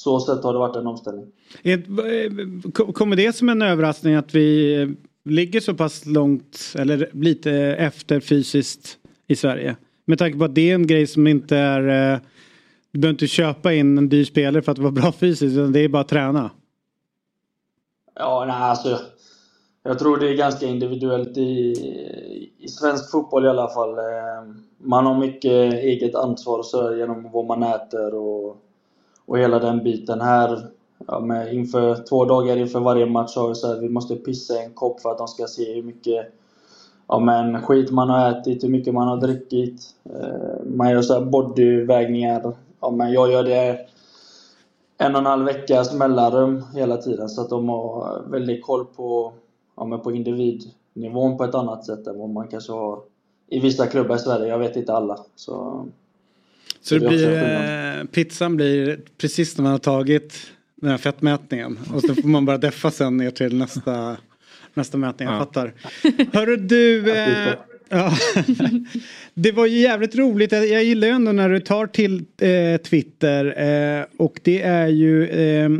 så 0.00 0.20
sätt 0.20 0.44
har 0.44 0.52
det 0.52 0.58
varit 0.58 0.76
en 0.76 0.86
omställning. 0.86 1.26
Kommer 2.94 3.16
det 3.16 3.36
som 3.36 3.48
en 3.48 3.62
överraskning 3.62 4.14
att 4.14 4.34
vi 4.34 4.96
ligger 5.24 5.60
så 5.60 5.74
pass 5.74 6.06
långt 6.06 6.74
eller 6.78 7.10
lite 7.12 7.52
efter 7.60 8.20
fysiskt 8.20 8.98
i 9.26 9.36
Sverige? 9.36 9.76
Med 10.04 10.18
tanke 10.18 10.38
på 10.38 10.44
att 10.44 10.54
det 10.54 10.70
är 10.70 10.74
en 10.74 10.86
grej 10.86 11.06
som 11.06 11.26
inte 11.26 11.56
är... 11.56 12.12
Eh, 12.12 12.20
du 12.92 12.98
behöver 12.98 13.14
inte 13.14 13.26
köpa 13.26 13.72
in 13.72 13.98
en 13.98 14.08
dyr 14.08 14.24
spelare 14.24 14.62
för 14.62 14.72
att 14.72 14.78
vara 14.78 14.92
bra 14.92 15.12
fysiskt 15.12 15.56
utan 15.56 15.72
det 15.72 15.80
är 15.80 15.88
bara 15.88 16.02
att 16.02 16.08
träna. 16.08 16.50
Ja, 18.14 18.44
nej 18.46 18.56
alltså. 18.56 18.98
Jag 19.82 19.98
tror 19.98 20.16
det 20.16 20.28
är 20.28 20.34
ganska 20.34 20.66
individuellt 20.66 21.36
i, 21.36 21.74
i 22.58 22.68
svensk 22.68 23.10
fotboll 23.10 23.44
i 23.44 23.48
alla 23.48 23.68
fall. 23.68 23.98
Eh, 23.98 24.54
man 24.78 25.06
har 25.06 25.18
mycket 25.18 25.74
eget 25.74 26.14
ansvar 26.14 26.62
så 26.62 26.96
genom 26.96 27.30
vad 27.32 27.46
man 27.46 27.62
äter 27.62 28.14
och 28.14 28.56
och 29.30 29.38
hela 29.38 29.58
den 29.58 29.82
biten 29.84 30.20
här. 30.20 30.66
Ja, 31.06 31.20
med 31.20 31.54
inför, 31.54 32.06
två 32.08 32.24
dagar 32.24 32.56
inför 32.56 32.80
varje 32.80 33.06
match 33.06 33.36
har 33.36 33.48
vi 33.48 33.54
så 33.54 33.66
här, 33.66 33.80
vi 33.80 33.88
måste 33.88 34.16
pissa 34.16 34.62
en 34.62 34.74
kopp 34.74 35.00
för 35.00 35.10
att 35.10 35.18
de 35.18 35.28
ska 35.28 35.46
se 35.46 35.74
hur 35.74 35.82
mycket 35.82 36.32
ja, 37.08 37.18
men 37.18 37.62
skit 37.62 37.90
man 37.90 38.10
har 38.10 38.30
ätit, 38.30 38.64
hur 38.64 38.68
mycket 38.68 38.94
man 38.94 39.08
har 39.08 39.16
druckit. 39.16 39.82
Eh, 40.04 40.66
man 40.66 40.90
gör 40.90 41.02
så 41.02 41.14
här 41.14 41.20
bodyvägningar. 41.20 42.52
Ja, 42.80 42.90
men 42.90 43.12
jag 43.12 43.32
gör 43.32 43.44
det 43.44 43.86
en 44.98 45.14
och 45.14 45.20
en 45.20 45.26
halv 45.26 45.44
veckas 45.44 45.94
mellanrum 45.94 46.62
hela 46.74 46.96
tiden 46.96 47.28
så 47.28 47.40
att 47.40 47.50
de 47.50 47.68
har 47.68 48.22
väldigt 48.30 48.64
koll 48.64 48.84
på, 48.84 49.32
ja, 49.76 49.84
men 49.84 50.00
på 50.00 50.12
individnivån 50.12 51.38
på 51.38 51.44
ett 51.44 51.54
annat 51.54 51.86
sätt 51.86 52.06
än 52.06 52.18
vad 52.18 52.30
man 52.30 52.48
kanske 52.48 52.72
har 52.72 52.98
i 53.48 53.60
vissa 53.60 53.86
klubbar 53.86 54.16
i 54.16 54.18
Sverige. 54.18 54.48
Jag 54.48 54.58
vet 54.58 54.76
inte 54.76 54.92
alla. 54.92 55.18
Så 55.36 55.84
så 56.80 56.94
det 56.94 57.08
blir, 57.08 57.98
eh, 57.98 58.04
pizzan 58.04 58.56
blir 58.56 59.00
precis 59.18 59.58
när 59.58 59.62
man 59.62 59.72
har 59.72 59.78
tagit 59.78 60.52
den 60.80 60.90
här 60.90 60.98
fettmätningen 60.98 61.78
och 61.94 62.00
så 62.00 62.14
får 62.14 62.28
man 62.28 62.44
bara 62.44 62.58
deffa 62.58 62.90
sen 62.90 63.16
ner 63.16 63.30
till 63.30 63.56
nästa, 63.56 64.16
nästa 64.74 64.98
mätning. 64.98 65.28
Jag 65.28 65.34
ja. 65.34 65.38
fattar. 65.38 65.72
Hörru 66.32 66.56
du. 66.56 67.12
Eh, 67.12 67.54
ja. 67.88 68.12
det 69.34 69.52
var 69.52 69.66
ju 69.66 69.78
jävligt 69.78 70.16
roligt. 70.16 70.52
Jag 70.52 70.84
gillar 70.84 71.08
ju 71.08 71.14
ändå 71.14 71.32
när 71.32 71.48
du 71.48 71.60
tar 71.60 71.86
till 71.86 72.24
eh, 72.40 72.80
Twitter 72.80 73.44
eh, 73.62 74.04
och 74.16 74.40
det 74.42 74.62
är 74.62 74.88
ju 74.88 75.26
eh, 75.26 75.70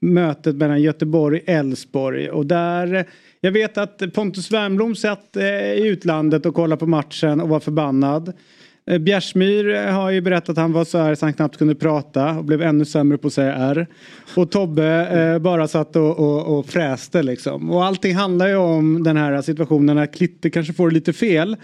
mötet 0.00 0.56
mellan 0.56 0.82
Göteborg 0.82 1.40
och 1.40 1.48
Elfsborg 1.48 2.30
och 2.30 2.46
där 2.46 3.06
jag 3.40 3.52
vet 3.52 3.78
att 3.78 4.02
Pontus 4.14 4.50
Wernbloom 4.50 4.94
satt 4.94 5.36
i 5.76 5.80
utlandet 5.84 6.46
och 6.46 6.54
kollade 6.54 6.80
på 6.80 6.86
matchen 6.86 7.40
och 7.40 7.48
var 7.48 7.60
förbannad. 7.60 8.32
Eh, 8.86 8.98
Bjärsmyr 8.98 9.74
eh, 9.74 9.92
har 9.92 10.10
ju 10.10 10.20
berättat 10.20 10.48
att 10.48 10.56
han 10.56 10.72
var 10.72 10.84
så 10.84 10.98
här 10.98 11.14
så 11.14 11.26
han 11.26 11.32
knappt 11.32 11.56
kunde 11.56 11.74
prata 11.74 12.30
och 12.30 12.44
blev 12.44 12.62
ännu 12.62 12.84
sämre 12.84 13.18
på 13.18 13.26
att 13.26 13.32
säga 13.32 13.54
R. 13.54 13.86
Och 14.36 14.50
Tobbe 14.50 15.06
eh, 15.06 15.38
bara 15.38 15.68
satt 15.68 15.96
och, 15.96 16.18
och, 16.18 16.58
och 16.58 16.66
fräste 16.66 17.22
liksom. 17.22 17.70
Och 17.70 17.84
allting 17.84 18.14
handlar 18.14 18.48
ju 18.48 18.56
om 18.56 19.02
den 19.02 19.16
här 19.16 19.42
situationen 19.42 19.96
när 19.96 20.06
Klitte 20.06 20.50
kanske 20.50 20.72
får 20.72 20.90
lite 20.90 21.12
fel. 21.12 21.56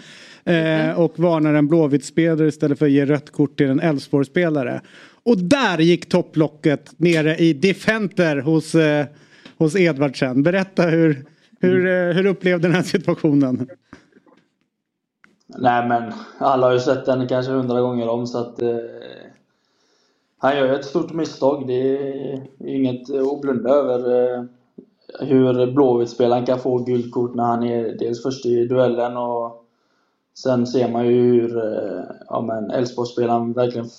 Eh, 0.47 0.99
och 0.99 1.19
varnar 1.19 1.53
en 1.53 1.67
Blåvitt-spelare 1.67 2.47
istället 2.47 2.79
för 2.79 2.85
att 2.85 2.91
ge 2.91 3.05
rött 3.05 3.31
kort 3.31 3.57
till 3.57 3.69
en 3.69 3.79
Elfsborg-spelare. 3.79 4.81
Och 5.23 5.37
där 5.37 5.77
gick 5.77 6.09
topplocket 6.09 6.91
nere 6.97 7.37
i 7.37 7.53
Defenter 7.53 8.37
hos, 8.37 8.75
eh, 8.75 9.05
hos 9.57 9.75
Edvardsen. 9.75 10.43
Berätta 10.43 10.83
hur, 10.83 11.25
hur, 11.59 11.87
eh, 11.87 12.15
hur 12.15 12.25
upplevde 12.25 12.67
den 12.67 12.75
här 12.75 12.83
situationen? 12.83 13.67
Nej 15.47 15.87
men 15.87 16.13
alla 16.37 16.67
har 16.67 16.73
ju 16.73 16.79
sett 16.79 17.05
den 17.05 17.27
kanske 17.27 17.51
hundra 17.51 17.81
gånger 17.81 18.09
om 18.09 18.27
så 18.27 18.37
att 18.37 18.61
eh, 18.61 18.77
han 20.37 20.57
gör 20.57 20.65
ju 20.65 20.75
ett 20.75 20.85
stort 20.85 21.13
misstag. 21.13 21.67
Det 21.67 21.97
är 21.97 22.47
inget 22.59 23.09
att 23.09 23.41
blunda 23.41 23.69
över. 23.69 24.23
Eh, 24.33 24.43
hur 25.19 25.71
Blåvitt-spelaren 25.71 26.45
kan 26.45 26.59
få 26.59 26.77
gult 26.77 27.11
kort 27.11 27.35
när 27.35 27.43
han 27.43 27.63
är 27.63 27.97
dels 27.99 28.23
först 28.23 28.45
i 28.45 28.65
duellen 28.65 29.17
och 29.17 29.65
sen 30.37 30.67
ser 30.67 30.91
man 30.91 31.07
ju 31.07 31.13
hur 31.13 31.57
eh, 31.57 32.03
ja, 32.27 32.41
men 32.41 32.71
Elfsborgsspelaren 32.71 33.53
verkligen 33.53 33.89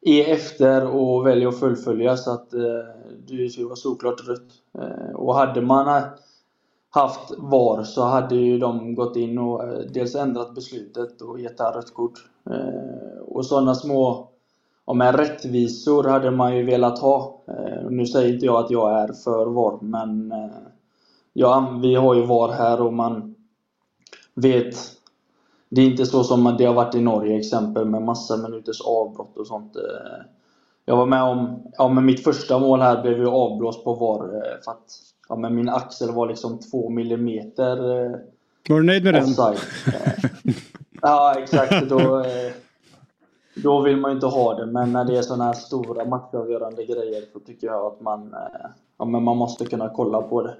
är 0.00 0.32
efter 0.32 0.86
och 0.86 1.26
väljer 1.26 1.48
att 1.48 1.60
fullfölja 1.60 2.16
så 2.16 2.30
att 2.30 2.54
eh, 2.54 2.60
det 3.26 3.48
skulle 3.48 3.66
vara 3.66 3.76
såklart 3.76 4.28
rött. 4.28 4.52
Eh, 4.78 5.14
och 5.14 5.34
hade 5.34 5.60
man 5.60 6.02
haft 6.94 7.30
VAR 7.38 7.82
så 7.82 8.02
hade 8.02 8.34
ju 8.34 8.58
de 8.58 8.94
gått 8.94 9.16
in 9.16 9.38
och 9.38 9.64
eh, 9.64 9.78
dels 9.78 10.14
ändrat 10.14 10.54
beslutet 10.54 11.20
och 11.20 11.40
gett 11.40 11.60
rött 11.60 11.94
kort. 11.94 12.24
Eh, 12.50 13.22
och 13.26 13.46
sådana 13.46 13.74
små 13.74 14.28
ja, 14.86 15.12
rättvisor 15.12 16.04
hade 16.04 16.30
man 16.30 16.56
ju 16.56 16.62
velat 16.62 16.98
ha. 16.98 17.42
Eh, 17.48 17.90
nu 17.90 18.06
säger 18.06 18.34
inte 18.34 18.46
jag 18.46 18.64
att 18.64 18.70
jag 18.70 19.00
är 19.00 19.12
för 19.12 19.46
VAR, 19.46 19.78
men 19.80 20.34
ja, 21.32 21.78
vi 21.82 21.94
har 21.94 22.14
ju 22.14 22.26
VAR 22.26 22.48
här 22.48 22.80
och 22.80 22.92
man 22.92 23.34
vet 24.34 24.76
det 25.68 25.80
är 25.80 25.86
inte 25.86 26.06
så 26.06 26.24
som 26.24 26.54
det 26.58 26.64
har 26.64 26.74
varit 26.74 26.94
i 26.94 27.00
Norge 27.00 27.38
exempel 27.38 27.84
med 27.84 28.02
massa 28.02 28.36
minuters 28.36 28.80
avbrott 28.80 29.36
och 29.36 29.46
sånt. 29.46 29.76
Jag 30.84 30.96
var 30.96 31.06
med 31.06 31.22
om, 31.22 31.62
ja 31.78 31.88
men 31.88 32.04
mitt 32.04 32.24
första 32.24 32.58
mål 32.58 32.80
här 32.80 33.02
blev 33.02 33.18
ju 33.18 33.28
avblåst 33.28 33.84
på 33.84 33.94
VAR 33.94 34.28
för 34.64 34.70
att 34.70 35.13
ja, 35.28 35.36
men 35.36 35.54
min 35.54 35.68
axel 35.68 36.10
var 36.10 36.28
liksom 36.28 36.60
två 36.60 36.90
millimeter 36.90 37.76
Var 38.68 38.80
du 38.80 38.82
nöjd 38.82 39.04
med 39.04 39.16
offside. 39.16 39.58
den? 39.84 40.54
ja 41.02 41.34
exakt. 41.38 41.88
Då, 41.88 42.24
då 43.54 43.82
vill 43.82 43.96
man 43.96 44.10
ju 44.10 44.14
inte 44.14 44.26
ha 44.26 44.54
det, 44.54 44.66
men 44.66 44.92
när 44.92 45.04
det 45.04 45.18
är 45.18 45.22
sådana 45.22 45.44
här 45.44 45.52
stora 45.52 46.04
matchavgörande 46.04 46.84
grejer 46.84 47.22
så 47.32 47.40
tycker 47.40 47.66
jag 47.66 47.86
att 47.86 48.00
man, 48.00 48.32
eh, 48.32 48.70
ja, 48.98 49.04
men 49.04 49.22
man 49.22 49.36
måste 49.36 49.64
kunna 49.64 49.88
kolla 49.88 50.22
på 50.22 50.42
det. 50.42 50.54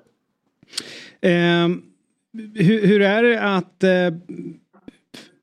Eh, 1.28 1.68
hur, 2.54 2.86
hur, 2.86 3.02
är 3.02 3.22
det 3.22 3.42
att 3.42 3.82
eh, 3.82 4.40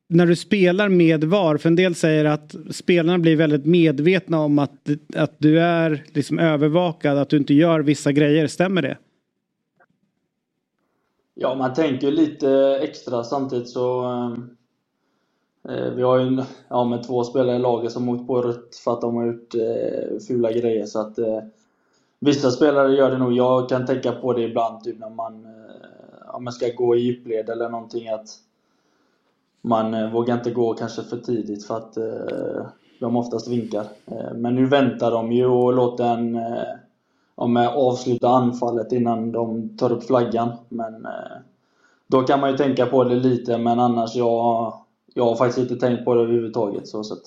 när 0.08 0.26
du 0.26 0.36
spelar 0.36 0.90
med 0.90 1.24
VAR, 1.24 1.58
för 1.58 1.70
en 1.70 1.76
del 1.76 1.96
säger 1.96 2.26
att 2.26 2.56
spelarna 2.72 3.20
blir 3.20 3.36
väldigt 3.36 3.66
medvetna 3.66 4.40
om 4.40 4.60
att, 4.60 4.90
att 5.16 5.36
du 5.38 5.60
är 5.60 6.04
liksom 6.08 6.40
övervakad, 6.40 7.18
att 7.18 7.30
du 7.30 7.38
inte 7.38 7.54
gör 7.54 7.80
vissa 7.80 8.12
grejer, 8.12 8.48
stämmer 8.48 8.82
det? 8.82 8.98
Ja, 11.42 11.56
man 11.56 11.74
tänker 11.74 12.12
lite 12.12 12.80
extra 12.82 13.24
samtidigt 13.24 13.70
så 13.70 14.02
ehm, 14.02 14.58
Eh, 15.70 15.92
vi 15.92 16.02
har 16.04 16.20
ju 16.20 16.44
ja, 16.68 16.84
med 16.84 17.04
två 17.04 17.24
spelare 17.24 17.56
i 17.56 17.60
laget 17.60 17.92
som 17.92 18.10
åkt 18.10 18.28
på 18.28 18.42
rött 18.42 18.76
för 18.76 18.94
att 18.94 19.02
de 19.02 19.16
har 19.16 19.26
gjort 19.26 19.56
eh, 19.56 20.20
fula 20.28 20.52
grejer. 20.52 20.86
Så 20.86 21.00
att, 21.00 21.18
eh, 21.18 21.40
vissa 22.20 22.52
spelare 22.52 22.96
gör 22.96 23.12
det 23.12 23.18
nog. 23.18 23.34
Jag 23.34 23.70
kan 23.70 23.86
tänka 23.86 24.12
på 24.12 24.34
det 24.34 24.42
ibland 24.42 24.84
typ 24.84 25.00
när 25.00 25.10
man, 25.10 25.46
eh, 25.46 26.40
man 26.40 26.54
ska 26.54 26.68
gå 26.68 26.96
i 26.96 27.00
djupled 27.00 27.50
eller 27.50 27.70
någonting. 27.70 28.10
att 28.10 28.30
Man 29.62 29.94
eh, 29.94 30.12
vågar 30.12 30.38
inte 30.38 30.52
gå 30.52 30.74
kanske 30.74 31.04
för 31.04 31.18
tidigt 31.18 31.66
för 31.66 31.78
att 31.78 31.98
eh, 31.98 32.66
de 33.00 33.16
oftast 33.16 33.48
vinkar. 33.48 33.86
Men 34.36 34.56
nu 34.56 34.66
väntar 34.66 35.12
de 35.12 35.32
ju 35.32 35.46
och 35.46 35.74
låter 35.74 36.04
en 36.06 36.40
eh, 37.38 37.64
ja, 37.64 37.70
avsluta 37.70 38.30
anfallet 38.30 38.92
innan 38.92 39.32
de 39.32 39.78
tar 39.78 39.92
upp 39.92 40.04
flaggan. 40.04 40.52
Men 40.70 41.08
då 42.08 42.22
kan 42.22 42.40
man 42.40 42.52
ju 42.52 42.58
tänka 42.58 42.86
på 42.86 43.04
det 43.04 43.16
lite, 43.16 43.58
men 43.58 43.80
annars 43.80 44.16
jag 44.16 44.74
jag 45.14 45.26
har 45.26 45.36
faktiskt 45.36 45.60
inte 45.60 45.88
tänkt 45.88 46.06
på 46.06 46.16
det 46.16 46.22
överhuvudtaget. 46.22 46.88
Så 46.88 47.04
sätt. 47.04 47.22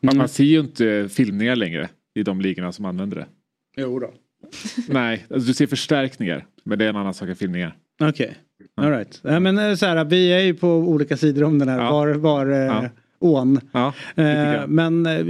Man, 0.00 0.16
man 0.16 0.28
ser 0.28 0.44
ju 0.44 0.60
inte 0.60 1.08
filmningar 1.08 1.56
längre 1.56 1.88
i 2.14 2.22
de 2.22 2.40
ligorna 2.40 2.72
som 2.72 2.84
använder 2.84 3.16
det. 3.16 3.26
Jo 3.76 3.98
då. 3.98 4.10
Nej, 4.88 5.26
alltså 5.30 5.48
du 5.48 5.54
ser 5.54 5.66
förstärkningar. 5.66 6.46
Men 6.64 6.78
det 6.78 6.84
är 6.84 6.88
en 6.88 6.96
annan 6.96 7.14
sak 7.14 7.28
än 7.28 7.36
filmningar. 7.36 7.76
Okej, 8.00 8.38
okay. 8.76 8.86
alright. 8.86 9.20
Ja, 9.22 9.40
men 9.40 9.58
eh, 9.58 9.74
så 9.74 9.86
här, 9.86 10.04
vi 10.04 10.32
är 10.32 10.40
ju 10.40 10.54
på 10.54 10.68
olika 10.68 11.16
sidor 11.16 11.44
om 11.44 11.58
den 11.58 11.68
här 11.68 11.78
ja. 11.78 11.92
var, 11.92 12.08
var 12.08 12.50
eh, 12.50 12.56
ja. 12.56 12.88
ån. 13.18 13.60
Ja, 13.72 13.94
eh, 14.14 14.66
men 14.66 15.06
eh, 15.06 15.20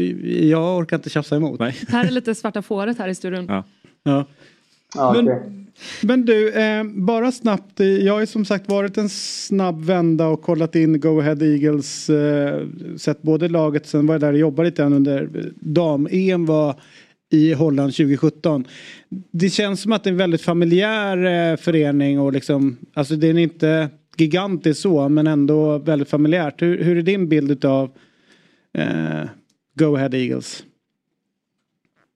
jag 0.48 0.78
orkar 0.78 0.96
inte 0.96 1.10
tjafsa 1.10 1.36
emot. 1.36 1.60
Nej. 1.60 1.76
Här 1.88 2.04
är 2.04 2.10
lite 2.10 2.34
svarta 2.34 2.62
fåret 2.62 2.98
här 2.98 3.08
i 3.08 3.14
studion. 3.14 3.46
Ja. 3.48 3.64
Ja. 4.02 4.26
Men, 4.94 5.30
men 6.02 6.24
du, 6.24 6.52
eh, 6.52 6.84
bara 6.84 7.32
snabbt. 7.32 7.80
Jag 7.80 8.12
har 8.12 8.20
ju 8.20 8.26
som 8.26 8.44
sagt 8.44 8.68
varit 8.68 8.98
en 8.98 9.08
snabb 9.08 9.84
vända 9.84 10.26
och 10.26 10.42
kollat 10.42 10.74
in 10.74 11.00
Go 11.00 11.20
Ahead 11.20 11.42
Eagles. 11.42 12.10
Eh, 12.10 12.66
sett 12.96 13.22
både 13.22 13.48
laget, 13.48 13.86
sen 13.86 14.06
var 14.06 14.14
jag 14.14 14.20
där 14.20 14.32
och 14.32 14.38
jobbade 14.38 14.68
lite 14.68 14.84
under 14.84 15.28
dam-EM 15.60 16.46
var 16.46 16.80
i 17.30 17.52
Holland 17.52 17.92
2017. 17.92 18.64
Det 19.30 19.50
känns 19.50 19.82
som 19.82 19.92
att 19.92 20.04
det 20.04 20.10
är 20.10 20.12
en 20.12 20.18
väldigt 20.18 20.42
familjär 20.42 21.50
eh, 21.52 21.56
förening 21.56 22.20
och 22.20 22.32
liksom, 22.32 22.76
alltså 22.94 23.16
det 23.16 23.26
är 23.26 23.38
inte 23.38 23.88
gigantisk 24.16 24.80
så 24.80 25.08
men 25.08 25.26
ändå 25.26 25.78
väldigt 25.78 26.08
familjärt. 26.08 26.62
Hur, 26.62 26.84
hur 26.84 26.98
är 26.98 27.02
din 27.02 27.28
bild 27.28 27.64
av 27.64 27.90
eh, 28.78 29.24
Go 29.74 29.96
Ahead 29.96 30.14
Eagles? 30.14 30.64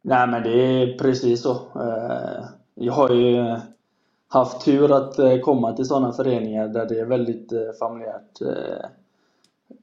Nej 0.02 0.28
men 0.28 0.42
det 0.42 0.82
är 0.82 0.98
precis 0.98 1.42
så. 1.42 1.50
Eh, 1.52 2.44
jag 2.74 2.92
har 2.92 3.10
ju 3.10 3.56
haft 4.28 4.64
tur 4.64 4.92
att 4.96 5.18
eh, 5.18 5.38
komma 5.38 5.72
till 5.72 5.84
sådana 5.84 6.12
föreningar 6.12 6.68
där 6.68 6.86
det 6.86 7.00
är 7.00 7.04
väldigt 7.04 7.52
eh, 7.52 7.58
familjärt. 7.78 8.38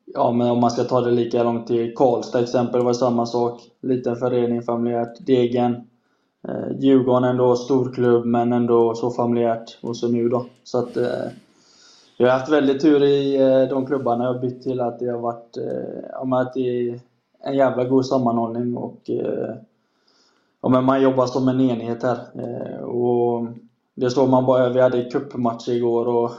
Ja, 0.05 0.31
men 0.31 0.51
om 0.51 0.59
man 0.59 0.71
ska 0.71 0.83
ta 0.83 1.01
det 1.01 1.11
lika 1.11 1.43
långt 1.43 1.67
till 1.67 1.95
Karlstad 1.95 2.39
exempel 2.39 2.81
var 2.81 2.87
det 2.87 2.95
samma 2.95 3.25
sak. 3.25 3.61
Liten 3.81 4.15
förening, 4.15 4.61
familjärt. 4.61 5.25
Degen. 5.25 5.87
Djurgården 6.79 7.23
ändå 7.23 7.55
storklubb 7.55 8.25
men 8.25 8.53
ändå 8.53 8.95
så 8.95 9.11
familjärt. 9.11 9.77
Och 9.81 9.97
så 9.97 10.07
nu 10.07 10.29
då. 10.29 10.45
Så 10.63 10.77
att 10.79 10.97
jag 12.17 12.27
har 12.27 12.39
haft 12.39 12.51
väldigt 12.51 12.81
tur 12.81 13.03
i 13.03 13.37
de 13.69 13.85
klubbarna 13.85 14.23
jag 14.23 14.33
har 14.33 14.39
bytt 14.39 14.63
till 14.63 14.79
att 14.79 14.99
det 14.99 15.09
har 15.09 15.19
varit 15.19 15.57
ja, 16.11 16.41
att 16.41 16.53
det 16.53 16.89
är 16.89 16.99
en 17.43 17.55
jävla 17.55 17.83
god 17.83 18.05
sammanhållning 18.05 18.77
och 18.77 19.09
ja, 20.61 20.69
men 20.69 20.83
man 20.83 21.01
jobbar 21.01 21.25
som 21.25 21.47
en 21.47 21.61
enhet 21.61 22.03
här. 22.03 22.17
Eh, 22.35 22.83
och 22.83 23.47
det 23.95 24.09
såg 24.09 24.29
man 24.29 24.45
bara, 24.45 24.69
vi 24.69 24.81
hade 24.81 25.09
cupmatch 25.09 25.67
igår 25.67 26.07
och 26.07 26.31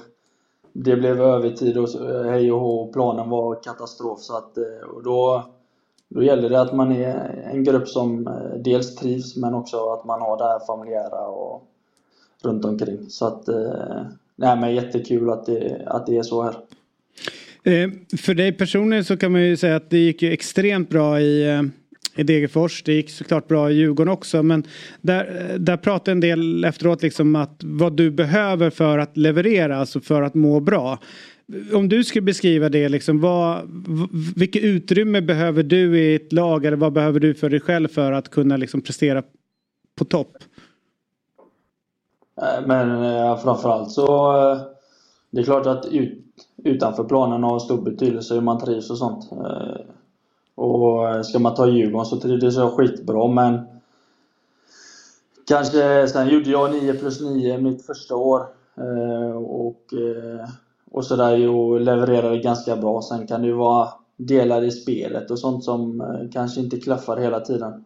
det 0.72 0.96
blev 0.96 1.20
övertid 1.20 1.78
och 1.78 1.88
hej 2.24 2.52
och 2.52 2.60
hå, 2.60 2.92
planen 2.92 3.30
var 3.30 3.62
katastrof. 3.62 4.20
Så 4.20 4.36
att, 4.36 4.56
eh, 4.58 4.88
och 4.94 5.02
då, 5.02 5.44
då 6.08 6.22
gäller 6.22 6.50
det 6.50 6.60
att 6.60 6.74
man 6.74 6.92
är 6.92 7.44
en 7.52 7.64
grupp 7.64 7.88
som 7.88 8.26
eh, 8.26 8.62
dels 8.64 8.96
trivs 8.96 9.36
men 9.36 9.54
också 9.54 9.76
att 9.92 10.04
man 10.04 10.20
har 10.20 10.38
det 10.38 10.44
här 10.44 10.66
familjära 10.66 11.26
och 11.26 11.62
runt 12.42 12.64
omkring. 12.64 13.06
Så 13.08 13.26
att, 13.26 13.48
nej 14.36 14.56
men 14.56 14.74
jättekul 14.74 15.30
att 15.30 15.46
det, 15.46 15.82
att 15.86 16.06
det 16.06 16.18
är 16.18 16.22
så 16.22 16.42
här. 16.42 16.54
För 18.16 18.34
dig 18.34 18.52
personligen 18.52 19.04
så 19.04 19.16
kan 19.16 19.32
man 19.32 19.42
ju 19.42 19.56
säga 19.56 19.76
att 19.76 19.90
det 19.90 19.98
gick 19.98 20.22
ju 20.22 20.32
extremt 20.32 20.90
bra 20.90 21.20
i 21.20 21.70
i 22.14 22.22
Degerfors. 22.22 22.82
Det 22.82 22.92
gick 22.92 23.10
såklart 23.10 23.48
bra 23.48 23.70
i 23.70 23.74
Djurgården 23.74 24.12
också 24.12 24.42
men 24.42 24.64
där, 25.00 25.56
där 25.58 25.76
pratade 25.76 26.12
en 26.12 26.20
del 26.20 26.64
efteråt 26.64 27.02
liksom 27.02 27.36
att 27.36 27.60
vad 27.64 27.92
du 27.92 28.10
behöver 28.10 28.70
för 28.70 28.98
att 28.98 29.16
leverera, 29.16 29.76
alltså 29.76 30.00
för 30.00 30.22
att 30.22 30.34
må 30.34 30.60
bra. 30.60 30.98
Om 31.74 31.88
du 31.88 32.04
skulle 32.04 32.22
beskriva 32.22 32.68
det, 32.68 32.88
liksom, 32.88 33.20
vad, 33.20 33.60
vilket 34.36 34.62
utrymme 34.62 35.20
behöver 35.20 35.62
du 35.62 36.00
i 36.00 36.14
ett 36.14 36.32
lag 36.32 36.64
eller 36.64 36.76
vad 36.76 36.92
behöver 36.92 37.20
du 37.20 37.34
för 37.34 37.50
dig 37.50 37.60
själv 37.60 37.88
för 37.88 38.12
att 38.12 38.30
kunna 38.30 38.56
liksom, 38.56 38.80
prestera 38.80 39.22
på 39.98 40.04
topp? 40.04 40.36
Men 42.66 43.02
eh, 43.02 43.38
framförallt 43.38 43.90
så 43.90 44.32
eh, 44.36 44.60
det 45.30 45.40
är 45.40 45.44
klart 45.44 45.66
att 45.66 45.86
ut, 45.86 46.24
utanför 46.64 47.04
planen 47.04 47.42
har 47.42 47.58
stor 47.58 47.82
betydelse 47.82 48.34
hur 48.34 48.40
man 48.40 48.60
trivs 48.60 48.90
och 48.90 48.98
sånt. 48.98 49.32
Eh, 49.32 49.80
och 50.60 51.08
eh, 51.08 51.22
ska 51.22 51.38
man 51.38 51.54
ta 51.54 51.66
Djurgården 51.66 52.06
så 52.06 52.20
trivdes 52.20 52.56
jag 52.56 52.72
skitbra 52.72 53.28
men 53.28 53.66
Kanske, 55.46 56.08
sen 56.08 56.28
gjorde 56.28 56.50
jag 56.50 56.72
9 56.72 56.94
plus 56.94 57.20
9 57.20 57.58
mitt 57.58 57.86
första 57.86 58.16
år 58.16 58.46
eh, 58.76 59.36
och, 59.36 59.80
eh, 59.92 60.48
och 60.90 61.04
sådär 61.04 61.48
och 61.48 61.80
levererade 61.80 62.38
ganska 62.38 62.76
bra. 62.76 63.02
Sen 63.02 63.26
kan 63.26 63.40
det 63.40 63.46
ju 63.46 63.54
vara 63.54 63.88
delar 64.16 64.62
i 64.62 64.70
spelet 64.70 65.30
och 65.30 65.38
sånt 65.38 65.64
som 65.64 66.02
kanske 66.32 66.60
inte 66.60 66.76
klaffar 66.80 67.16
hela 67.16 67.40
tiden. 67.40 67.84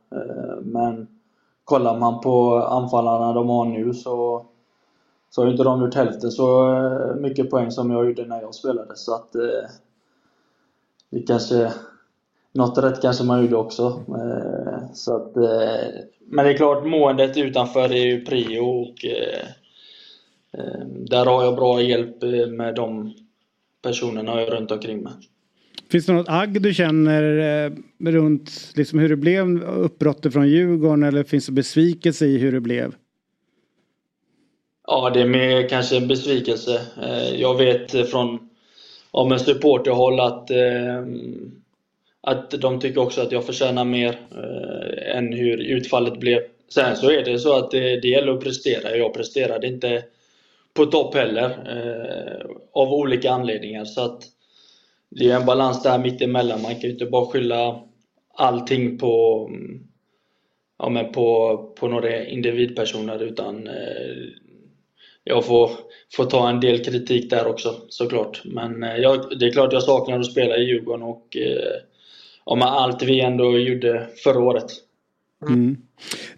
Men 0.62 1.06
kollar 1.64 1.98
man 1.98 2.20
på 2.20 2.54
anfallarna 2.56 3.32
de 3.32 3.48
har 3.48 3.64
nu 3.64 3.94
så 3.94 4.46
så 5.30 5.42
har 5.42 5.50
inte 5.50 5.64
de 5.64 5.80
gjort 5.80 5.94
hälften 5.94 6.30
så 6.30 6.78
mycket 7.20 7.50
poäng 7.50 7.70
som 7.70 7.90
jag 7.90 8.06
gjorde 8.06 8.26
när 8.26 8.40
jag 8.40 8.54
spelade 8.54 8.96
så 8.96 9.14
att 9.14 9.32
det 11.10 11.20
kanske 11.26 11.72
något 12.54 12.78
rätt 12.78 13.02
kanske 13.02 13.24
man 13.24 13.42
gjorde 13.42 13.56
också. 13.56 14.04
Eh, 14.08 14.92
så 14.94 15.16
att, 15.16 15.36
eh, 15.36 16.00
men 16.26 16.44
det 16.44 16.50
är 16.50 16.56
klart, 16.56 16.86
måendet 16.86 17.36
utanför 17.36 17.92
är 17.92 18.06
ju 18.06 18.24
prio 18.24 18.60
och 18.60 19.04
eh, 19.04 19.46
där 20.86 21.24
har 21.26 21.44
jag 21.44 21.56
bra 21.56 21.82
hjälp 21.82 22.22
med 22.48 22.74
de 22.74 23.14
personerna 23.82 24.40
jag 24.40 24.42
är 24.42 24.56
runt 24.56 24.70
omkring 24.70 25.02
mig. 25.02 25.12
Finns 25.90 26.06
det 26.06 26.12
något 26.12 26.28
agg 26.28 26.62
du 26.62 26.74
känner 26.74 27.22
runt 28.10 28.72
liksom 28.74 28.98
hur 28.98 29.08
det 29.08 29.16
blev 29.16 29.62
uppbrottet 29.62 30.32
från 30.32 30.48
Djurgården 30.48 31.02
eller 31.02 31.24
finns 31.24 31.46
det 31.46 31.52
besvikelse 31.52 32.26
i 32.26 32.38
hur 32.38 32.52
det 32.52 32.60
blev? 32.60 32.94
Ja, 34.86 35.10
det 35.10 35.20
är 35.20 35.26
mer 35.26 35.68
kanske 35.68 35.96
en 35.96 36.08
besvikelse. 36.08 36.80
Jag 37.36 37.58
vet 37.58 38.10
från 38.10 38.48
ja, 39.12 39.26
men 39.28 39.38
supporterhåll 39.38 40.20
att, 40.20 40.50
att 42.26 42.50
de 42.50 42.80
tycker 42.80 43.00
också 43.00 43.20
att 43.20 43.32
jag 43.32 43.46
förtjänar 43.46 43.84
mer 43.84 44.18
eh, 44.30 45.16
än 45.16 45.32
hur 45.32 45.56
utfallet 45.58 46.20
blev. 46.20 46.40
Sen 46.68 46.96
så 46.96 47.10
är 47.10 47.24
det 47.24 47.38
så 47.38 47.58
att 47.58 47.70
det, 47.70 48.00
det 48.00 48.08
gäller 48.08 48.32
att 48.32 48.44
prestera. 48.44 48.96
Jag 48.96 49.14
presterade 49.14 49.66
inte 49.66 50.02
på 50.74 50.86
topp 50.86 51.14
heller 51.14 51.44
eh, 51.44 52.46
av 52.72 52.92
olika 52.92 53.30
anledningar. 53.30 53.84
Så 53.84 54.00
att 54.00 54.22
det 55.08 55.30
är 55.30 55.36
en 55.36 55.46
balans 55.46 55.82
där 55.82 55.98
mittemellan. 55.98 56.62
Man 56.62 56.72
kan 56.72 56.82
ju 56.82 56.90
inte 56.90 57.06
bara 57.06 57.26
skylla 57.26 57.80
allting 58.34 58.98
på, 58.98 59.46
mm, 59.50 59.80
ja, 60.78 60.88
men 60.88 61.12
på, 61.12 61.56
på 61.78 61.88
några 61.88 62.24
individpersoner 62.24 63.22
utan 63.22 63.66
eh, 63.66 64.16
jag 65.24 65.44
får, 65.44 65.70
får 66.16 66.24
ta 66.24 66.48
en 66.48 66.60
del 66.60 66.84
kritik 66.84 67.30
där 67.30 67.46
också 67.46 67.74
såklart. 67.88 68.42
Men 68.44 68.82
eh, 68.82 68.96
jag, 68.96 69.38
det 69.38 69.46
är 69.46 69.52
klart 69.52 69.72
jag 69.72 69.82
saknar 69.82 70.20
att 70.20 70.30
spela 70.30 70.56
i 70.56 70.64
Djurgården 70.64 71.02
och 71.02 71.36
eh, 71.36 71.80
om 72.44 72.62
allt 72.62 73.02
vi 73.02 73.20
ändå 73.20 73.58
gjorde 73.58 74.06
förra 74.24 74.38
året. 74.38 74.70
Mm. 75.48 75.76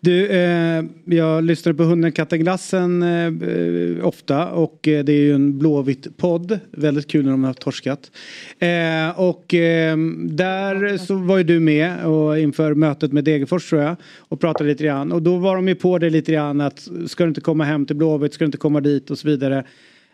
Du, 0.00 0.26
eh, 0.28 0.84
jag 1.04 1.44
lyssnar 1.44 1.72
på 1.72 1.82
Hunden 1.82 2.12
katten 2.12 2.40
glassen 2.40 3.02
eh, 3.02 4.06
ofta 4.06 4.50
och 4.50 4.88
eh, 4.88 5.04
det 5.04 5.12
är 5.12 5.20
ju 5.20 5.34
en 5.34 5.58
blåvitt 5.58 6.16
podd. 6.16 6.58
Väldigt 6.70 7.10
kul 7.10 7.24
när 7.24 7.30
de 7.30 7.44
har 7.44 7.52
torskat. 7.52 8.10
Eh, 8.58 9.20
och 9.20 9.54
eh, 9.54 9.96
där 10.24 10.98
så 10.98 11.14
var 11.14 11.38
ju 11.38 11.44
du 11.44 11.60
med 11.60 12.04
och 12.04 12.38
inför 12.38 12.74
mötet 12.74 13.12
med 13.12 13.24
Degerfors 13.24 13.70
tror 13.70 13.82
jag 13.82 13.96
och 14.18 14.40
pratade 14.40 14.70
lite 14.70 14.84
grann 14.84 15.12
och 15.12 15.22
då 15.22 15.36
var 15.36 15.56
de 15.56 15.68
ju 15.68 15.74
på 15.74 15.98
det 15.98 16.10
lite 16.10 16.32
grann 16.32 16.60
att 16.60 16.88
ska 17.06 17.24
du 17.24 17.28
inte 17.28 17.40
komma 17.40 17.64
hem 17.64 17.86
till 17.86 17.96
Blåvitt, 17.96 18.34
ska 18.34 18.44
du 18.44 18.46
inte 18.46 18.58
komma 18.58 18.80
dit 18.80 19.10
och 19.10 19.18
så 19.18 19.28
vidare. 19.28 19.64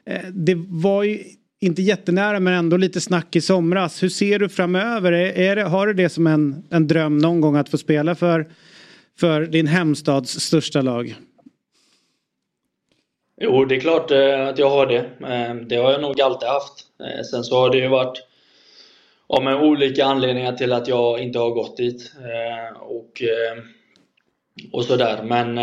Eh, 0.07 0.21
det 0.33 0.55
var 0.69 1.03
ju 1.03 1.19
inte 1.63 1.83
jättenära 1.83 2.41
men 2.41 2.55
ändå 2.55 2.77
lite 2.77 3.01
snack 3.01 3.37
i 3.37 3.41
somras. 3.41 4.03
Hur 4.03 4.09
ser 4.09 4.39
du 4.39 4.49
framöver? 4.49 5.13
Är, 5.13 5.39
är 5.39 5.57
det, 5.57 5.63
har 5.63 5.87
du 5.87 5.95
det 5.95 6.09
som 6.09 6.27
en, 6.27 6.65
en 6.71 6.87
dröm 6.87 7.19
någon 7.19 7.41
gång 7.41 7.57
att 7.57 7.69
få 7.69 7.79
spela 7.79 8.15
för 8.15 8.47
för 9.19 9.47
din 9.47 9.67
hemstads 9.67 10.41
största 10.41 10.83
lag? 10.83 11.15
Jo, 13.41 13.65
det 13.65 13.77
är 13.77 13.81
klart 13.81 14.11
eh, 14.11 14.49
att 14.49 14.59
jag 14.59 14.71
har 14.71 14.87
det. 14.87 14.99
Eh, 15.35 15.55
det 15.55 15.77
har 15.77 15.93
jag 15.93 16.03
nog 16.03 16.21
alltid 16.21 16.49
haft. 16.49 16.87
Eh, 17.01 17.23
sen 17.23 17.45
så 17.45 17.57
har 17.57 17.71
det 17.71 17.79
ju 17.79 17.89
varit 17.89 18.23
ja, 19.29 19.41
med 19.41 19.63
olika 19.63 20.05
anledningar 20.05 20.53
till 20.53 20.73
att 20.73 20.89
jag 20.89 21.21
inte 21.21 21.39
har 21.39 21.51
gått 21.51 21.77
dit. 21.77 22.13
Och, 22.81 23.23
och 24.73 24.85
sådär. 24.85 25.23
Men 25.23 25.55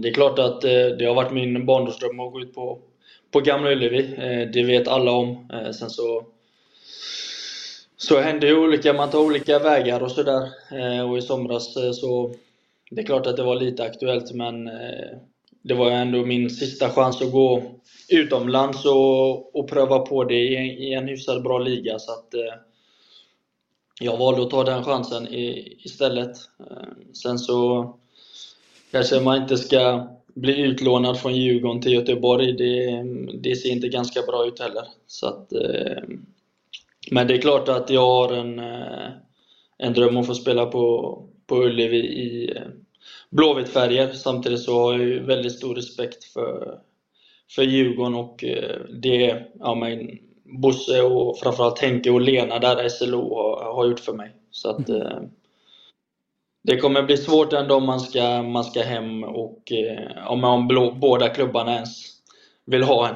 det 0.00 0.08
är 0.08 0.14
klart 0.14 0.38
att 0.38 0.60
det 0.98 1.04
har 1.04 1.14
varit 1.14 1.32
min 1.32 1.66
barndomsdröm 1.66 2.20
att 2.20 2.32
gå 2.32 2.40
ut 2.40 2.54
på, 2.54 2.78
på 3.32 3.40
Gamla 3.40 3.70
Ullevi. 3.70 4.14
Eh, 4.18 4.50
det 4.52 4.62
vet 4.62 4.88
alla 4.88 5.10
om. 5.12 5.48
Eh, 5.52 5.70
sen 5.70 5.90
så 5.90 6.26
så 7.96 8.20
händer 8.20 8.48
ju 8.48 8.58
olika, 8.58 8.92
man 8.92 9.10
tar 9.10 9.18
olika 9.20 9.58
vägar 9.58 10.02
och 10.02 10.10
sådär. 10.10 10.48
Eh, 10.72 11.10
och 11.10 11.18
i 11.18 11.22
somras 11.22 11.74
så 12.00 12.34
det 12.90 13.00
är 13.00 13.06
klart 13.06 13.26
att 13.26 13.36
det 13.36 13.42
var 13.42 13.54
lite 13.56 13.82
aktuellt 13.84 14.32
men 14.32 14.70
det 15.62 15.74
var 15.74 15.90
ändå 15.90 16.24
min 16.26 16.50
sista 16.50 16.90
chans 16.90 17.22
att 17.22 17.32
gå 17.32 17.62
utomlands 18.08 18.84
och, 18.84 19.56
och 19.56 19.68
pröva 19.68 19.98
på 19.98 20.24
det 20.24 20.34
i, 20.34 20.56
en- 20.56 20.78
i 20.82 20.92
en 20.92 21.08
hyfsat 21.08 21.42
bra 21.42 21.58
liga 21.58 21.98
så 21.98 22.12
att 22.12 22.34
jag 24.00 24.16
valde 24.16 24.42
att 24.42 24.50
ta 24.50 24.64
den 24.64 24.84
chansen 24.84 25.28
i, 25.28 25.76
istället. 25.84 26.36
Sen 27.22 27.38
så 27.38 27.90
kanske 28.90 29.20
man 29.20 29.42
inte 29.42 29.56
ska 29.58 30.08
bli 30.34 30.60
utlånad 30.60 31.20
från 31.20 31.36
Djurgården 31.36 31.80
till 31.80 31.92
Göteborg. 31.92 32.52
Det, 32.52 33.02
det 33.40 33.56
ser 33.56 33.70
inte 33.70 33.88
ganska 33.88 34.22
bra 34.22 34.46
ut 34.46 34.60
heller. 34.60 34.84
Så 35.06 35.26
att, 35.26 35.52
eh, 35.52 36.02
men 37.10 37.26
det 37.26 37.34
är 37.34 37.40
klart 37.40 37.68
att 37.68 37.90
jag 37.90 38.06
har 38.06 38.32
en, 38.32 38.58
eh, 38.58 39.08
en 39.78 39.92
dröm 39.92 40.16
att 40.16 40.26
få 40.26 40.34
spela 40.34 40.66
på, 40.66 41.18
på 41.46 41.56
Ullevi 41.56 41.98
i 41.98 42.50
eh, 42.56 42.62
Blåvitt-färger. 43.30 44.12
Samtidigt 44.12 44.60
så 44.60 44.80
har 44.80 44.98
jag 44.98 45.20
väldigt 45.20 45.52
stor 45.52 45.74
respekt 45.74 46.24
för, 46.24 46.78
för 47.54 47.62
Djurgården 47.62 48.14
och 48.14 48.44
det 49.02 49.46
ja, 49.58 49.74
men 49.74 50.18
Bosse 50.44 51.02
och 51.02 51.38
framförallt 51.38 51.78
Henke 51.78 52.10
och 52.10 52.20
Lena 52.20 52.58
där 52.58 52.88
SLO 52.88 53.34
har, 53.34 53.74
har 53.74 53.86
gjort 53.86 54.00
för 54.00 54.12
mig. 54.12 54.36
Så 54.50 54.70
att 54.70 54.88
eh, 54.88 55.18
det 56.62 56.76
kommer 56.76 57.02
bli 57.02 57.16
svårt 57.16 57.52
ändå 57.52 57.74
om 57.74 57.86
man 57.86 58.00
ska, 58.00 58.42
man 58.42 58.64
ska 58.64 58.82
hem 58.82 59.24
och 59.24 59.72
eh, 59.72 60.26
om, 60.30 60.44
om 60.44 60.68
blå, 60.68 60.92
båda 61.00 61.28
klubbarna 61.28 61.74
ens 61.74 61.90
vill 62.66 62.82
ha 62.82 63.08
en. 63.08 63.14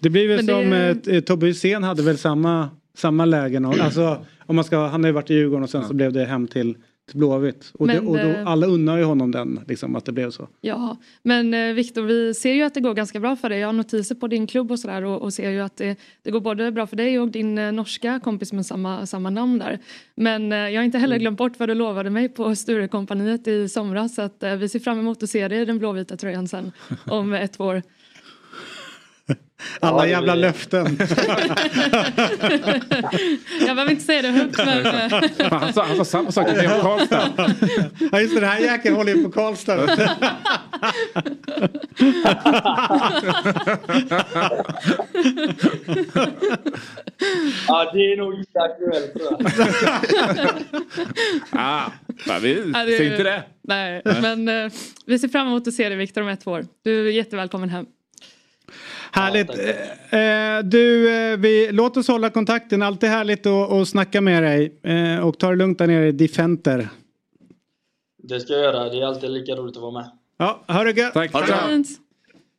Det 0.00 0.10
blir 0.10 0.28
väl 0.28 0.46
det- 0.46 0.52
som 0.52 0.72
eh, 1.14 1.20
Tobbe 1.20 1.46
Hysén 1.46 1.82
hade 1.82 2.02
väl 2.02 2.18
samma, 2.18 2.68
samma 2.96 3.24
lägen. 3.24 3.64
Alltså, 3.64 4.24
om 4.46 4.56
man 4.56 4.64
ska, 4.64 4.86
han 4.86 5.02
har 5.04 5.08
ju 5.08 5.14
varit 5.14 5.30
i 5.30 5.34
Djurgården 5.34 5.62
och 5.64 5.70
sen 5.70 5.84
så 5.84 5.94
blev 5.94 6.12
det 6.12 6.24
hem 6.24 6.48
till, 6.48 6.76
till 7.12 7.18
Blåvitt. 7.18 7.70
Och, 7.74 7.88
det, 7.88 7.94
Men, 7.94 8.06
och 8.06 8.16
då, 8.16 8.28
eh, 8.28 8.46
alla 8.46 8.66
unnar 8.66 8.98
ju 8.98 9.04
honom 9.04 9.30
den, 9.30 9.60
liksom, 9.68 9.96
att 9.96 10.04
det 10.04 10.12
blev 10.12 10.30
så. 10.30 10.48
Ja, 10.60 10.96
men 11.22 11.54
eh, 11.54 11.72
Viktor, 11.72 12.02
vi 12.02 12.34
ser 12.34 12.52
ju 12.52 12.62
att 12.62 12.74
det 12.74 12.80
går 12.80 12.94
ganska 12.94 13.20
bra 13.20 13.36
för 13.36 13.48
dig. 13.48 13.58
Jag 13.58 13.68
har 13.68 13.72
notiser 13.72 14.14
på 14.14 14.28
din 14.28 14.46
klubb 14.46 14.70
och 14.70 14.78
sådär 14.78 15.04
och, 15.04 15.22
och 15.22 15.32
ser 15.32 15.50
ju 15.50 15.60
att 15.60 15.76
det, 15.76 15.96
det 16.22 16.30
går 16.30 16.40
både 16.40 16.72
bra 16.72 16.86
för 16.86 16.96
dig 16.96 17.18
och 17.18 17.28
din 17.28 17.58
eh, 17.58 17.72
norska 17.72 18.20
kompis 18.20 18.52
med 18.52 18.66
samma, 18.66 19.06
samma 19.06 19.30
namn 19.30 19.58
där. 19.58 19.78
Men 20.14 20.52
eh, 20.52 20.58
jag 20.58 20.80
har 20.80 20.84
inte 20.84 20.98
heller 20.98 21.18
glömt 21.18 21.38
bort 21.38 21.58
vad 21.58 21.68
du 21.68 21.74
lovade 21.74 22.10
mig 22.10 22.28
på 22.28 22.56
Sturekompaniet 22.56 23.48
i 23.48 23.68
somras 23.68 24.14
så 24.14 24.22
att 24.22 24.42
eh, 24.42 24.54
vi 24.54 24.68
ser 24.68 24.78
fram 24.78 24.98
emot 24.98 25.22
att 25.22 25.30
se 25.30 25.48
dig 25.48 25.60
i 25.60 25.64
den 25.64 25.78
blåvita 25.78 26.16
tröjan 26.16 26.48
sen 26.48 26.72
om 27.06 27.32
ett 27.32 27.60
år. 27.60 27.82
Alla 29.80 30.02
det 30.02 30.08
jävla 30.08 30.32
blir- 30.32 30.40
löften. 30.42 30.84
jag 33.66 33.76
behöver 33.76 33.90
inte 33.90 34.04
säga 34.04 34.22
det 34.22 34.28
högt 34.28 34.58
men... 34.66 34.86
eh, 34.86 35.52
Han 35.52 35.72
sa, 35.72 35.82
han 35.84 35.96
sa 35.96 36.04
samma 36.04 36.32
sak 36.32 36.46
till 36.48 36.56
mig 36.56 36.74
om 36.74 36.80
Karlstad. 36.80 37.28
ja 38.12 38.20
just 38.20 38.34
det, 38.34 38.40
den 38.40 38.50
här 38.50 38.58
jäkeln 38.60 38.96
håller 38.96 39.14
ju 39.14 39.24
på 39.24 39.30
Karlstad. 39.32 39.86
Ja, 47.68 47.90
det 47.94 48.12
är 48.12 48.16
nog 48.16 48.34
inte 48.34 48.60
aktuellt 48.60 49.12
ah, 51.52 51.90
vi 52.42 52.72
Ja, 52.74 52.84
säger 52.84 53.10
inte 53.10 53.22
det. 53.22 53.42
Nej, 53.62 54.02
Nej. 54.04 54.20
men 54.22 54.48
eh, 54.48 54.72
vi 55.06 55.18
ser 55.18 55.28
fram 55.28 55.46
emot 55.46 55.68
att 55.68 55.74
se 55.74 55.88
dig 55.88 55.98
Viktor 55.98 56.22
om 56.22 56.28
ett 56.28 56.46
år. 56.46 56.64
Du 56.84 57.08
är 57.08 57.12
jättevälkommen 57.12 57.68
hem. 57.68 57.86
Härligt. 59.12 59.50
Eh, 59.50 60.20
eh, 60.20 60.62
du, 60.62 61.14
eh, 61.14 61.36
vi, 61.36 61.72
låt 61.72 61.96
oss 61.96 62.08
hålla 62.08 62.30
kontakten. 62.30 62.82
Alltid 62.82 63.08
härligt 63.08 63.46
att, 63.46 63.72
att 63.72 63.88
snacka 63.88 64.20
med 64.20 64.42
dig. 64.42 64.80
Eh, 64.82 65.26
och 65.26 65.38
ta 65.38 65.50
det 65.50 65.56
lugnt 65.56 65.78
där 65.78 65.86
nere 65.86 66.08
i 66.08 66.12
Defenter. 66.12 66.88
Det 68.22 68.40
ska 68.40 68.52
jag 68.52 68.62
göra. 68.62 68.88
Det 68.88 69.00
är 69.00 69.06
alltid 69.06 69.30
lika 69.30 69.52
roligt 69.52 69.76
att 69.76 69.82
vara 69.82 69.92
med. 69.92 70.10
Ja, 70.36 70.64
ha 70.68 70.84
det 70.84 70.90
gött. 70.90 71.14
Tack. 71.14 71.32
Ha 71.32 71.40
det. 71.40 71.84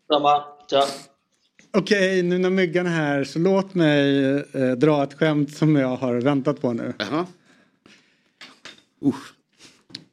Samma. 0.08 0.44
Tja. 0.70 0.84
Okej, 1.78 2.24
nu 2.24 2.38
när 2.38 2.50
myggan 2.50 2.86
är 2.86 2.92
här 2.92 3.24
så 3.24 3.40
låt 3.40 3.74
mig 3.74 4.26
eh, 4.54 4.72
dra 4.78 5.04
ett 5.04 5.14
skämt 5.14 5.56
som 5.56 5.76
jag 5.76 5.96
har 5.96 6.22
väntat 6.22 6.62
på 6.62 6.74
nu. 6.74 6.94
Jaha. 6.98 7.26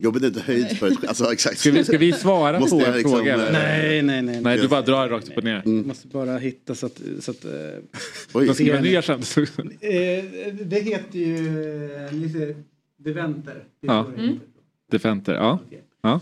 Usch. 0.01 0.05
Jobbigt 0.05 0.23
inte 0.25 0.41
höjd 0.41 0.79
för 0.79 0.87
ett 0.89 1.09
Alltså 1.09 1.33
exakt. 1.33 1.59
Ska 1.59 1.71
vi, 1.71 1.85
ska 1.85 1.99
vi 1.99 2.13
svara 2.13 2.59
på 2.59 2.65
liksom, 2.65 3.03
fråga? 3.03 3.35
eh, 3.35 3.41
Eller? 3.43 3.53
Nej, 3.53 4.03
nej, 4.03 4.23
nej. 4.23 4.41
Nej, 4.41 4.59
du 4.59 4.69
bara 4.69 4.83
drar 4.83 5.09
rakt 5.09 5.29
upp 5.29 5.37
och 5.37 5.45
ner. 5.45 5.63
Måste 5.67 6.09
bara 6.09 6.39
hitta 6.39 6.75
så 6.75 6.87
att... 6.87 7.01
Så 7.21 7.31
att 7.31 7.45
eh, 7.45 7.51
Vad 8.33 8.55
ska 8.55 8.65
vi 8.65 8.81
ner 8.91 9.03
sen? 9.03 9.21
eh, 9.81 10.55
det 10.65 10.81
heter 10.81 11.19
ju 11.19 11.37
eh, 12.07 12.13
lite 12.13 12.55
Deventer. 12.97 13.65
Det 13.81 13.89
är 13.89 13.93
Ja. 13.93 14.07
heter. 14.17 14.39
Defenter, 14.91 15.35
ja. 15.35 15.59
ja. 16.03 16.21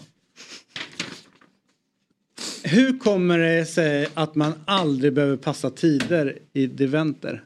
Hur 2.63 2.99
kommer 2.99 3.39
det 3.39 3.67
sig 3.67 4.09
att 4.15 4.35
man 4.35 4.53
aldrig 4.65 5.13
behöver 5.13 5.37
passa 5.37 5.71
tider 5.71 6.39
i 6.53 6.67
Deventer? 6.67 7.43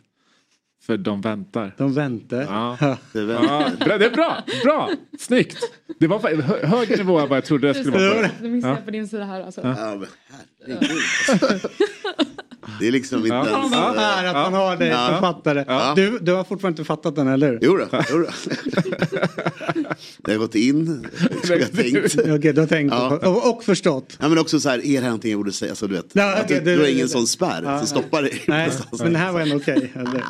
För 0.86 0.96
de 0.96 1.20
väntar. 1.20 1.74
De 1.78 1.94
väntar. 1.94 2.42
Ja. 2.42 2.76
Ja. 2.80 2.96
Ja, 3.14 3.70
bra, 3.84 3.98
det 3.98 4.04
är 4.06 4.10
bra, 4.10 4.36
bra, 4.64 4.90
snyggt. 5.18 5.58
Det 6.00 6.06
var 6.06 6.42
hö- 6.42 6.66
högre 6.66 6.96
nivå 6.96 7.18
än 7.18 7.28
vad 7.28 7.36
jag 7.36 7.44
trodde 7.44 7.68
det 7.68 7.74
skulle 7.74 8.08
vara. 8.14 8.30
Det 8.40 8.48
missade 8.48 8.72
Ja. 8.72 8.78
jag 8.78 8.84
på 8.84 8.90
din 8.90 9.08
sida 9.08 9.24
här 9.24 9.42
alltså. 9.42 9.60
Ja. 9.60 9.74
Ja, 9.78 9.96
men 9.96 10.06
herregud. 10.66 11.60
Det 12.80 12.88
är 12.88 12.92
liksom 12.92 13.18
inte 13.18 13.28
Ja. 13.28 13.46
ens... 13.46 13.72
Ja, 13.72 13.94
här 13.96 14.24
att 14.26 14.34
man 14.52 14.54
har 14.54 14.76
dig 14.76 14.90
som 14.92 15.20
fattare. 15.20 15.64
Ja. 15.68 15.92
Du, 15.96 16.18
du 16.18 16.32
har 16.32 16.44
fortfarande 16.44 16.80
inte 16.80 16.86
fattat 16.86 17.16
den, 17.16 17.28
eller 17.28 17.48
hur? 17.52 17.58
Jo 17.62 17.76
då, 17.76 17.86
jo 18.10 18.18
då. 18.18 18.26
Det 20.24 20.32
har 20.32 20.38
gått 20.38 20.54
in, 20.54 21.06
jag 21.48 21.72
tänkt. 21.72 22.18
Okej, 22.18 22.52
du 22.52 22.60
har 22.60 22.66
tänkt 22.66 22.92
Ja. 22.92 23.18
och, 23.28 23.50
och 23.56 23.64
förstått. 23.64 24.16
Ja 24.20 24.28
men 24.28 24.38
också 24.38 24.60
så 24.60 24.68
här, 24.68 24.78
är 24.78 24.92
det 24.92 24.98
här 24.98 25.04
någonting 25.04 25.30
jag 25.30 25.40
borde 25.40 25.52
säga? 25.52 25.70
Alltså, 25.72 25.86
du 25.86 25.94
vet, 25.94 26.06
Ja, 26.12 26.34
att 26.36 26.44
okej, 26.44 26.58
du, 26.58 26.64
det- 26.64 26.74
du 26.76 26.80
har 26.80 26.88
ingen 26.88 27.06
det- 27.06 27.08
sån 27.12 27.26
spärr 27.26 27.62
Ja, 27.64 27.78
som 27.78 27.86
stoppar 27.86 28.22
dig. 28.22 28.42
Nej, 28.48 28.70
men 28.98 29.12
det 29.12 29.18
här 29.18 29.32
var 29.32 29.40
ändå 29.40 29.56
okej. 29.56 29.92
eller? 29.94 30.24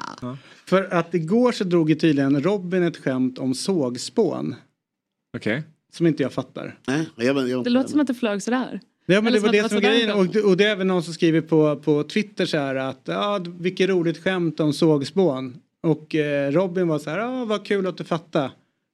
För 0.67 0.95
att 0.95 1.15
igår 1.15 1.53
så 1.53 1.65
drog 1.65 1.91
ju 1.91 1.97
tydligen 1.97 2.43
Robin 2.43 2.83
ett 2.83 2.97
skämt 3.05 3.39
om 3.39 3.55
sågspån. 3.55 4.55
Okej. 5.37 5.63
Som 5.97 6.07
inte 6.07 6.23
jag 6.23 6.33
fattar. 6.33 6.79
Nej, 6.87 7.09
jag, 7.17 7.49
jag, 7.49 7.65
Det 7.65 7.71
låter 7.71 7.91
som 7.91 8.01
att 8.01 8.07
det 8.07 8.15
flög 8.15 8.43
sådär. 8.43 8.81
Ja 9.07 9.21
men 9.21 9.27
Eller 9.27 9.41
det 9.41 9.47
var 9.47 9.53
det 9.53 9.69
som 9.69 9.77
var 9.77 9.83
grejen 9.83 10.11
och, 10.11 10.27
det- 10.27 10.43
och 10.43 10.57
det 10.57 10.65
är 10.65 10.71
även 10.71 10.87
någon 10.87 11.03
som 11.03 11.15
skriver 11.15 11.41
på, 11.41 11.77
på 11.77 12.03
Twitter 12.05 12.47
så 12.47 12.57
här 12.59 12.75
att 12.75 13.01
ja 13.05 13.41
vilket 13.59 13.89
roligt 13.89 14.23
skämt 14.25 14.61
om 14.61 14.73
sågspån. 14.73 15.57
Och 15.83 16.15
eh, 16.15 16.51
Robin 16.53 16.89
var 16.89 16.99
så 16.99 17.11
här, 17.11 17.19
ja 17.19 17.45
vad 17.45 17.67
kul 17.67 17.87
att 17.87 17.97
du 17.97 18.05
fattar. 18.05 18.51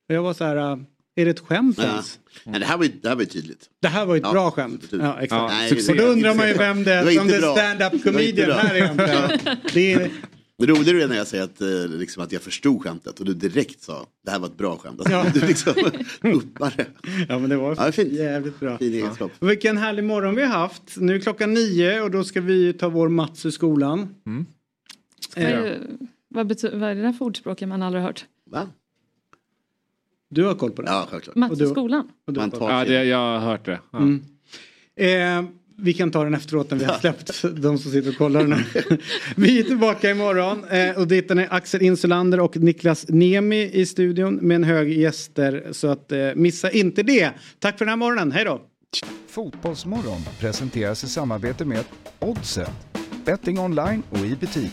Och 0.09 0.15
jag 0.15 0.23
var 0.23 0.35
så 0.35 0.45
här, 0.45 0.57
"Ah, 0.57 0.79
är 1.17 1.25
det 1.25 1.31
ett 1.31 1.41
skämt 1.41 1.79
Ja. 1.79 1.85
ens? 1.85 2.19
Nej, 2.45 2.61
det, 2.61 2.67
här 2.67 2.77
var 2.77 2.85
ju, 2.85 2.91
det 3.03 3.09
här 3.09 3.15
var 3.17 3.23
ju 3.23 3.29
tydligt. 3.29 3.67
Det 3.83 3.89
här 3.89 4.07
var 4.07 4.15
ju 4.15 4.19
ett 4.19 4.25
Ja, 4.27 4.33
bra 4.33 4.51
skämt. 4.51 4.85
Ja 4.91 5.21
exakt. 5.21 5.31
Ja, 5.31 5.49
Nej, 5.49 5.89
och 5.91 5.97
då 5.97 6.03
undrar 6.03 6.35
man 6.35 6.47
ju 6.49 6.53
det- 6.53 6.59
vem 6.59 6.85
det 6.85 6.93
är 6.93 7.03
som 7.19 7.29
stand-up 7.29 7.79
Det 8.05 8.11
var 8.11 8.21
inte 8.21 8.43
comedian 8.43 8.47
bra. 8.49 8.57
här 8.57 8.75
egentligen. 8.77 9.57
Det 9.75 9.93
är, 9.93 10.11
Det 10.59 10.67
roligare 10.67 11.03
är 11.03 11.09
när 11.09 11.17
jag 11.17 11.27
säger 11.27 11.45
att, 11.45 11.61
eh, 11.61 11.89
liksom, 11.99 12.23
att 12.23 12.33
jag 12.33 12.43
förstod 12.43 12.83
skämtet 12.83 13.21
och 13.21 13.27
du 13.27 13.35
direkt 13.35 13.83
sa 13.83 14.07
det 14.25 14.31
här 14.31 14.39
var 14.39 14.47
ett 14.47 14.57
bra 14.57 14.77
skämt. 14.77 15.01
Alltså, 15.01 15.15
Ja. 15.15 15.27
Du 15.35 15.47
liksom 15.47 15.73
uppar 16.23 16.75
det. 16.77 16.87
ja 17.29 17.39
men 17.39 17.51
det 17.51 17.57
var 17.57 17.75
Ja, 17.79 17.93
fint. 17.93 18.13
jävligt 18.13 18.61
bra. 18.61 18.79
Fin 18.79 18.95
egenskap. 18.95 19.33
Och 19.39 19.51
Vilken 19.51 19.77
härlig 19.77 20.05
morgon 20.05 20.35
vi 20.35 20.43
har 20.43 20.59
haft. 20.59 20.83
Nu 20.97 21.15
är 21.15 21.19
klockan 21.21 21.55
nio 21.55 22.01
och 22.03 22.11
då 22.11 22.25
ska 22.25 22.41
vi 22.41 22.73
ta 22.73 22.89
vår 22.89 23.09
Mats 23.09 23.47
ur 23.47 23.51
skolan. 23.51 24.15
Vad, 24.25 25.45
Eh, 25.45 25.51
är, 25.53 25.81
vad, 26.29 26.47
betyder, 26.47 26.79
vad 26.79 26.91
är 26.91 26.95
det 26.95 27.03
där 27.03 27.13
för 27.13 27.25
ordspråk 27.25 27.61
man 27.61 27.83
aldrig 27.83 28.03
hört? 28.05 28.25
Va? 28.51 28.69
Du 30.31 30.45
har 30.45 30.55
koll 30.55 30.71
på 30.71 30.83
det? 30.83 30.89
Ja, 30.91 31.07
självklart. 31.11 31.37
Mats 31.37 31.51
Och 31.53 31.57
i 31.57 31.61
du- 31.61 31.67
skolan? 31.69 32.09
och 32.27 32.33
du 32.33 32.41
har 32.41 32.51
koll. 32.51 32.71
Ja, 32.71 32.85
det, 32.85 33.05
jag 33.05 33.17
har 33.19 33.39
hört 33.39 33.65
det. 33.65 33.81
Ja. 33.91 33.99
Mm. 33.99 34.23
Eh, 34.97 35.51
vi 35.81 35.95
kan 35.95 36.11
ta 36.11 36.25
den 36.25 36.35
efteråt 36.35 36.71
när 36.71 36.79
vi 36.79 36.85
har 36.85 36.99
släppt 36.99 37.43
de 37.43 37.79
som 37.79 37.93
sitter 37.93 38.11
och 38.11 38.17
kollar 38.17 38.47
här. 38.47 38.99
Vi 39.37 39.59
är 39.59 39.63
tillbaka 39.63 40.11
imorgon 40.11 40.65
eh, 40.65 40.99
och 40.99 41.09
dit 41.09 41.31
är 41.31 41.49
Axel 41.51 41.83
Insulander 41.83 42.41
och 42.41 42.57
Niklas 42.57 43.09
Nemi 43.09 43.71
i 43.73 43.87
studion 43.87 44.35
med 44.35 44.55
en 44.55 44.65
hög 44.65 44.93
gäster 44.93 45.67
så 45.73 45.89
att 45.89 46.13
eh, 46.13 46.19
missa 46.35 46.71
inte 46.71 47.03
det. 47.03 47.31
Tack 47.59 47.79
för 47.79 47.85
den 47.85 47.91
här 47.91 47.97
morgonen, 47.97 48.33
hej 48.33 48.45
då! 48.45 48.61
Fotbollsmorgon 49.29 50.21
presenteras 50.41 51.05
i 51.05 51.09
samarbete 51.09 51.65
med 51.65 51.85
Oddset. 52.19 52.71
Betting 53.25 53.59
online 53.59 54.03
och 54.11 54.19
i 54.19 54.37
butik. 54.41 54.73